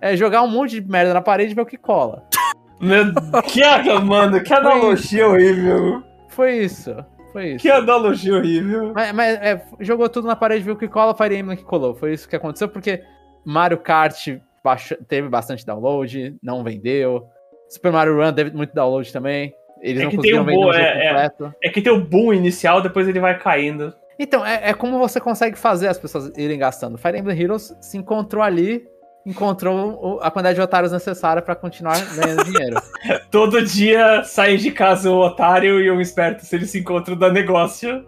É 0.00 0.16
jogar 0.16 0.42
um 0.42 0.48
monte 0.48 0.80
de 0.80 0.88
merda 0.88 1.12
na 1.12 1.20
parede 1.20 1.52
e 1.52 1.54
ver 1.54 1.62
o 1.62 1.66
que 1.66 1.76
cola. 1.76 2.24
Meu, 2.80 3.06
que, 3.42 3.92
mano, 4.04 4.40
que 4.42 4.54
analogia 4.54 5.26
horrível. 5.28 6.02
Foi 6.28 6.58
isso. 6.58 6.94
Foi 7.32 7.54
isso. 7.54 7.62
Que 7.62 7.70
analogia 7.70 8.36
horrível. 8.36 8.92
Mas, 8.94 9.12
mas, 9.12 9.36
é, 9.42 9.60
jogou 9.80 10.08
tudo 10.08 10.28
na 10.28 10.36
parede, 10.36 10.62
viu 10.64 10.74
o 10.74 10.78
que 10.78 10.86
cola, 10.86 11.14
Fire 11.14 11.36
Emblem 11.36 11.56
que 11.56 11.64
colou. 11.64 11.94
Foi 11.94 12.12
isso 12.12 12.28
que 12.28 12.36
aconteceu, 12.36 12.68
porque 12.68 13.02
Mario 13.44 13.78
Kart 13.78 14.28
baixa- 14.62 14.96
teve 15.08 15.28
bastante 15.28 15.66
download, 15.66 16.36
não 16.40 16.62
vendeu. 16.62 17.26
Super 17.68 17.90
Mario 17.92 18.16
Run 18.16 18.32
teve 18.32 18.56
muito 18.56 18.72
download 18.72 19.12
também. 19.12 19.52
Eles 19.80 20.00
É 20.00 20.04
não 20.04 20.10
conseguiram 20.12 20.42
um 20.42 20.44
vender 20.44 20.60
jogo 20.62 20.72
é- 20.74 20.80
é. 21.04 21.08
completo. 21.08 21.54
É 21.64 21.68
que 21.70 21.82
tem 21.82 21.92
o 21.92 22.00
boom 22.04 22.32
inicial, 22.32 22.80
depois 22.80 23.08
ele 23.08 23.18
vai 23.20 23.36
caindo. 23.38 23.92
Então, 24.18 24.44
é, 24.44 24.70
é 24.70 24.74
como 24.74 24.98
você 24.98 25.20
consegue 25.20 25.56
fazer 25.56 25.88
as 25.88 25.98
pessoas 25.98 26.32
irem 26.36 26.58
gastando. 26.58 26.98
Fire 26.98 27.18
Emblem 27.18 27.40
Heroes 27.40 27.74
se 27.80 27.96
encontrou 27.96 28.42
ali, 28.42 28.84
encontrou 29.24 29.98
o- 30.16 30.20
a 30.20 30.30
quantidade 30.30 30.56
de 30.56 30.60
otários 30.60 30.90
necessária 30.92 31.40
pra 31.42 31.54
continuar 31.54 31.96
ganhando 32.16 32.44
dinheiro. 32.44 32.76
Todo 33.30 33.64
dia 33.64 34.24
sai 34.24 34.56
de 34.56 34.70
casa 34.72 35.10
um 35.10 35.18
otário 35.18 35.80
e 35.80 35.90
um 35.90 36.00
esperto 36.00 36.44
se 36.44 36.56
eles 36.56 36.70
se 36.70 36.80
encontram 36.80 37.16
da 37.16 37.30
negócio. 37.30 38.04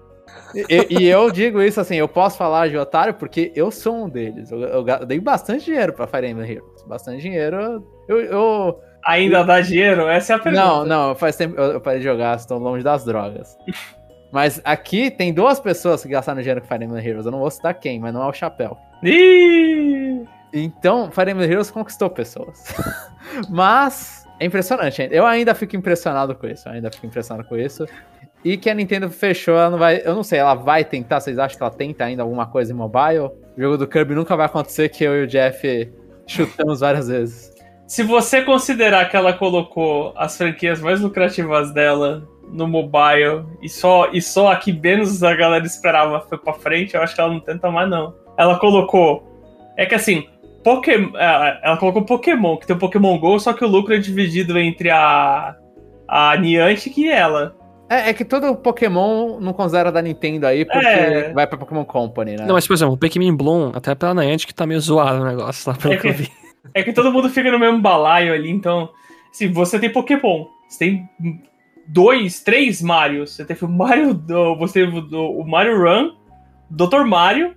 E, 0.69 0.87
e 1.01 1.07
eu 1.09 1.31
digo 1.31 1.61
isso 1.63 1.81
assim, 1.81 1.97
eu 1.97 2.09
posso 2.09 2.37
falar 2.37 2.69
de 2.69 2.77
otário 2.77 3.15
porque 3.15 3.53
eu 3.55 3.71
sou 3.71 4.05
um 4.05 4.09
deles. 4.09 4.51
Eu, 4.51 4.61
eu 4.63 4.83
ga- 4.85 4.99
dei 5.05 5.21
bastante 5.21 5.65
dinheiro 5.67 5.93
pra 5.93 6.07
Fire 6.07 6.27
Emblem 6.27 6.51
Heroes. 6.51 6.83
Bastante 6.87 7.21
dinheiro. 7.23 7.85
Eu, 8.09 8.21
eu- 8.21 8.81
Ainda 9.07 9.43
dá 9.45 9.61
dinheiro? 9.61 10.07
Essa 10.09 10.33
é 10.35 10.37
a 10.37 10.39
pergunta. 10.39 10.65
não, 10.65 10.85
não, 10.85 11.15
faz 11.15 11.35
tempo 11.37 11.55
eu, 11.59 11.73
eu 11.73 11.81
parei 11.81 12.01
de 12.01 12.05
jogar, 12.05 12.37
estou 12.37 12.59
longe 12.59 12.83
das 12.85 13.05
drogas. 13.05 13.57
Mas 14.33 14.61
aqui 14.65 15.11
tem 15.11 15.33
duas 15.33 15.59
pessoas 15.59 16.03
que 16.03 16.09
gastaram 16.09 16.41
dinheiro 16.41 16.61
com 16.61 16.69
Fire 16.69 16.85
Emblem 16.85 17.05
Heroes. 17.05 17.27
Eu 17.27 17.33
não 17.33 17.41
vou 17.41 17.51
citar 17.51 17.75
quem, 17.75 17.99
mas 17.99 18.15
não 18.15 18.23
é 18.23 18.27
o 18.27 18.33
Chapéu. 18.33 18.77
Ih! 19.03 20.25
Então, 20.53 21.11
Fire 21.11 21.31
Emblem 21.31 21.51
Heroes 21.51 21.71
conquistou 21.71 22.11
pessoas. 22.11 22.65
Mas 23.49 24.27
é 24.41 24.47
impressionante. 24.47 25.09
Eu 25.11 25.25
ainda 25.25 25.55
fico 25.55 25.77
impressionado 25.77 26.35
com 26.35 26.47
isso. 26.47 26.69
Eu 26.69 26.73
ainda 26.73 26.91
fico 26.91 27.07
impressionado 27.07 27.49
com 27.49 27.57
isso. 27.57 27.87
E 28.45 28.57
que 28.57 28.71
a 28.71 28.75
Nintendo 28.75 29.11
fechou, 29.11 29.55
ela 29.55 29.71
não 29.71 29.79
vai. 29.79 30.03
Eu 30.05 30.15
não 30.15 30.23
sei, 30.23 30.39
ela 30.39 30.55
vai 30.55 30.85
tentar. 30.85 31.21
Vocês 31.21 31.39
acham 31.39 31.57
que 31.57 31.63
ela 31.63 31.71
tenta 31.71 32.05
ainda 32.05 32.23
alguma 32.23 32.47
coisa 32.47 32.73
em 32.73 32.77
mobile? 32.77 33.31
O 33.57 33.61
jogo 33.61 33.77
do 33.77 33.87
Kirby 33.87 34.15
nunca 34.15 34.37
vai 34.37 34.47
acontecer 34.47 34.89
que 34.89 35.05
eu 35.05 35.15
e 35.21 35.25
o 35.25 35.27
Jeff 35.27 35.93
chutamos 36.27 36.81
várias 36.81 37.09
vezes. 37.09 37.53
Se 37.87 38.03
você 38.03 38.43
considerar 38.43 39.09
que 39.11 39.17
ela 39.17 39.33
colocou 39.33 40.15
as 40.17 40.37
franquias 40.37 40.81
mais 40.81 41.01
lucrativas 41.01 41.73
dela 41.73 42.27
no 42.53 42.67
mobile 42.69 43.45
e 43.63 43.69
só, 43.69 44.09
e 44.13 44.21
só 44.21 44.51
a 44.53 44.57
que 44.57 44.73
menos 44.73 45.23
a 45.23 45.35
galera 45.35 45.65
esperava 45.65 46.21
foi 46.29 46.39
pra 46.39 46.53
frente, 46.53 46.95
eu 46.95 47.03
acho 47.03 47.15
que 47.15 47.21
ela 47.21 47.33
não 47.33 47.41
tenta 47.41 47.71
mais, 47.71 47.89
não. 47.89 48.15
Ela 48.39 48.59
colocou. 48.59 49.23
É 49.77 49.87
que 49.87 49.95
assim, 49.95 50.27
Pokémon. 50.65 51.17
Ela, 51.17 51.61
ela 51.63 51.77
colocou 51.77 52.03
Pokémon, 52.05 52.57
que 52.57 52.67
tem 52.67 52.77
o 52.77 52.79
Pokémon 52.79 53.19
GO, 53.19 53.39
só 53.39 53.53
que 53.53 53.65
o 53.65 53.69
lucro 53.69 53.95
é 53.95 53.99
dividido 53.99 54.59
entre 54.59 54.91
a. 54.91 55.57
A 56.13 56.37
Niantic 56.37 56.99
e 56.99 57.09
ela. 57.09 57.55
É, 57.89 58.11
é 58.11 58.13
que 58.13 58.25
todo 58.25 58.57
Pokémon 58.57 59.39
não 59.41 59.53
considera 59.53 59.93
da 59.93 60.03
Nintendo 60.03 60.47
aí, 60.47 60.65
porque 60.65 60.85
É. 60.87 61.33
vai 61.33 61.47
pra 61.47 61.57
Pokémon 61.59 61.85
Company, 61.85 62.37
né? 62.37 62.45
Não, 62.47 62.55
mas 62.55 62.67
por 62.67 62.75
exemplo, 62.75 62.95
o 62.95 62.99
Pikmin 62.99 63.35
Bloom, 63.37 63.71
até 63.75 63.95
pela 63.95 64.13
Niantic 64.15 64.53
tá 64.53 64.67
meio 64.67 64.81
zoado 64.81 65.23
o 65.23 65.25
negócio 65.25 65.71
lá, 65.71 65.77
pelo 65.79 65.95
É 65.95 65.97
que 65.97 66.09
eu 66.09 66.13
que- 66.13 66.23
vi. 66.23 66.33
É 66.75 66.83
que 66.83 66.93
todo 66.93 67.13
mundo 67.13 67.29
fica 67.31 67.51
no 67.51 67.59
mesmo 67.59 67.81
balaio 67.81 68.33
ali, 68.35 68.51
então. 68.51 68.89
Se 69.33 69.47
você 69.47 69.79
tem 69.79 69.91
Pokémon, 69.91 70.47
você 70.69 70.79
tem 70.79 71.09
dois, 71.87 72.41
três 72.43 72.81
Marios. 72.83 73.35
Você 73.37 73.45
teve 73.45 73.65
o 73.65 73.69
Mario. 73.69 74.15
do- 74.15 74.57
Você 74.57 74.83
o 74.85 75.45
Mario 75.45 75.79
Run, 75.83 76.13
Dr. 76.71 77.05
Mario 77.05 77.55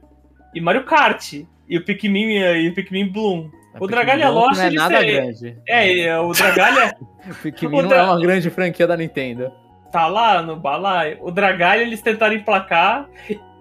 e 0.54 0.62
Mario 0.62 0.84
Kart. 0.86 1.34
E 1.70 1.78
o 1.78 1.84
Pikmin, 1.86 2.34
e 2.38 2.70
o 2.70 2.74
Pikmin 2.74 3.12
Bloom. 3.12 3.50
O 3.80 3.88
Dragalha 3.88 4.30
Lost 4.30 4.58
não 4.58 4.66
é 4.66 4.70
nada 4.72 5.00
tem- 5.00 5.12
grande. 5.14 5.58
É, 5.68 6.00
é, 6.02 6.20
o 6.20 6.32
Dragalha 6.32 6.96
O 7.30 7.34
Pikmin 7.42 7.80
O 7.80 7.82
não 7.82 7.90
Dra- 7.90 7.98
é 8.00 8.04
uma 8.04 8.20
grande 8.20 8.50
franquia 8.50 8.86
da 8.86 8.96
Nintendo. 8.98 9.52
tá 9.92 10.08
lá 10.08 10.42
no 10.42 10.56
balaio. 10.58 11.18
O 11.22 11.32
Dragalha 11.32 11.82
eles 11.82 12.02
tentaram 12.02 12.36
emplacar. 12.36 13.08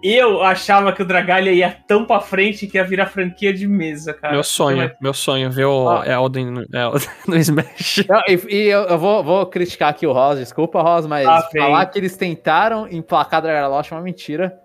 Eu 0.03 0.43
achava 0.43 0.93
que 0.93 1.01
o 1.03 1.05
Dragalha 1.07 1.53
ia 1.53 1.77
tão 1.87 2.05
pra 2.05 2.21
frente 2.21 2.67
que 2.67 2.77
ia 2.77 2.85
virar 2.85 3.07
franquia 3.07 3.53
de 3.55 3.69
mesa, 3.69 4.13
cara. 4.13 4.35
Meu 4.35 4.43
sonho, 4.43 4.91
meu 5.01 5.15
sonho, 5.15 5.51
ver 5.51 5.67
o 5.67 5.85
Ó. 5.85 6.03
Elden 6.05 6.47
no, 6.47 6.61
Elden 6.63 7.09
no 7.29 7.37
Smash. 7.37 8.05
Não, 8.09 8.21
e 8.29 8.41
e 8.55 8.69
eu, 8.69 8.81
eu 8.83 8.99
vou, 8.99 9.23
vou 9.23 9.47
criticar 9.47 9.91
aqui 9.91 10.07
o 10.07 10.13
Ross, 10.13 10.39
desculpa, 10.39 10.83
Ross, 10.83 11.07
mas 11.07 11.27
Ah, 11.27 11.49
falar 11.57 11.87
que 11.87 11.99
eles 11.99 12.17
tentaram 12.17 12.89
emplacar 12.91 13.41
Dragon 13.43 13.69
Lost 13.69 13.93
é 13.93 13.95
uma 13.95 14.03
mentira. 14.03 14.59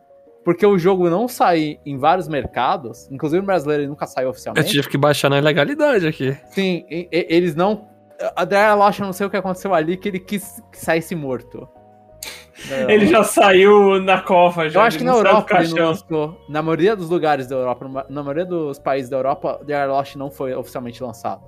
Porque 0.44 0.66
o 0.66 0.78
jogo 0.80 1.10
não 1.10 1.28
sai 1.28 1.78
em 1.86 1.98
vários 1.98 2.28
mercados, 2.30 3.08
inclusive 3.12 3.42
no 3.42 3.46
brasileiro 3.46 3.84
ele 3.84 3.90
nunca 3.90 4.08
saiu 4.08 4.28
Eu 4.28 4.32
oficialmente. 4.32 4.72
tive 4.72 4.88
que 4.88 4.98
baixar 4.98 5.30
na 5.30 5.38
ilegalidade 5.38 6.08
aqui. 6.08 6.38
Sim, 6.52 6.86
e- 6.90 7.08
e- 7.12 7.28
eles 7.30 7.54
não. 7.54 7.90
A 8.36 8.44
eu 8.44 9.06
não 9.06 9.14
sei 9.14 9.28
o 9.28 9.30
que 9.30 9.36
aconteceu 9.38 9.74
ali, 9.74 9.98
que 9.98 10.08
ele 10.08 10.20
quis 10.20 10.64
que 10.72 10.80
saísse 10.80 11.14
morto. 11.16 11.68
Ele 12.88 13.06
já 13.08 13.24
saiu 13.24 14.00
na 14.02 14.20
cova, 14.22 14.70
já. 14.70 14.80
Eu 14.80 14.84
acho 14.84 14.98
que 14.98 15.04
na 15.04 15.14
Europa 15.14 15.60
ele 15.64 15.74
não 15.74 15.88
lançou. 15.88 16.46
Na 16.50 16.62
maioria 16.62 16.96
dos 16.96 17.10
lugares 17.10 17.48
da 17.48 17.56
Europa, 17.56 18.06
na 18.10 18.24
maioria 18.24 18.46
dos 18.46 18.80
países 18.80 19.10
da 19.10 19.18
Europa, 19.18 19.60
Dragon 19.66 19.94
Lost 19.94 20.16
não 20.16 20.30
foi 20.32 20.54
oficialmente 20.54 21.02
lançado. 21.04 21.42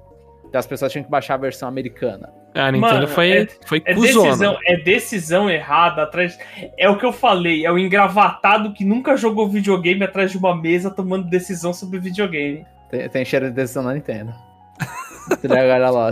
Então 0.47 0.57
as 0.59 0.65
pessoas 0.67 0.91
tinham 0.91 1.03
que 1.03 1.11
baixar 1.11 1.35
a 1.35 1.37
versão 1.37 1.67
americana. 1.67 2.31
A 2.55 2.71
Nintendo 2.71 2.93
Mano, 2.93 3.07
foi, 3.07 3.31
é- 3.31 3.47
foi 3.65 3.81
É 3.85 3.93
cuzona. 3.93 4.25
decisão, 4.29 4.57
é 4.65 4.77
decisão 4.77 5.49
errada 5.49 6.03
atrás. 6.03 6.37
É 6.77 6.89
o 6.89 6.97
que 6.97 7.05
eu 7.05 7.11
falei, 7.13 7.65
é 7.65 7.71
o 7.71 7.77
engravatado 7.77 8.73
que 8.73 8.83
nunca 8.83 9.15
jogou 9.15 9.47
videogame 9.47 10.03
atrás 10.03 10.31
de 10.31 10.37
uma 10.37 10.55
mesa 10.59 10.89
tomando 10.89 11.29
decisão 11.29 11.71
sobre 11.73 11.99
videogame. 11.99 12.65
Tem, 12.89 13.07
tem 13.07 13.23
cheiro 13.25 13.45
de 13.47 13.51
decisão 13.53 13.83
na 13.83 13.93
Nintendo. 13.93 14.33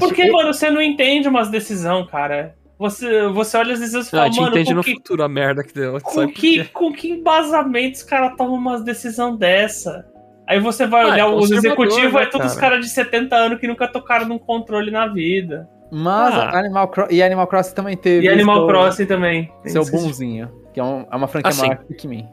Porque, 0.08 0.30
mano, 0.32 0.54
você 0.54 0.70
não 0.70 0.82
entende 0.82 1.28
umas 1.28 1.50
decisão, 1.50 2.06
cara. 2.06 2.56
Você, 2.80 3.28
você 3.30 3.58
olha 3.58 3.74
às 3.74 3.80
vezes 3.80 3.96
e 3.96 3.98
Ah, 4.00 4.04
fala, 4.12 4.24
a 4.24 4.26
gente 4.28 4.40
mano, 4.40 4.52
entende 4.52 4.70
com 4.70 4.76
no 4.76 4.84
que, 4.84 4.94
futuro 4.94 5.24
a 5.24 5.28
merda 5.28 5.64
que 5.64 5.74
deu. 5.74 6.00
com, 6.02 6.28
que, 6.28 6.64
com 6.70 6.94
que 6.94 7.10
embasamento 7.10 7.96
os 7.98 8.04
caras 8.04 8.36
tomam 8.38 8.54
umas 8.56 8.84
decisão 8.84 9.36
dessa? 9.36 10.06
Aí 10.48 10.60
você 10.60 10.86
vai 10.86 11.04
Ah, 11.04 11.08
olhar 11.14 11.20
é 11.20 11.26
os 11.26 11.52
executivos, 11.52 12.14
né, 12.14 12.24
é 12.24 12.26
todos 12.28 12.48
os 12.52 12.56
cara? 12.58 12.72
caras 12.72 12.86
de 12.86 12.92
70 12.92 13.36
anos 13.36 13.60
que 13.60 13.68
nunca 13.68 13.88
tocaram 13.88 14.28
num 14.28 14.38
controle 14.38 14.92
na 14.92 15.08
vida. 15.08 15.68
Mas 15.92 16.34
Ah. 16.36 16.60
Animal 16.60 16.88
Cro- 16.90 17.08
e 17.10 17.24
Animal 17.24 17.48
Crossing 17.48 17.74
também 17.74 17.98
teve 17.98 18.26
E 18.26 18.30
Animal 18.30 18.58
seu, 18.58 18.68
Crossing 18.68 19.06
também. 19.06 19.52
seu 19.66 19.84
bonzinho, 19.90 20.50
que 20.74 20.80
é, 20.80 20.84
um- 20.84 21.06
é 21.12 21.16
uma 21.16 21.28
franquia 21.28 21.50
Assim. 21.50 21.62
maior 21.68 21.78
que 21.78 21.86
Pikmin. 21.86 22.28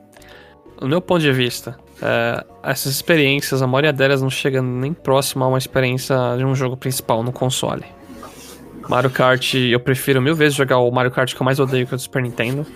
Do 0.78 0.88
meu 0.88 1.01
ponto 1.01 1.20
de 1.22 1.32
vista, 1.32 1.76
é, 2.03 2.45
essas 2.64 2.92
experiências, 2.92 3.62
a 3.62 3.66
maioria 3.66 3.92
delas 3.92 4.20
não 4.20 4.28
chega 4.28 4.61
nem 4.61 4.92
próximo 4.92 5.42
a 5.45 5.49
uma 5.49 5.57
experiência 5.59 6.16
de 6.36 6.45
um 6.45 6.55
jogo 6.55 6.76
principal 6.76 7.22
no 7.22 7.32
console. 7.32 7.84
Mario 8.89 9.11
Kart, 9.11 9.55
eu 9.55 9.80
prefiro 9.80 10.20
mil 10.20 10.35
vezes 10.35 10.55
jogar 10.55 10.78
o 10.78 10.91
Mario 10.91 11.11
Kart 11.11 11.35
que 11.35 11.41
eu 11.41 11.45
mais 11.45 11.59
odeio 11.59 11.87
que 11.87 11.95
é 11.95 11.97
o 11.97 11.99
do 11.99 12.03
Super 12.03 12.22
Nintendo, 12.22 12.66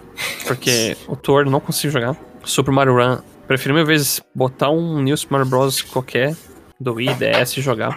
porque 0.47 0.97
o 1.07 1.15
Tour 1.15 1.43
eu 1.45 1.51
não 1.51 1.61
consigo 1.61 1.93
jogar. 1.93 2.17
Super 2.45 2.71
Mario 2.73 2.95
Run, 2.97 3.19
prefiro 3.47 3.75
mil 3.75 3.85
vezes 3.85 4.21
botar 4.35 4.71
um 4.71 5.03
New 5.03 5.17
Super 5.17 5.35
Mario 5.39 5.51
Bros. 5.51 5.83
qualquer 5.83 6.35
do 6.81 6.95
Wii, 6.95 7.15
DS 7.15 7.57
e 7.59 7.61
jogar. 7.61 7.95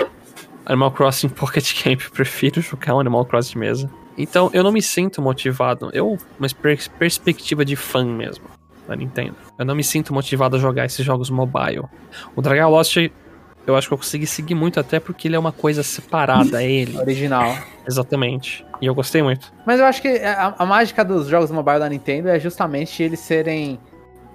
Animal 0.66 0.92
Crossing 0.92 1.30
Pocket 1.30 1.84
Camp, 1.84 2.02
prefiro 2.14 2.62
jogar 2.62 2.96
um 2.96 3.00
Animal 3.00 3.26
Crossing 3.26 3.54
de 3.54 3.58
mesa. 3.60 3.90
Então 4.18 4.50
eu 4.54 4.64
não 4.64 4.72
me 4.72 4.82
sinto 4.82 5.22
motivado. 5.22 5.90
Eu, 5.94 6.18
uma 6.38 6.48
per- 6.50 6.90
perspectiva 7.00 7.64
de 7.64 7.76
fã 7.76 8.04
mesmo. 8.06 8.44
da 8.88 8.96
Nintendo. 8.96 9.36
Eu 9.58 9.64
não 9.66 9.74
me 9.74 9.84
sinto 9.84 10.14
motivado 10.14 10.58
a 10.58 10.60
jogar 10.60 10.86
esses 10.86 11.06
jogos 11.06 11.30
mobile. 11.30 11.84
O 12.36 12.42
Dragon 12.42 12.70
Lost, 12.70 12.98
eu 13.68 13.76
acho 13.76 13.88
que 13.88 13.94
eu 13.94 13.98
consegui 13.98 14.26
seguir 14.28 14.56
muito 14.56 14.80
até 14.80 15.00
porque 15.00 15.28
ele 15.28 15.36
é 15.36 15.40
uma 15.40 15.52
coisa 15.52 15.84
separada, 15.84 16.62
é 16.64 16.70
ele. 16.70 16.98
Original. 16.98 17.56
Exatamente. 17.88 18.66
E 18.82 18.86
eu 18.86 18.96
gostei 18.96 19.22
muito. 19.22 19.52
Mas 19.66 19.80
eu 19.80 19.86
acho 19.86 20.02
que 20.02 20.08
a, 20.08 20.56
a 20.58 20.66
mágica 20.66 21.04
dos 21.06 21.28
jogos 21.28 21.52
mobile 21.52 21.80
da 21.80 21.88
Nintendo 21.90 22.30
é 22.30 22.40
justamente 22.40 23.02
eles 23.04 23.20
serem 23.20 23.80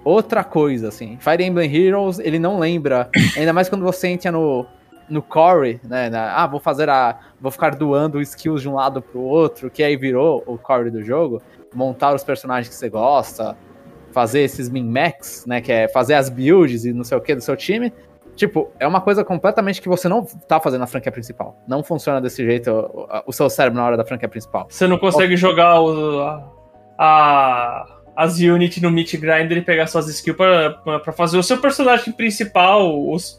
outra 0.03 0.43
coisa, 0.43 0.87
assim. 0.87 1.17
Fire 1.19 1.43
Emblem 1.43 1.73
Heroes, 1.73 2.19
ele 2.19 2.39
não 2.39 2.59
lembra, 2.59 3.09
ainda 3.35 3.51
mais 3.51 3.67
quando 3.67 3.83
você 3.83 4.07
entra 4.07 4.31
no, 4.31 4.65
no 5.09 5.21
core, 5.21 5.81
né? 5.83 6.09
na- 6.09 6.33
ah, 6.33 6.47
vou 6.47 6.59
fazer 6.59 6.89
a. 6.89 7.17
Vou 7.41 7.51
ficar 7.51 7.75
doando 7.75 8.21
skills 8.21 8.61
de 8.61 8.69
um 8.69 8.75
lado 8.75 9.01
pro 9.01 9.19
outro, 9.19 9.69
que 9.69 9.83
aí 9.83 9.97
virou 9.97 10.43
o 10.47 10.57
core 10.57 10.89
do 10.89 11.03
jogo. 11.03 11.41
Montar 11.75 12.15
os 12.15 12.23
personagens 12.23 12.69
que 12.69 12.75
você 12.75 12.87
gosta, 12.89 13.57
fazer 14.13 14.39
esses 14.39 14.69
min-max, 14.69 15.45
né? 15.45 15.59
Que 15.59 15.71
é 15.73 15.87
fazer 15.89 16.13
as 16.13 16.29
builds 16.29 16.85
e 16.85 16.93
não 16.93 17.03
sei 17.03 17.17
o 17.17 17.21
que 17.21 17.35
do 17.35 17.41
seu 17.41 17.57
time. 17.57 17.91
Tipo, 18.37 18.69
é 18.79 18.87
uma 18.87 19.01
coisa 19.01 19.25
completamente 19.25 19.81
que 19.81 19.89
você 19.89 20.07
não 20.07 20.23
tá 20.23 20.59
fazendo 20.59 20.81
na 20.81 20.87
franquia 20.87 21.11
principal. 21.11 21.57
Não 21.67 21.83
funciona 21.83 22.21
desse 22.21 22.45
jeito 22.45 22.69
o, 22.71 23.07
o 23.25 23.33
seu 23.33 23.49
cérebro 23.49 23.79
na 23.79 23.85
hora 23.85 23.97
da 23.97 24.05
franquia 24.05 24.29
principal. 24.29 24.67
Você 24.69 24.85
não 24.87 24.97
consegue 24.99 25.35
jogar 25.35 25.81
o, 25.81 26.21
a, 26.21 26.43
a- 26.97 27.85
as 28.15 28.39
Unity 28.39 28.81
no 28.81 28.89
Meat 28.91 29.15
Grinder 29.17 29.57
e 29.57 29.61
pegar 29.61 29.87
suas 29.87 30.07
skills 30.07 30.37
pra 30.37 31.11
fazer 31.13 31.37
o 31.37 31.43
seu 31.43 31.57
personagem 31.59 32.13
principal, 32.13 33.09
os- 33.11 33.37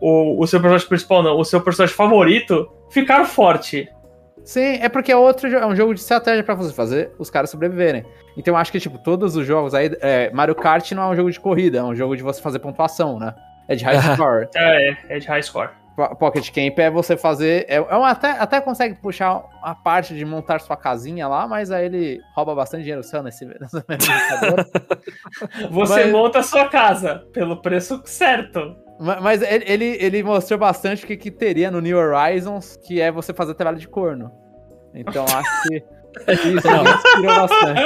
o, 0.00 0.42
o 0.42 0.46
seu 0.46 0.60
personagem 0.60 0.88
principal 0.88 1.22
não, 1.22 1.38
o 1.38 1.44
seu 1.44 1.60
personagem 1.60 1.94
favorito 1.96 2.68
ficar 2.90 3.24
forte. 3.24 3.88
Sim, 4.44 4.78
é 4.80 4.88
porque 4.88 5.12
é 5.12 5.16
outro 5.16 5.48
é 5.48 5.66
um 5.66 5.76
jogo 5.76 5.94
de 5.94 6.00
estratégia 6.00 6.42
pra 6.42 6.54
você 6.54 6.72
fazer 6.72 7.12
os 7.18 7.28
caras 7.30 7.50
sobreviverem. 7.50 8.04
Então 8.36 8.54
eu 8.54 8.58
acho 8.58 8.72
que, 8.72 8.80
tipo, 8.80 8.98
todos 8.98 9.36
os 9.36 9.46
jogos 9.46 9.74
aí. 9.74 9.90
é, 10.00 10.30
Mario 10.32 10.54
Kart 10.54 10.90
não 10.92 11.02
é 11.04 11.06
um 11.08 11.16
jogo 11.16 11.30
de 11.30 11.38
corrida, 11.38 11.78
é 11.78 11.82
um 11.82 11.94
jogo 11.94 12.16
de 12.16 12.22
você 12.22 12.40
fazer 12.40 12.58
pontuação, 12.58 13.18
né? 13.18 13.34
É 13.70 13.74
de 13.76 13.84
high 13.84 13.96
score. 14.14 14.48
É, 14.54 14.96
é 15.08 15.18
de 15.18 15.26
high 15.26 15.42
score. 15.42 15.70
Po- 15.96 16.14
Pocket 16.16 16.48
Camp 16.50 16.78
é 16.78 16.90
você 16.90 17.16
fazer. 17.16 17.66
É, 17.68 17.76
é 17.76 17.96
um- 17.96 18.04
até, 18.04 18.30
até 18.32 18.60
consegue 18.60 18.94
puxar 18.96 19.42
a 19.62 19.74
parte 19.74 20.14
de 20.14 20.24
montar 20.24 20.60
sua 20.60 20.76
casinha 20.76 21.26
lá, 21.28 21.46
mas 21.48 21.70
aí 21.70 21.84
ele 21.86 22.20
rouba 22.34 22.54
bastante 22.54 22.82
dinheiro 22.82 23.02
seu 23.02 23.22
nesse, 23.22 23.44
nessa. 23.60 23.84
Você 25.70 25.94
Mas- 26.04 26.12
monta 26.12 26.38
a 26.40 26.42
sua 26.42 26.68
casa 26.68 27.24
pelo 27.32 27.56
preço 27.60 28.00
certo. 28.04 28.76
Ma- 28.98 29.20
Mas 29.20 29.42
ele, 29.42 29.64
ele, 29.66 29.84
ele 30.00 30.22
mostrou 30.22 30.58
bastante 30.58 31.04
o 31.04 31.06
que, 31.06 31.16
que 31.16 31.30
teria 31.30 31.70
no 31.70 31.80
New 31.80 31.96
Horizons, 31.98 32.76
que 32.86 33.00
é 33.00 33.10
você 33.10 33.32
fazer 33.32 33.54
trabalho 33.54 33.78
de 33.78 33.88
corno. 33.88 34.30
Então 34.94 35.24
acho 35.32 35.62
que 35.68 35.76
isso 36.32 36.68
me 36.68 36.90
inspirou 36.90 37.48
bastante. 37.48 37.80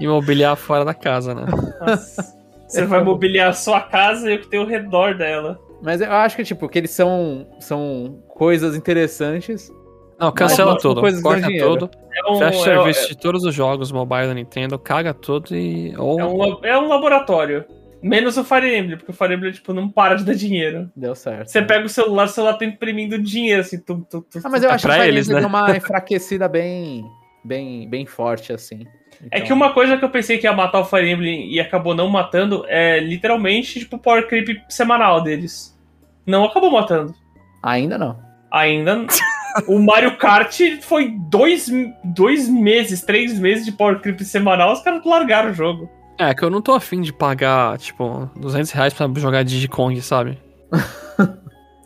E 0.00 0.06
mobiliar 0.08 0.56
fora 0.56 0.84
da 0.84 0.94
casa, 0.94 1.34
né? 1.34 1.44
Nossa. 1.80 2.41
Você 2.72 2.86
vai 2.86 3.02
mobiliar 3.04 3.50
a 3.50 3.52
sua 3.52 3.80
casa 3.80 4.30
e 4.30 4.36
o 4.36 4.40
que 4.40 4.48
tem 4.48 4.58
ao 4.60 4.66
redor 4.66 5.14
dela. 5.16 5.60
Mas 5.82 6.00
eu 6.00 6.12
acho 6.12 6.36
que, 6.36 6.44
tipo, 6.44 6.68
que 6.68 6.78
eles 6.78 6.90
são, 6.90 7.46
são 7.60 8.22
coisas 8.28 8.76
interessantes. 8.76 9.70
Não, 10.18 10.30
cancela 10.30 10.78
tudo. 10.78 11.00
Corta 11.20 11.48
tudo. 11.58 11.90
É 12.14 12.30
um, 12.30 12.38
Fecha 12.38 12.58
o 12.58 12.60
é- 12.60 12.64
serviço 12.64 13.08
de 13.08 13.18
todos 13.18 13.44
os 13.44 13.54
jogos 13.54 13.90
mobile 13.90 14.28
da 14.28 14.34
Nintendo, 14.34 14.78
caga 14.78 15.12
tudo 15.12 15.54
e. 15.56 15.92
Ou... 15.96 16.20
é, 16.20 16.24
um, 16.24 16.64
é 16.64 16.78
um 16.78 16.88
laboratório. 16.88 17.64
Menos 18.00 18.36
o 18.36 18.44
Fire 18.44 18.66
Emblem, 18.76 18.96
porque 18.96 19.12
o 19.12 19.14
Fire 19.14 19.32
Emblem, 19.34 19.52
tipo, 19.52 19.72
não 19.72 19.88
para 19.88 20.16
de 20.16 20.24
dar 20.24 20.34
dinheiro. 20.34 20.90
Deu 20.96 21.14
certo. 21.14 21.48
Você 21.48 21.62
pega 21.62 21.86
o 21.86 21.88
celular, 21.88 22.24
o 22.24 22.28
celular 22.28 22.54
tá 22.54 22.64
imprimindo 22.64 23.16
dinheiro, 23.16 23.60
assim, 23.60 23.78
tu, 23.78 24.04
tu, 24.10 24.22
tu, 24.22 24.40
Ah, 24.42 24.48
mas 24.48 24.62
eu 24.62 24.68
Tá 24.68 24.74
acho 24.74 24.88
que 24.88 24.92
eles, 24.94 25.06
eles, 25.06 25.28
né? 25.28 25.38
deu 25.38 25.48
uma 25.48 25.76
enfraquecida 25.76 26.48
bem, 26.48 27.04
bem, 27.44 27.88
bem 27.88 28.04
forte, 28.04 28.52
assim. 28.52 28.84
É 29.30 29.36
Então, 29.36 29.46
que 29.46 29.52
uma 29.52 29.72
coisa 29.72 29.96
que 29.96 30.04
eu 30.04 30.10
pensei 30.10 30.38
que 30.38 30.46
ia 30.46 30.52
matar 30.52 30.80
o 30.80 30.84
Fire 30.84 31.08
Emblem 31.08 31.52
e 31.52 31.60
acabou 31.60 31.94
não 31.94 32.08
matando 32.08 32.64
é 32.68 32.98
literalmente, 32.98 33.80
tipo, 33.80 33.96
o 33.96 33.98
power 33.98 34.26
creep 34.26 34.60
semanal 34.68 35.22
deles. 35.22 35.78
Não 36.26 36.44
acabou 36.44 36.70
matando. 36.70 37.14
Ainda 37.62 37.96
não. 37.96 38.18
Ainda. 38.50 39.06
o 39.66 39.78
Mario 39.78 40.16
Kart 40.16 40.58
foi 40.80 41.08
dois, 41.08 41.70
dois 42.02 42.48
meses, 42.48 43.02
três 43.02 43.38
meses 43.38 43.64
de 43.64 43.72
power 43.72 44.00
creep 44.00 44.20
semanal, 44.20 44.72
os 44.72 44.80
caras 44.82 45.04
largaram 45.04 45.50
o 45.50 45.54
jogo. 45.54 45.90
É, 46.18 46.34
que 46.34 46.44
eu 46.44 46.50
não 46.50 46.60
tô 46.60 46.72
afim 46.72 47.00
de 47.00 47.12
pagar, 47.12 47.78
tipo, 47.78 48.30
200 48.36 48.70
reais 48.70 48.94
pra 48.94 49.08
jogar 49.16 49.42
Digikong, 49.42 50.00
sabe? 50.00 50.38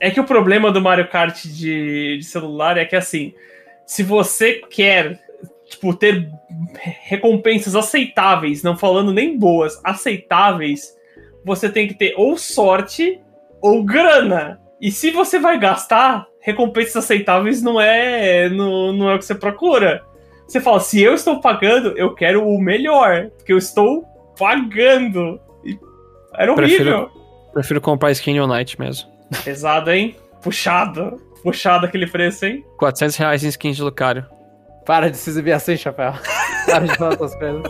É 0.01 0.11
que 0.11 0.21
o 0.21 0.25
problema 0.25 0.71
do 0.71 0.81
Mario 0.81 1.09
Kart 1.09 1.43
de, 1.47 2.19
de 2.19 2.25
celular 2.25 2.77
é 2.77 2.85
que, 2.85 2.95
assim, 2.95 3.33
se 3.87 4.03
você 4.03 4.61
quer, 4.71 5.19
tipo, 5.69 5.95
ter 5.95 6.31
recompensas 7.05 7.75
aceitáveis, 7.75 8.63
não 8.63 8.77
falando 8.77 9.13
nem 9.13 9.39
boas, 9.39 9.81
aceitáveis, 9.85 10.95
você 11.45 11.69
tem 11.69 11.87
que 11.89 11.95
ter 11.95 12.15
ou 12.17 12.37
sorte 12.37 13.21
ou 13.61 13.85
grana. 13.85 14.61
E 14.81 14.91
se 14.91 15.11
você 15.11 15.39
vai 15.39 15.59
gastar, 15.59 16.27
recompensas 16.41 16.97
aceitáveis 16.97 17.63
não 17.63 17.81
é, 17.81 18.49
não, 18.49 18.93
não 18.93 19.11
é 19.11 19.15
o 19.15 19.19
que 19.19 19.25
você 19.25 19.35
procura. 19.35 20.03
Você 20.47 20.61
fala, 20.61 20.79
se 20.81 21.01
eu 21.03 21.15
estou 21.15 21.41
pagando, 21.41 21.97
eu 21.99 22.15
quero 22.15 22.47
o 22.47 22.61
melhor, 22.61 23.31
porque 23.37 23.53
eu 23.53 23.59
estou 23.59 24.05
pagando. 24.39 25.41
E 25.65 25.77
era 26.35 26.53
horrível. 26.53 26.77
Prefiro- 27.09 27.11
Prefiro 27.53 27.81
comprar 27.81 28.11
Skin 28.13 28.39
Unite 28.39 28.79
mesmo. 28.79 29.09
Pesado, 29.45 29.91
hein? 29.91 30.15
Puxado. 30.43 31.21
Puxado 31.43 31.87
aquele 31.87 32.07
preço, 32.07 32.45
hein? 32.45 32.65
400 32.79 33.17
reais 33.17 33.43
em 33.45 33.49
skin 33.49 33.73
de 33.73 33.83
Lucario. 33.83 34.27
Para 34.87 35.11
de 35.11 35.17
se 35.17 35.29
exibir 35.31 35.53
assim, 35.53 35.77
chapéu. 35.77 36.13
Para 36.65 36.87
de 36.87 36.97
falar 36.97 37.15
essas 37.15 37.35
coisas. 37.35 37.63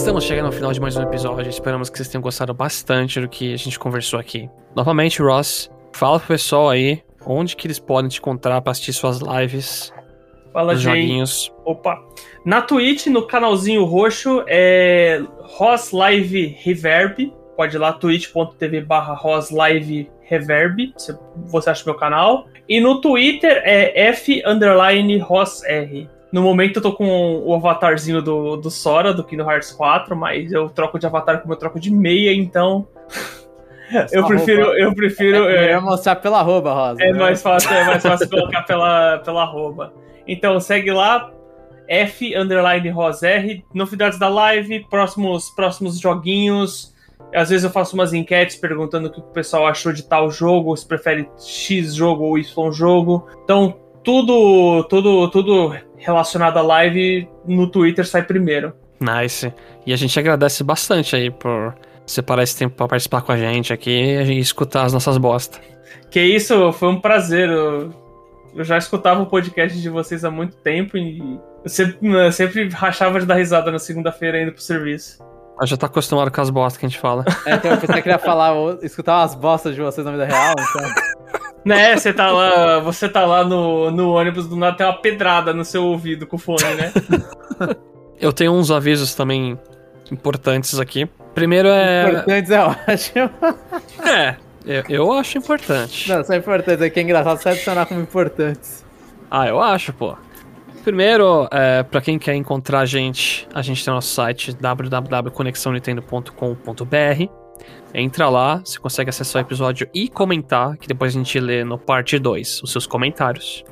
Estamos 0.00 0.24
chegando 0.24 0.46
ao 0.46 0.52
final 0.52 0.72
de 0.72 0.80
mais 0.80 0.96
um 0.96 1.02
episódio. 1.02 1.50
Esperamos 1.50 1.90
que 1.90 1.98
vocês 1.98 2.08
tenham 2.08 2.22
gostado 2.22 2.54
bastante 2.54 3.20
do 3.20 3.28
que 3.28 3.52
a 3.52 3.56
gente 3.58 3.78
conversou 3.78 4.18
aqui. 4.18 4.48
Novamente, 4.74 5.20
Ross, 5.20 5.70
fala 5.92 6.18
pro 6.18 6.28
pessoal 6.28 6.70
aí 6.70 7.02
onde 7.26 7.54
que 7.54 7.66
eles 7.66 7.78
podem 7.78 8.08
te 8.08 8.18
encontrar 8.18 8.62
pra 8.62 8.70
assistir 8.70 8.94
suas 8.94 9.20
lives, 9.20 9.92
Fala, 10.54 10.74
gente. 10.74 10.84
joguinhos. 10.84 11.52
Opa. 11.66 12.02
Na 12.46 12.62
Twitch, 12.62 13.08
no 13.08 13.26
canalzinho 13.26 13.84
roxo, 13.84 14.42
é 14.48 15.20
Ross 15.42 15.92
Live 15.92 16.56
Reverb. 16.62 17.30
Pode 17.54 17.76
ir 17.76 17.78
lá, 17.78 17.92
twitch.tv 17.92 18.80
barra 18.80 19.12
Ross 19.12 19.50
Live 19.50 20.10
Reverb. 20.22 20.94
Você, 20.96 21.14
você 21.44 21.68
acha 21.68 21.84
meu 21.84 21.94
canal. 21.94 22.46
E 22.66 22.80
no 22.80 23.02
Twitter 23.02 23.60
é 23.66 24.08
F 24.08 24.42
underline 24.46 25.18
Ross 25.18 25.62
R. 25.64 26.08
No 26.32 26.42
momento 26.42 26.76
eu 26.76 26.82
tô 26.82 26.92
com 26.92 27.42
o 27.44 27.54
avatarzinho 27.54 28.22
do, 28.22 28.56
do 28.56 28.70
Sora, 28.70 29.12
do 29.12 29.24
Kingdom 29.24 29.50
Hearts 29.50 29.72
4, 29.72 30.16
mas 30.16 30.52
eu 30.52 30.68
troco 30.68 30.98
de 30.98 31.06
avatar 31.06 31.40
como 31.40 31.52
eu 31.52 31.58
troco 31.58 31.80
de 31.80 31.90
meia, 31.90 32.32
então. 32.32 32.86
eu 34.12 34.22
Só 34.22 34.26
prefiro. 34.28 34.64
roupa. 34.64 34.78
Eu 34.78 34.94
prefiro. 34.94 35.48
É 35.48 35.72
é, 35.72 35.80
mostrar 35.80 36.16
pela 36.16 36.38
arroba, 36.38 36.72
Rosa. 36.72 37.02
é 37.02 37.12
mais 37.12 37.42
fácil, 37.42 37.72
é 37.72 37.84
mais 37.84 38.02
fácil 38.02 38.28
colocar 38.28 38.62
pela, 38.62 39.18
pela 39.18 39.42
arroba. 39.42 39.92
Então 40.26 40.60
segue 40.60 40.92
lá, 40.92 41.32
F 41.88 42.36
underline 42.36 42.88
RosR, 42.90 43.64
novidades 43.74 44.16
da 44.16 44.28
live, 44.28 44.86
próximos, 44.88 45.50
próximos 45.50 45.98
joguinhos. 45.98 46.94
Às 47.34 47.50
vezes 47.50 47.64
eu 47.64 47.70
faço 47.70 47.94
umas 47.94 48.12
enquetes 48.12 48.56
perguntando 48.56 49.08
o 49.08 49.12
que 49.12 49.20
o 49.20 49.22
pessoal 49.24 49.66
achou 49.66 49.92
de 49.92 50.04
tal 50.04 50.30
jogo, 50.30 50.76
se 50.76 50.86
prefere 50.86 51.28
X 51.38 51.94
jogo 51.94 52.24
ou 52.24 52.38
Y 52.38 52.72
jogo. 52.72 53.26
Então, 53.42 53.76
tudo, 54.02 54.84
tudo, 54.84 55.28
tudo 55.30 55.76
relacionado 55.96 56.58
à 56.58 56.62
live 56.62 57.28
no 57.46 57.66
Twitter 57.66 58.06
sai 58.06 58.22
primeiro. 58.22 58.72
Nice. 59.00 59.52
E 59.86 59.92
a 59.92 59.96
gente 59.96 60.18
agradece 60.18 60.62
bastante 60.62 61.16
aí 61.16 61.30
por 61.30 61.74
separar 62.06 62.42
esse 62.42 62.56
tempo 62.56 62.76
pra 62.76 62.88
participar 62.88 63.22
com 63.22 63.32
a 63.32 63.36
gente 63.36 63.72
aqui 63.72 63.90
e 63.90 64.38
escutar 64.38 64.84
as 64.84 64.92
nossas 64.92 65.16
bosta. 65.16 65.58
Que 66.10 66.20
isso, 66.20 66.72
foi 66.72 66.88
um 66.88 67.00
prazer. 67.00 67.48
Eu, 67.48 67.92
eu 68.54 68.64
já 68.64 68.76
escutava 68.76 69.22
o 69.22 69.26
podcast 69.26 69.80
de 69.80 69.88
vocês 69.88 70.24
há 70.24 70.30
muito 70.30 70.56
tempo 70.56 70.96
e 70.96 71.40
eu 71.64 71.70
sempre, 71.70 71.98
eu 72.02 72.32
sempre 72.32 72.68
rachava 72.68 73.20
de 73.20 73.26
dar 73.26 73.36
risada 73.36 73.70
na 73.70 73.78
segunda-feira 73.78 74.42
indo 74.42 74.52
pro 74.52 74.62
serviço. 74.62 75.18
Eu 75.60 75.66
já 75.66 75.76
tá 75.76 75.86
acostumado 75.86 76.30
com 76.30 76.40
as 76.40 76.48
bostas 76.48 76.78
que 76.78 76.86
a 76.86 76.88
gente 76.88 76.98
fala. 76.98 77.24
É, 77.46 77.54
então 77.54 77.70
eu 77.70 77.78
pensei 77.78 78.00
que 78.00 78.08
ele 78.08 78.14
ia 78.14 78.18
falar, 78.18 78.54
escutar 78.82 79.20
umas 79.20 79.34
bostas 79.34 79.74
de 79.74 79.80
vocês 79.80 80.04
na 80.04 80.10
vida 80.10 80.24
real, 80.24 80.52
então. 80.52 80.90
Né, 81.64 81.96
você 81.96 82.12
tá 82.12 82.30
lá, 82.30 82.78
você 82.78 83.08
tá 83.08 83.26
lá 83.26 83.44
no, 83.44 83.90
no 83.90 84.14
ônibus, 84.14 84.46
do 84.48 84.56
nada 84.56 84.76
tem 84.76 84.86
uma 84.86 85.00
pedrada 85.00 85.52
no 85.52 85.64
seu 85.64 85.84
ouvido 85.84 86.24
com 86.26 86.36
o 86.36 86.38
fone, 86.38 86.62
né? 86.74 86.92
Eu 88.18 88.32
tenho 88.32 88.52
uns 88.52 88.70
avisos 88.70 89.14
também 89.14 89.58
importantes 90.12 90.78
aqui. 90.78 91.08
Primeiro 91.34 91.68
é. 91.68 92.10
Importantes 92.10 92.50
é 92.50 92.60
ótimo. 92.60 93.30
É, 94.04 94.36
Eu, 94.64 94.84
eu 94.88 95.12
acho 95.12 95.38
importante. 95.38 96.08
Não, 96.08 96.22
são 96.22 96.36
importantes. 96.36 96.80
É 96.82 96.90
que 96.90 97.00
é 97.00 97.02
engraçado 97.02 97.38
você 97.38 97.48
adicionar 97.48 97.86
como 97.86 98.00
importantes. 98.00 98.84
Ah, 99.30 99.48
eu 99.48 99.60
acho, 99.60 99.92
pô. 99.92 100.16
Primeiro, 100.84 101.48
é, 101.50 101.82
para 101.82 102.00
quem 102.00 102.18
quer 102.18 102.34
encontrar 102.34 102.80
a 102.80 102.86
gente, 102.86 103.46
a 103.54 103.62
gente 103.62 103.84
tem 103.84 103.92
o 103.92 103.94
nosso 103.94 104.14
site 104.14 104.54
www.conexãonintendo.com.br. 104.54 107.39
Entra 107.92 108.28
lá, 108.28 108.58
você 108.64 108.78
consegue 108.78 109.10
acessar 109.10 109.42
o 109.42 109.46
episódio 109.46 109.88
e 109.92 110.08
comentar, 110.08 110.76
que 110.76 110.86
depois 110.86 111.14
a 111.14 111.18
gente 111.18 111.40
lê 111.40 111.64
no 111.64 111.76
parte 111.76 112.18
2 112.18 112.62
os 112.62 112.70
seus 112.70 112.86
comentários. 112.86 113.64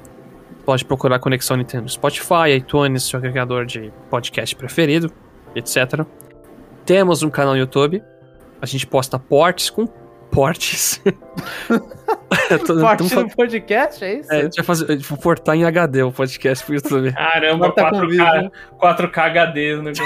Pode 0.65 0.85
procurar 0.85 1.19
Conexão 1.19 1.57
Nintendo 1.57 1.85
no 1.85 1.89
Spotify, 1.89 2.51
iTunes, 2.57 3.05
seu 3.05 3.19
agregador 3.19 3.65
de 3.65 3.93
podcast 4.11 4.55
preferido, 4.57 5.11
etc. 5.55 6.05
Temos 6.85 7.23
um 7.23 7.31
canal 7.31 7.55
no 7.55 7.61
YouTube. 7.61 8.03
A 8.61 8.67
gente 8.67 8.87
posta 8.87 9.19
portes 9.19 9.71
com 9.71 9.87
portes. 10.31 11.01
Tô, 12.67 12.81
Porte 12.81 13.15
no 13.15 13.31
podcast, 13.31 14.05
é 14.05 14.15
isso? 14.21 14.33
É, 14.33 14.41
a 14.41 14.43
gente 14.45 14.57
vai 14.57 14.65
fazer, 14.65 14.99
vou 14.99 15.19
portar 15.19 15.55
em 15.55 15.65
HD 15.65 16.03
o 16.03 16.11
podcast 16.11 16.65
pro 16.65 16.75
YouTube. 16.75 17.13
Caramba, 17.13 17.73
4K, 17.73 18.51
4K 18.81 19.19
HD 19.19 19.75
o 19.75 19.83
negócio. 19.83 20.05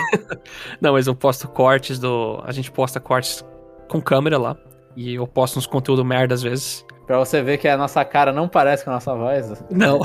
Não, 0.80 0.92
mas 0.92 1.06
eu 1.06 1.14
posto 1.14 1.48
cortes 1.48 1.98
do. 1.98 2.42
A 2.44 2.52
gente 2.52 2.70
posta 2.70 2.98
cortes 3.00 3.44
com 3.92 4.00
câmera 4.00 4.38
lá. 4.38 4.56
E 4.96 5.14
eu 5.14 5.26
posto 5.26 5.58
uns 5.58 5.66
conteúdo 5.66 6.04
merda 6.04 6.34
às 6.34 6.42
vezes. 6.42 6.84
Pra 7.06 7.18
você 7.18 7.42
ver 7.42 7.58
que 7.58 7.68
a 7.68 7.76
nossa 7.76 8.04
cara 8.04 8.32
não 8.32 8.48
parece 8.48 8.84
com 8.84 8.90
a 8.90 8.94
nossa 8.94 9.14
voz. 9.14 9.62
Não. 9.70 10.00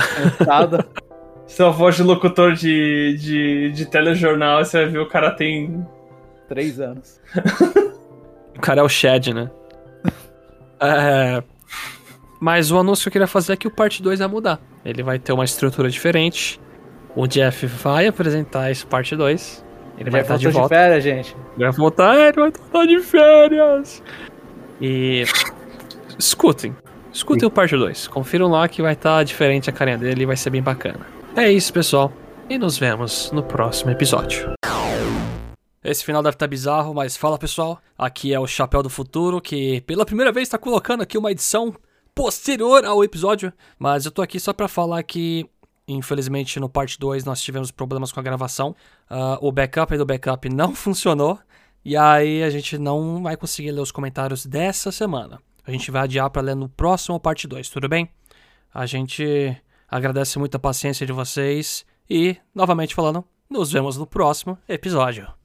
Sua 1.47 1.69
voz 1.69 1.95
de 1.95 2.03
locutor 2.03 2.53
de, 2.53 3.15
de, 3.17 3.71
de 3.71 3.85
telejornal, 3.85 4.63
você 4.63 4.83
vai 4.83 4.91
ver 4.91 4.99
o 4.99 5.07
cara 5.07 5.31
tem. 5.31 5.85
Três 6.49 6.79
anos. 6.79 7.21
o 8.55 8.59
cara 8.59 8.81
é 8.81 8.83
o 8.83 8.89
Shed, 8.89 9.33
né? 9.33 9.49
é. 10.81 11.41
Mas 12.39 12.71
o 12.71 12.77
anúncio 12.77 13.03
que 13.03 13.09
eu 13.09 13.13
queria 13.13 13.27
fazer 13.27 13.53
é 13.53 13.55
que 13.55 13.67
o 13.67 13.71
parte 13.71 14.03
2 14.03 14.19
vai 14.19 14.27
mudar. 14.27 14.59
Ele 14.83 15.01
vai 15.01 15.17
ter 15.17 15.31
uma 15.31 15.45
estrutura 15.45 15.89
diferente. 15.89 16.59
O 17.15 17.25
Jeff 17.25 17.65
vai 17.65 18.07
apresentar 18.07 18.69
esse 18.69 18.85
parte 18.85 19.15
2. 19.15 19.65
Ele 19.97 20.09
vai 20.09 20.21
estar 20.21 20.37
de 20.37 20.47
volta. 20.49 20.75
de 20.75 20.81
férias, 20.81 21.03
gente. 21.03 21.35
Ele 21.55 21.65
vai 21.65 21.71
voltar, 21.71 22.15
é, 22.15 22.27
ele 22.29 22.39
vai 22.39 22.49
estar 22.49 22.85
de 22.85 22.99
férias. 22.99 24.03
E. 24.79 25.23
Escutem. 26.17 26.75
Escutem 27.11 27.41
Sim. 27.41 27.45
o 27.47 27.51
parte 27.51 27.75
2. 27.75 28.07
Confiram 28.07 28.47
lá 28.47 28.67
que 28.67 28.81
vai 28.81 28.93
estar 28.93 29.23
diferente 29.23 29.69
a 29.69 29.73
carinha 29.73 29.97
dele 29.97 30.23
e 30.23 30.25
vai 30.25 30.37
ser 30.37 30.49
bem 30.51 30.61
bacana. 30.61 30.99
É 31.35 31.51
isso, 31.51 31.73
pessoal. 31.73 32.11
E 32.49 32.57
nos 32.57 32.77
vemos 32.77 33.31
no 33.31 33.43
próximo 33.43 33.91
episódio. 33.91 34.53
Esse 35.83 36.03
final 36.03 36.21
deve 36.21 36.35
estar 36.35 36.47
bizarro, 36.47 36.93
mas 36.93 37.15
fala 37.15 37.37
pessoal. 37.37 37.79
Aqui 37.97 38.33
é 38.33 38.39
o 38.39 38.45
Chapéu 38.47 38.83
do 38.83 38.89
Futuro 38.89 39.39
que 39.39 39.81
pela 39.81 40.05
primeira 40.05 40.31
vez 40.31 40.47
está 40.47 40.57
colocando 40.57 41.01
aqui 41.01 41.17
uma 41.17 41.31
edição 41.31 41.73
posterior 42.13 42.83
ao 42.83 43.03
episódio, 43.03 43.53
mas 43.77 44.05
eu 44.05 44.11
tô 44.11 44.21
aqui 44.21 44.39
só 44.39 44.51
para 44.51 44.67
falar 44.67 45.03
que 45.03 45.47
infelizmente 45.87 46.59
no 46.59 46.67
parte 46.67 46.99
2 46.99 47.23
nós 47.23 47.41
tivemos 47.41 47.71
problemas 47.71 48.11
com 48.11 48.19
a 48.19 48.23
gravação. 48.23 48.75
Uh, 49.09 49.47
o 49.47 49.51
backup 49.51 49.95
do 49.97 50.05
backup 50.05 50.49
não 50.49 50.73
funcionou 50.75 51.39
e 51.83 51.95
aí 51.95 52.43
a 52.43 52.49
gente 52.49 52.77
não 52.77 53.23
vai 53.23 53.37
conseguir 53.37 53.71
ler 53.71 53.81
os 53.81 53.91
comentários 53.91 54.45
dessa 54.45 54.91
semana. 54.91 55.39
A 55.65 55.71
gente 55.71 55.91
vai 55.91 56.03
adiar 56.03 56.29
para 56.29 56.41
ler 56.41 56.55
no 56.55 56.69
próximo 56.69 57.19
parte 57.19 57.47
2, 57.47 57.69
tudo 57.69 57.89
bem? 57.89 58.09
A 58.73 58.85
gente 58.85 59.55
agradece 59.87 60.37
muito 60.37 60.55
a 60.55 60.59
paciência 60.59 61.05
de 61.05 61.13
vocês 61.13 61.85
e, 62.09 62.37
novamente 62.53 62.95
falando, 62.95 63.23
nos 63.49 63.71
vemos 63.71 63.97
no 63.97 64.05
próximo 64.05 64.57
episódio. 64.67 65.36